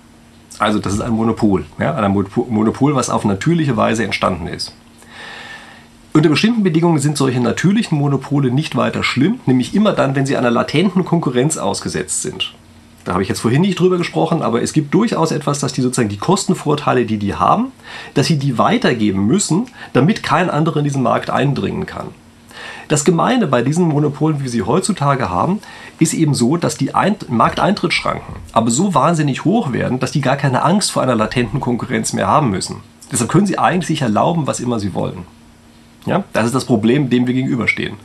Also 0.58 0.80
das 0.80 0.94
ist 0.94 1.02
ein 1.02 1.12
Monopol, 1.12 1.66
ja, 1.80 1.96
ein 1.96 2.12
Monopol, 2.12 2.96
was 2.96 3.10
auf 3.10 3.26
natürliche 3.26 3.76
Weise 3.76 4.04
entstanden 4.04 4.48
ist. 4.48 4.74
Unter 6.16 6.30
bestimmten 6.30 6.64
Bedingungen 6.64 7.00
sind 7.00 7.18
solche 7.18 7.42
natürlichen 7.42 7.98
Monopole 7.98 8.50
nicht 8.50 8.78
weiter 8.78 9.04
schlimm, 9.04 9.42
nämlich 9.46 9.76
immer 9.76 9.92
dann, 9.92 10.16
wenn 10.16 10.26
sie 10.26 10.38
einer 10.38 10.50
latenten 10.50 11.04
Konkurrenz 11.04 11.58
ausgesetzt 11.58 12.22
sind. 12.22 12.54
Da 13.04 13.12
habe 13.12 13.22
ich 13.22 13.28
jetzt 13.28 13.42
vorhin 13.42 13.60
nicht 13.60 13.78
drüber 13.78 13.98
gesprochen, 13.98 14.42
aber 14.42 14.62
es 14.62 14.72
gibt 14.72 14.94
durchaus 14.94 15.34
etwas, 15.34 15.60
dass 15.60 15.74
die 15.74 15.82
sozusagen 15.82 16.08
die 16.08 16.16
Kostenvorteile, 16.16 17.04
die 17.06 17.18
die 17.18 17.36
haben, 17.36 17.74
dass 18.14 18.28
sie 18.28 18.40
die 18.40 18.58
weitergeben 18.58 19.28
müssen, 19.28 19.66
damit 19.92 20.24
kein 20.24 20.50
anderer 20.50 20.78
in 20.78 20.86
diesen 20.86 21.04
Markt 21.04 21.30
eindringen 21.30 21.86
kann. 21.86 22.08
Das 22.88 23.04
Gemeine 23.04 23.46
bei 23.48 23.62
diesen 23.62 23.86
Monopolen, 23.86 24.42
wie 24.42 24.48
sie 24.48 24.62
heutzutage 24.62 25.30
haben, 25.30 25.60
ist 26.00 26.14
eben 26.14 26.34
so, 26.34 26.56
dass 26.56 26.78
die 26.78 26.96
Ein 26.96 27.18
Markteintrittsschranken 27.28 28.36
aber 28.54 28.72
so 28.72 28.94
wahnsinnig 28.94 29.44
hoch 29.44 29.74
werden, 29.74 30.00
dass 30.00 30.14
die 30.14 30.22
gar 30.22 30.38
keine 30.38 30.64
Angst 30.64 30.94
vor 30.94 31.04
einer 31.04 31.16
latenten 31.16 31.60
Konkurrenz 31.60 32.14
mehr 32.14 32.28
haben 32.28 32.52
müssen. 32.52 32.78
Deshalb 33.12 33.30
können 33.30 33.48
sie 33.48 33.60
eigentlich 33.60 33.88
sich 33.88 34.02
erlauben, 34.02 34.48
was 34.48 34.62
immer 34.62 34.80
sie 34.80 34.94
wollen. 34.94 35.26
Ja, 36.06 36.24
das 36.34 36.46
ist 36.46 36.56
das 36.56 36.66
Problem, 36.66 37.10
dem 37.10 37.28
wir 37.28 37.34
gegenüberstehen. 37.34 37.96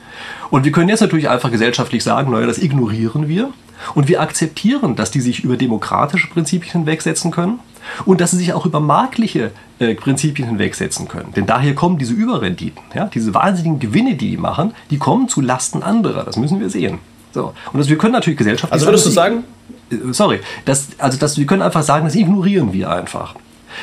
Und 0.51 0.65
wir 0.65 0.73
können 0.73 0.89
jetzt 0.89 1.01
natürlich 1.01 1.29
einfach 1.29 1.51
gesellschaftlich 1.51 2.03
sagen, 2.03 2.33
naja, 2.33 2.47
das 2.47 2.59
ignorieren 2.59 3.29
wir. 3.29 3.51
Und 3.95 4.09
wir 4.09 4.21
akzeptieren, 4.21 4.95
dass 4.95 5.11
die 5.11 5.21
sich 5.21 5.43
über 5.43 5.57
demokratische 5.57 6.29
Prinzipien 6.29 6.73
hinwegsetzen 6.73 7.31
können 7.31 7.61
und 8.05 8.21
dass 8.21 8.33
sie 8.33 8.37
sich 8.37 8.53
auch 8.53 8.67
über 8.67 8.79
marktliche 8.79 9.53
äh, 9.79 9.95
Prinzipien 9.95 10.49
hinwegsetzen 10.49 11.09
können. 11.09 11.33
Denn 11.35 11.47
daher 11.47 11.75
kommen 11.75 11.99
diese 11.99 12.13
Überrenditen, 12.13 12.83
ja, 12.95 13.07
diese 13.07 13.33
wahnsinnigen 13.33 13.79
Gewinne, 13.79 14.17
die 14.17 14.31
die 14.31 14.37
machen, 14.37 14.75
die 14.91 14.99
kommen 14.99 15.29
zu 15.29 15.41
Lasten 15.41 15.83
anderer. 15.83 16.25
Das 16.25 16.37
müssen 16.37 16.61
wir 16.61 16.69
sehen. 16.69 16.99
So. 17.33 17.55
Und 17.73 17.79
das, 17.79 17.89
wir 17.89 17.97
können 17.97 18.13
natürlich 18.13 18.39
gesellschaftlich. 18.39 18.73
Also 18.73 18.87
würdest 18.87 19.11
sagen, 19.13 19.45
du 19.89 19.97
sagen? 19.97 20.11
Äh, 20.11 20.13
sorry, 20.13 20.41
das, 20.65 20.89
also 20.99 21.19
das, 21.19 21.39
wir 21.39 21.47
können 21.47 21.63
einfach 21.63 21.83
sagen, 21.83 22.05
das 22.05 22.15
ignorieren 22.15 22.73
wir 22.73 22.91
einfach. 22.91 23.35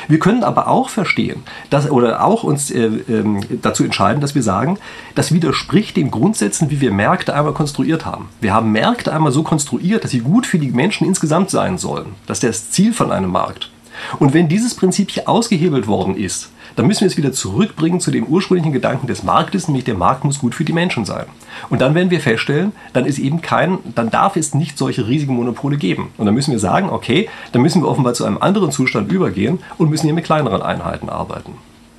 Wir 0.08 0.18
können 0.18 0.44
aber 0.44 0.68
auch 0.68 0.88
verstehen, 0.88 1.42
dass, 1.70 1.90
oder 1.90 2.24
auch 2.24 2.42
uns 2.42 2.70
äh, 2.70 2.86
äh, 2.86 3.24
dazu 3.62 3.84
entscheiden, 3.84 4.20
dass 4.20 4.34
wir 4.34 4.42
sagen, 4.42 4.78
das 5.14 5.32
widerspricht 5.32 5.96
den 5.96 6.10
Grundsätzen, 6.10 6.70
wie 6.70 6.80
wir 6.80 6.92
Märkte 6.92 7.34
einmal 7.34 7.54
konstruiert 7.54 8.06
haben. 8.06 8.28
Wir 8.40 8.54
haben 8.54 8.72
Märkte 8.72 9.12
einmal 9.12 9.32
so 9.32 9.42
konstruiert, 9.42 10.04
dass 10.04 10.10
sie 10.10 10.20
gut 10.20 10.46
für 10.46 10.58
die 10.58 10.70
Menschen 10.70 11.06
insgesamt 11.06 11.50
sein 11.50 11.78
sollen. 11.78 12.14
Das 12.26 12.38
ist 12.38 12.44
das 12.44 12.70
Ziel 12.70 12.92
von 12.92 13.12
einem 13.12 13.30
Markt. 13.30 13.70
Und 14.18 14.34
wenn 14.34 14.48
dieses 14.48 14.74
Prinzip 14.74 15.10
hier 15.10 15.28
ausgehebelt 15.28 15.86
worden 15.86 16.16
ist, 16.16 16.50
dann 16.78 16.86
müssen 16.86 17.00
wir 17.00 17.08
es 17.08 17.16
wieder 17.16 17.32
zurückbringen 17.32 17.98
zu 17.98 18.12
dem 18.12 18.24
ursprünglichen 18.24 18.72
Gedanken 18.72 19.08
des 19.08 19.24
Marktes, 19.24 19.66
nämlich 19.66 19.84
der 19.84 19.96
Markt 19.96 20.22
muss 20.22 20.38
gut 20.38 20.54
für 20.54 20.64
die 20.64 20.72
Menschen 20.72 21.04
sein. 21.04 21.26
Und 21.70 21.80
dann 21.80 21.96
werden 21.96 22.10
wir 22.10 22.20
feststellen, 22.20 22.70
dann 22.92 23.04
ist 23.04 23.18
eben 23.18 23.40
kein, 23.40 23.78
dann 23.96 24.10
darf 24.10 24.36
es 24.36 24.54
nicht 24.54 24.78
solche 24.78 25.08
riesigen 25.08 25.34
Monopole 25.34 25.76
geben. 25.76 26.12
Und 26.18 26.26
dann 26.26 26.36
müssen 26.36 26.52
wir 26.52 26.60
sagen, 26.60 26.88
okay, 26.88 27.28
dann 27.50 27.62
müssen 27.62 27.82
wir 27.82 27.88
offenbar 27.88 28.14
zu 28.14 28.24
einem 28.24 28.38
anderen 28.38 28.70
Zustand 28.70 29.10
übergehen 29.10 29.58
und 29.76 29.90
müssen 29.90 30.04
hier 30.04 30.14
mit 30.14 30.24
kleineren 30.24 30.62
Einheiten 30.62 31.08
arbeiten. 31.08 31.54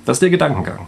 Das 0.06 0.16
ist 0.16 0.22
der 0.22 0.30
Gedankengang. 0.30 0.86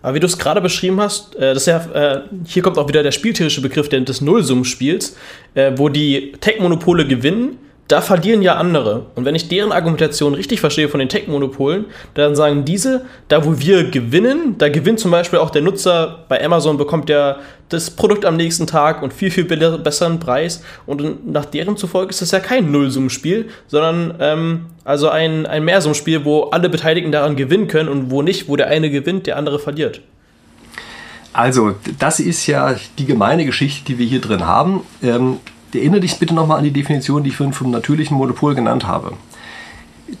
Aber 0.00 0.14
wie 0.14 0.20
du 0.20 0.26
es 0.26 0.38
gerade 0.38 0.62
beschrieben 0.62 0.98
hast, 0.98 1.36
äh, 1.36 1.52
das 1.52 1.66
ja, 1.66 1.76
äh, 1.92 2.22
hier 2.46 2.62
kommt 2.62 2.78
auch 2.78 2.88
wieder 2.88 3.02
der 3.02 3.12
spieltheorische 3.12 3.60
Begriff 3.60 3.90
des 3.90 4.22
Nullsummenspiels, 4.22 5.14
äh, 5.52 5.72
wo 5.76 5.90
die 5.90 6.32
Tech-Monopole 6.40 7.06
gewinnen 7.06 7.58
da 7.90 8.00
verlieren 8.00 8.40
ja 8.40 8.54
andere. 8.54 9.06
Und 9.16 9.24
wenn 9.24 9.34
ich 9.34 9.48
deren 9.48 9.72
Argumentation 9.72 10.34
richtig 10.34 10.60
verstehe 10.60 10.88
von 10.88 11.00
den 11.00 11.08
Tech-Monopolen, 11.08 11.86
dann 12.14 12.36
sagen 12.36 12.64
diese, 12.64 13.04
da 13.26 13.44
wo 13.44 13.58
wir 13.58 13.90
gewinnen, 13.90 14.54
da 14.58 14.68
gewinnt 14.68 15.00
zum 15.00 15.10
Beispiel 15.10 15.40
auch 15.40 15.50
der 15.50 15.62
Nutzer 15.62 16.24
bei 16.28 16.44
Amazon, 16.44 16.76
bekommt 16.76 17.08
der 17.08 17.40
das 17.68 17.90
Produkt 17.90 18.24
am 18.24 18.36
nächsten 18.36 18.68
Tag 18.68 19.02
und 19.02 19.12
viel, 19.12 19.30
viel 19.32 19.44
besseren 19.44 20.20
Preis. 20.20 20.62
Und 20.86 21.30
nach 21.30 21.44
deren 21.44 21.76
zufolge 21.76 22.10
ist 22.10 22.22
das 22.22 22.30
ja 22.30 22.38
kein 22.38 22.70
Nullsummenspiel, 22.70 23.48
sondern 23.66 24.14
ähm, 24.20 24.66
also 24.84 25.08
ein, 25.08 25.46
ein 25.46 25.64
Mehrsummenspiel, 25.64 26.24
wo 26.24 26.44
alle 26.44 26.68
Beteiligten 26.68 27.10
daran 27.10 27.34
gewinnen 27.34 27.66
können 27.66 27.88
und 27.88 28.10
wo 28.10 28.22
nicht, 28.22 28.48
wo 28.48 28.54
der 28.54 28.68
eine 28.68 28.90
gewinnt, 28.90 29.26
der 29.26 29.36
andere 29.36 29.58
verliert. 29.58 30.00
Also, 31.32 31.74
das 31.98 32.20
ist 32.20 32.46
ja 32.46 32.76
die 32.98 33.06
gemeine 33.06 33.44
Geschichte, 33.44 33.84
die 33.84 33.98
wir 33.98 34.06
hier 34.06 34.20
drin 34.20 34.46
haben. 34.46 34.82
Ähm, 35.02 35.38
Erinnere 35.72 36.00
dich 36.00 36.18
bitte 36.18 36.34
nochmal 36.34 36.58
an 36.58 36.64
die 36.64 36.72
Definition, 36.72 37.22
die 37.22 37.30
ich 37.30 37.36
vorhin 37.36 37.52
vom 37.52 37.70
natürlichen 37.70 38.16
Monopol 38.16 38.54
genannt 38.54 38.86
habe. 38.86 39.12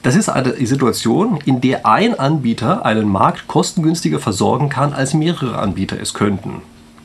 Das 0.02 0.14
ist 0.14 0.28
eine 0.28 0.54
Situation, 0.64 1.40
in 1.44 1.60
der 1.60 1.84
ein 1.86 2.18
Anbieter 2.18 2.84
einen 2.86 3.08
Markt 3.08 3.48
kostengünstiger 3.48 4.20
versorgen 4.20 4.68
kann, 4.68 4.92
als 4.92 5.14
mehrere 5.14 5.58
Anbieter 5.58 6.00
es 6.00 6.14
könnten. 6.14 6.62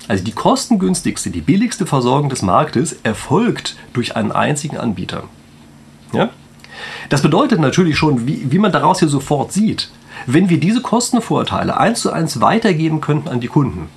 Also 0.08 0.24
die 0.24 0.34
kostengünstigste, 0.34 1.32
die 1.32 1.42
billigste 1.42 1.88
Versorgung 1.88 2.30
des 2.30 2.44
Marktes 2.44 2.98
erfolgt 3.02 3.76
durch 3.94 4.16
einen 4.16 4.32
einzigen 4.32 4.78
Anbieter. 4.78 5.24
Ja? 6.14 6.30
Das 7.10 7.24
bedeutet 7.24 7.60
natürlich 7.60 7.98
schon, 7.98 8.28
wie, 8.28 8.52
wie 8.52 8.60
man 8.60 8.72
daraus 8.72 9.00
hier 9.00 9.08
sofort 9.08 9.52
sieht, 9.52 9.90
wenn 10.28 10.50
wir 10.50 10.60
diese 10.60 10.82
Kostenvorteile 10.82 11.78
eins 11.78 12.02
zu 12.02 12.12
eins 12.12 12.40
weitergeben 12.40 13.02
könnten 13.02 13.30
an 13.30 13.40
die 13.40 13.48
Kunden, 13.48 13.90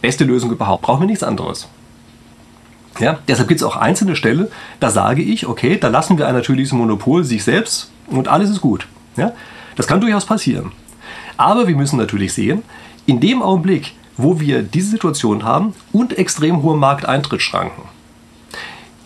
beste 0.00 0.24
Lösung 0.24 0.52
überhaupt, 0.52 0.82
brauchen 0.82 1.00
wir 1.00 1.06
nichts 1.06 1.24
anderes. 1.24 1.68
Ja, 3.00 3.18
deshalb 3.26 3.48
gibt 3.48 3.60
es 3.60 3.66
auch 3.66 3.76
einzelne 3.76 4.14
Stellen, 4.14 4.46
da 4.78 4.90
sage 4.90 5.22
ich, 5.22 5.46
okay, 5.46 5.78
da 5.78 5.88
lassen 5.88 6.16
wir 6.16 6.28
ein 6.28 6.34
natürliches 6.34 6.72
Monopol 6.72 7.24
sich 7.24 7.42
selbst 7.42 7.90
und 8.06 8.28
alles 8.28 8.50
ist 8.50 8.60
gut. 8.60 8.86
Ja, 9.16 9.32
das 9.76 9.86
kann 9.86 10.00
durchaus 10.00 10.26
passieren. 10.26 10.72
Aber 11.36 11.66
wir 11.66 11.76
müssen 11.76 11.96
natürlich 11.96 12.32
sehen, 12.32 12.62
in 13.06 13.20
dem 13.20 13.42
Augenblick, 13.42 13.92
wo 14.16 14.38
wir 14.38 14.62
diese 14.62 14.90
Situation 14.90 15.42
haben 15.42 15.74
und 15.92 16.16
extrem 16.16 16.62
hohe 16.62 16.76
Markteintrittsschranken, 16.76 17.82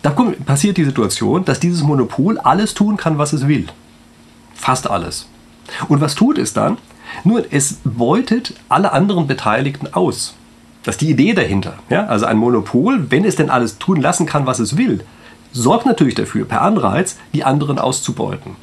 da 0.01 0.11
passiert 0.45 0.77
die 0.77 0.85
Situation, 0.85 1.43
dass 1.43 1.59
dieses 1.59 1.83
Monopol 1.83 2.37
alles 2.37 2.73
tun 2.73 2.95
kann, 2.95 3.17
was 3.17 3.33
es 3.33 3.47
will. 3.47 3.67
Fast 4.53 4.89
alles. 4.89 5.27
Und 5.87 5.99
was 5.99 6.15
tut 6.15 6.37
es 6.37 6.53
dann? 6.53 6.77
Nur, 7.23 7.43
es 7.51 7.79
beutet 7.83 8.53
alle 8.69 8.93
anderen 8.93 9.27
Beteiligten 9.27 9.93
aus. 9.93 10.35
Das 10.83 10.95
ist 10.95 11.01
die 11.01 11.09
Idee 11.09 11.33
dahinter. 11.33 11.73
Ja? 11.89 12.05
Also 12.05 12.25
ein 12.25 12.37
Monopol, 12.37 13.07
wenn 13.09 13.25
es 13.25 13.35
denn 13.35 13.49
alles 13.49 13.77
tun 13.77 14.01
lassen 14.01 14.25
kann, 14.25 14.45
was 14.45 14.59
es 14.59 14.77
will, 14.77 15.01
sorgt 15.51 15.85
natürlich 15.85 16.15
dafür, 16.15 16.45
per 16.45 16.61
Anreiz, 16.61 17.17
die 17.33 17.43
anderen 17.43 17.79
auszubeuten. 17.79 18.55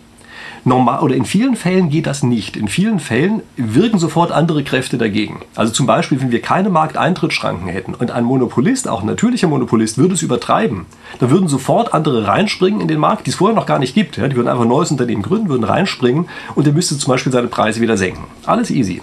Normal, 0.64 1.00
oder 1.00 1.14
in 1.14 1.24
vielen 1.24 1.54
Fällen 1.54 1.90
geht 1.90 2.08
das 2.08 2.24
nicht. 2.24 2.56
In 2.56 2.66
vielen 2.66 2.98
Fällen 2.98 3.42
wirken 3.56 4.00
sofort 4.00 4.32
andere 4.32 4.64
Kräfte 4.64 4.98
dagegen. 4.98 5.42
Also 5.54 5.72
zum 5.72 5.86
Beispiel, 5.86 6.20
wenn 6.20 6.32
wir 6.32 6.42
keine 6.42 6.70
Markteintrittsschranken 6.70 7.68
hätten 7.68 7.94
und 7.94 8.10
ein 8.10 8.24
Monopolist, 8.24 8.88
auch 8.88 9.02
ein 9.02 9.06
natürlicher 9.06 9.46
Monopolist, 9.46 9.96
würde 9.96 10.14
es 10.14 10.22
übertreiben, 10.22 10.86
dann 11.20 11.30
würden 11.30 11.46
sofort 11.46 11.94
andere 11.94 12.26
reinspringen 12.26 12.80
in 12.80 12.88
den 12.88 12.98
Markt, 12.98 13.26
die 13.26 13.30
es 13.30 13.36
vorher 13.36 13.54
noch 13.54 13.66
gar 13.66 13.78
nicht 13.78 13.94
gibt. 13.94 14.16
Ja? 14.16 14.26
Die 14.26 14.34
würden 14.34 14.48
einfach 14.48 14.64
ein 14.64 14.68
neues 14.68 14.90
Unternehmen 14.90 15.22
gründen, 15.22 15.48
würden 15.48 15.62
reinspringen 15.62 16.28
und 16.56 16.66
der 16.66 16.72
müsste 16.72 16.98
zum 16.98 17.12
Beispiel 17.12 17.30
seine 17.30 17.46
Preise 17.46 17.80
wieder 17.80 17.96
senken. 17.96 18.24
Alles 18.44 18.72
easy. 18.72 19.02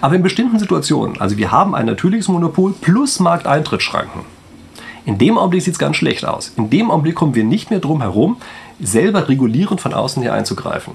Aber 0.00 0.14
in 0.14 0.22
bestimmten 0.22 0.58
Situationen, 0.58 1.20
also 1.20 1.36
wir 1.36 1.50
haben 1.50 1.74
ein 1.74 1.86
natürliches 1.86 2.28
Monopol 2.28 2.72
plus 2.72 3.20
Markteintrittsschranken. 3.20 4.22
In 5.06 5.18
dem 5.18 5.36
Augenblick 5.36 5.62
sieht 5.62 5.74
es 5.74 5.78
ganz 5.78 5.96
schlecht 5.96 6.24
aus. 6.24 6.52
In 6.56 6.70
dem 6.70 6.90
Augenblick 6.90 7.14
kommen 7.14 7.34
wir 7.34 7.44
nicht 7.44 7.70
mehr 7.70 7.80
drum 7.80 8.00
herum, 8.00 8.38
selber 8.80 9.28
regulierend 9.28 9.80
von 9.80 9.92
außen 9.92 10.22
hier 10.22 10.32
einzugreifen. 10.32 10.94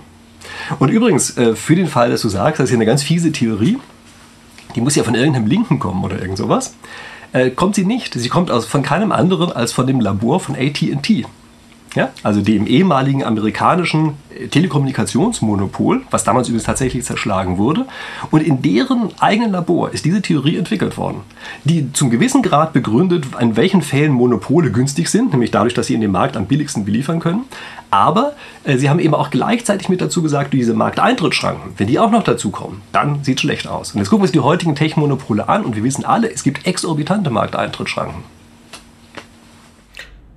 Und 0.79 0.89
übrigens, 0.89 1.37
äh, 1.37 1.55
für 1.55 1.75
den 1.75 1.87
Fall, 1.87 2.09
dass 2.09 2.21
du 2.21 2.29
sagst, 2.29 2.59
das 2.59 2.65
ist 2.65 2.69
hier 2.71 2.77
eine 2.77 2.85
ganz 2.85 3.03
fiese 3.03 3.31
Theorie, 3.31 3.77
die 4.75 4.81
muss 4.81 4.95
ja 4.95 5.03
von 5.03 5.15
irgendeinem 5.15 5.47
Linken 5.47 5.79
kommen 5.79 6.03
oder 6.03 6.19
irgend 6.19 6.37
sowas, 6.37 6.75
äh, 7.33 7.49
kommt 7.49 7.75
sie 7.75 7.85
nicht. 7.85 8.13
Sie 8.13 8.29
kommt 8.29 8.51
aus, 8.51 8.65
von 8.65 8.81
keinem 8.81 9.11
anderen 9.11 9.51
als 9.51 9.71
von 9.71 9.87
dem 9.87 9.99
Labor 9.99 10.39
von 10.39 10.55
AT&T. 10.55 11.25
Ja? 11.95 12.09
Also 12.23 12.41
dem 12.41 12.67
ehemaligen 12.67 13.23
amerikanischen 13.23 14.13
äh, 14.37 14.47
Telekommunikationsmonopol, 14.47 16.01
was 16.11 16.23
damals 16.23 16.47
übrigens 16.47 16.65
tatsächlich 16.65 17.03
zerschlagen 17.03 17.57
wurde. 17.57 17.85
Und 18.31 18.41
in 18.41 18.61
deren 18.61 19.09
eigenen 19.19 19.51
Labor 19.51 19.91
ist 19.91 20.05
diese 20.05 20.21
Theorie 20.21 20.57
entwickelt 20.57 20.97
worden, 20.97 21.21
die 21.63 21.91
zum 21.93 22.09
gewissen 22.09 22.43
Grad 22.43 22.73
begründet, 22.73 23.25
in 23.39 23.55
welchen 23.55 23.81
Fällen 23.81 24.11
Monopole 24.11 24.71
günstig 24.71 25.09
sind, 25.09 25.31
nämlich 25.31 25.51
dadurch, 25.51 25.73
dass 25.73 25.87
sie 25.87 25.95
in 25.95 26.01
dem 26.01 26.11
Markt 26.11 26.37
am 26.37 26.45
billigsten 26.45 26.85
beliefern 26.85 27.19
können. 27.19 27.45
Aber 27.91 28.33
äh, 28.65 28.77
sie 28.77 28.89
haben 28.89 28.99
eben 28.99 29.15
auch 29.15 29.31
gleichzeitig 29.31 29.89
mit 29.89 30.01
dazu 30.01 30.21
gesagt, 30.21 30.53
diese 30.53 30.73
Markteintrittsschranken, 30.75 31.73
wenn 31.77 31.87
die 31.87 31.97
auch 31.97 32.11
noch 32.11 32.23
dazu 32.23 32.51
kommen, 32.51 32.81
dann 32.91 33.23
sieht 33.23 33.37
es 33.37 33.41
schlecht 33.41 33.67
aus. 33.67 33.93
Und 33.93 33.99
jetzt 33.99 34.09
gucken 34.09 34.21
wir 34.21 34.25
uns 34.25 34.31
die 34.31 34.39
heutigen 34.41 34.75
Tech-Monopole 34.75 35.49
an 35.49 35.65
und 35.65 35.75
wir 35.75 35.83
wissen 35.83 36.05
alle, 36.05 36.31
es 36.31 36.43
gibt 36.43 36.67
exorbitante 36.67 37.31
Markteintrittsschranken. 37.31 38.38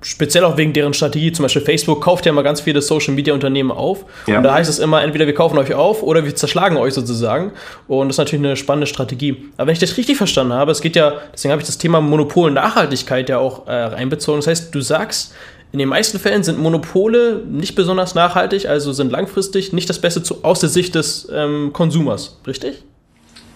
Speziell 0.03 0.43
auch 0.43 0.57
wegen 0.57 0.73
deren 0.73 0.93
Strategie, 0.93 1.31
zum 1.31 1.43
Beispiel 1.43 1.61
Facebook 1.61 2.01
kauft 2.01 2.25
ja 2.25 2.31
mal 2.31 2.41
ganz 2.41 2.61
viele 2.61 2.81
Social 2.81 3.13
Media 3.13 3.33
Unternehmen 3.33 3.71
auf. 3.71 4.05
Ja. 4.27 4.37
Und 4.37 4.43
da 4.43 4.53
heißt 4.53 4.69
es 4.69 4.79
immer, 4.79 5.01
entweder 5.01 5.25
wir 5.25 5.33
kaufen 5.33 5.57
euch 5.57 5.73
auf 5.73 6.03
oder 6.03 6.25
wir 6.25 6.35
zerschlagen 6.35 6.77
euch 6.77 6.93
sozusagen. 6.93 7.51
Und 7.87 8.09
das 8.09 8.15
ist 8.15 8.19
natürlich 8.19 8.45
eine 8.45 8.55
spannende 8.55 8.87
Strategie. 8.87 9.49
Aber 9.57 9.67
wenn 9.67 9.73
ich 9.73 9.79
das 9.79 9.97
richtig 9.97 10.17
verstanden 10.17 10.53
habe, 10.53 10.71
es 10.71 10.81
geht 10.81 10.95
ja, 10.95 11.13
deswegen 11.33 11.51
habe 11.51 11.61
ich 11.61 11.65
das 11.65 11.77
Thema 11.77 12.01
Monopol 12.01 12.47
und 12.47 12.53
Nachhaltigkeit 12.53 13.29
ja 13.29 13.37
auch 13.39 13.67
äh, 13.67 13.71
reinbezogen. 13.71 14.39
Das 14.39 14.47
heißt, 14.47 14.75
du 14.75 14.81
sagst, 14.81 15.33
in 15.71 15.79
den 15.79 15.89
meisten 15.89 16.19
Fällen 16.19 16.43
sind 16.43 16.59
Monopole 16.59 17.41
nicht 17.47 17.73
besonders 17.73 18.13
nachhaltig, 18.13 18.67
also 18.67 18.93
sind 18.93 19.11
langfristig 19.11 19.73
nicht 19.73 19.89
das 19.89 19.99
Beste 19.99 20.21
zu, 20.21 20.43
aus 20.43 20.59
der 20.59 20.69
Sicht 20.69 20.93
des 20.93 21.27
ähm, 21.33 21.71
Konsumers, 21.73 22.39
richtig? 22.45 22.83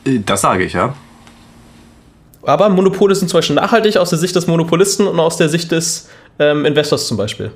Äh, 0.03 0.19
das 0.25 0.41
sage 0.41 0.63
ich, 0.63 0.73
ja. 0.73 0.95
Aber 2.41 2.69
Monopole 2.69 3.13
sind 3.13 3.27
zum 3.27 3.39
Beispiel 3.39 3.55
nachhaltig 3.55 3.97
aus 3.97 4.09
der 4.09 4.17
Sicht 4.17 4.35
des 4.35 4.47
Monopolisten 4.47 5.05
und 5.05 5.19
aus 5.19 5.37
der 5.37 5.49
Sicht 5.49 5.71
des 5.71 6.07
ähm, 6.39 6.65
Investors 6.65 7.07
zum 7.07 7.17
Beispiel. 7.17 7.51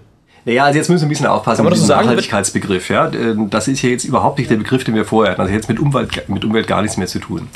Naja, 0.46 0.66
also 0.66 0.78
jetzt 0.78 0.90
müssen 0.90 1.04
wir 1.04 1.08
ein 1.08 1.10
bisschen 1.10 1.28
aufpassen 1.28 1.64
mit 1.64 1.74
diesem 1.74 1.88
so 1.88 1.94
Nachhaltigkeitsbegriff. 1.94 2.90
Ja? 2.90 3.12
Ähm, 3.14 3.50
das 3.50 3.68
ist 3.68 3.82
ja 3.82 3.90
jetzt 3.90 4.06
überhaupt 4.06 4.40
nicht 4.40 4.50
der 4.50 4.56
Begriff, 4.56 4.84
den 4.84 4.96
wir 4.96 5.06
vorher 5.06 5.34
hatten. 5.34 5.42
Also 5.42 5.54
jetzt 5.54 5.70
mit 5.70 5.80
Umwelt, 5.80 6.28
mit 6.30 6.44
Umwelt 6.44 6.68
gar 6.68 6.82
nichts 6.82 6.98
mehr 6.98 7.08
zu 7.08 7.20
tun. 7.20 7.48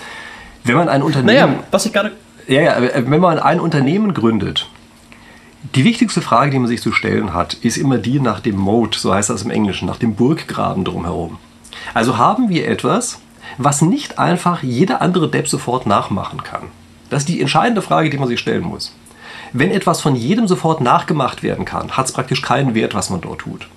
Wenn 0.63 0.75
man 0.75 0.89
ein 0.89 1.01
Unternehmen. 1.01 1.27
Naja, 1.27 1.63
was 1.71 1.85
ich 1.85 1.93
gerade. 1.93 2.11
Ja, 2.47 2.61
ja, 2.61 2.77
wenn 2.79 3.21
man 3.21 3.39
ein 3.39 3.59
Unternehmen 3.59 4.13
gründet, 4.13 4.69
die 5.73 5.83
wichtigste 5.83 6.21
Frage, 6.21 6.51
die 6.51 6.59
man 6.59 6.67
sich 6.67 6.81
zu 6.81 6.91
stellen 6.91 7.33
hat, 7.33 7.55
ist 7.55 7.77
immer 7.77 7.97
die 7.97 8.19
nach 8.19 8.39
dem 8.39 8.55
Moat, 8.55 8.93
so 8.93 9.11
heißt 9.11 9.31
das 9.31 9.41
im 9.41 9.49
Englischen, 9.49 9.87
nach 9.87 9.97
dem 9.97 10.13
Burggraben 10.13 10.83
drumherum. 10.83 11.39
Also 11.95 12.17
haben 12.17 12.49
wir 12.49 12.67
etwas, 12.67 13.19
was 13.57 13.81
nicht 13.81 14.19
einfach 14.19 14.61
jeder 14.61 15.01
andere 15.01 15.29
Depp 15.29 15.47
sofort 15.47 15.87
nachmachen 15.87 16.43
kann. 16.43 16.63
Das 17.09 17.23
ist 17.23 17.29
die 17.29 17.41
entscheidende 17.41 17.81
Frage, 17.81 18.11
die 18.11 18.17
man 18.17 18.27
sich 18.27 18.39
stellen 18.39 18.63
muss. 18.63 18.93
Wenn 19.57 19.71
etwas 19.71 20.01
von 20.01 20.17
jedem 20.17 20.49
sofort 20.49 20.81
nachgemacht 20.81 21.41
werden 21.41 21.63
kann, 21.63 21.91
hat 21.91 22.07
es 22.07 22.11
praktisch 22.11 22.41
keinen 22.41 22.75
Wert, 22.75 22.93
was 22.93 23.09
man 23.09 23.21
dort 23.21 23.39
tut. 23.39 23.69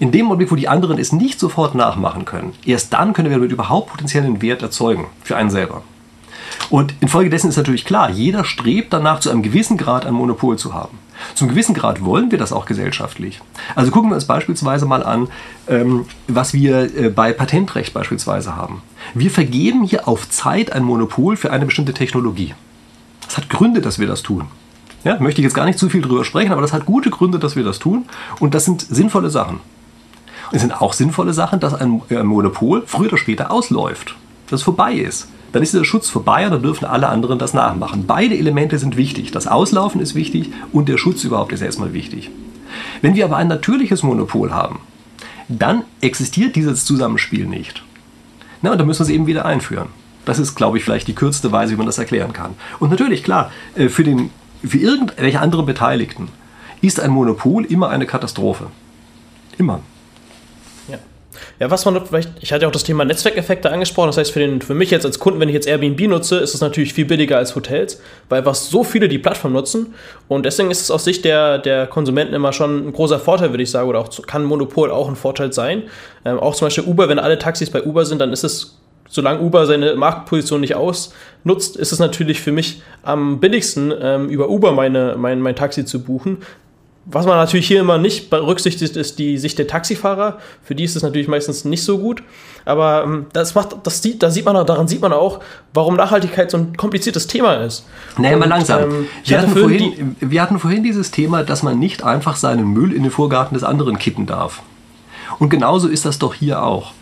In 0.00 0.10
dem 0.10 0.28
Augenblick, 0.28 0.50
wo 0.50 0.54
die 0.56 0.68
anderen 0.68 0.98
es 0.98 1.12
nicht 1.12 1.38
sofort 1.38 1.74
nachmachen 1.74 2.24
können, 2.24 2.54
erst 2.64 2.94
dann 2.94 3.12
können 3.12 3.28
wir 3.28 3.36
damit 3.36 3.52
überhaupt 3.52 3.90
potenziellen 3.90 4.40
Wert 4.40 4.62
erzeugen 4.62 5.08
für 5.22 5.36
einen 5.36 5.50
selber. 5.50 5.82
Und 6.70 6.94
infolgedessen 7.00 7.50
ist 7.50 7.58
natürlich 7.58 7.84
klar, 7.84 8.08
jeder 8.08 8.46
strebt 8.46 8.90
danach, 8.94 9.20
zu 9.20 9.28
einem 9.28 9.42
gewissen 9.42 9.76
Grad 9.76 10.06
ein 10.06 10.14
Monopol 10.14 10.56
zu 10.56 10.72
haben. 10.72 10.98
Zum 11.34 11.48
gewissen 11.48 11.74
Grad 11.74 12.02
wollen 12.02 12.30
wir 12.30 12.38
das 12.38 12.54
auch 12.54 12.64
gesellschaftlich. 12.64 13.42
Also 13.74 13.90
gucken 13.90 14.08
wir 14.08 14.14
uns 14.14 14.24
beispielsweise 14.24 14.86
mal 14.86 15.02
an, 15.02 15.28
ähm, 15.68 16.06
was 16.26 16.54
wir 16.54 16.84
äh, 16.96 17.10
bei 17.10 17.34
Patentrecht 17.34 17.92
beispielsweise 17.92 18.56
haben. 18.56 18.80
Wir 19.12 19.30
vergeben 19.30 19.84
hier 19.84 20.08
auf 20.08 20.30
Zeit 20.30 20.72
ein 20.72 20.84
Monopol 20.84 21.36
für 21.36 21.52
eine 21.52 21.66
bestimmte 21.66 21.92
Technologie. 21.92 22.54
Es 23.28 23.36
hat 23.36 23.50
Gründe, 23.50 23.82
dass 23.82 23.98
wir 23.98 24.06
das 24.06 24.22
tun. 24.22 24.46
Ja, 25.04 25.18
möchte 25.18 25.40
ich 25.40 25.44
jetzt 25.44 25.54
gar 25.54 25.64
nicht 25.64 25.78
zu 25.78 25.88
viel 25.88 26.02
drüber 26.02 26.24
sprechen, 26.24 26.52
aber 26.52 26.62
das 26.62 26.72
hat 26.72 26.86
gute 26.86 27.10
Gründe, 27.10 27.38
dass 27.38 27.56
wir 27.56 27.64
das 27.64 27.78
tun. 27.78 28.04
Und 28.38 28.54
das 28.54 28.64
sind 28.64 28.82
sinnvolle 28.82 29.30
Sachen. 29.30 29.60
Es 30.52 30.60
sind 30.60 30.80
auch 30.80 30.92
sinnvolle 30.92 31.32
Sachen, 31.32 31.60
dass 31.60 31.74
ein 31.74 32.02
Monopol 32.22 32.84
früher 32.86 33.08
oder 33.08 33.18
später 33.18 33.50
ausläuft, 33.50 34.16
dass 34.48 34.60
es 34.60 34.64
vorbei 34.64 34.94
ist 34.94 35.28
dann 35.52 35.62
ist 35.62 35.72
dieser 35.72 35.84
Schutz 35.84 36.08
vorbei 36.08 36.46
und 36.46 36.52
dann 36.52 36.62
dürfen 36.62 36.86
alle 36.86 37.08
anderen 37.08 37.38
das 37.38 37.54
nachmachen. 37.54 38.06
Beide 38.06 38.36
Elemente 38.36 38.78
sind 38.78 38.96
wichtig. 38.96 39.30
Das 39.30 39.46
Auslaufen 39.46 40.00
ist 40.00 40.14
wichtig 40.14 40.50
und 40.72 40.88
der 40.88 40.98
Schutz 40.98 41.24
überhaupt 41.24 41.52
ist 41.52 41.60
erstmal 41.60 41.92
wichtig. 41.92 42.30
Wenn 43.02 43.14
wir 43.14 43.26
aber 43.26 43.36
ein 43.36 43.48
natürliches 43.48 44.02
Monopol 44.02 44.52
haben, 44.52 44.80
dann 45.48 45.82
existiert 46.00 46.56
dieses 46.56 46.86
Zusammenspiel 46.86 47.46
nicht. 47.46 47.84
Na, 48.62 48.72
und 48.72 48.78
dann 48.78 48.86
müssen 48.86 49.00
wir 49.00 49.04
es 49.04 49.10
eben 49.10 49.26
wieder 49.26 49.44
einführen. 49.44 49.88
Das 50.24 50.38
ist, 50.38 50.54
glaube 50.54 50.78
ich, 50.78 50.84
vielleicht 50.84 51.08
die 51.08 51.14
kürzeste 51.14 51.52
Weise, 51.52 51.72
wie 51.72 51.76
man 51.76 51.86
das 51.86 51.98
erklären 51.98 52.32
kann. 52.32 52.54
Und 52.78 52.90
natürlich, 52.90 53.24
klar, 53.24 53.50
äh, 53.74 53.88
für, 53.88 54.04
den, 54.04 54.30
für 54.64 54.78
irgendwelche 54.78 55.40
anderen 55.40 55.66
Beteiligten 55.66 56.28
ist 56.80 57.00
ein 57.00 57.10
Monopol 57.10 57.64
immer 57.64 57.90
eine 57.90 58.06
Katastrophe. 58.06 58.66
Immer. 59.58 59.80
Ja, 61.58 61.70
was 61.70 61.84
man 61.84 62.04
vielleicht, 62.04 62.30
ich 62.40 62.52
hatte 62.52 62.62
ja 62.62 62.68
auch 62.68 62.72
das 62.72 62.84
Thema 62.84 63.04
Netzwerkeffekte 63.04 63.70
angesprochen, 63.70 64.08
das 64.08 64.16
heißt 64.16 64.32
für, 64.32 64.40
den, 64.40 64.60
für 64.60 64.74
mich 64.74 64.90
jetzt 64.90 65.06
als 65.06 65.18
Kunden, 65.18 65.40
wenn 65.40 65.48
ich 65.48 65.54
jetzt 65.54 65.66
Airbnb 65.66 66.00
nutze, 66.08 66.38
ist 66.38 66.54
es 66.54 66.60
natürlich 66.60 66.92
viel 66.92 67.04
billiger 67.04 67.36
als 67.36 67.54
Hotels, 67.54 68.00
weil 68.28 68.38
einfach 68.38 68.54
so 68.54 68.84
viele 68.84 69.08
die 69.08 69.18
Plattform 69.18 69.52
nutzen 69.52 69.94
und 70.28 70.44
deswegen 70.44 70.70
ist 70.70 70.80
es 70.80 70.90
aus 70.90 71.04
Sicht 71.04 71.24
der, 71.24 71.58
der 71.58 71.86
Konsumenten 71.86 72.34
immer 72.34 72.52
schon 72.52 72.88
ein 72.88 72.92
großer 72.92 73.18
Vorteil, 73.18 73.50
würde 73.50 73.62
ich 73.62 73.70
sagen, 73.70 73.88
oder 73.88 74.00
auch 74.00 74.10
kann 74.26 74.44
Monopol 74.44 74.90
auch 74.90 75.08
ein 75.08 75.16
Vorteil 75.16 75.52
sein. 75.52 75.84
Ähm, 76.24 76.38
auch 76.38 76.54
zum 76.54 76.66
Beispiel 76.66 76.84
Uber, 76.84 77.08
wenn 77.08 77.18
alle 77.18 77.38
Taxis 77.38 77.70
bei 77.70 77.82
Uber 77.82 78.04
sind, 78.04 78.20
dann 78.20 78.32
ist 78.32 78.44
es 78.44 78.78
solange 79.12 79.40
Uber 79.40 79.66
seine 79.66 79.94
Marktposition 79.94 80.62
nicht 80.62 80.74
ausnutzt, 80.74 81.76
ist 81.76 81.92
es 81.92 81.98
natürlich 81.98 82.40
für 82.40 82.50
mich 82.50 82.82
am 83.02 83.38
billigsten, 83.38 83.92
ähm, 84.00 84.28
über 84.28 84.48
Uber 84.48 84.72
meine, 84.72 85.14
mein, 85.16 85.40
mein 85.40 85.54
Taxi 85.54 85.84
zu 85.84 86.02
buchen, 86.02 86.38
was 87.04 87.26
man 87.26 87.36
natürlich 87.36 87.66
hier 87.66 87.80
immer 87.80 87.98
nicht 87.98 88.30
berücksichtigt, 88.30 88.96
ist 88.96 89.18
die 89.18 89.36
Sicht 89.36 89.58
der 89.58 89.66
Taxifahrer. 89.66 90.38
Für 90.62 90.76
die 90.76 90.84
ist 90.84 90.94
es 90.94 91.02
natürlich 91.02 91.26
meistens 91.26 91.64
nicht 91.64 91.82
so 91.82 91.98
gut. 91.98 92.22
Aber 92.64 93.02
ähm, 93.04 93.26
das 93.32 93.56
macht, 93.56 93.76
das 93.82 94.02
sieht, 94.02 94.22
da 94.22 94.30
sieht 94.30 94.44
man, 94.44 94.54
daran 94.66 94.86
sieht 94.86 95.00
man 95.00 95.12
auch, 95.12 95.40
warum 95.74 95.96
Nachhaltigkeit 95.96 96.50
so 96.50 96.58
ein 96.58 96.76
kompliziertes 96.76 97.26
Thema 97.26 97.54
ist. 97.54 97.84
Naja, 98.18 98.36
mal 98.36 98.48
langsam. 98.48 98.82
Ähm, 98.82 99.06
wir, 99.24 99.40
hatten 99.40 99.50
vorhin, 99.50 100.16
die, 100.20 100.30
wir 100.30 100.40
hatten 100.40 100.60
vorhin 100.60 100.84
dieses 100.84 101.10
Thema, 101.10 101.42
dass 101.42 101.64
man 101.64 101.76
nicht 101.78 102.04
einfach 102.04 102.36
seinen 102.36 102.68
Müll 102.68 102.92
in 102.92 103.02
den 103.02 103.10
Vorgarten 103.10 103.54
des 103.54 103.64
anderen 103.64 103.98
kippen 103.98 104.26
darf. 104.26 104.62
Und 105.40 105.48
genauso 105.48 105.88
ist 105.88 106.04
das 106.04 106.20
doch 106.20 106.34
hier 106.34 106.62
auch. 106.62 106.92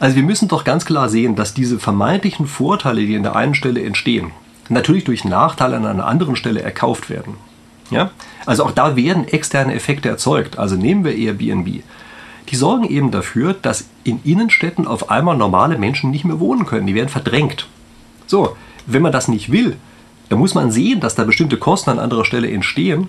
Also 0.00 0.16
wir 0.16 0.22
müssen 0.22 0.48
doch 0.48 0.64
ganz 0.64 0.84
klar 0.84 1.08
sehen, 1.08 1.36
dass 1.36 1.54
diese 1.54 1.78
vermeintlichen 1.78 2.46
Vorteile, 2.46 3.06
die 3.06 3.16
an 3.16 3.22
der 3.22 3.36
einen 3.36 3.54
Stelle 3.54 3.82
entstehen, 3.82 4.32
natürlich 4.68 5.04
durch 5.04 5.24
Nachteile 5.24 5.76
an 5.76 5.86
einer 5.86 6.06
anderen 6.06 6.36
Stelle 6.36 6.62
erkauft 6.62 7.10
werden. 7.10 7.34
Ja? 7.90 8.10
Also 8.46 8.64
auch 8.64 8.72
da 8.72 8.96
werden 8.96 9.28
externe 9.28 9.74
Effekte 9.74 10.08
erzeugt. 10.08 10.58
Also 10.58 10.76
nehmen 10.76 11.04
wir 11.04 11.14
Airbnb. 11.14 11.82
Die 12.50 12.56
sorgen 12.56 12.84
eben 12.84 13.10
dafür, 13.10 13.54
dass 13.54 13.86
in 14.04 14.20
Innenstädten 14.24 14.86
auf 14.86 15.10
einmal 15.10 15.36
normale 15.36 15.78
Menschen 15.78 16.10
nicht 16.10 16.24
mehr 16.24 16.40
wohnen 16.40 16.66
können. 16.66 16.86
Die 16.86 16.94
werden 16.94 17.08
verdrängt. 17.08 17.66
So, 18.26 18.56
wenn 18.86 19.02
man 19.02 19.12
das 19.12 19.28
nicht 19.28 19.50
will, 19.50 19.76
dann 20.28 20.38
muss 20.38 20.54
man 20.54 20.70
sehen, 20.70 21.00
dass 21.00 21.14
da 21.14 21.24
bestimmte 21.24 21.56
Kosten 21.56 21.90
an 21.90 21.98
anderer 21.98 22.24
Stelle 22.24 22.50
entstehen 22.50 23.08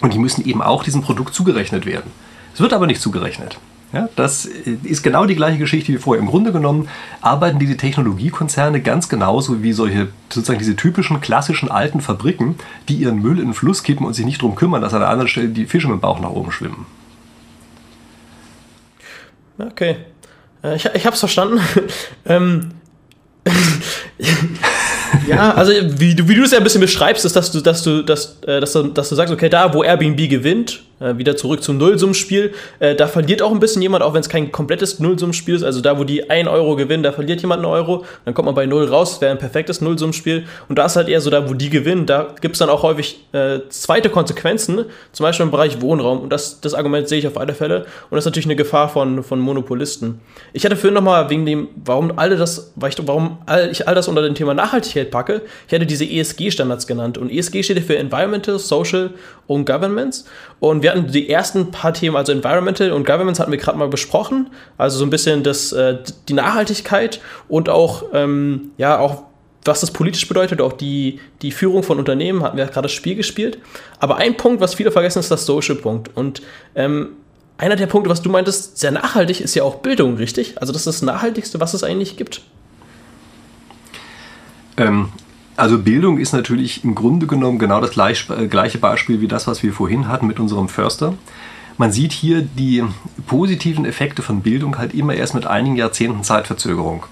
und 0.00 0.14
die 0.14 0.18
müssen 0.18 0.44
eben 0.46 0.62
auch 0.62 0.84
diesem 0.84 1.02
Produkt 1.02 1.34
zugerechnet 1.34 1.86
werden. 1.86 2.10
Es 2.54 2.60
wird 2.60 2.72
aber 2.72 2.86
nicht 2.86 3.00
zugerechnet. 3.00 3.58
Ja, 3.96 4.10
das 4.14 4.44
ist 4.44 5.02
genau 5.02 5.24
die 5.24 5.36
gleiche 5.36 5.56
Geschichte 5.56 5.90
wie 5.90 5.96
vorher. 5.96 6.22
Im 6.22 6.28
Grunde 6.28 6.52
genommen 6.52 6.86
arbeiten 7.22 7.58
diese 7.58 7.78
Technologiekonzerne 7.78 8.82
ganz 8.82 9.08
genauso 9.08 9.62
wie 9.62 9.72
solche, 9.72 10.08
sozusagen 10.28 10.58
diese 10.58 10.76
typischen 10.76 11.22
klassischen 11.22 11.70
alten 11.70 12.02
Fabriken, 12.02 12.56
die 12.90 12.96
ihren 12.96 13.22
Müll 13.22 13.38
in 13.38 13.46
den 13.46 13.54
Fluss 13.54 13.82
kippen 13.82 14.04
und 14.04 14.12
sich 14.12 14.26
nicht 14.26 14.42
darum 14.42 14.54
kümmern, 14.54 14.82
dass 14.82 14.92
an 14.92 15.00
der 15.00 15.08
anderen 15.08 15.28
Stelle 15.28 15.48
die 15.48 15.64
Fische 15.64 15.86
mit 15.88 15.96
dem 15.96 16.00
Bauch 16.00 16.20
nach 16.20 16.28
oben 16.28 16.52
schwimmen. 16.52 16.84
Okay. 19.58 19.96
Äh, 20.62 20.76
ich, 20.76 20.84
ich 20.84 21.06
habe 21.06 21.14
es 21.14 21.20
verstanden. 21.20 21.58
ähm, 22.26 22.72
ja, 25.28 25.54
also 25.54 25.72
wie 25.98 26.14
du, 26.14 26.28
wie 26.28 26.34
du 26.34 26.42
es 26.42 26.52
ja 26.52 26.58
ein 26.58 26.64
bisschen 26.64 26.80
beschreibst, 26.80 27.24
ist, 27.24 27.36
dass 27.36 27.50
du, 27.52 27.60
dass 27.60 27.82
du, 27.82 28.02
dass, 28.02 28.38
äh, 28.46 28.60
dass, 28.60 28.72
dass 28.72 29.08
du 29.08 29.14
sagst, 29.14 29.32
okay, 29.32 29.48
da 29.48 29.72
wo 29.74 29.82
Airbnb 29.82 30.28
gewinnt, 30.28 30.82
äh, 30.98 31.18
wieder 31.18 31.36
zurück 31.36 31.62
zum 31.62 31.76
Nullsummenspiel. 31.76 32.54
Äh, 32.78 32.94
da 32.94 33.06
verliert 33.06 33.42
auch 33.42 33.52
ein 33.52 33.60
bisschen 33.60 33.82
jemand, 33.82 34.02
auch 34.02 34.14
wenn 34.14 34.20
es 34.20 34.28
kein 34.28 34.50
komplettes 34.50 34.98
Nullsummenspiel 34.98 35.54
ist. 35.54 35.62
Also 35.62 35.80
da, 35.80 35.98
wo 35.98 36.04
die 36.04 36.30
1 36.30 36.48
Euro 36.48 36.76
gewinnen, 36.76 37.02
da 37.02 37.12
verliert 37.12 37.42
jemand 37.42 37.58
einen 37.58 37.72
Euro. 37.72 38.04
Dann 38.24 38.32
kommt 38.32 38.46
man 38.46 38.54
bei 38.54 38.66
0 38.66 38.86
raus, 38.86 39.20
wäre 39.20 39.32
ein 39.32 39.38
perfektes 39.38 39.80
Nullsummenspiel. 39.80 40.46
Und 40.68 40.78
da 40.78 40.86
ist 40.86 40.96
halt 40.96 41.08
eher 41.08 41.20
so, 41.20 41.28
da, 41.30 41.48
wo 41.48 41.54
die 41.54 41.68
gewinnen, 41.68 42.06
da 42.06 42.34
gibt 42.40 42.54
es 42.54 42.60
dann 42.60 42.70
auch 42.70 42.82
häufig 42.82 43.24
äh, 43.32 43.60
zweite 43.68 44.08
Konsequenzen, 44.08 44.86
zum 45.12 45.24
Beispiel 45.24 45.44
im 45.44 45.50
Bereich 45.50 45.80
Wohnraum. 45.82 46.20
Und 46.20 46.30
das, 46.30 46.60
das 46.60 46.72
Argument 46.72 47.08
sehe 47.08 47.18
ich 47.18 47.26
auf 47.26 47.36
alle 47.36 47.54
Fälle. 47.54 47.80
Und 48.08 48.16
das 48.16 48.20
ist 48.20 48.26
natürlich 48.26 48.46
eine 48.46 48.56
Gefahr 48.56 48.88
von, 48.88 49.22
von 49.22 49.38
Monopolisten. 49.38 50.20
Ich 50.54 50.64
hatte 50.64 50.76
vorhin 50.76 50.94
nochmal 50.94 51.28
wegen 51.28 51.44
dem, 51.44 51.68
warum 51.84 52.18
alle 52.18 52.36
das, 52.36 52.72
warum 52.74 53.38
all, 53.44 53.70
ich 53.70 53.86
all 53.86 53.94
das 53.94 54.08
unter 54.08 54.22
dem 54.22 54.34
Thema 54.34 54.54
Nachhaltigkeit 54.54 54.95
packe. 55.04 55.42
Ich 55.66 55.72
hätte 55.72 55.86
diese 55.86 56.04
ESG-Standards 56.04 56.86
genannt. 56.86 57.18
Und 57.18 57.30
ESG 57.30 57.62
steht 57.62 57.78
für 57.84 57.96
Environmental, 57.96 58.58
Social 58.58 59.10
und 59.46 59.64
Governments. 59.66 60.24
Und 60.60 60.82
wir 60.82 60.90
hatten 60.90 61.10
die 61.10 61.28
ersten 61.28 61.70
paar 61.70 61.92
Themen, 61.92 62.16
also 62.16 62.32
Environmental 62.32 62.92
und 62.92 63.06
Governments 63.06 63.38
hatten 63.38 63.52
wir 63.52 63.58
gerade 63.58 63.78
mal 63.78 63.88
besprochen. 63.88 64.48
Also 64.78 64.98
so 64.98 65.04
ein 65.04 65.10
bisschen 65.10 65.42
das, 65.42 65.72
äh, 65.72 65.98
die 66.28 66.34
Nachhaltigkeit 66.34 67.20
und 67.48 67.68
auch, 67.68 68.04
ähm, 68.12 68.70
ja, 68.78 68.98
auch 68.98 69.24
was 69.64 69.80
das 69.80 69.90
politisch 69.90 70.26
bedeutet, 70.28 70.60
auch 70.60 70.72
die, 70.72 71.20
die 71.42 71.50
Führung 71.50 71.82
von 71.82 71.98
Unternehmen, 71.98 72.42
hatten 72.42 72.56
wir 72.56 72.66
gerade 72.66 72.82
das 72.82 72.92
Spiel 72.92 73.16
gespielt. 73.16 73.58
Aber 73.98 74.16
ein 74.16 74.36
Punkt, 74.36 74.60
was 74.60 74.74
viele 74.74 74.92
vergessen, 74.92 75.18
ist 75.18 75.30
das 75.30 75.44
Social-Punkt. 75.44 76.10
Und 76.16 76.42
ähm, 76.74 77.08
einer 77.58 77.76
der 77.76 77.86
Punkte, 77.86 78.10
was 78.10 78.22
du 78.22 78.30
meintest, 78.30 78.78
sehr 78.78 78.90
nachhaltig, 78.90 79.40
ist 79.40 79.54
ja 79.54 79.62
auch 79.62 79.76
Bildung, 79.76 80.16
richtig? 80.16 80.60
Also 80.60 80.72
das 80.72 80.86
ist 80.86 81.00
das 81.00 81.02
Nachhaltigste, 81.02 81.60
was 81.60 81.74
es 81.74 81.82
eigentlich 81.82 82.16
gibt. 82.16 82.42
Ähm, 84.76 85.08
also 85.56 85.78
Bildung 85.78 86.18
ist 86.18 86.32
natürlich 86.32 86.84
im 86.84 86.94
Grunde 86.94 87.26
genommen 87.26 87.58
genau 87.58 87.80
das 87.80 87.96
äh, 87.96 88.46
gleiche 88.46 88.78
Beispiel 88.78 89.20
wie 89.20 89.28
das, 89.28 89.46
was 89.46 89.62
wir 89.62 89.72
vorhin 89.72 90.08
hatten 90.08 90.26
mit 90.26 90.38
unserem 90.38 90.68
Förster. 90.68 91.14
Man 91.78 91.92
sieht 91.92 92.12
hier 92.12 92.42
die 92.42 92.84
positiven 93.26 93.84
Effekte 93.84 94.22
von 94.22 94.42
Bildung 94.42 94.78
halt 94.78 94.94
immer 94.94 95.14
erst 95.14 95.34
mit 95.34 95.46
einigen 95.46 95.76
Jahrzehnten 95.76 96.22
Zeitverzögerung. 96.24 97.04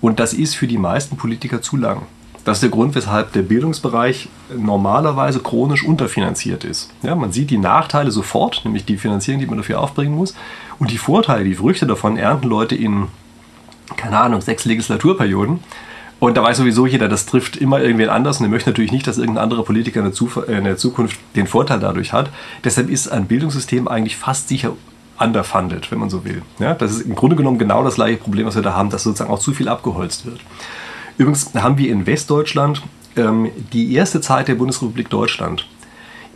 Und 0.00 0.18
das 0.18 0.32
ist 0.32 0.56
für 0.56 0.66
die 0.66 0.78
meisten 0.78 1.16
Politiker 1.16 1.62
zu 1.62 1.76
lang. 1.76 2.02
Das 2.44 2.56
ist 2.56 2.62
der 2.62 2.70
Grund, 2.70 2.94
weshalb 2.94 3.32
der 3.32 3.42
Bildungsbereich 3.42 4.28
normalerweise 4.56 5.40
chronisch 5.40 5.84
unterfinanziert 5.84 6.64
ist. 6.64 6.90
Ja, 7.02 7.14
man 7.14 7.32
sieht 7.32 7.50
die 7.50 7.58
Nachteile 7.58 8.10
sofort, 8.10 8.62
nämlich 8.64 8.84
die 8.84 8.96
Finanzierung, 8.96 9.40
die 9.40 9.46
man 9.46 9.58
dafür 9.58 9.80
aufbringen 9.80 10.14
muss. 10.14 10.34
Und 10.78 10.90
die 10.90 10.98
Vorteile, 10.98 11.44
die 11.44 11.54
Früchte 11.54 11.86
davon 11.86 12.16
ernten 12.16 12.48
Leute 12.48 12.74
in, 12.74 13.08
keine 13.96 14.18
Ahnung, 14.18 14.40
sechs 14.40 14.64
Legislaturperioden. 14.64 15.60
Und 16.20 16.36
da 16.36 16.42
weiß 16.42 16.58
sowieso 16.58 16.86
jeder, 16.86 17.08
das 17.08 17.24
trifft 17.24 17.56
immer 17.56 17.80
irgendwen 17.80 18.10
anders 18.10 18.38
und 18.38 18.46
er 18.46 18.50
möchte 18.50 18.68
natürlich 18.68 18.92
nicht, 18.92 19.06
dass 19.06 19.16
irgendein 19.16 19.44
anderer 19.44 19.64
Politiker 19.64 20.00
in 20.00 20.64
der, 20.64 20.76
Zukunft 20.76 21.18
den 21.34 21.46
Vorteil 21.46 21.80
dadurch 21.80 22.12
hat. 22.12 22.30
Deshalb 22.62 22.90
ist 22.90 23.08
ein 23.08 23.26
Bildungssystem 23.26 23.88
eigentlich 23.88 24.16
fast 24.16 24.48
sicher 24.48 24.72
underfunded, 25.18 25.90
wenn 25.90 25.98
man 25.98 26.10
so 26.10 26.24
will. 26.24 26.42
Ja, 26.58 26.74
das 26.74 26.92
ist 26.92 27.00
im 27.02 27.14
Grunde 27.14 27.36
genommen 27.36 27.58
genau 27.58 27.82
das 27.82 27.94
gleiche 27.94 28.18
Problem, 28.18 28.46
was 28.46 28.54
wir 28.54 28.62
da 28.62 28.74
haben, 28.74 28.90
dass 28.90 29.02
sozusagen 29.02 29.30
auch 29.30 29.38
zu 29.38 29.52
viel 29.52 29.68
abgeholzt 29.68 30.26
wird. 30.26 30.40
Übrigens 31.16 31.54
haben 31.54 31.78
wir 31.78 31.90
in 31.90 32.06
Westdeutschland 32.06 32.82
ähm, 33.16 33.50
die 33.72 33.94
erste 33.94 34.20
Zeit 34.20 34.48
der 34.48 34.54
Bundesrepublik 34.54 35.08
Deutschland 35.08 35.66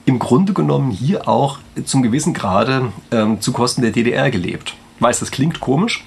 im 0.06 0.18
Grunde 0.18 0.52
genommen 0.52 0.90
hier 0.90 1.28
auch 1.28 1.58
zum 1.84 2.02
gewissen 2.02 2.34
Grade 2.34 2.92
ähm, 3.10 3.40
zu 3.40 3.52
Kosten 3.52 3.82
der 3.82 3.90
DDR 3.90 4.30
gelebt. 4.30 4.74
Ich 4.96 5.02
weiß, 5.02 5.20
das 5.20 5.30
klingt 5.30 5.60
komisch, 5.60 6.04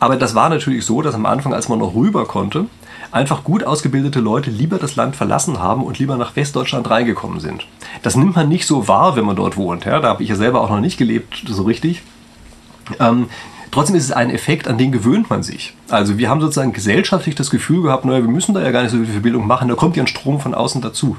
aber 0.00 0.16
das 0.16 0.34
war 0.34 0.48
natürlich 0.48 0.84
so, 0.84 1.02
dass 1.02 1.14
am 1.14 1.26
Anfang, 1.26 1.52
als 1.52 1.68
man 1.68 1.78
noch 1.78 1.94
rüber 1.94 2.26
konnte, 2.26 2.66
einfach 3.14 3.44
gut 3.44 3.64
ausgebildete 3.64 4.20
Leute 4.20 4.50
lieber 4.50 4.78
das 4.78 4.96
Land 4.96 5.14
verlassen 5.14 5.60
haben 5.60 5.84
und 5.84 5.98
lieber 5.98 6.16
nach 6.16 6.34
Westdeutschland 6.34 6.90
reingekommen 6.90 7.38
sind. 7.38 7.66
Das 8.02 8.16
nimmt 8.16 8.34
man 8.34 8.48
nicht 8.48 8.66
so 8.66 8.88
wahr, 8.88 9.16
wenn 9.16 9.24
man 9.24 9.36
dort 9.36 9.56
wohnt. 9.56 9.84
Ja, 9.84 10.00
da 10.00 10.08
habe 10.08 10.22
ich 10.22 10.28
ja 10.28 10.34
selber 10.34 10.60
auch 10.60 10.70
noch 10.70 10.80
nicht 10.80 10.98
gelebt, 10.98 11.44
so 11.46 11.62
richtig. 11.62 12.02
Ähm, 12.98 13.28
trotzdem 13.70 13.94
ist 13.94 14.04
es 14.04 14.12
ein 14.12 14.30
Effekt, 14.30 14.66
an 14.66 14.78
den 14.78 14.90
gewöhnt 14.90 15.30
man 15.30 15.44
sich. 15.44 15.74
Also 15.88 16.18
wir 16.18 16.28
haben 16.28 16.40
sozusagen 16.40 16.72
gesellschaftlich 16.72 17.36
das 17.36 17.50
Gefühl 17.50 17.82
gehabt, 17.82 18.04
naja, 18.04 18.20
wir 18.20 18.30
müssen 18.30 18.52
da 18.52 18.60
ja 18.60 18.72
gar 18.72 18.82
nicht 18.82 18.90
so 18.90 18.98
viel 18.98 19.20
Bildung 19.20 19.46
machen, 19.46 19.68
da 19.68 19.76
kommt 19.76 19.96
ja 19.96 20.02
ein 20.02 20.08
Strom 20.08 20.40
von 20.40 20.54
außen 20.54 20.82
dazu. 20.82 21.16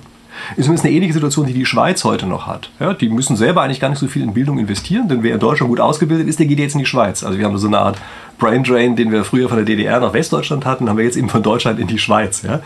Ist 0.56 0.66
übrigens 0.66 0.84
eine 0.84 0.94
ähnliche 0.94 1.14
Situation, 1.14 1.46
die 1.46 1.54
die 1.54 1.66
Schweiz 1.66 2.04
heute 2.04 2.26
noch 2.26 2.48
hat. 2.48 2.70
Ja, 2.80 2.94
die 2.94 3.10
müssen 3.10 3.36
selber 3.36 3.62
eigentlich 3.62 3.80
gar 3.80 3.90
nicht 3.90 4.00
so 4.00 4.08
viel 4.08 4.24
in 4.24 4.34
Bildung 4.34 4.60
investieren, 4.60 5.08
denn 5.08 5.24
wer 5.24 5.34
in 5.34 5.40
Deutschland 5.40 5.70
gut 5.70 5.80
ausgebildet 5.80 6.28
ist, 6.28 6.40
der 6.40 6.46
geht 6.46 6.60
jetzt 6.60 6.74
in 6.74 6.80
die 6.80 6.86
Schweiz. 6.86 7.24
Also 7.24 7.38
wir 7.38 7.46
haben 7.46 7.58
so 7.58 7.68
eine 7.68 7.80
Art 7.80 7.98
Brain 8.38 8.64
Drain, 8.64 8.96
den 8.96 9.12
wir 9.12 9.24
früher 9.24 9.48
von 9.48 9.58
der 9.58 9.66
DDR 9.66 10.00
nach 10.00 10.14
Westdeutschland 10.14 10.66
hatten, 10.66 10.90
haben 10.90 10.98
wir 10.98 11.06
jetzt 11.06 11.18
eben 11.18 11.30
von 11.30 11.44
Deutschland 11.44 11.80
in 11.80 11.88
die 11.88 12.00
Schweiz. 12.00 12.42
Ja? 12.44 12.62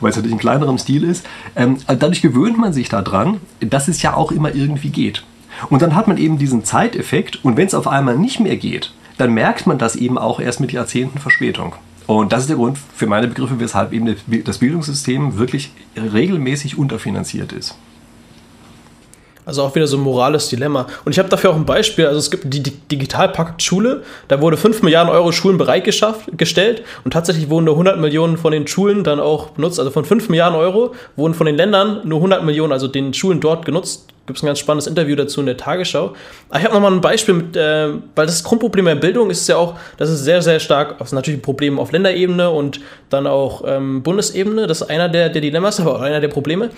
Weil 0.00 0.10
es 0.10 0.16
natürlich 0.16 0.32
in 0.32 0.38
kleinerem 0.38 0.78
Stil 0.78 1.04
ist. 1.04 1.26
Ähm, 1.54 1.78
dadurch 1.86 2.22
gewöhnt 2.22 2.58
man 2.58 2.72
sich 2.72 2.88
daran, 2.88 3.40
dass 3.60 3.88
es 3.88 4.02
ja 4.02 4.14
auch 4.14 4.32
immer 4.32 4.54
irgendwie 4.54 4.90
geht. 4.90 5.24
Und 5.68 5.82
dann 5.82 5.94
hat 5.94 6.08
man 6.08 6.16
eben 6.16 6.38
diesen 6.38 6.64
Zeiteffekt 6.64 7.44
und 7.44 7.56
wenn 7.56 7.66
es 7.66 7.74
auf 7.74 7.86
einmal 7.86 8.16
nicht 8.16 8.40
mehr 8.40 8.56
geht, 8.56 8.92
dann 9.18 9.34
merkt 9.34 9.66
man 9.66 9.78
das 9.78 9.96
eben 9.96 10.18
auch 10.18 10.40
erst 10.40 10.60
mit 10.60 10.72
Jahrzehnten 10.72 11.18
Verspätung. 11.18 11.74
Und 12.18 12.32
das 12.32 12.42
ist 12.42 12.48
der 12.48 12.56
Grund 12.56 12.78
für 12.78 13.06
meine 13.06 13.26
Begriffe, 13.26 13.58
weshalb 13.58 13.92
eben 13.92 14.14
das 14.44 14.58
Bildungssystem 14.58 15.38
wirklich 15.38 15.72
regelmäßig 15.96 16.76
unterfinanziert 16.76 17.52
ist. 17.52 17.74
Also 19.44 19.62
auch 19.62 19.74
wieder 19.74 19.86
so 19.86 19.96
ein 19.96 20.02
morales 20.02 20.48
Dilemma. 20.48 20.86
Und 21.04 21.12
ich 21.12 21.18
habe 21.18 21.28
dafür 21.28 21.50
auch 21.50 21.56
ein 21.56 21.66
Beispiel. 21.66 22.06
Also 22.06 22.18
es 22.18 22.30
gibt 22.30 22.44
die 22.52 22.62
Digitalpakt 22.62 23.62
Schule. 23.62 24.02
Da 24.28 24.40
wurde 24.40 24.56
5 24.56 24.82
Milliarden 24.82 25.12
Euro 25.12 25.32
Schulen 25.32 25.58
bereitgestellt 25.58 26.82
und 27.04 27.12
tatsächlich 27.12 27.50
wurden 27.50 27.64
nur 27.64 27.74
100 27.74 27.98
Millionen 27.98 28.36
von 28.36 28.52
den 28.52 28.66
Schulen 28.66 29.02
dann 29.02 29.18
auch 29.18 29.50
benutzt. 29.50 29.80
Also 29.80 29.90
von 29.90 30.04
5 30.04 30.28
Milliarden 30.28 30.58
Euro 30.58 30.94
wurden 31.16 31.34
von 31.34 31.46
den 31.46 31.56
Ländern 31.56 32.00
nur 32.04 32.18
100 32.18 32.44
Millionen, 32.44 32.72
also 32.72 32.86
den 32.86 33.12
Schulen 33.14 33.40
dort 33.40 33.64
genutzt. 33.64 34.08
Gibt 34.26 34.38
es 34.38 34.44
ein 34.44 34.46
ganz 34.46 34.60
spannendes 34.60 34.86
Interview 34.86 35.16
dazu 35.16 35.40
in 35.40 35.46
der 35.46 35.56
Tagesschau. 35.56 36.14
Aber 36.48 36.58
ich 36.58 36.64
habe 36.64 36.74
nochmal 36.74 36.92
ein 36.92 37.00
Beispiel, 37.00 37.34
mit, 37.34 37.56
äh, 37.56 37.88
weil 38.14 38.26
das 38.26 38.44
Grundproblem 38.44 38.84
der 38.84 38.94
Bildung 38.94 39.30
ist 39.30 39.48
ja 39.48 39.56
auch, 39.56 39.74
das 39.96 40.10
ist 40.10 40.22
sehr, 40.22 40.40
sehr 40.42 40.60
stark, 40.60 40.98
das 40.98 41.08
ist 41.08 41.12
natürlich 41.12 41.40
ein 41.40 41.42
Problem 41.42 41.80
auf 41.80 41.90
Länderebene 41.90 42.48
und 42.48 42.78
dann 43.10 43.26
auch 43.26 43.64
ähm, 43.66 44.04
Bundesebene. 44.04 44.68
Das 44.68 44.82
ist 44.82 44.90
einer 44.90 45.08
der, 45.08 45.28
der 45.28 45.42
Dilemmas, 45.42 45.80
aber 45.80 45.96
auch 45.96 46.00
einer 46.00 46.20
der 46.20 46.28
Probleme. 46.28 46.70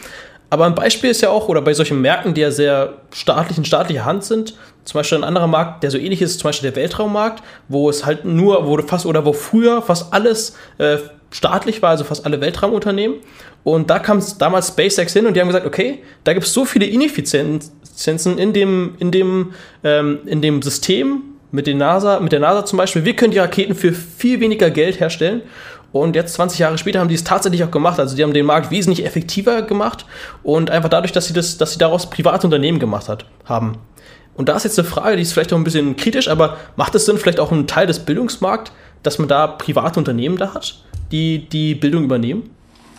Aber 0.55 0.67
ein 0.67 0.77
Beispiel 0.77 1.11
ist 1.11 1.21
ja 1.21 1.31
auch, 1.31 1.49
oder 1.49 1.63
bei 1.63 1.75
solchen 1.75 2.01
Märkten, 2.01 2.33
die 2.33 2.41
ja 2.41 2.53
sehr 2.53 2.99
staatlich 3.13 3.59
in 3.59 3.65
staatlicher 3.65 4.05
Hand 4.05 4.23
sind, 4.23 4.55
zum 4.85 5.01
Beispiel 5.01 5.19
ein 5.19 5.25
anderer 5.25 5.49
Markt, 5.49 5.83
der 5.83 5.91
so 5.91 5.99
ähnlich 5.99 6.23
ist, 6.23 6.39
zum 6.39 6.47
Beispiel 6.47 6.71
der 6.71 6.81
Weltraummarkt, 6.81 7.43
wo 7.67 7.91
es 7.91 8.07
halt 8.07 8.25
nur, 8.25 8.65
wo 8.65 8.81
fast, 8.81 9.05
oder 9.05 9.25
wo 9.25 9.33
früher 9.33 9.83
fast 9.83 10.13
alles 10.13 10.55
äh, 10.79 10.99
staatlich 11.33 11.83
war, 11.83 11.91
also 11.91 12.05
fast 12.05 12.25
alle 12.25 12.41
Weltraumunternehmen. 12.41 13.17
Und 13.65 13.91
da 13.91 13.99
kam 13.99 14.23
damals 14.39 14.69
SpaceX 14.69 15.13
hin 15.13 15.27
und 15.27 15.35
die 15.35 15.41
haben 15.41 15.49
gesagt, 15.49 15.67
okay, 15.67 16.05
da 16.23 16.35
gibt 16.35 16.47
es 16.47 16.53
so 16.53 16.65
viele 16.65 16.87
Ineffizienzen 16.87 18.39
in 18.39 18.53
dem, 18.53 18.95
in 19.01 19.11
dem, 19.11 19.55
ähm, 19.83 20.21
in 20.25 20.41
dem 20.41 20.63
System 20.63 21.21
mit, 21.51 21.67
den 21.67 21.79
NASA, 21.79 22.21
mit 22.21 22.31
der 22.31 22.39
NASA 22.39 22.65
zum 22.65 22.77
Beispiel. 22.77 23.05
Wir 23.05 23.17
können 23.17 23.33
die 23.33 23.41
Raketen 23.41 23.75
für 23.75 23.91
viel 23.91 24.39
weniger 24.39 24.71
Geld 24.71 25.01
herstellen. 25.01 25.43
Und 25.95 26.17
jetzt 26.17 26.35
20 26.35 26.59
Jahre 26.59 26.77
später 26.77 26.99
haben 26.99 27.09
die 27.09 27.15
es 27.15 27.23
tatsächlich 27.23 27.63
auch 27.63 27.71
gemacht. 27.71 28.01
Also 28.01 28.17
die 28.17 28.25
haben 28.25 28.35
den 28.35 28.47
Markt 28.47 28.73
wesentlich 28.73 29.07
effektiver 29.07 29.63
gemacht 29.63 30.07
und 30.43 30.69
einfach 30.69 30.89
dadurch, 30.89 31.13
dass 31.13 31.27
sie 31.27 31.33
das, 31.33 31.57
dass 31.57 31.75
sie 31.75 31.79
daraus 31.79 32.11
private 32.11 32.49
Unternehmen 32.49 32.81
gemacht 32.81 33.09
hat, 33.09 33.27
haben. 33.45 33.79
Und 34.35 34.49
da 34.49 34.57
ist 34.57 34.65
jetzt 34.65 34.77
eine 34.77 34.89
Frage, 34.89 35.15
die 35.15 35.23
ist 35.23 35.33
vielleicht 35.33 35.53
auch 35.53 35.57
ein 35.57 35.63
bisschen 35.63 35.95
kritisch, 35.95 36.27
aber 36.27 36.57
macht 36.75 36.97
es 36.97 37.07
Sinn, 37.07 37.17
vielleicht 37.17 37.39
auch 37.39 37.53
ein 37.53 37.69
Teil 37.69 37.87
des 37.87 38.01
Bildungsmarkts, 38.01 38.73
dass 39.05 39.21
man 39.21 39.29
da 39.29 39.47
private 39.47 40.01
Unternehmen 40.01 40.37
da 40.37 40.53
hat, 40.53 40.83
die 41.13 41.49
die 41.49 41.77
Bildung 41.77 42.03
übernehmen? 42.03 42.51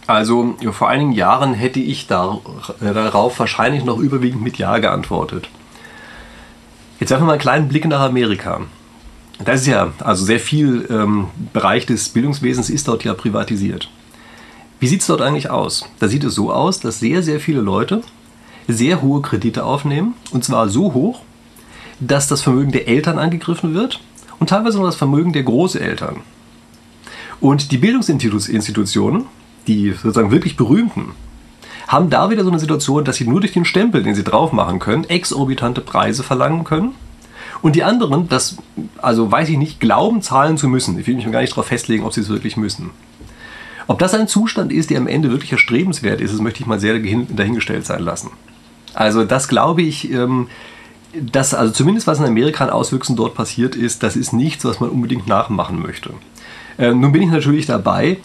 Also 0.08 0.56
vor 0.72 0.88
einigen 0.88 1.12
Jahren 1.12 1.54
hätte 1.54 1.82
ich 1.82 2.08
da, 2.08 2.40
äh, 2.80 2.94
darauf 2.94 3.38
wahrscheinlich 3.40 3.84
noch 3.84 3.98
überwiegend 3.98 4.42
mit 4.42 4.58
Ja 4.58 4.78
geantwortet. 4.78 5.50
Jetzt 7.02 7.10
werfen 7.10 7.24
wir 7.24 7.28
mal 7.28 7.34
einen 7.34 7.42
kleinen 7.42 7.68
Blick 7.68 7.86
nach 7.88 8.00
Amerika. 8.00 8.62
Das 9.44 9.62
ist 9.62 9.68
ja, 9.68 9.94
also 10.00 10.24
sehr 10.24 10.40
viel 10.40 10.88
ähm, 10.90 11.28
Bereich 11.52 11.86
des 11.86 12.10
Bildungswesens 12.10 12.70
ist 12.70 12.88
dort 12.88 13.04
ja 13.04 13.14
privatisiert. 13.14 13.90
Wie 14.80 14.88
sieht 14.88 15.02
es 15.02 15.08
dort 15.08 15.22
eigentlich 15.22 15.50
aus? 15.50 15.86
Da 16.00 16.08
sieht 16.08 16.24
es 16.24 16.36
so 16.36 16.52
aus, 16.52 16.80
dass 16.80 17.00
sehr, 17.00 17.22
sehr 17.22 17.40
viele 17.40 17.62
Leute 17.62 18.02
sehr 18.68 19.02
hohe 19.02 19.22
Kredite 19.22 19.64
aufnehmen. 19.64 20.16
Und 20.32 20.44
zwar 20.44 20.70
so 20.70 20.94
hoch, 20.94 21.22
dass 22.00 22.28
das 22.28 22.42
Vermögen 22.42 22.72
der 22.72 22.88
Eltern 22.88 23.20
angegriffen 23.20 23.74
wird 23.74 24.00
und 24.40 24.50
teilweise 24.50 24.78
noch 24.78 24.86
das 24.86 24.96
Vermögen 24.96 25.34
der 25.34 25.44
Großeltern. 25.44 26.18
Und 27.40 27.72
die 27.72 27.78
Bildungsinstitutionen, 27.78 29.26
die 29.68 29.92
sozusagen 29.92 30.32
wirklich 30.32 30.58
berühmten, 30.58 31.12
haben 31.88 32.10
da 32.10 32.30
wieder 32.30 32.44
so 32.44 32.50
eine 32.50 32.60
Situation, 32.60 33.06
dass 33.06 33.18
sie 33.18 33.28
nur 33.28 33.42
durch 33.42 33.54
den 33.54 33.66
Stempel, 33.66 34.02
den 34.02 34.16
sie 34.16 34.24
drauf 34.24 34.52
machen 34.52 34.80
können, 34.80 35.04
exorbitante 35.04 35.82
Preise 35.82 36.24
verlangen 36.24 36.64
können 36.64 36.96
und 37.62 37.76
die 37.76 37.84
anderen, 37.84 38.28
das, 38.30 38.58
also 39.02 39.32
weiß 39.32 39.50
ich 39.50 39.58
nicht, 39.58 39.80
glauben, 39.80 40.22
zahlen 40.22 40.58
zu 40.58 40.68
müssen. 40.68 41.00
Ich 41.00 41.08
will 41.08 41.16
mich 41.16 41.32
gar 41.32 41.42
nicht 41.42 41.54
darauf 41.54 41.68
festlegen, 41.68 42.04
ob 42.04 42.14
sie 42.14 42.22
es 42.22 42.30
wirklich 42.30 42.58
müssen. 42.58 42.92
Ob 43.88 44.00
das 44.00 44.14
ein 44.14 44.28
Zustand 44.28 44.72
ist, 44.72 44.90
der 44.90 44.98
am 44.98 45.08
Ende 45.08 45.32
wirklich 45.32 45.52
erstrebenswert 45.52 46.22
ist, 46.22 46.34
das 46.34 46.42
möchte 46.42 46.62
ich 46.62 46.66
mal 46.66 46.80
sehr 46.80 46.98
dahingestellt 47.00 47.86
sein 47.86 48.02
lassen. 48.02 48.32
Also 48.94 49.26
das 49.26 49.48
glaube 49.48 49.82
ich, 49.82 50.12
ähm, 50.12 50.48
dass 51.14 51.54
also 51.54 51.72
zumindest 51.72 52.08
was 52.08 52.20
in 52.20 52.26
Amerika 52.26 52.64
an 52.64 52.70
Auswüchsen 52.70 53.16
dort 53.16 53.36
passiert 53.36 53.76
ist, 53.76 54.04
das 54.04 54.16
ist 54.16 54.34
nichts, 54.34 54.66
was 54.66 54.80
man 54.80 54.90
unbedingt 54.90 55.28
nachmachen 55.28 55.82
möchte. 55.82 56.12
Äh, 56.78 56.94
nun 56.94 57.12
bin 57.12 57.22
ich 57.22 57.30
natürlich 57.30 57.66
dabei, 57.66 58.18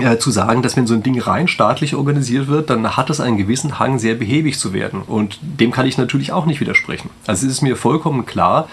äh, 0.00 0.18
zu 0.18 0.30
sagen, 0.30 0.62
dass 0.62 0.76
wenn 0.76 0.86
so 0.86 0.94
ein 0.94 1.02
Ding 1.02 1.20
rein 1.20 1.48
staatlich 1.48 1.94
organisiert 1.94 2.48
wird, 2.48 2.70
dann 2.70 2.96
hat 2.96 3.10
es 3.10 3.20
einen 3.20 3.36
gewissen 3.36 3.78
Hang, 3.78 3.98
sehr 3.98 4.14
behäbig 4.14 4.58
zu 4.58 4.72
werden. 4.72 5.02
Und 5.02 5.38
dem 5.42 5.70
kann 5.70 5.86
ich 5.86 5.98
natürlich 5.98 6.32
auch 6.32 6.46
nicht 6.46 6.60
widersprechen. 6.60 7.10
Also 7.26 7.46
es 7.46 7.52
ist 7.52 7.62
mir 7.62 7.76
vollkommen 7.76 8.26
klar, 8.26 8.68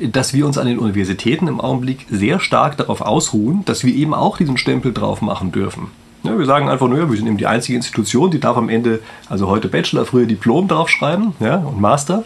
dass 0.00 0.34
wir 0.34 0.46
uns 0.46 0.58
an 0.58 0.66
den 0.66 0.78
Universitäten 0.78 1.48
im 1.48 1.60
Augenblick 1.60 2.06
sehr 2.10 2.38
stark 2.40 2.76
darauf 2.76 3.00
ausruhen, 3.00 3.64
dass 3.64 3.84
wir 3.84 3.94
eben 3.94 4.14
auch 4.14 4.36
diesen 4.36 4.58
Stempel 4.58 4.92
drauf 4.92 5.22
machen 5.22 5.52
dürfen. 5.52 5.88
Ja, 6.22 6.38
wir 6.38 6.44
sagen 6.44 6.68
einfach 6.68 6.88
nur, 6.88 7.08
wir 7.08 7.16
sind 7.16 7.26
eben 7.26 7.38
die 7.38 7.46
einzige 7.46 7.76
Institution, 7.76 8.30
die 8.30 8.40
darf 8.40 8.56
am 8.56 8.68
Ende, 8.68 9.00
also 9.28 9.46
heute 9.46 9.68
Bachelor, 9.68 10.04
früher 10.04 10.26
Diplom 10.26 10.68
draufschreiben 10.68 11.34
ja, 11.40 11.56
und 11.56 11.80
Master. 11.80 12.24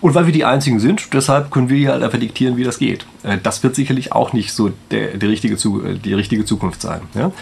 Und 0.00 0.14
weil 0.14 0.24
wir 0.26 0.32
die 0.32 0.44
Einzigen 0.44 0.80
sind, 0.80 1.12
deshalb 1.12 1.50
können 1.50 1.68
wir 1.68 1.76
hier 1.76 1.92
halt 1.92 2.02
einfach 2.02 2.18
diktieren, 2.18 2.56
wie 2.56 2.64
das 2.64 2.78
geht. 2.78 3.04
Äh, 3.22 3.38
das 3.42 3.62
wird 3.62 3.74
sicherlich 3.74 4.12
auch 4.12 4.32
nicht 4.32 4.52
so 4.52 4.70
der, 4.90 5.18
der 5.18 5.28
richtige, 5.28 5.54
äh, 5.54 5.98
die 5.98 6.14
richtige 6.14 6.44
Zukunft 6.44 6.80
sein. 6.80 7.02
Ja? 7.14 7.32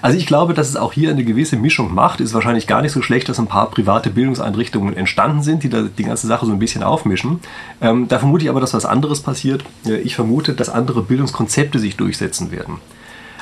Also 0.00 0.16
ich 0.16 0.26
glaube, 0.26 0.54
dass 0.54 0.68
es 0.68 0.76
auch 0.76 0.92
hier 0.92 1.10
eine 1.10 1.24
gewisse 1.24 1.56
Mischung 1.56 1.92
macht. 1.92 2.20
Ist 2.20 2.34
wahrscheinlich 2.34 2.66
gar 2.66 2.82
nicht 2.82 2.92
so 2.92 3.02
schlecht, 3.02 3.28
dass 3.28 3.40
ein 3.40 3.48
paar 3.48 3.70
private 3.70 4.10
Bildungseinrichtungen 4.10 4.96
entstanden 4.96 5.42
sind, 5.42 5.64
die 5.64 5.68
da 5.68 5.82
die 5.82 6.04
ganze 6.04 6.26
Sache 6.26 6.46
so 6.46 6.52
ein 6.52 6.58
bisschen 6.58 6.84
aufmischen. 6.84 7.40
Ähm, 7.80 8.06
da 8.06 8.18
vermute 8.18 8.44
ich 8.44 8.50
aber, 8.50 8.60
dass 8.60 8.74
was 8.74 8.86
anderes 8.86 9.20
passiert. 9.20 9.64
Ich 10.04 10.14
vermute, 10.14 10.54
dass 10.54 10.68
andere 10.68 11.02
Bildungskonzepte 11.02 11.78
sich 11.78 11.96
durchsetzen 11.96 12.50
werden. 12.50 12.78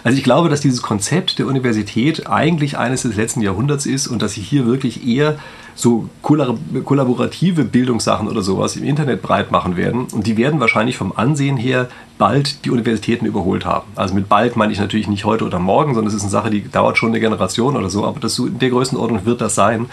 Also 0.04 0.18
ich 0.18 0.24
glaube, 0.24 0.48
dass 0.48 0.60
dieses 0.60 0.82
Konzept 0.82 1.38
der 1.38 1.46
Universität 1.46 2.28
eigentlich 2.28 2.76
eines 2.76 3.02
des 3.02 3.16
letzten 3.16 3.40
Jahrhunderts 3.40 3.86
ist 3.86 4.08
und 4.08 4.20
dass 4.20 4.34
sich 4.34 4.48
hier 4.48 4.66
wirklich 4.66 5.06
eher 5.06 5.38
so 5.74 6.08
kollaborative 6.20 7.64
Bildungssachen 7.64 8.28
oder 8.28 8.42
sowas 8.42 8.76
im 8.76 8.84
Internet 8.84 9.22
breit 9.22 9.50
machen 9.50 9.76
werden. 9.76 10.06
Und 10.12 10.26
die 10.26 10.36
werden 10.36 10.60
wahrscheinlich 10.60 10.96
vom 10.96 11.12
Ansehen 11.16 11.56
her 11.56 11.88
bald 12.18 12.64
die 12.64 12.70
Universitäten 12.70 13.26
überholt 13.26 13.64
haben. 13.64 13.90
Also 13.94 14.14
mit 14.14 14.28
bald 14.28 14.56
meine 14.56 14.72
ich 14.72 14.80
natürlich 14.80 15.08
nicht 15.08 15.24
heute 15.24 15.44
oder 15.44 15.58
morgen, 15.58 15.94
sondern 15.94 16.08
es 16.08 16.14
ist 16.14 16.22
eine 16.22 16.30
Sache, 16.30 16.50
die 16.50 16.68
dauert 16.68 16.98
schon 16.98 17.10
eine 17.10 17.20
Generation 17.20 17.76
oder 17.76 17.88
so, 17.88 18.04
aber 18.04 18.20
das, 18.20 18.38
in 18.38 18.58
der 18.58 18.70
Größenordnung 18.70 19.24
wird 19.24 19.40
das 19.40 19.54
sein. 19.54 19.86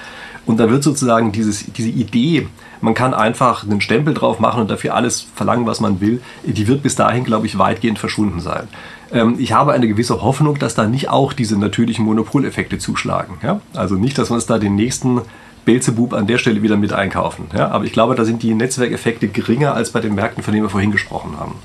Und 0.46 0.60
dann 0.60 0.70
wird 0.70 0.84
sozusagen 0.84 1.32
dieses, 1.32 1.72
diese 1.72 1.90
Idee, 1.90 2.48
man 2.82 2.94
kann 2.94 3.14
einfach 3.14 3.64
einen 3.64 3.82
Stempel 3.82 4.14
drauf 4.14 4.40
machen 4.40 4.62
und 4.62 4.72
dafür 4.72 4.96
alles 4.96 5.28
verlangen, 5.36 5.66
was 5.66 5.80
man 5.80 6.02
will, 6.02 6.22
die 6.44 6.68
wird 6.68 6.82
bis 6.82 6.96
dahin, 6.96 7.24
glaube 7.24 7.46
ich, 7.46 7.58
weitgehend 7.58 8.00
verschwunden 8.00 8.40
sein. 8.40 8.68
Ähm, 9.12 9.36
ich 9.40 9.54
habe 9.54 9.74
eine 9.74 9.88
gewisse 9.88 10.22
Hoffnung, 10.22 10.60
dass 10.60 10.76
da 10.76 10.88
nicht 10.88 11.10
auch 11.10 11.34
diese 11.34 11.58
natürlichen 11.58 12.06
Monopoleffekte 12.06 12.78
zuschlagen. 12.78 13.38
Ja? 13.44 13.62
Also 13.74 13.96
nicht, 13.96 14.18
dass 14.18 14.30
wir 14.30 14.36
uns 14.36 14.46
da 14.46 14.60
den 14.60 14.76
nächsten 14.76 15.22
Belzebub 15.66 16.14
an 16.14 16.28
der 16.28 16.38
Stelle 16.38 16.62
wieder 16.62 16.78
mit 16.78 16.94
einkaufen. 16.94 17.46
Ja? 17.56 17.70
Aber 17.70 17.86
ich 17.86 17.94
glaube, 17.94 18.16
da 18.16 18.26
sind 18.26 18.44
die 18.44 18.54
Netzwerkeffekte 18.54 19.28
geringer 19.28 19.74
als 19.74 19.92
bei 19.92 20.00
den 20.00 20.16
Märkten, 20.16 20.44
von 20.44 20.54
denen 20.54 20.66
wir 20.66 20.70
vorhin 20.70 20.92
gesprochen 20.92 21.40
haben. 21.40 21.56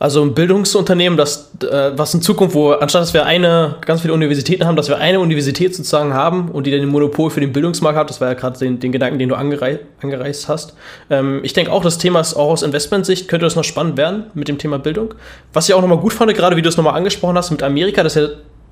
Also 0.00 0.22
ein 0.22 0.32
Bildungsunternehmen, 0.32 1.18
das, 1.18 1.50
äh, 1.62 1.92
was 1.94 2.14
in 2.14 2.22
Zukunft, 2.22 2.54
wo 2.54 2.72
anstatt 2.72 3.02
dass 3.02 3.12
wir 3.12 3.26
eine, 3.26 3.76
ganz 3.84 4.00
viele 4.00 4.14
Universitäten 4.14 4.64
haben, 4.64 4.74
dass 4.74 4.88
wir 4.88 4.96
eine 4.96 5.20
Universität 5.20 5.76
sozusagen 5.76 6.14
haben 6.14 6.48
und 6.48 6.66
die 6.66 6.70
dann 6.70 6.80
ein 6.80 6.88
Monopol 6.88 7.28
für 7.28 7.40
den 7.40 7.52
Bildungsmarkt 7.52 7.98
hat, 7.98 8.08
das 8.08 8.18
war 8.18 8.28
ja 8.28 8.34
gerade 8.34 8.58
den, 8.58 8.80
den, 8.80 8.92
Gedanken, 8.92 9.18
den 9.18 9.28
du 9.28 9.34
angerei 9.34 9.80
angereist 10.00 10.48
hast. 10.48 10.74
Ähm, 11.10 11.40
ich 11.42 11.52
denke 11.52 11.70
auch, 11.70 11.82
das 11.82 11.98
Thema 11.98 12.20
ist 12.20 12.32
auch 12.32 12.48
aus 12.48 12.62
Investmentsicht, 12.62 13.28
könnte 13.28 13.44
das 13.44 13.56
noch 13.56 13.64
spannend 13.64 13.98
werden 13.98 14.24
mit 14.32 14.48
dem 14.48 14.56
Thema 14.56 14.78
Bildung. 14.78 15.12
Was 15.52 15.68
ich 15.68 15.74
auch 15.74 15.82
nochmal 15.82 15.98
gut 15.98 16.14
fand, 16.14 16.32
gerade 16.32 16.56
wie 16.56 16.62
du 16.62 16.70
es 16.70 16.78
nochmal 16.78 16.94
angesprochen 16.94 17.36
hast 17.36 17.50
mit 17.50 17.62
Amerika, 17.62 18.02
das 18.02 18.14
ja 18.14 18.28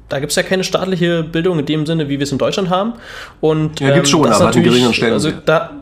da 0.08 0.20
gibt 0.20 0.30
es 0.30 0.36
ja 0.36 0.42
keine 0.42 0.64
staatliche 0.64 1.22
Bildung 1.22 1.58
in 1.58 1.66
dem 1.66 1.84
Sinne, 1.84 2.08
wie 2.08 2.18
wir 2.18 2.24
es 2.24 2.32
in 2.32 2.38
Deutschland 2.38 2.70
haben. 2.70 2.94
Und, 3.42 3.80
ja, 3.80 3.90
gibt 3.90 4.06
es 4.06 4.10
schon, 4.10 4.24
ähm, 4.24 4.32
aber 4.32 4.46
hat 4.46 4.54
einen 4.54 4.64
geringeren 4.64 4.94
Stellenwert. 4.94 5.24
Also 5.24 5.38
da, 5.44 5.72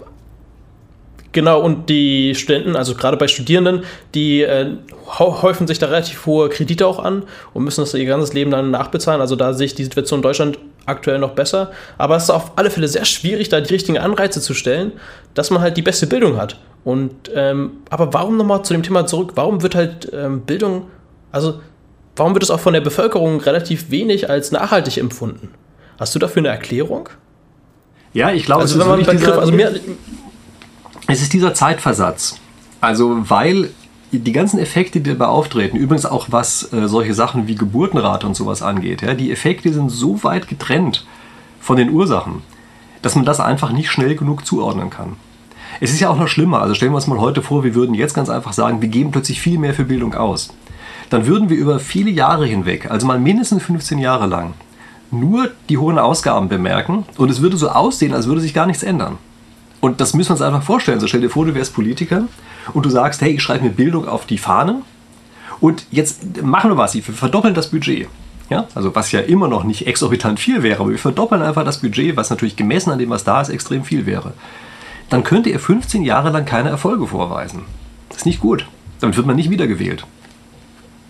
Genau, 1.36 1.60
und 1.60 1.90
die 1.90 2.34
Studenten, 2.34 2.76
also 2.76 2.94
gerade 2.94 3.18
bei 3.18 3.28
Studierenden, 3.28 3.82
die 4.14 4.40
äh, 4.40 4.70
häufen 5.18 5.66
sich 5.66 5.78
da 5.78 5.84
relativ 5.84 6.24
hohe 6.24 6.48
Kredite 6.48 6.86
auch 6.86 6.98
an 6.98 7.24
und 7.52 7.62
müssen 7.62 7.82
das 7.82 7.92
ihr 7.92 8.06
ganzes 8.06 8.32
Leben 8.32 8.50
dann 8.50 8.70
nachbezahlen. 8.70 9.20
Also 9.20 9.36
da 9.36 9.52
sehe 9.52 9.66
ich 9.66 9.74
die 9.74 9.84
Situation 9.84 10.20
in 10.20 10.22
Deutschland 10.22 10.58
aktuell 10.86 11.18
noch 11.18 11.32
besser. 11.32 11.72
Aber 11.98 12.16
es 12.16 12.22
ist 12.22 12.30
auf 12.30 12.52
alle 12.56 12.70
Fälle 12.70 12.88
sehr 12.88 13.04
schwierig, 13.04 13.50
da 13.50 13.60
die 13.60 13.70
richtigen 13.70 13.98
Anreize 13.98 14.40
zu 14.40 14.54
stellen, 14.54 14.92
dass 15.34 15.50
man 15.50 15.60
halt 15.60 15.76
die 15.76 15.82
beste 15.82 16.06
Bildung 16.06 16.38
hat. 16.38 16.56
Und 16.84 17.12
ähm, 17.34 17.72
aber 17.90 18.14
warum 18.14 18.38
nochmal 18.38 18.62
zu 18.64 18.72
dem 18.72 18.82
Thema 18.82 19.04
zurück? 19.04 19.32
Warum 19.34 19.62
wird 19.62 19.74
halt 19.74 20.10
ähm, 20.14 20.40
Bildung, 20.40 20.86
also 21.32 21.60
warum 22.16 22.32
wird 22.32 22.44
es 22.44 22.50
auch 22.50 22.60
von 22.60 22.72
der 22.72 22.80
Bevölkerung 22.80 23.42
relativ 23.42 23.90
wenig 23.90 24.30
als 24.30 24.52
nachhaltig 24.52 24.96
empfunden? 24.96 25.50
Hast 25.98 26.14
du 26.14 26.18
dafür 26.18 26.40
eine 26.40 26.48
Erklärung? 26.48 27.10
Ja, 28.16 28.30
ich 28.30 28.46
glaube, 28.46 28.62
also, 28.62 28.80
wenn 28.80 28.88
man 28.88 29.04
Begriff, 29.04 29.36
also 29.36 29.52
mir, 29.52 29.78
es 31.06 31.22
ist 31.22 31.32
dieser 31.32 31.54
Zeitversatz. 31.54 32.40
Also 32.80 33.30
weil 33.30 33.70
die 34.12 34.32
ganzen 34.32 34.58
Effekte, 34.58 35.00
die 35.00 35.10
dabei 35.10 35.26
auftreten, 35.26 35.76
übrigens 35.76 36.06
auch 36.06 36.28
was 36.30 36.72
äh, 36.72 36.88
solche 36.88 37.14
Sachen 37.14 37.48
wie 37.48 37.54
Geburtenrate 37.54 38.26
und 38.26 38.34
sowas 38.34 38.62
angeht, 38.62 39.02
ja, 39.02 39.14
die 39.14 39.32
Effekte 39.32 39.72
sind 39.72 39.90
so 39.90 40.22
weit 40.22 40.48
getrennt 40.48 41.06
von 41.60 41.76
den 41.76 41.90
Ursachen, 41.90 42.42
dass 43.02 43.16
man 43.16 43.24
das 43.24 43.40
einfach 43.40 43.72
nicht 43.72 43.90
schnell 43.90 44.14
genug 44.14 44.46
zuordnen 44.46 44.90
kann. 44.90 45.16
Es 45.80 45.92
ist 45.92 46.00
ja 46.00 46.08
auch 46.08 46.18
noch 46.18 46.28
schlimmer. 46.28 46.62
Also 46.62 46.74
stellen 46.74 46.92
wir 46.92 46.96
uns 46.96 47.06
mal 47.06 47.20
heute 47.20 47.42
vor, 47.42 47.64
wir 47.64 47.74
würden 47.74 47.94
jetzt 47.94 48.14
ganz 48.14 48.30
einfach 48.30 48.52
sagen, 48.52 48.80
wir 48.80 48.88
geben 48.88 49.10
plötzlich 49.10 49.40
viel 49.40 49.58
mehr 49.58 49.74
für 49.74 49.84
Bildung 49.84 50.14
aus. 50.14 50.54
Dann 51.10 51.26
würden 51.26 51.50
wir 51.50 51.56
über 51.56 51.78
viele 51.78 52.10
Jahre 52.10 52.46
hinweg, 52.46 52.90
also 52.90 53.06
mal 53.06 53.18
mindestens 53.18 53.62
15 53.62 53.98
Jahre 53.98 54.26
lang, 54.26 54.54
nur 55.10 55.50
die 55.68 55.78
hohen 55.78 55.98
Ausgaben 55.98 56.48
bemerken 56.48 57.04
und 57.16 57.30
es 57.30 57.42
würde 57.42 57.56
so 57.56 57.68
aussehen, 57.68 58.14
als 58.14 58.26
würde 58.26 58.40
sich 58.40 58.54
gar 58.54 58.66
nichts 58.66 58.82
ändern. 58.82 59.18
Und 59.81 60.01
das 60.01 60.15
müssen 60.15 60.31
wir 60.31 60.35
uns 60.35 60.43
einfach 60.43 60.62
vorstellen. 60.62 61.01
So 61.01 61.07
stell 61.07 61.20
dir 61.20 61.31
vor, 61.31 61.44
du 61.44 61.55
wärst 61.55 61.74
Politiker 61.74 62.24
und 62.73 62.86
du 62.86 62.90
sagst, 62.90 63.20
hey, 63.20 63.32
ich 63.32 63.43
schreibe 63.43 63.65
mir 63.65 63.70
Bildung 63.70 64.09
auf 64.09 64.27
die 64.27 64.39
Fahne 64.39 64.82
und 65.61 65.86
jetzt 65.90 66.43
machen 66.43 66.70
wir 66.70 66.77
was, 66.77 66.94
wir 66.94 67.03
verdoppeln 67.03 67.55
das 67.55 67.70
Budget. 67.70 68.09
Ja, 68.48 68.69
also 68.77 68.94
was 68.94 69.11
ja 69.11 69.20
immer 69.20 69.48
noch 69.48 69.65
nicht 69.65 69.89
exorbitant 69.89 70.39
viel 70.39 70.62
wäre, 70.62 70.81
aber 70.81 70.90
wir 70.90 70.98
verdoppeln 70.98 71.43
einfach 71.43 71.65
das 71.65 71.78
Budget, 71.78 72.16
was 72.16 72.31
natürlich 72.31 72.55
gemessen 72.55 72.90
an 72.90 72.98
dem, 72.98 73.11
was 73.11 73.24
da 73.24 73.40
ist, 73.40 73.48
extrem 73.48 73.82
viel 73.82 74.07
wäre. 74.07 74.35
Dann 75.11 75.24
könnte 75.24 75.51
er 75.51 75.59
15 75.59 76.03
Jahre 76.03 76.31
lang 76.31 76.44
keine 76.44 76.69
Erfolge 76.69 77.07
vorweisen. 77.09 77.62
Das 78.09 78.19
ist 78.19 78.27
nicht 78.27 78.40
gut. 78.40 78.69
Damit 79.01 79.16
wird 79.16 79.27
man 79.27 79.36
nicht 79.36 79.51
wiedergewählt. 79.51 80.07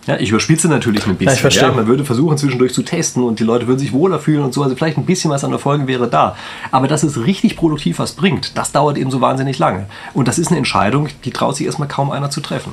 Ja, 0.07 0.17
ich 0.17 0.29
überspitze 0.29 0.69
natürlich 0.69 1.05
ein 1.05 1.15
bisschen. 1.15 1.27
Ja, 1.27 1.33
ich 1.33 1.41
verstehe. 1.41 1.67
Ja, 1.67 1.71
man 1.73 1.87
würde 1.87 2.05
versuchen, 2.05 2.37
zwischendurch 2.37 2.73
zu 2.73 2.81
testen 2.81 3.23
und 3.23 3.39
die 3.39 3.43
Leute 3.43 3.67
würden 3.67 3.79
sich 3.79 3.91
wohler 3.91 4.19
fühlen 4.19 4.41
und 4.41 4.53
so. 4.53 4.63
Also 4.63 4.75
vielleicht 4.75 4.97
ein 4.97 5.05
bisschen 5.05 5.29
was 5.29 5.43
an 5.43 5.51
Erfolgen 5.51 5.87
wäre 5.87 6.07
da. 6.07 6.37
Aber 6.71 6.87
dass 6.87 7.03
es 7.03 7.25
richtig 7.25 7.57
produktiv 7.57 7.99
was 7.99 8.13
bringt, 8.13 8.57
das 8.57 8.71
dauert 8.71 8.97
eben 8.97 9.11
so 9.11 9.19
wahnsinnig 9.19 9.59
lange. 9.59 9.87
Und 10.13 10.29
das 10.29 10.39
ist 10.39 10.47
eine 10.47 10.57
Entscheidung, 10.57 11.09
die 11.25 11.31
traut 11.31 11.57
sich 11.57 11.65
erstmal 11.65 11.89
kaum 11.89 12.09
einer 12.09 12.29
zu 12.29 12.39
treffen. 12.39 12.71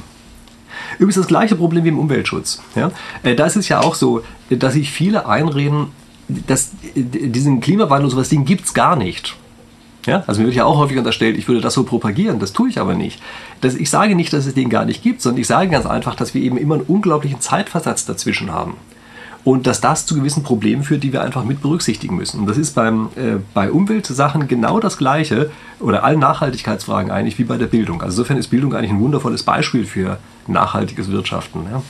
Übrigens 0.99 1.17
das 1.17 1.27
gleiche 1.27 1.57
Problem 1.57 1.85
wie 1.85 1.89
im 1.89 1.99
Umweltschutz. 1.99 2.63
Ja? 2.77 2.93
Äh, 3.25 3.35
da 3.35 3.47
ist 3.47 3.57
es 3.57 3.69
ja 3.69 3.81
auch 3.81 3.97
so, 3.97 4.23
dass 4.49 4.75
sich 4.75 4.93
viele 4.93 5.27
einreden, 5.27 5.89
dass 6.29 6.71
äh, 6.95 7.03
diesen 7.03 7.61
Klimawandel 7.61 8.05
und 8.05 8.11
sowas, 8.11 8.29
den 8.29 8.45
gibt 8.45 8.67
es 8.67 8.75
gar 8.75 8.95
nicht. 8.95 9.35
Ja? 10.07 10.25
Also 10.27 10.41
mir 10.41 10.47
wird 10.47 10.57
ja 10.57 10.65
auch 10.65 10.79
häufig 10.79 10.99
unterstellt, 10.99 11.37
ich 11.37 11.49
würde 11.49 11.61
das 11.61 11.75
so 11.75 11.85
propagieren, 11.85 12.39
das 12.39 12.53
tue 12.53 12.69
ich 12.69 12.81
aber 12.81 12.95
nicht. 12.95 13.21
Das, 13.61 13.75
ich 13.75 13.91
sage 13.91 14.15
nicht, 14.15 14.33
dass 14.33 14.47
es 14.47 14.55
den 14.55 14.71
gar 14.71 14.85
nicht 14.85 15.03
gibt, 15.03 15.21
sondern 15.21 15.41
ich 15.41 15.47
sage 15.47 15.71
ganz 15.71 15.87
einfach, 15.87 16.15
dass 16.15 16.35
wir 16.35 16.43
eben 16.43 16.57
immer 16.57 16.77
einen 16.77 16.85
unglaublichen 16.85 17.41
Zeitversatz 17.41 18.05
dazwischen 18.07 18.53
haben. 18.53 18.77
Und 19.45 19.67
dass 19.67 19.83
das 19.83 20.07
zu 20.07 20.15
gewissen 20.15 20.43
Problemen 20.43 20.85
führt, 20.85 21.03
die 21.03 21.13
wir 21.13 21.21
einfach 21.21 21.45
mit 21.45 21.61
berücksichtigen 21.61 22.17
müssen. 22.17 22.41
Und 22.41 22.47
das 22.47 22.57
ist 22.57 22.75
beim, 22.75 23.11
äh, 23.15 23.37
bei 23.53 23.71
Umweltsachen 23.71 24.49
genau 24.49 24.81
das 24.81 24.97
Gleiche 24.97 25.51
oder 25.81 26.03
allen 26.03 26.19
Nachhaltigkeitsfragen 26.19 27.11
eigentlich 27.11 27.39
wie 27.39 27.45
bei 27.45 27.59
der 27.59 27.67
Bildung. 27.67 28.01
Also 28.01 28.15
insofern 28.15 28.39
ist 28.39 28.49
Bildung 28.49 28.75
eigentlich 28.75 28.93
ein 28.93 29.01
wundervolles 29.01 29.43
Beispiel 29.43 29.85
für 29.85 30.19
nachhaltiges 30.47 31.11
Wirtschaften. 31.11 31.67
Ja? 31.71 31.83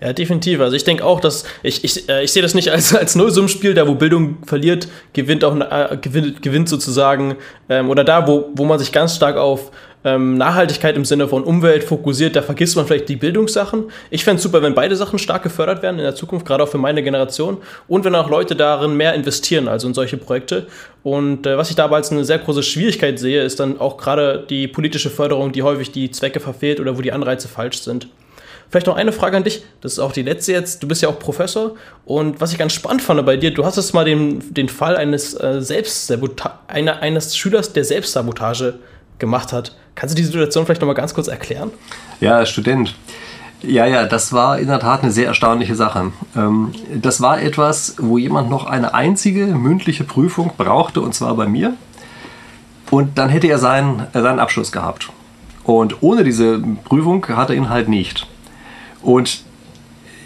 Ja, 0.00 0.12
definitiv. 0.12 0.60
Also 0.60 0.76
ich 0.76 0.84
denke 0.84 1.04
auch, 1.04 1.20
dass 1.20 1.44
ich, 1.64 1.82
ich, 1.82 2.08
äh, 2.08 2.22
ich 2.22 2.32
sehe 2.32 2.42
das 2.42 2.54
nicht 2.54 2.70
als, 2.70 2.94
als 2.94 3.16
Nullsummenspiel, 3.16 3.74
da 3.74 3.88
wo 3.88 3.94
Bildung 3.94 4.38
verliert, 4.46 4.88
gewinnt 5.12 5.44
auch 5.44 5.56
äh, 5.58 5.96
gewinnt, 6.00 6.40
gewinnt 6.40 6.68
sozusagen, 6.68 7.34
ähm, 7.68 7.90
oder 7.90 8.04
da, 8.04 8.28
wo, 8.28 8.50
wo 8.54 8.64
man 8.64 8.78
sich 8.78 8.92
ganz 8.92 9.16
stark 9.16 9.36
auf 9.36 9.72
ähm, 10.04 10.36
Nachhaltigkeit 10.36 10.96
im 10.96 11.04
Sinne 11.04 11.26
von 11.26 11.42
Umwelt 11.42 11.82
fokussiert, 11.82 12.36
da 12.36 12.42
vergisst 12.42 12.76
man 12.76 12.86
vielleicht 12.86 13.08
die 13.08 13.16
Bildungssachen. 13.16 13.86
Ich 14.10 14.22
fände 14.22 14.36
es 14.36 14.44
super, 14.44 14.62
wenn 14.62 14.74
beide 14.74 14.94
Sachen 14.94 15.18
stark 15.18 15.42
gefördert 15.42 15.82
werden 15.82 15.98
in 15.98 16.04
der 16.04 16.14
Zukunft, 16.14 16.46
gerade 16.46 16.62
auch 16.62 16.68
für 16.68 16.78
meine 16.78 17.02
Generation, 17.02 17.58
und 17.88 18.04
wenn 18.04 18.14
auch 18.14 18.30
Leute 18.30 18.54
darin 18.54 18.96
mehr 18.96 19.14
investieren, 19.14 19.66
also 19.66 19.88
in 19.88 19.94
solche 19.94 20.16
Projekte. 20.16 20.68
Und 21.02 21.44
äh, 21.46 21.58
was 21.58 21.70
ich 21.70 21.76
dabei 21.76 21.96
als 21.96 22.12
eine 22.12 22.24
sehr 22.24 22.38
große 22.38 22.62
Schwierigkeit 22.62 23.18
sehe, 23.18 23.42
ist 23.42 23.58
dann 23.58 23.80
auch 23.80 23.96
gerade 23.96 24.44
die 24.48 24.68
politische 24.68 25.10
Förderung, 25.10 25.50
die 25.50 25.64
häufig 25.64 25.90
die 25.90 26.12
Zwecke 26.12 26.38
verfehlt 26.38 26.78
oder 26.78 26.96
wo 26.96 27.02
die 27.02 27.12
Anreize 27.12 27.48
falsch 27.48 27.80
sind. 27.80 28.06
Vielleicht 28.70 28.86
noch 28.86 28.96
eine 28.96 29.12
Frage 29.12 29.36
an 29.36 29.44
dich. 29.44 29.64
Das 29.80 29.92
ist 29.92 29.98
auch 29.98 30.12
die 30.12 30.22
letzte 30.22 30.52
jetzt. 30.52 30.82
Du 30.82 30.88
bist 30.88 31.00
ja 31.00 31.08
auch 31.08 31.18
Professor. 31.18 31.72
Und 32.04 32.40
was 32.40 32.52
ich 32.52 32.58
ganz 32.58 32.74
spannend 32.74 33.02
fand 33.02 33.24
bei 33.24 33.36
dir, 33.36 33.52
du 33.52 33.64
hast 33.64 33.78
es 33.78 33.92
mal 33.92 34.04
den, 34.04 34.52
den 34.52 34.68
Fall 34.68 34.96
eines, 34.96 35.34
äh, 35.34 35.62
Selbstsabota 35.62 36.60
einer, 36.68 37.00
eines 37.00 37.36
Schülers, 37.36 37.72
der 37.72 37.84
Selbstsabotage 37.84 38.78
gemacht 39.18 39.52
hat. 39.52 39.74
Kannst 39.94 40.14
du 40.14 40.16
die 40.16 40.24
Situation 40.24 40.66
vielleicht 40.66 40.80
noch 40.80 40.86
mal 40.86 40.94
ganz 40.94 41.14
kurz 41.14 41.28
erklären? 41.28 41.70
Ja, 42.20 42.44
Student. 42.44 42.94
Ja, 43.62 43.86
ja, 43.86 44.04
das 44.04 44.32
war 44.32 44.58
in 44.58 44.68
der 44.68 44.78
Tat 44.78 45.02
eine 45.02 45.10
sehr 45.10 45.26
erstaunliche 45.26 45.74
Sache. 45.74 46.12
Ähm, 46.36 46.72
das 46.94 47.20
war 47.20 47.40
etwas, 47.40 47.96
wo 47.98 48.18
jemand 48.18 48.50
noch 48.50 48.66
eine 48.66 48.94
einzige 48.94 49.46
mündliche 49.46 50.04
Prüfung 50.04 50.52
brauchte, 50.56 51.00
und 51.00 51.14
zwar 51.14 51.34
bei 51.34 51.46
mir. 51.46 51.74
Und 52.90 53.18
dann 53.18 53.30
hätte 53.30 53.48
er 53.48 53.58
seinen, 53.58 54.06
äh, 54.12 54.20
seinen 54.20 54.38
Abschluss 54.38 54.70
gehabt. 54.70 55.08
Und 55.64 56.02
ohne 56.02 56.22
diese 56.22 56.60
Prüfung 56.84 57.26
hat 57.28 57.50
er 57.50 57.56
ihn 57.56 57.68
halt 57.68 57.88
nicht. 57.88 58.26
Und 59.02 59.42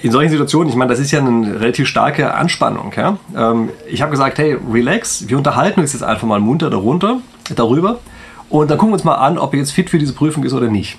in 0.02 0.10
solchen 0.10 0.30
Situationen, 0.30 0.68
ich 0.68 0.74
meine, 0.74 0.90
das 0.90 0.98
ist 0.98 1.12
ja 1.12 1.20
eine 1.20 1.60
relativ 1.60 1.86
starke 1.86 2.34
Anspannung. 2.34 2.92
Ja? 2.96 3.18
Ähm, 3.36 3.70
ich 3.88 4.02
habe 4.02 4.10
gesagt, 4.10 4.38
hey, 4.38 4.56
relax, 4.70 5.28
wir 5.28 5.38
unterhalten 5.38 5.80
uns 5.80 5.92
jetzt 5.92 6.02
einfach 6.02 6.26
mal 6.26 6.40
munter 6.40 6.70
darunter, 6.70 7.20
darüber 7.54 8.00
und 8.48 8.70
dann 8.70 8.78
gucken 8.78 8.90
wir 8.90 8.94
uns 8.94 9.04
mal 9.04 9.14
an, 9.14 9.38
ob 9.38 9.54
er 9.54 9.60
jetzt 9.60 9.72
fit 9.72 9.88
für 9.88 9.98
diese 9.98 10.12
Prüfung 10.12 10.44
ist 10.44 10.52
oder 10.52 10.68
nicht. 10.68 10.98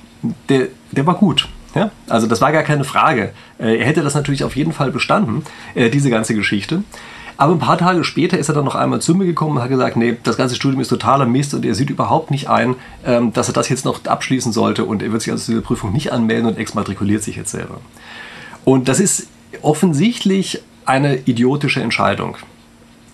Der, 0.49 0.69
der 0.91 1.05
war 1.05 1.15
gut. 1.15 1.49
Ja? 1.75 1.91
Also 2.07 2.27
das 2.27 2.39
war 2.39 2.51
gar 2.51 2.63
keine 2.63 2.83
Frage. 2.83 3.33
Äh, 3.59 3.77
er 3.77 3.85
hätte 3.85 4.03
das 4.03 4.15
natürlich 4.15 4.43
auf 4.43 4.55
jeden 4.55 4.71
Fall 4.71 4.91
bestanden, 4.91 5.43
äh, 5.75 5.89
diese 5.89 6.09
ganze 6.09 6.33
Geschichte. 6.33 6.83
Aber 7.37 7.53
ein 7.53 7.59
paar 7.59 7.77
Tage 7.77 8.03
später 8.03 8.37
ist 8.37 8.49
er 8.49 8.55
dann 8.55 8.65
noch 8.65 8.75
einmal 8.75 9.01
zu 9.01 9.15
mir 9.15 9.25
gekommen 9.25 9.57
und 9.57 9.63
hat 9.63 9.69
gesagt, 9.69 9.97
nee, 9.97 10.17
das 10.23 10.37
ganze 10.37 10.55
Studium 10.55 10.81
ist 10.81 10.89
totaler 10.89 11.25
Mist 11.25 11.53
und 11.53 11.65
er 11.65 11.75
sieht 11.75 11.89
überhaupt 11.89 12.31
nicht 12.31 12.49
ein, 12.49 12.75
ähm, 13.05 13.33
dass 13.33 13.47
er 13.47 13.53
das 13.53 13.69
jetzt 13.69 13.85
noch 13.85 14.05
abschließen 14.05 14.51
sollte 14.51 14.85
und 14.85 15.01
er 15.01 15.11
wird 15.11 15.21
sich 15.21 15.31
also 15.31 15.43
zu 15.43 15.51
dieser 15.51 15.63
Prüfung 15.63 15.91
nicht 15.91 16.11
anmelden 16.11 16.47
und 16.47 16.57
exmatrikuliert 16.57 17.23
sich 17.23 17.35
jetzt 17.35 17.51
selber. 17.51 17.79
Und 18.65 18.87
das 18.87 18.99
ist 18.99 19.27
offensichtlich 19.61 20.61
eine 20.85 21.17
idiotische 21.17 21.81
Entscheidung. 21.81 22.37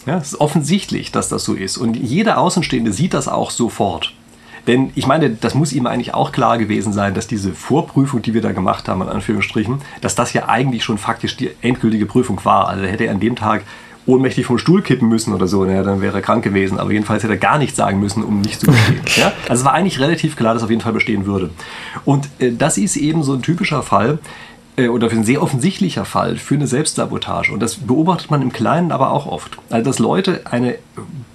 Ja, 0.05 0.17
es 0.17 0.33
ist 0.33 0.41
offensichtlich, 0.41 1.11
dass 1.11 1.29
das 1.29 1.43
so 1.43 1.53
ist. 1.53 1.77
Und 1.77 1.95
jeder 1.95 2.37
Außenstehende 2.37 2.93
sieht 2.93 3.13
das 3.13 3.27
auch 3.27 3.51
sofort. 3.51 4.13
Denn 4.67 4.91
ich 4.95 5.07
meine, 5.07 5.29
das 5.31 5.55
muss 5.55 5.73
ihm 5.73 5.87
eigentlich 5.87 6.13
auch 6.13 6.31
klar 6.31 6.57
gewesen 6.57 6.93
sein, 6.93 7.13
dass 7.13 7.27
diese 7.27 7.53
Vorprüfung, 7.53 8.21
die 8.21 8.33
wir 8.33 8.41
da 8.41 8.51
gemacht 8.51 8.87
haben, 8.87 9.01
in 9.01 9.09
Anführungsstrichen, 9.09 9.81
dass 10.01 10.15
das 10.15 10.33
ja 10.33 10.47
eigentlich 10.47 10.83
schon 10.83 10.97
faktisch 10.97 11.37
die 11.37 11.51
endgültige 11.61 12.05
Prüfung 12.05 12.43
war. 12.43 12.67
Also 12.67 12.85
hätte 12.85 13.05
er 13.05 13.11
an 13.11 13.19
dem 13.19 13.35
Tag 13.35 13.63
ohnmächtig 14.10 14.45
vom 14.45 14.57
Stuhl 14.57 14.81
kippen 14.81 15.07
müssen 15.07 15.34
oder 15.34 15.48
so, 15.48 15.64
naja, 15.65 15.84
dann 15.84 16.02
wäre 16.02 16.18
er 16.18 16.22
krank 16.22 16.44
gewesen. 16.44 16.80
Aber 16.80 16.91
jedenfalls 16.91 17.23
hätte 17.23 17.34
er 17.34 17.40
gar 17.40 17.57
nichts 17.57 17.77
sagen 17.77 17.99
müssen, 17.99 18.23
um 18.23 18.41
nicht 18.41 18.60
zu 18.60 18.68
bestehen. 18.68 19.02
ja? 19.15 19.31
Also 19.48 19.61
es 19.61 19.65
war 19.65 19.73
eigentlich 19.73 19.99
relativ 19.99 20.36
klar, 20.36 20.53
dass 20.53 20.64
er 20.64 20.65
auf 20.65 20.72
jeden 20.72 20.81
Fall 20.81 20.94
bestehen 20.94 21.26
würde. 21.26 21.52
Und 22.06 22.30
äh, 22.40 22.52
das 22.52 22.77
ist 22.77 22.98
eben 22.98 23.23
so 23.23 23.34
ein 23.34 23.41
typischer 23.41 23.84
Fall, 23.84 24.19
äh, 24.80 24.88
oder 24.88 25.10
ein 25.11 25.23
sehr 25.23 25.41
offensichtlicher 25.41 26.06
Fall 26.06 26.38
für 26.38 26.56
eine 26.56 26.68
Selbstsabotage. 26.68 27.52
Und 27.52 27.60
das 27.61 27.76
beobachtet 27.76 28.31
man 28.31 28.41
im 28.41 28.52
Kleinen 28.52 28.91
aber 28.91 29.11
auch 29.11 29.27
oft. 29.27 29.57
Also, 29.69 29.86
dass 29.86 29.99
Leute 29.99 30.41
eine 30.45 30.76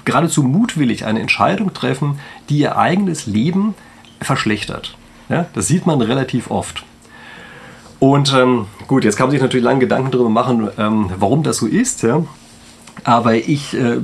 geradezu 0.04 0.42
mutwillig 0.42 1.04
eine 1.04 1.20
Entscheidung 1.20 1.72
treffen, 1.74 2.18
die 2.48 2.58
ihr 2.58 2.78
eigenes 2.78 3.26
Leben 3.26 3.74
verschlechtert. 4.20 4.96
Ja, 5.28 5.46
das 5.54 5.68
sieht 5.68 5.86
man 5.86 6.00
relativ 6.00 6.50
oft. 6.50 6.84
Und 7.98 8.34
ähm, 8.34 8.66
gut, 8.86 9.04
jetzt 9.04 9.16
kann 9.16 9.26
man 9.26 9.30
sich 9.30 9.40
natürlich 9.40 9.64
lange 9.64 9.80
Gedanken 9.80 10.10
darüber 10.10 10.28
machen, 10.28 10.68
ähm, 10.78 11.10
warum 11.18 11.42
das 11.42 11.56
so 11.56 11.66
ist. 11.66 12.02
Ja? 12.02 12.22
Aber 13.02 13.34
ich 13.34 13.74
äh, 13.74 13.96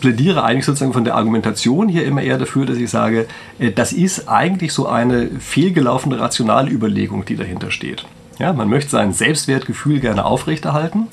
plädiere 0.00 0.44
eigentlich 0.44 0.66
sozusagen 0.66 0.92
von 0.92 1.04
der 1.04 1.16
Argumentation 1.16 1.88
hier 1.88 2.04
immer 2.04 2.22
eher 2.22 2.38
dafür, 2.38 2.66
dass 2.66 2.76
ich 2.76 2.90
sage, 2.90 3.26
äh, 3.58 3.72
das 3.72 3.92
ist 3.92 4.28
eigentlich 4.28 4.72
so 4.72 4.86
eine 4.86 5.28
fehlgelaufene 5.40 6.20
rationale 6.20 6.70
Überlegung, 6.70 7.24
die 7.24 7.36
dahinter 7.36 7.70
steht. 7.70 8.04
Ja, 8.38 8.52
man 8.52 8.68
möchte 8.68 8.90
sein 8.90 9.12
Selbstwertgefühl 9.12 10.00
gerne 10.00 10.24
aufrechterhalten. 10.24 11.08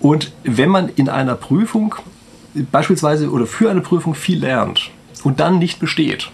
Und 0.00 0.32
wenn 0.44 0.68
man 0.68 0.88
in 0.88 1.08
einer 1.08 1.34
Prüfung 1.34 1.94
beispielsweise 2.72 3.30
oder 3.30 3.46
für 3.46 3.70
eine 3.70 3.80
Prüfung 3.80 4.14
viel 4.14 4.40
lernt 4.40 4.90
und 5.22 5.40
dann 5.40 5.58
nicht 5.58 5.78
besteht, 5.78 6.30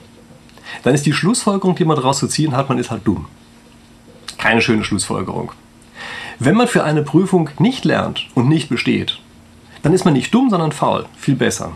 dann 0.83 0.95
ist 0.95 1.07
die 1.07 1.13
Schlussfolgerung, 1.13 1.75
die 1.77 1.85
man 1.85 1.97
daraus 1.97 2.19
zu 2.19 2.29
ziehen 2.29 2.57
hat, 2.57 2.69
man 2.69 2.79
ist 2.79 2.91
halt 2.91 3.07
dumm. 3.07 3.27
Keine 4.39 4.63
schöne 4.63 4.85
Schlussfolgerung. 4.85 5.53
Wenn 6.39 6.57
man 6.57 6.67
für 6.67 6.83
eine 6.83 7.03
Prüfung 7.03 7.51
nicht 7.59 7.85
lernt 7.85 8.29
und 8.35 8.49
nicht 8.49 8.69
besteht, 8.69 9.21
dann 9.83 9.93
ist 9.93 10.05
man 10.05 10.15
nicht 10.15 10.33
dumm, 10.33 10.51
sondern 10.51 10.73
faul. 10.73 11.07
Viel 11.17 11.37
besser. 11.37 11.73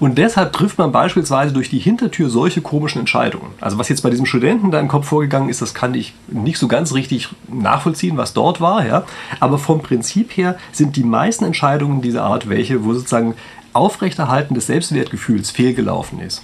Und 0.00 0.18
deshalb 0.18 0.52
trifft 0.52 0.78
man 0.78 0.92
beispielsweise 0.92 1.52
durch 1.52 1.70
die 1.70 1.78
Hintertür 1.78 2.28
solche 2.28 2.60
komischen 2.60 3.00
Entscheidungen. 3.00 3.52
Also 3.60 3.78
was 3.78 3.88
jetzt 3.88 4.02
bei 4.02 4.10
diesem 4.10 4.26
Studenten 4.26 4.70
da 4.70 4.80
im 4.80 4.88
Kopf 4.88 5.06
vorgegangen 5.06 5.48
ist, 5.48 5.62
das 5.62 5.74
kann 5.74 5.94
ich 5.94 6.14
nicht 6.28 6.58
so 6.58 6.68
ganz 6.68 6.92
richtig 6.92 7.28
nachvollziehen, 7.48 8.16
was 8.16 8.32
dort 8.32 8.60
war. 8.60 8.86
Ja? 8.86 9.04
Aber 9.40 9.58
vom 9.58 9.82
Prinzip 9.82 10.36
her 10.36 10.56
sind 10.72 10.96
die 10.96 11.04
meisten 11.04 11.44
Entscheidungen 11.44 12.02
dieser 12.02 12.24
Art 12.24 12.48
welche, 12.48 12.84
wo 12.84 12.94
sozusagen 12.94 13.34
Aufrechterhalten 13.72 14.54
des 14.54 14.66
Selbstwertgefühls 14.66 15.50
fehlgelaufen 15.50 16.20
ist. 16.20 16.42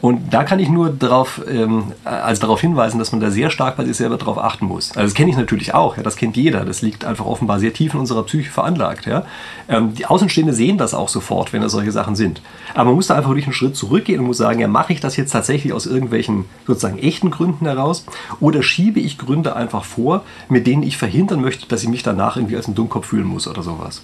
Und 0.00 0.32
da 0.32 0.44
kann 0.44 0.58
ich 0.58 0.68
nur 0.68 0.90
darauf, 0.90 1.40
ähm, 1.48 1.92
also 2.04 2.40
darauf 2.40 2.60
hinweisen, 2.60 2.98
dass 2.98 3.12
man 3.12 3.20
da 3.20 3.30
sehr 3.30 3.50
stark 3.50 3.76
bei 3.76 3.84
sich 3.84 3.96
selber 3.96 4.18
darauf 4.18 4.38
achten 4.38 4.66
muss. 4.66 4.90
Also 4.90 5.02
das 5.02 5.14
kenne 5.14 5.30
ich 5.30 5.36
natürlich 5.36 5.74
auch, 5.74 5.96
ja, 5.96 6.02
das 6.02 6.16
kennt 6.16 6.36
jeder. 6.36 6.64
Das 6.64 6.82
liegt 6.82 7.04
einfach 7.04 7.24
offenbar 7.24 7.58
sehr 7.58 7.72
tief 7.72 7.94
in 7.94 8.00
unserer 8.00 8.22
Psyche 8.24 8.50
veranlagt. 8.50 9.06
Ja. 9.06 9.24
Ähm, 9.68 9.94
die 9.94 10.06
Außenstehende 10.06 10.52
sehen 10.52 10.78
das 10.78 10.94
auch 10.94 11.08
sofort, 11.08 11.52
wenn 11.52 11.62
da 11.62 11.68
solche 11.68 11.92
Sachen 11.92 12.14
sind. 12.14 12.42
Aber 12.74 12.86
man 12.86 12.94
muss 12.94 13.06
da 13.06 13.14
einfach 13.14 13.30
wirklich 13.30 13.46
einen 13.46 13.54
Schritt 13.54 13.76
zurückgehen 13.76 14.20
und 14.20 14.26
muss 14.26 14.36
sagen, 14.36 14.60
ja, 14.60 14.68
mache 14.68 14.92
ich 14.92 15.00
das 15.00 15.16
jetzt 15.16 15.32
tatsächlich 15.32 15.72
aus 15.72 15.86
irgendwelchen 15.86 16.44
sozusagen 16.66 16.98
echten 16.98 17.30
Gründen 17.30 17.66
heraus 17.66 18.04
oder 18.40 18.62
schiebe 18.62 19.00
ich 19.00 19.18
Gründe 19.18 19.56
einfach 19.56 19.84
vor, 19.84 20.24
mit 20.48 20.66
denen 20.66 20.82
ich 20.82 20.96
verhindern 20.98 21.40
möchte, 21.40 21.66
dass 21.66 21.82
ich 21.82 21.88
mich 21.88 22.02
danach 22.02 22.36
irgendwie 22.36 22.56
als 22.56 22.68
ein 22.68 22.74
Dummkopf 22.74 23.06
fühlen 23.06 23.26
muss 23.26 23.48
oder 23.48 23.62
sowas. 23.62 24.02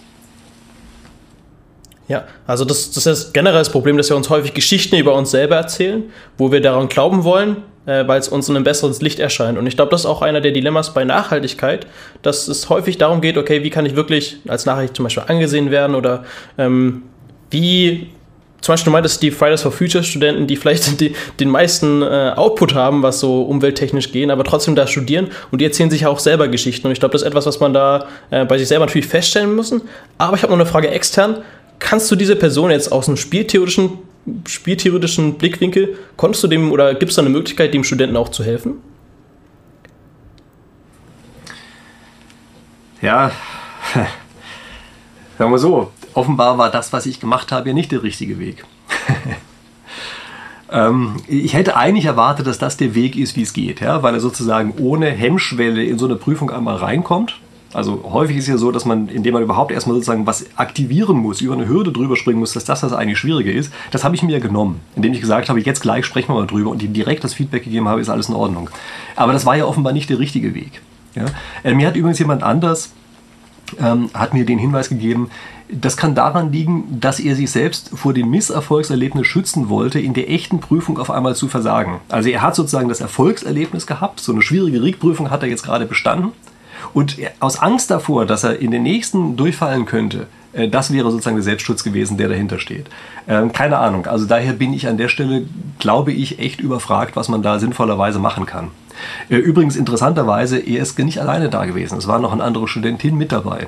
Ja, 2.12 2.24
also 2.47 2.66
das, 2.66 2.90
das 2.90 3.06
ist 3.06 3.32
generell 3.32 3.60
das 3.60 3.70
Problem, 3.70 3.97
dass 3.97 4.10
wir 4.10 4.16
uns 4.18 4.28
häufig 4.28 4.52
Geschichten 4.52 4.97
über 4.97 5.14
uns 5.14 5.30
selber 5.30 5.56
erzählen, 5.56 6.02
wo 6.36 6.52
wir 6.52 6.60
daran 6.60 6.90
glauben 6.90 7.24
wollen, 7.24 7.56
äh, 7.86 8.06
weil 8.06 8.20
es 8.20 8.28
uns 8.28 8.51
in 8.51 8.55
einem 8.55 8.64
besseren 8.64 8.94
Licht 9.01 9.18
erscheint. 9.18 9.56
Und 9.56 9.66
ich 9.66 9.76
glaube, 9.76 9.90
das 9.90 10.02
ist 10.02 10.06
auch 10.06 10.20
einer 10.20 10.43
der 10.43 10.52
Dilemmas 10.52 10.93
bei 10.93 11.05
Nachhaltigkeit, 11.05 11.86
dass 12.20 12.48
es 12.48 12.68
häufig 12.68 12.98
darum 12.98 13.22
geht, 13.22 13.39
okay, 13.39 13.64
wie 13.64 13.70
kann 13.70 13.86
ich 13.86 13.97
wirklich 13.97 14.36
als 14.47 14.66
nachhaltig 14.66 14.94
zum 14.94 15.05
Beispiel 15.05 15.22
angesehen 15.26 15.70
werden 15.70 15.97
oder 15.97 16.24
ähm, 16.59 17.05
wie 17.51 18.09
zum 18.60 18.74
Beispiel 18.74 18.90
du 18.90 18.93
meintest 18.93 19.22
die 19.22 19.30
Fridays 19.30 19.62
for 19.62 19.72
Future 19.72 20.05
Studenten, 20.05 20.47
die 20.47 20.56
vielleicht 20.56 21.01
die, 21.01 21.14
den 21.40 21.48
meisten 21.48 22.02
äh, 22.02 22.34
Output 22.36 22.74
haben, 22.74 23.02
was 23.02 23.20
so 23.20 23.40
umwelttechnisch 23.40 24.12
gehen, 24.12 24.30
aber 24.30 24.44
trotzdem 24.44 24.74
da 24.74 24.86
studieren 24.86 25.28
und 25.51 25.62
die 25.62 25.64
erzählen 25.64 25.89
sich 25.89 26.02
ja 26.02 26.09
auch 26.09 26.18
selber 26.18 26.48
Geschichten. 26.48 26.89
Und 26.89 26.93
ich 26.93 27.01
glaube, 27.01 27.12
das 27.14 27.22
ist 27.22 27.28
etwas, 27.28 27.47
was 27.47 27.59
man 27.59 27.72
da 27.72 28.06
äh, 28.30 28.44
bei 28.44 28.59
sich 28.59 28.68
selber 28.68 28.84
natürlich 28.84 29.06
feststellen 29.06 29.56
müssen. 29.56 29.80
Aber 30.18 30.36
ich 30.36 30.43
habe 30.43 30.52
noch 30.52 30.60
eine 30.60 30.68
Frage 30.68 30.90
extern 30.90 31.39
kannst 31.83 32.11
du 32.11 32.17
diese 32.17 32.37
Person 32.37 32.71
jetzt 32.71 32.91
aus 32.91 33.09
einem 33.09 33.17
spieltheoretischen, 33.17 33.99
spieltheoretischen 34.47 35.35
Blickwinkel, 35.35 35.99
konntest 36.17 36.45
du 36.45 36.49
dem 36.49 36.73
oder 36.73 36.95
gibt 36.95 37.11
es 37.11 37.17
da 37.17 37.23
eine 37.23 37.31
Möglichkeit, 37.31 37.75
dem 37.75 37.85
Studenten 37.85 38.17
auch 38.17 38.31
zu 38.31 38.45
helfen? 38.45 38.77
Ja, 43.01 43.33
sagen 45.39 45.51
wir 45.51 45.59
so, 45.59 45.91
offenbar 46.15 46.57
war 46.57 46.71
das, 46.71 46.93
was 46.93 47.05
ich 47.05 47.19
gemacht 47.19 47.51
habe, 47.51 47.69
ja 47.69 47.75
nicht 47.75 47.91
der 47.93 48.03
richtige 48.03 48.39
Weg. 48.39 48.65
Ähm, 50.75 51.17
ich 51.29 51.53
hätte 51.53 51.77
eigentlich 51.77 52.07
erwartet, 52.07 52.47
dass 52.47 52.57
das 52.57 52.79
der 52.79 52.95
Weg 52.95 53.15
ist, 53.15 53.37
wie 53.37 53.43
es 53.43 53.53
geht, 53.53 53.83
ja? 53.83 54.03
weil 54.03 54.15
er 54.15 54.21
sozusagen 54.21 54.73
ohne 54.79 55.11
Hemmschwelle 55.11 55.85
in 55.85 55.99
so 55.99 56.07
eine 56.07 56.17
Prüfung 56.17 56.51
einmal 56.51 56.77
reinkommt 56.77 57.41
also 57.74 58.05
häufig 58.12 58.36
ist 58.36 58.49
ja 58.49 58.57
so, 58.57 58.70
dass 58.70 58.85
man, 58.85 59.09
indem 59.09 59.35
man 59.35 59.43
überhaupt 59.43 59.73
erstmal 59.73 59.94
sozusagen 59.94 60.27
was 60.27 60.47
aktivieren 60.57 61.16
muss, 61.16 61.40
über 61.40 61.55
eine 61.55 61.69
Hürde 61.69 61.93
drüber 61.93 62.16
springen 62.16 62.39
muss, 62.39 62.53
dass 62.53 62.65
das 62.65 62.81
das 62.81 62.93
eigentlich 62.93 63.19
Schwierige 63.19 63.53
ist. 63.53 63.73
Das 63.90 64.05
habe 64.05 64.15
ich 64.15 64.23
mir 64.23 64.40
genommen, 64.40 64.81
indem 64.94 65.12
ich 65.12 65.20
gesagt 65.20 65.49
habe, 65.49 65.61
jetzt 65.61 65.81
gleich 65.81 66.05
sprechen 66.05 66.28
wir 66.28 66.35
mal 66.35 66.47
drüber 66.47 66.70
und 66.70 66.82
ihm 66.82 66.93
direkt 66.93 67.24
das 67.24 67.35
Feedback 67.35 67.65
gegeben 67.65 67.89
habe, 67.89 68.01
ist 68.01 68.09
alles 68.09 68.28
in 68.28 68.35
Ordnung. 68.35 68.69
Aber 69.16 69.32
das 69.32 69.47
war 69.47 69.57
ja 69.57 69.65
offenbar 69.65 69.93
nicht 69.93 70.11
der 70.11 70.19
richtige 70.19 70.55
Weg. 70.55 70.82
Ja? 71.15 71.27
Äh, 71.62 71.74
mir 71.74 71.86
hat 71.86 71.97
übrigens 71.97 72.19
jemand 72.19 72.43
anders, 72.43 72.90
ähm, 73.81 74.11
hat 74.12 74.35
mir 74.35 74.44
den 74.44 74.59
Hinweis 74.59 74.90
gegeben, 74.90 75.31
das 75.74 75.97
kann 75.97 76.15
daran 76.15 76.53
liegen, 76.53 77.01
dass 77.01 77.19
er 77.19 77.35
sich 77.35 77.51
selbst 77.51 77.93
vor 77.94 78.12
dem 78.12 78.28
Misserfolgserlebnis 78.28 79.27
schützen 79.27 79.70
wollte, 79.70 79.99
in 79.99 80.12
der 80.12 80.31
echten 80.31 80.61
Prüfung 80.61 80.99
auf 80.99 81.11
einmal 81.11 81.35
zu 81.35 81.49
versagen. 81.49 82.01
Also 82.11 82.28
er 82.28 82.43
hat 82.43 82.55
sozusagen 82.55 82.90
das 82.90 83.01
Erfolgserlebnis 83.01 83.86
gehabt, 83.86 84.20
so 84.20 84.32
eine 84.32 84.43
schwierige 84.43 84.82
Riegprüfung 84.82 85.31
hat 85.31 85.43
er 85.43 85.49
jetzt 85.49 85.62
gerade 85.62 85.86
bestanden 85.86 86.32
und 86.95 87.17
aus 87.41 87.59
Angst 87.61 87.91
davor, 87.91 88.27
dass 88.27 88.45
er 88.45 88.59
in 88.61 88.71
den 88.71 88.83
nächsten 88.83 89.37
durchfallen 89.37 89.87
könnte, 89.87 90.27
äh, 90.53 90.69
das 90.69 90.93
wäre 90.93 91.11
sozusagen 91.11 91.37
der 91.37 91.43
Selbstschutz 91.43 91.85
gewesen, 91.85 92.17
der 92.17 92.29
dahinter 92.29 92.59
steht. 92.59 92.87
Ähm, 93.29 93.53
keine 93.53 93.79
Ahnung. 93.79 94.07
Also 94.07 94.27
daher 94.27 94.53
bin 94.53 94.73
ich 94.73 94.87
an 94.89 94.99
der 94.99 95.09
Stelle, 95.09 95.47
glaube 95.79 96.13
ich, 96.13 96.39
echt 96.39 96.61
überfragt, 96.61 97.17
was 97.17 97.29
man 97.29 97.43
da 97.43 97.59
sinnvollerweise 97.59 98.19
machen 98.19 98.47
kann. 98.47 98.71
Äh, 99.29 99.37
übrigens 99.37 99.77
interessanterweise, 99.77 100.59
er 100.59 100.83
ist 100.83 100.99
nicht 100.99 101.21
alleine 101.21 101.49
da 101.49 101.65
gewesen. 101.65 101.99
Es 101.99 102.07
war 102.07 102.19
noch 102.19 102.33
eine 102.33 102.45
andere 102.45 102.69
Studentin 102.69 103.17
mit 103.17 103.33
dabei. 103.33 103.67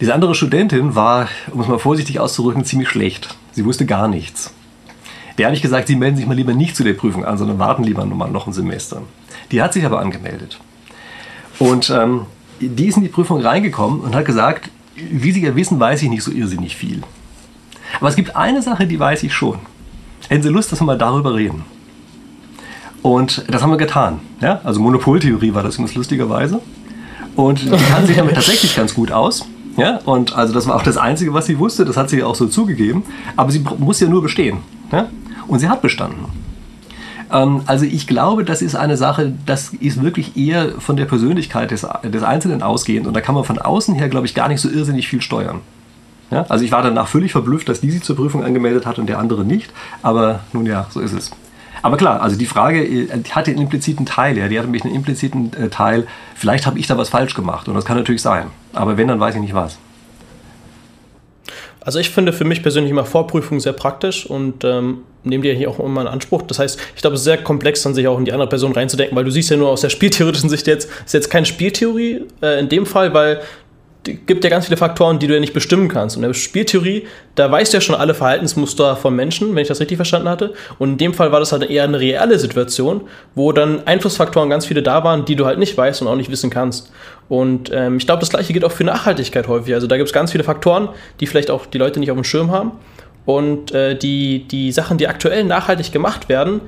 Diese 0.00 0.12
andere 0.12 0.34
Studentin 0.34 0.94
war, 0.94 1.28
um 1.52 1.60
es 1.60 1.68
mal 1.68 1.78
vorsichtig 1.78 2.20
auszudrücken, 2.20 2.64
ziemlich 2.64 2.90
schlecht. 2.90 3.34
Sie 3.52 3.64
wusste 3.64 3.86
gar 3.86 4.08
nichts. 4.08 4.52
Der 5.38 5.46
habe 5.46 5.56
ich 5.56 5.62
gesagt, 5.62 5.88
Sie 5.88 5.96
melden 5.96 6.16
sich 6.16 6.26
mal 6.26 6.34
lieber 6.34 6.52
nicht 6.52 6.76
zu 6.76 6.84
der 6.84 6.94
Prüfung 6.94 7.24
an, 7.24 7.38
sondern 7.38 7.58
warten 7.58 7.84
lieber 7.84 8.04
noch 8.04 8.46
ein 8.46 8.52
Semester. 8.52 9.02
Die 9.50 9.62
hat 9.62 9.72
sich 9.72 9.84
aber 9.84 10.00
angemeldet. 10.00 10.58
Und 11.58 11.90
ähm, 11.90 12.22
die 12.60 12.86
ist 12.86 12.96
in 12.96 13.02
die 13.02 13.08
Prüfung 13.08 13.40
reingekommen 13.40 14.00
und 14.00 14.14
hat 14.14 14.24
gesagt, 14.24 14.70
wie 14.94 15.32
Sie 15.32 15.42
ja 15.42 15.54
wissen, 15.54 15.78
weiß 15.78 16.02
ich 16.02 16.08
nicht 16.08 16.22
so 16.22 16.30
irrsinnig 16.30 16.76
viel. 16.76 17.02
Aber 18.00 18.08
es 18.08 18.16
gibt 18.16 18.36
eine 18.36 18.62
Sache, 18.62 18.86
die 18.86 18.98
weiß 18.98 19.22
ich 19.22 19.34
schon. 19.34 19.58
Hätten 20.28 20.42
Sie 20.42 20.48
Lust, 20.48 20.72
dass 20.72 20.80
wir 20.80 20.84
mal 20.84 20.98
darüber 20.98 21.34
reden? 21.34 21.64
Und 23.02 23.44
das 23.48 23.62
haben 23.62 23.70
wir 23.70 23.76
getan. 23.76 24.20
Ja? 24.40 24.60
Also 24.64 24.80
Monopoltheorie 24.80 25.54
war 25.54 25.62
das 25.62 25.78
lustigerweise. 25.78 26.60
Und 27.36 27.62
die 27.62 27.84
kann 27.84 28.06
sich 28.06 28.16
damit 28.16 28.34
tatsächlich 28.34 28.74
ganz 28.74 28.94
gut 28.94 29.12
aus. 29.12 29.46
Ja? 29.76 29.98
Und 30.04 30.34
also 30.34 30.52
das 30.54 30.66
war 30.66 30.74
auch 30.74 30.82
das 30.82 30.96
Einzige, 30.96 31.32
was 31.34 31.46
sie 31.46 31.58
wusste. 31.58 31.84
Das 31.84 31.96
hat 31.96 32.10
sie 32.10 32.24
auch 32.24 32.34
so 32.34 32.46
zugegeben. 32.46 33.04
Aber 33.36 33.52
sie 33.52 33.64
muss 33.78 34.00
ja 34.00 34.08
nur 34.08 34.22
bestehen. 34.22 34.58
Ja? 34.90 35.08
Und 35.46 35.60
sie 35.60 35.68
hat 35.68 35.82
bestanden. 35.82 36.24
Ähm, 37.32 37.62
also 37.66 37.84
ich 37.84 38.06
glaube, 38.06 38.44
das 38.44 38.62
ist 38.62 38.74
eine 38.74 38.96
Sache, 38.96 39.32
das 39.46 39.70
ist 39.70 40.02
wirklich 40.02 40.36
eher 40.36 40.80
von 40.80 40.96
der 40.96 41.06
Persönlichkeit 41.06 41.70
des, 41.70 41.86
des 42.04 42.22
Einzelnen 42.22 42.62
ausgehend. 42.62 43.06
Und 43.06 43.14
da 43.14 43.20
kann 43.20 43.34
man 43.34 43.44
von 43.44 43.58
außen 43.58 43.94
her, 43.94 44.08
glaube 44.08 44.26
ich, 44.26 44.34
gar 44.34 44.48
nicht 44.48 44.60
so 44.60 44.68
irrsinnig 44.68 45.08
viel 45.08 45.20
steuern. 45.20 45.60
Ja? 46.30 46.44
Also 46.48 46.64
ich 46.64 46.72
war 46.72 46.82
danach 46.82 47.08
völlig 47.08 47.32
verblüfft, 47.32 47.68
dass 47.68 47.80
die 47.80 47.90
sich 47.90 48.02
zur 48.02 48.16
Prüfung 48.16 48.44
angemeldet 48.44 48.86
hat 48.86 48.98
und 48.98 49.06
der 49.06 49.18
andere 49.18 49.44
nicht. 49.44 49.72
Aber 50.02 50.40
nun 50.52 50.66
ja, 50.66 50.86
so 50.90 51.00
ist 51.00 51.12
es. 51.12 51.30
Aber 51.82 51.96
klar, 51.96 52.20
also 52.20 52.36
die 52.36 52.46
Frage 52.46 52.84
die 52.84 53.32
hatte 53.32 53.50
einen 53.50 53.60
impliziten 53.60 54.06
Teil, 54.06 54.36
ja, 54.38 54.48
die 54.48 54.58
hatte 54.58 54.66
nämlich 54.66 54.84
einen 54.84 54.94
impliziten 54.94 55.52
äh, 55.52 55.68
Teil, 55.68 56.06
vielleicht 56.34 56.66
habe 56.66 56.78
ich 56.78 56.86
da 56.86 56.96
was 56.98 57.10
falsch 57.10 57.34
gemacht 57.34 57.68
und 57.68 57.74
das 57.74 57.84
kann 57.84 57.96
natürlich 57.96 58.22
sein. 58.22 58.46
Aber 58.72 58.96
wenn, 58.96 59.08
dann 59.08 59.20
weiß 59.20 59.36
ich 59.36 59.40
nicht 59.40 59.54
was. 59.54 59.78
Also 61.86 62.00
ich 62.00 62.10
finde 62.10 62.32
für 62.32 62.42
mich 62.42 62.62
persönlich 62.62 62.90
immer 62.90 63.04
Vorprüfungen 63.04 63.60
sehr 63.60 63.72
praktisch 63.72 64.26
und 64.26 64.64
ähm, 64.64 65.04
nehme 65.22 65.44
dir 65.44 65.54
hier 65.54 65.70
auch 65.70 65.78
immer 65.78 66.00
in 66.00 66.08
Anspruch. 66.08 66.42
Das 66.42 66.58
heißt, 66.58 66.80
ich 66.96 67.00
glaube, 67.00 67.14
es 67.14 67.20
ist 67.20 67.26
sehr 67.26 67.38
komplex, 67.38 67.80
dann 67.84 67.94
sich 67.94 68.08
auch 68.08 68.18
in 68.18 68.24
die 68.24 68.32
andere 68.32 68.48
Person 68.48 68.72
reinzudenken, 68.72 69.16
weil 69.16 69.22
du 69.22 69.30
siehst 69.30 69.50
ja 69.50 69.56
nur 69.56 69.68
aus 69.68 69.82
der 69.82 69.90
spieltheoretischen 69.96 70.50
Sicht 70.50 70.66
jetzt, 70.66 70.90
ist 71.04 71.14
jetzt 71.14 71.30
keine 71.30 71.46
Spieltheorie 71.46 72.24
äh, 72.42 72.58
in 72.58 72.68
dem 72.68 72.86
Fall, 72.86 73.14
weil 73.14 73.40
gibt 74.06 74.44
ja 74.44 74.50
ganz 74.50 74.66
viele 74.66 74.76
Faktoren, 74.76 75.18
die 75.18 75.26
du 75.26 75.34
ja 75.34 75.40
nicht 75.40 75.52
bestimmen 75.52 75.88
kannst. 75.88 76.16
Und 76.16 76.22
in 76.22 76.30
der 76.30 76.34
Spieltheorie, 76.34 77.06
da 77.34 77.50
weißt 77.50 77.72
du 77.72 77.76
ja 77.76 77.80
schon 77.80 77.94
alle 77.94 78.14
Verhaltensmuster 78.14 78.96
von 78.96 79.14
Menschen, 79.14 79.54
wenn 79.54 79.62
ich 79.62 79.68
das 79.68 79.80
richtig 79.80 79.96
verstanden 79.96 80.28
hatte. 80.28 80.54
Und 80.78 80.92
in 80.92 80.98
dem 80.98 81.14
Fall 81.14 81.32
war 81.32 81.40
das 81.40 81.52
halt 81.52 81.68
eher 81.68 81.84
eine 81.84 82.00
reelle 82.00 82.38
Situation, 82.38 83.02
wo 83.34 83.52
dann 83.52 83.86
Einflussfaktoren 83.86 84.50
ganz 84.50 84.66
viele 84.66 84.82
da 84.82 85.04
waren, 85.04 85.24
die 85.24 85.36
du 85.36 85.46
halt 85.46 85.58
nicht 85.58 85.76
weißt 85.76 86.02
und 86.02 86.08
auch 86.08 86.16
nicht 86.16 86.30
wissen 86.30 86.50
kannst. 86.50 86.90
Und 87.28 87.70
ähm, 87.72 87.96
ich 87.96 88.06
glaube, 88.06 88.20
das 88.20 88.30
gleiche 88.30 88.52
gilt 88.52 88.64
auch 88.64 88.72
für 88.72 88.84
Nachhaltigkeit 88.84 89.48
häufig. 89.48 89.74
Also 89.74 89.86
da 89.86 89.96
gibt 89.96 90.08
es 90.08 90.12
ganz 90.12 90.32
viele 90.32 90.44
Faktoren, 90.44 90.88
die 91.20 91.26
vielleicht 91.26 91.50
auch 91.50 91.66
die 91.66 91.78
Leute 91.78 92.00
nicht 92.00 92.10
auf 92.10 92.16
dem 92.16 92.24
Schirm 92.24 92.50
haben. 92.50 92.72
Und 93.24 93.72
äh, 93.72 93.96
die, 93.98 94.46
die 94.48 94.70
Sachen, 94.70 94.98
die 94.98 95.08
aktuell 95.08 95.44
nachhaltig 95.44 95.90
gemacht 95.90 96.28
werden, 96.28 96.60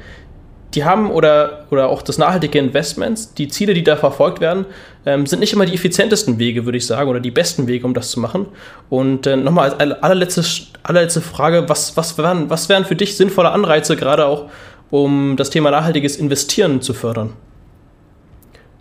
die 0.74 0.85
haben 0.85 1.10
oder, 1.10 1.66
oder 1.70 1.89
auch 1.89 2.02
das 2.02 2.19
nachhaltige 2.19 2.59
Investments, 2.59 3.32
die 3.35 3.48
Ziele, 3.48 3.74
die 3.74 3.85
da 3.85 3.97
verfolgt 3.97 4.40
werden, 4.40 4.66
ähm, 5.09 5.27
sind 5.27 5.41
nicht 5.41 5.55
immer 5.55 5.65
die 5.65 5.73
effizientesten 5.75 6.39
Wege, 6.39 6.67
würde 6.67 6.77
ich 6.77 6.87
sagen, 6.87 7.09
oder 7.09 7.19
die 7.19 7.31
besten 7.31 7.67
Wege, 7.67 7.87
um 7.87 7.95
das 7.95 8.11
zu 8.11 8.21
machen. 8.21 8.45
Und 8.91 9.27
äh, 9.27 9.37
nochmal 9.37 9.71
als 9.73 10.03
allerletzte, 10.03 10.45
allerletzte 10.83 11.23
Frage, 11.23 11.67
was, 11.69 11.97
was, 11.97 12.19
wären, 12.19 12.51
was 12.51 12.69
wären 12.69 12.85
für 12.85 12.95
dich 12.95 13.17
sinnvolle 13.17 13.51
Anreize, 13.51 13.97
gerade 13.97 14.27
auch 14.27 14.51
um 14.91 15.37
das 15.37 15.49
Thema 15.49 15.71
nachhaltiges 15.71 16.17
Investieren 16.17 16.83
zu 16.83 16.93
fördern? 16.93 17.33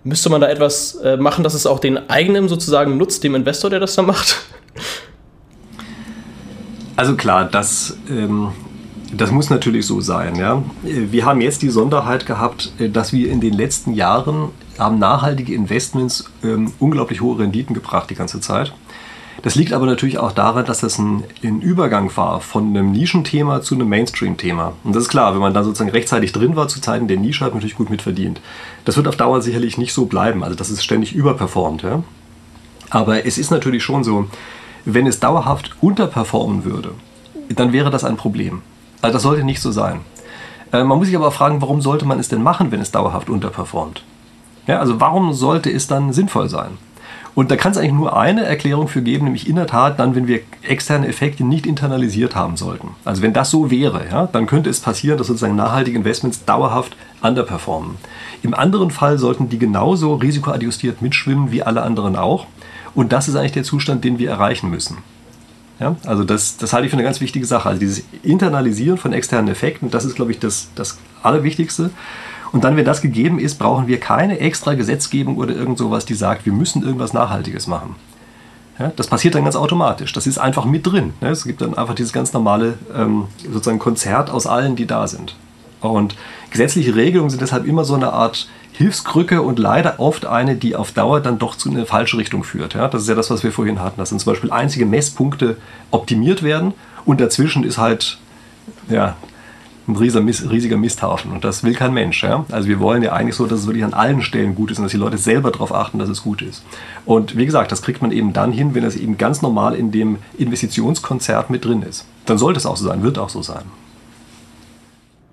Müsste 0.04 0.30
man 0.30 0.42
da 0.42 0.50
etwas 0.50 0.96
äh, 0.96 1.16
machen, 1.16 1.46
dass 1.46 1.54
es 1.54 1.66
auch 1.66 1.80
den 1.80 2.10
eigenen 2.10 2.50
sozusagen 2.50 2.98
nutzt, 2.98 3.24
dem 3.24 3.34
Investor, 3.34 3.70
der 3.70 3.80
das 3.80 3.96
da 3.96 4.02
macht? 4.02 4.36
Also 6.98 7.16
klar, 7.16 7.46
das 7.46 7.96
ähm, 8.10 8.50
das 9.16 9.32
muss 9.32 9.50
natürlich 9.50 9.86
so 9.86 10.02
sein. 10.02 10.36
Ja. 10.36 10.64
Wir 10.84 11.26
haben 11.26 11.42
jetzt 11.42 11.62
die 11.62 11.70
Sonderheit 11.70 12.26
gehabt, 12.26 12.72
äh, 12.80 12.90
dass 12.90 13.14
wir 13.14 13.30
in 13.30 13.40
den 13.40 13.54
letzten 13.54 13.94
Jahren 13.94 14.50
haben 14.80 15.00
nachhaltige 15.00 15.54
Investments 15.54 16.30
ähm, 16.44 16.74
unglaublich 16.80 17.22
hohe 17.22 17.40
Renditen 17.40 17.74
gebracht 17.74 18.10
die 18.10 18.16
ganze 18.16 18.42
Zeit. 18.42 18.74
Das 19.44 19.56
liegt 19.56 19.72
aber 19.72 19.86
natürlich 19.86 20.18
auch 20.18 20.32
daran, 20.32 20.66
dass 20.66 20.80
das 20.80 20.98
ein, 20.98 21.24
ein 21.44 21.62
Übergang 21.62 22.12
war 22.16 22.42
von 22.42 22.68
einem 22.68 22.92
Nischenthema 22.92 23.62
zu 23.62 23.76
einem 23.76 23.88
Mainstream-Thema. 23.88 24.74
Und 24.84 24.96
das 24.96 25.04
ist 25.04 25.10
klar, 25.10 25.34
wenn 25.34 25.42
man 25.42 25.54
da 25.54 25.64
sozusagen 25.64 25.92
rechtzeitig 25.92 26.32
drin 26.32 26.56
war 26.56 26.68
zu 26.68 26.82
Zeiten 26.82 27.08
der 27.08 27.18
Nische, 27.18 27.46
hat 27.46 27.52
man 27.52 27.60
natürlich 27.60 27.78
gut 27.78 27.90
mitverdient. 27.90 28.42
Das 28.86 28.98
wird 28.98 29.08
auf 29.08 29.16
Dauer 29.16 29.42
sicherlich 29.42 29.78
nicht 29.78 29.94
so 29.94 30.06
bleiben, 30.06 30.44
also 30.44 30.56
das 30.56 30.70
ist 30.70 30.84
ständig 30.84 31.14
überperformt. 31.14 31.84
Ja. 31.84 32.04
Aber 32.90 33.26
es 33.26 33.38
ist 33.38 33.52
natürlich 33.52 33.84
schon 33.84 34.04
so, 34.04 34.28
wenn 34.86 35.06
es 35.06 35.20
dauerhaft 35.20 35.76
unterperformen 35.82 36.66
würde, 36.66 36.92
dann 37.50 37.74
wäre 37.74 37.92
das 37.92 38.04
ein 38.04 38.18
Problem. 38.18 38.62
Also 39.02 39.14
das 39.14 39.24
sollte 39.24 39.44
nicht 39.44 39.62
so 39.62 39.72
sein. 39.72 40.00
Äh, 40.72 40.84
man 40.84 40.98
muss 40.98 41.08
sich 41.08 41.16
aber 41.16 41.32
fragen, 41.32 41.62
warum 41.62 41.82
sollte 41.82 42.06
man 42.06 42.20
es 42.20 42.30
denn 42.30 42.42
machen, 42.42 42.72
wenn 42.72 42.82
es 42.82 42.92
dauerhaft 42.92 43.30
unterperformt? 43.30 44.04
Ja, 44.68 44.80
also 44.80 45.00
warum 45.00 45.34
sollte 45.34 45.72
es 45.72 45.88
dann 45.88 46.14
sinnvoll 46.14 46.50
sein? 46.50 46.78
Und 47.38 47.52
da 47.52 47.56
kann 47.56 47.72
es 47.72 47.78
eigentlich 47.78 47.94
nur 47.94 48.18
eine 48.18 48.46
Erklärung 48.46 48.88
für 48.88 49.04
geben, 49.04 49.26
nämlich 49.26 49.48
in 49.48 49.58
der 49.58 49.68
Tat 49.68 50.00
dann, 50.00 50.16
wenn 50.16 50.28
wir 50.28 50.40
externe 50.64 51.08
Effekte 51.08 51.44
nicht 51.44 51.68
internalisiert 51.68 52.36
haben 52.36 52.58
sollten. 52.58 52.96
Also 53.06 53.22
wenn 53.22 53.32
das 53.32 53.52
so 53.52 53.70
wäre, 53.70 54.08
ja, 54.10 54.26
dann 54.26 54.48
könnte 54.48 54.72
es 54.72 54.80
passieren, 54.80 55.20
dass 55.20 55.28
sozusagen 55.28 55.56
nachhaltige 55.56 55.98
Investments 55.98 56.46
dauerhaft 56.46 56.98
underperformen. 57.22 57.98
Im 58.42 58.56
anderen 58.56 58.90
Fall 58.90 59.20
sollten 59.20 59.50
die 59.50 59.60
genauso 59.60 60.16
risikoadjustiert 60.16 61.04
mitschwimmen 61.04 61.52
wie 61.52 61.62
alle 61.62 61.84
anderen 61.84 62.16
auch. 62.16 62.48
Und 62.96 63.14
das 63.14 63.28
ist 63.28 63.36
eigentlich 63.36 63.52
der 63.52 63.64
Zustand, 63.64 64.04
den 64.04 64.18
wir 64.18 64.32
erreichen 64.32 64.72
müssen. 64.72 64.98
Ja, 65.80 65.96
also 66.08 66.24
das, 66.24 66.58
das 66.58 66.74
halte 66.74 66.86
ich 66.88 66.90
für 66.90 66.98
eine 66.98 67.04
ganz 67.04 67.22
wichtige 67.22 67.46
Sache. 67.46 67.70
Also 67.70 67.80
dieses 67.80 68.04
Internalisieren 68.24 68.98
von 68.98 69.14
externen 69.14 69.52
Effekten, 69.52 69.92
das 69.92 70.06
ist, 70.06 70.16
glaube 70.16 70.32
ich, 70.32 70.40
das, 70.40 70.70
das 70.74 70.98
Allerwichtigste. 71.22 71.92
Und 72.52 72.64
dann, 72.64 72.78
wenn 72.78 72.86
das 72.86 73.02
gegeben 73.02 73.40
ist, 73.40 73.56
brauchen 73.56 73.88
wir 73.88 74.00
keine 74.00 74.40
extra 74.40 74.74
Gesetzgebung 74.74 75.38
oder 75.38 75.56
irgend 75.56 75.78
sowas, 75.78 76.06
die 76.06 76.14
sagt, 76.14 76.46
wir 76.46 76.54
müssen 76.54 76.84
irgendwas 76.84 77.14
Nachhaltiges 77.14 77.68
machen. 77.68 77.96
Ja, 78.80 78.92
das 78.96 79.08
passiert 79.08 79.36
dann 79.36 79.44
ganz 79.44 79.56
automatisch. 79.56 80.14
Das 80.14 80.28
ist 80.28 80.38
einfach 80.38 80.66
mit 80.66 80.86
drin. 80.86 81.14
Ne? 81.20 81.30
Es 81.30 81.46
gibt 81.46 81.62
dann 81.62 81.78
einfach 81.78 81.96
dieses 81.96 82.14
ganz 82.14 82.32
normale 82.34 82.76
ähm, 82.96 83.26
sozusagen 83.52 83.80
Konzert 83.80 84.30
aus 84.30 84.46
allen, 84.46 84.76
die 84.76 84.86
da 84.86 85.08
sind. 85.08 85.36
Und 85.82 86.16
gesetzliche 86.52 86.96
Regelungen 86.96 87.30
sind 87.30 87.42
deshalb 87.42 87.66
immer 87.66 87.84
so 87.84 87.96
eine 87.96 88.14
Art 88.14 88.48
Hilfskrücke 88.74 89.42
und 89.42 89.58
leider 89.58 90.00
oft 90.00 90.28
eine, 90.28 90.56
die 90.56 90.76
auf 90.76 90.92
Dauer 90.92 91.20
dann 91.20 91.40
doch 91.40 91.56
zu 91.56 91.72
einer 91.72 91.88
falschen 91.88 92.18
Richtung 92.18 92.44
führt. 92.44 92.76
Ja, 92.76 92.88
das 92.88 93.04
ist 93.04 93.10
ja 93.10 93.16
das, 93.16 93.32
was 93.32 93.44
wir 93.44 93.52
vorhin 93.52 93.82
hatten, 93.82 93.98
dass 93.98 94.12
dann 94.12 94.20
zum 94.20 94.32
Beispiel 94.32 94.52
einzige 94.52 94.86
Messpunkte 94.86 95.58
optimiert 95.90 96.44
werden 96.44 96.74
und 97.04 97.20
dazwischen 97.20 97.64
ist 97.64 97.80
halt 97.80 98.20
ja, 98.90 99.16
ein 99.88 99.96
riesiger, 99.96 100.52
riesiger 100.52 100.78
Misthaufen 100.78 101.32
und 101.32 101.44
das 101.44 101.64
will 101.64 101.74
kein 101.74 101.94
Mensch. 101.94 102.24
Ja? 102.24 102.46
Also 102.52 102.68
wir 102.68 102.80
wollen 102.80 103.04
ja 103.04 103.14
eigentlich 103.14 103.36
so, 103.36 103.46
dass 103.46 103.62
es 103.62 103.68
wirklich 103.68 103.86
an 103.86 103.94
allen 103.94 104.22
Stellen 104.22 104.56
gut 104.56 104.72
ist 104.72 104.80
und 104.80 104.84
dass 104.84 104.92
die 104.92 104.98
Leute 104.98 105.18
selber 105.18 105.52
darauf 105.52 105.74
achten, 105.74 105.98
dass 106.00 106.10
es 106.10 106.24
gut 106.24 106.42
ist. 106.42 106.64
Und 107.06 107.38
wie 107.38 107.46
gesagt, 107.46 107.72
das 107.72 107.82
kriegt 107.82 108.02
man 108.02 108.12
eben 108.12 108.34
dann 108.34 108.52
hin, 108.52 108.76
wenn 108.76 108.84
es 108.84 108.96
eben 108.96 109.18
ganz 109.18 109.42
normal 109.42 109.76
in 109.76 109.92
dem 109.92 110.18
Investitionskonzert 110.38 111.50
mit 111.50 111.64
drin 111.64 111.84
ist. 111.84 112.06
Dann 112.26 112.38
sollte 112.38 112.60
es 112.60 112.66
auch 112.66 112.76
so 112.76 112.86
sein, 112.86 113.04
wird 113.04 113.18
auch 113.18 113.30
so 113.30 113.42
sein. 113.42 113.64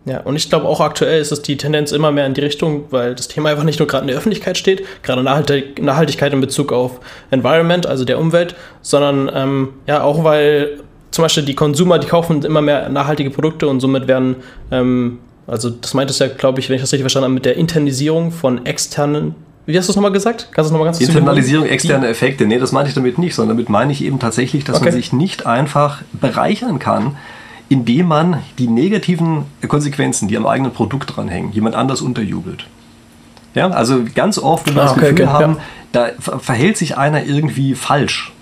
Ja, 0.06 0.20
und 0.20 0.36
ich 0.36 0.50
glaube 0.50 0.66
auch 0.66 0.80
aktuell 0.80 1.20
ist 1.20 1.32
es 1.32 1.40
die 1.40 1.56
Tendenz 1.56 1.90
immer 1.90 2.12
mehr 2.12 2.26
in 2.26 2.34
die 2.34 2.42
Richtung, 2.42 2.84
weil 2.90 3.14
das 3.14 3.26
Thema 3.26 3.48
einfach 3.48 3.64
nicht 3.64 3.78
nur 3.78 3.88
gerade 3.88 4.02
in 4.02 4.08
der 4.08 4.16
Öffentlichkeit 4.18 4.58
steht, 4.58 4.84
gerade 5.02 5.22
Nachhaltigkeit 5.22 6.32
in 6.32 6.42
Bezug 6.42 6.72
auf 6.72 7.00
Environment, 7.30 7.86
also 7.86 8.04
der 8.04 8.18
Umwelt, 8.18 8.54
sondern 8.82 9.30
ähm, 9.34 9.68
ja 9.86 10.02
auch 10.02 10.22
weil 10.22 10.80
zum 11.14 11.22
Beispiel 11.22 11.44
die 11.44 11.54
Konsumer, 11.54 11.98
die 11.98 12.08
kaufen 12.08 12.42
immer 12.42 12.60
mehr 12.60 12.88
nachhaltige 12.88 13.30
Produkte 13.30 13.68
und 13.68 13.80
somit 13.80 14.08
werden, 14.08 14.36
ähm, 14.70 15.18
also 15.46 15.70
das 15.70 15.94
meint 15.94 16.10
es 16.10 16.18
ja, 16.18 16.26
glaube 16.26 16.60
ich, 16.60 16.68
wenn 16.68 16.76
ich 16.76 16.82
das 16.82 16.92
richtig 16.92 17.02
verstanden 17.02 17.26
habe, 17.26 17.34
mit 17.34 17.44
der 17.44 17.56
Internisierung 17.56 18.32
von 18.32 18.66
externen 18.66 19.34
wie 19.66 19.78
hast 19.78 19.88
du 19.88 19.92
es 19.92 19.96
nochmal 19.96 20.12
gesagt? 20.12 20.48
Kannst 20.52 20.58
du 20.58 20.62
es 20.68 20.70
nochmal 20.72 20.88
ganz 20.88 21.00
Internalisierung 21.00 21.66
externer 21.66 22.08
Effekte. 22.08 22.44
Nee, 22.44 22.58
das 22.58 22.72
meine 22.72 22.86
ich 22.86 22.94
damit 22.94 23.16
nicht, 23.16 23.34
sondern 23.34 23.56
damit 23.56 23.70
meine 23.70 23.92
ich 23.92 24.04
eben 24.04 24.18
tatsächlich, 24.18 24.62
dass 24.64 24.76
okay. 24.76 24.86
man 24.86 24.92
sich 24.92 25.14
nicht 25.14 25.46
einfach 25.46 26.02
bereichern 26.12 26.78
kann, 26.78 27.16
indem 27.70 28.08
man 28.08 28.42
die 28.58 28.68
negativen 28.68 29.44
Konsequenzen, 29.66 30.28
die 30.28 30.36
am 30.36 30.46
eigenen 30.46 30.72
Produkt 30.72 31.16
dranhängen, 31.16 31.52
jemand 31.52 31.76
anders 31.76 32.02
unterjubelt. 32.02 32.66
Ja, 33.54 33.70
also 33.70 34.02
ganz 34.14 34.36
oft, 34.36 34.66
wenn 34.66 34.74
wir 34.74 34.82
ah, 34.82 34.84
das 34.84 34.94
Gefühl 34.96 35.12
okay, 35.12 35.26
haben, 35.28 35.56
ja. 35.94 36.10
da 36.18 36.38
verhält 36.38 36.76
sich 36.76 36.98
einer 36.98 37.24
irgendwie 37.24 37.74
falsch, 37.74 38.33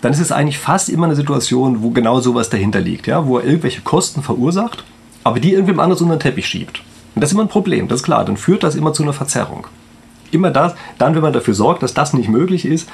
dann 0.00 0.12
ist 0.12 0.20
es 0.20 0.32
eigentlich 0.32 0.58
fast 0.58 0.88
immer 0.88 1.06
eine 1.06 1.16
Situation, 1.16 1.82
wo 1.82 1.90
genau 1.90 2.20
sowas 2.20 2.50
dahinter 2.50 2.80
liegt, 2.80 3.06
ja, 3.06 3.26
wo 3.26 3.38
er 3.38 3.44
irgendwelche 3.44 3.80
Kosten 3.80 4.22
verursacht, 4.22 4.84
aber 5.24 5.40
die 5.40 5.52
irgendwem 5.52 5.80
anders 5.80 6.00
unter 6.00 6.16
den 6.16 6.20
Teppich 6.20 6.46
schiebt. 6.46 6.82
Und 7.14 7.22
das 7.22 7.30
ist 7.30 7.34
immer 7.34 7.44
ein 7.44 7.48
Problem, 7.48 7.88
das 7.88 8.00
ist 8.00 8.04
klar, 8.04 8.24
dann 8.24 8.36
führt 8.36 8.62
das 8.62 8.76
immer 8.76 8.92
zu 8.92 9.02
einer 9.02 9.12
Verzerrung. 9.12 9.66
Immer 10.30 10.50
das, 10.50 10.74
dann, 10.98 11.14
wenn 11.14 11.22
man 11.22 11.32
dafür 11.32 11.54
sorgt, 11.54 11.82
dass 11.82 11.94
das 11.94 12.12
nicht 12.12 12.28
möglich 12.28 12.64
ist, 12.64 12.88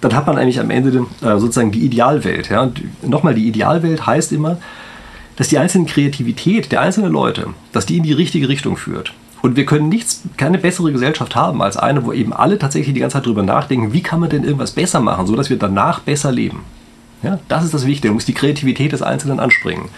dann 0.00 0.14
hat 0.14 0.26
man 0.26 0.38
eigentlich 0.38 0.60
am 0.60 0.70
Ende 0.70 1.06
äh, 1.22 1.38
sozusagen 1.38 1.72
die 1.72 1.84
Idealwelt. 1.84 2.48
Ja? 2.48 2.62
Und 2.62 2.82
nochmal, 3.02 3.34
die 3.34 3.48
Idealwelt 3.48 4.06
heißt 4.06 4.32
immer, 4.32 4.58
dass 5.36 5.48
die 5.48 5.58
einzelne 5.58 5.86
Kreativität 5.86 6.72
der 6.72 6.80
einzelnen 6.80 7.12
Leute, 7.12 7.48
dass 7.72 7.86
die 7.86 7.98
in 7.98 8.02
die 8.02 8.12
richtige 8.12 8.48
Richtung 8.48 8.76
führt. 8.76 9.12
Und 9.42 9.56
wir 9.56 9.66
können 9.66 9.88
nichts, 9.88 10.22
keine 10.36 10.58
bessere 10.58 10.92
Gesellschaft 10.92 11.36
haben 11.36 11.62
als 11.62 11.76
eine, 11.76 12.04
wo 12.04 12.12
eben 12.12 12.32
alle 12.32 12.58
tatsächlich 12.58 12.94
die 12.94 13.00
ganze 13.00 13.14
Zeit 13.14 13.26
darüber 13.26 13.42
nachdenken, 13.42 13.92
wie 13.92 14.02
kann 14.02 14.20
man 14.20 14.30
denn 14.30 14.44
irgendwas 14.44 14.72
besser 14.72 15.00
machen, 15.00 15.26
sodass 15.26 15.50
wir 15.50 15.58
danach 15.58 16.00
besser 16.00 16.32
leben. 16.32 16.60
Ja, 17.22 17.38
das 17.48 17.64
ist 17.64 17.74
das 17.74 17.86
Wichtige, 17.86 18.08
da 18.08 18.14
muss 18.14 18.24
die 18.24 18.34
Kreativität 18.34 18.92
des 18.92 19.02
Einzelnen 19.02 19.40
anspringen. 19.40 19.88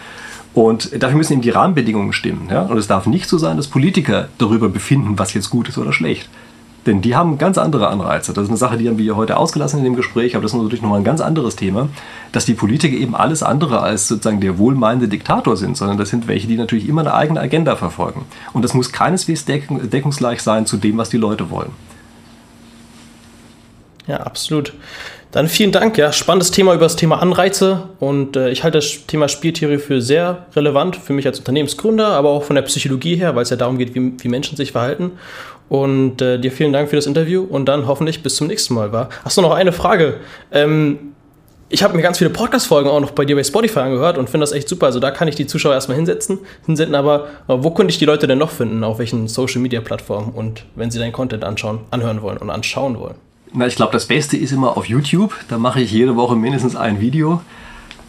Und 0.55 1.03
dafür 1.03 1.17
müssen 1.19 1.35
eben 1.35 1.43
die 1.43 1.51
Rahmenbedingungen 1.51 2.13
stimmen. 2.13 2.49
Ja? 2.51 2.63
Und 2.63 2.79
es 2.79 2.87
darf 2.87 3.07
nicht 3.07 3.29
so 3.29 3.39
sein, 3.39 3.57
dass 3.57 3.69
Politiker 3.69 4.29
darüber 4.39 4.69
befinden, 4.69 5.19
was 5.19 5.35
jetzt 5.35 5.51
gut 5.51 5.69
ist 5.69 5.79
oder 5.79 5.93
schlecht. 5.93 6.29
Denn 6.89 7.03
die 7.03 7.15
haben 7.15 7.37
ganz 7.37 7.59
andere 7.59 7.89
Anreize. 7.89 8.33
Das 8.33 8.45
ist 8.45 8.49
eine 8.49 8.57
Sache, 8.57 8.79
die 8.79 8.89
haben 8.89 8.97
wir 8.97 9.03
hier 9.03 9.17
heute 9.17 9.37
ausgelassen 9.37 9.81
in 9.81 9.85
dem 9.85 9.95
Gespräch, 9.95 10.35
aber 10.35 10.43
das 10.43 10.55
ist 10.55 10.59
natürlich 10.59 10.81
nochmal 10.81 11.01
ein 11.01 11.05
ganz 11.05 11.21
anderes 11.21 11.55
Thema, 11.55 11.91
dass 12.33 12.47
die 12.47 12.55
Politiker 12.55 12.97
eben 12.97 13.15
alles 13.15 13.43
andere 13.43 13.83
als 13.83 14.09
sozusagen 14.09 14.41
der 14.41 14.57
wohlmeinende 14.57 15.07
Diktator 15.07 15.59
sind, 15.59 15.77
sondern 15.77 15.99
das 15.99 16.09
sind 16.09 16.29
welche, 16.29 16.49
die 16.49 16.57
natürlich 16.57 16.89
immer 16.89 17.03
eine 17.03 17.13
eigene 17.13 17.41
Agenda 17.41 17.77
verfolgen. 17.77 18.25
Und 18.55 18.63
das 18.63 18.73
muss 18.73 18.91
keineswegs 18.91 19.45
deckungsgleich 19.45 20.41
sein 20.41 20.65
zu 20.65 20.79
dem, 20.79 20.97
was 20.97 21.11
die 21.11 21.19
Leute 21.19 21.51
wollen. 21.51 21.73
Ja, 24.07 24.21
absolut. 24.21 24.73
Dann 25.31 25.47
vielen 25.47 25.73
Dank. 25.73 25.99
Ja, 25.99 26.11
spannendes 26.11 26.53
Thema 26.53 26.73
über 26.73 26.87
das 26.87 26.97
Thema 26.97 27.21
Anreize 27.21 27.91
und 28.01 28.35
äh, 28.35 28.49
ich 28.49 28.65
halte 28.65 28.79
das 28.79 29.07
Thema 29.07 29.29
Spieltheorie 29.29 29.77
für 29.77 30.01
sehr 30.01 30.47
relevant 30.57 30.97
für 30.97 31.13
mich 31.13 31.27
als 31.27 31.39
Unternehmensgründer, 31.39 32.09
aber 32.09 32.31
auch 32.31 32.45
von 32.45 32.57
der 32.57 32.63
Psychologie 32.63 33.17
her, 33.17 33.37
weil 33.37 33.43
es 33.43 33.51
ja 33.51 33.57
darum 33.59 33.77
geht, 33.77 33.95
wie, 33.95 34.15
wie 34.19 34.29
Menschen 34.29 34.57
sich 34.57 34.73
verhalten. 34.73 35.13
Und 35.69 36.23
äh, 36.23 36.39
dir 36.39 36.51
vielen 36.51 36.73
Dank 36.73 36.89
für 36.89 36.97
das 36.97 37.07
Interview 37.07 37.43
und 37.43 37.67
dann 37.67 37.87
hoffentlich 37.87 38.23
bis 38.23 38.37
zum 38.37 38.47
nächsten 38.47 38.75
Mal. 38.75 38.93
War. 38.93 39.09
Du 39.35 39.43
noch 39.43 39.53
eine 39.53 39.73
Frage? 39.73 40.19
Ähm, 40.51 40.99
ich 41.69 41.83
habe 41.83 41.95
mir 41.95 42.03
ganz 42.03 42.17
viele 42.17 42.31
Podcast-Folgen 42.31 42.89
auch 42.89 43.01
noch 43.01 43.11
bei 43.11 43.27
dir 43.27 43.37
bei 43.37 43.45
Spotify 43.45 43.81
angehört 43.81 44.17
und 44.17 44.31
finde 44.31 44.45
das 44.45 44.53
echt 44.53 44.69
super. 44.69 44.87
Also 44.87 45.01
da 45.01 45.11
kann 45.11 45.29
ich 45.29 45.35
die 45.35 45.47
Zuschauer 45.47 45.75
erstmal 45.75 45.97
hinsetzen, 45.97 46.39
hinsenden, 46.65 46.95
aber 46.95 47.29
wo 47.47 47.71
könnte 47.73 47.91
ich 47.91 47.99
die 47.99 48.07
Leute 48.07 48.27
denn 48.27 48.39
noch 48.39 48.51
finden? 48.51 48.83
Auf 48.85 48.99
welchen 48.99 49.29
Social-Media-Plattformen 49.29 50.33
und 50.33 50.65
wenn 50.77 50.91
sie 50.91 50.99
deinen 50.99 51.13
Content 51.13 51.45
anschauen, 51.45 51.81
anhören 51.91 52.23
wollen 52.23 52.39
und 52.39 52.49
anschauen 52.49 52.99
wollen? 52.99 53.17
Na, 53.53 53.67
ich 53.67 53.77
glaube, 53.77 53.93
das 53.93 54.07
Beste 54.07 54.37
ist 54.37 54.53
immer 54.53 54.77
auf 54.77 54.87
YouTube. 54.87 55.35
Da 55.49 55.59
mache 55.59 55.81
ich 55.81 55.93
jede 55.93 56.17
Woche 56.17 56.37
mindestens 56.37 56.75
ein 56.75 57.01
Video 57.01 57.43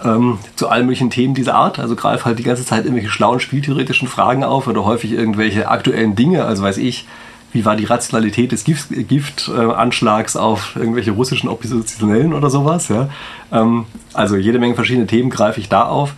ähm, 0.03 0.39
zu 0.55 0.69
allen 0.69 0.85
möglichen 0.85 1.09
Themen 1.09 1.33
dieser 1.33 1.55
Art. 1.55 1.79
Also 1.79 1.95
greife 1.95 2.25
halt 2.25 2.39
die 2.39 2.43
ganze 2.43 2.65
Zeit 2.65 2.85
irgendwelche 2.85 3.09
schlauen 3.09 3.39
spieltheoretischen 3.39 4.07
Fragen 4.07 4.43
auf 4.43 4.67
oder 4.67 4.85
häufig 4.85 5.11
irgendwelche 5.11 5.67
aktuellen 5.67 6.15
Dinge. 6.15 6.45
Also 6.45 6.63
weiß 6.63 6.77
ich, 6.77 7.07
wie 7.51 7.65
war 7.65 7.75
die 7.75 7.85
Rationalität 7.85 8.51
des 8.51 8.63
Giftanschlags 8.63 10.33
Gift, 10.33 10.35
äh, 10.35 10.39
auf 10.39 10.75
irgendwelche 10.75 11.11
russischen 11.11 11.49
Oppositionellen 11.49 12.33
oder 12.33 12.49
sowas. 12.49 12.89
Ja? 12.89 13.09
Ähm, 13.51 13.85
also 14.13 14.35
jede 14.35 14.59
Menge 14.59 14.75
verschiedene 14.75 15.07
Themen 15.07 15.29
greife 15.29 15.59
ich 15.59 15.69
da 15.69 15.85
auf. 15.85 16.13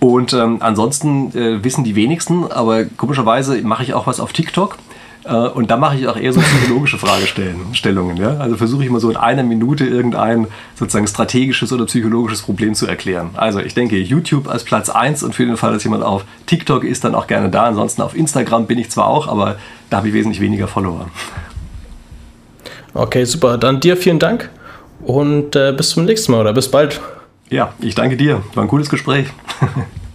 Und 0.00 0.32
ähm, 0.32 0.58
ansonsten 0.60 1.36
äh, 1.36 1.64
wissen 1.64 1.82
die 1.82 1.96
wenigsten, 1.96 2.50
aber 2.50 2.84
komischerweise 2.84 3.60
mache 3.62 3.82
ich 3.82 3.94
auch 3.94 4.06
was 4.06 4.20
auf 4.20 4.32
TikTok. 4.32 4.78
Äh, 5.28 5.48
und 5.48 5.70
da 5.70 5.76
mache 5.76 5.96
ich 5.96 6.08
auch 6.08 6.16
eher 6.16 6.32
so 6.32 6.40
psychologische 6.40 6.98
Fragestellungen. 6.98 8.16
Ja? 8.16 8.38
Also 8.38 8.56
versuche 8.56 8.84
ich 8.84 8.90
mal 8.90 9.00
so 9.00 9.10
in 9.10 9.16
einer 9.16 9.42
Minute 9.42 9.84
irgendein 9.84 10.46
sozusagen 10.74 11.06
strategisches 11.06 11.72
oder 11.72 11.84
psychologisches 11.84 12.42
Problem 12.42 12.74
zu 12.74 12.86
erklären. 12.86 13.30
Also 13.34 13.60
ich 13.60 13.74
denke, 13.74 13.98
YouTube 13.98 14.48
als 14.48 14.64
Platz 14.64 14.88
1 14.88 15.22
und 15.22 15.34
für 15.34 15.44
den 15.44 15.56
Fall, 15.56 15.72
dass 15.74 15.84
jemand 15.84 16.02
auf 16.02 16.24
TikTok 16.46 16.84
ist, 16.84 17.04
dann 17.04 17.14
auch 17.14 17.26
gerne 17.26 17.50
da. 17.50 17.64
Ansonsten 17.64 18.02
auf 18.02 18.16
Instagram 18.16 18.66
bin 18.66 18.78
ich 18.78 18.90
zwar 18.90 19.06
auch, 19.06 19.28
aber 19.28 19.56
da 19.90 19.98
habe 19.98 20.08
ich 20.08 20.14
wesentlich 20.14 20.40
weniger 20.40 20.66
Follower. 20.66 21.08
Okay, 22.94 23.24
super. 23.24 23.58
Dann 23.58 23.80
dir 23.80 23.96
vielen 23.96 24.18
Dank 24.18 24.50
und 25.04 25.54
äh, 25.54 25.72
bis 25.76 25.90
zum 25.90 26.06
nächsten 26.06 26.32
Mal 26.32 26.40
oder 26.40 26.54
bis 26.54 26.70
bald. 26.70 27.00
Ja, 27.50 27.72
ich 27.80 27.94
danke 27.94 28.16
dir. 28.16 28.42
War 28.54 28.64
ein 28.64 28.68
cooles 28.68 28.88
Gespräch. 28.88 29.28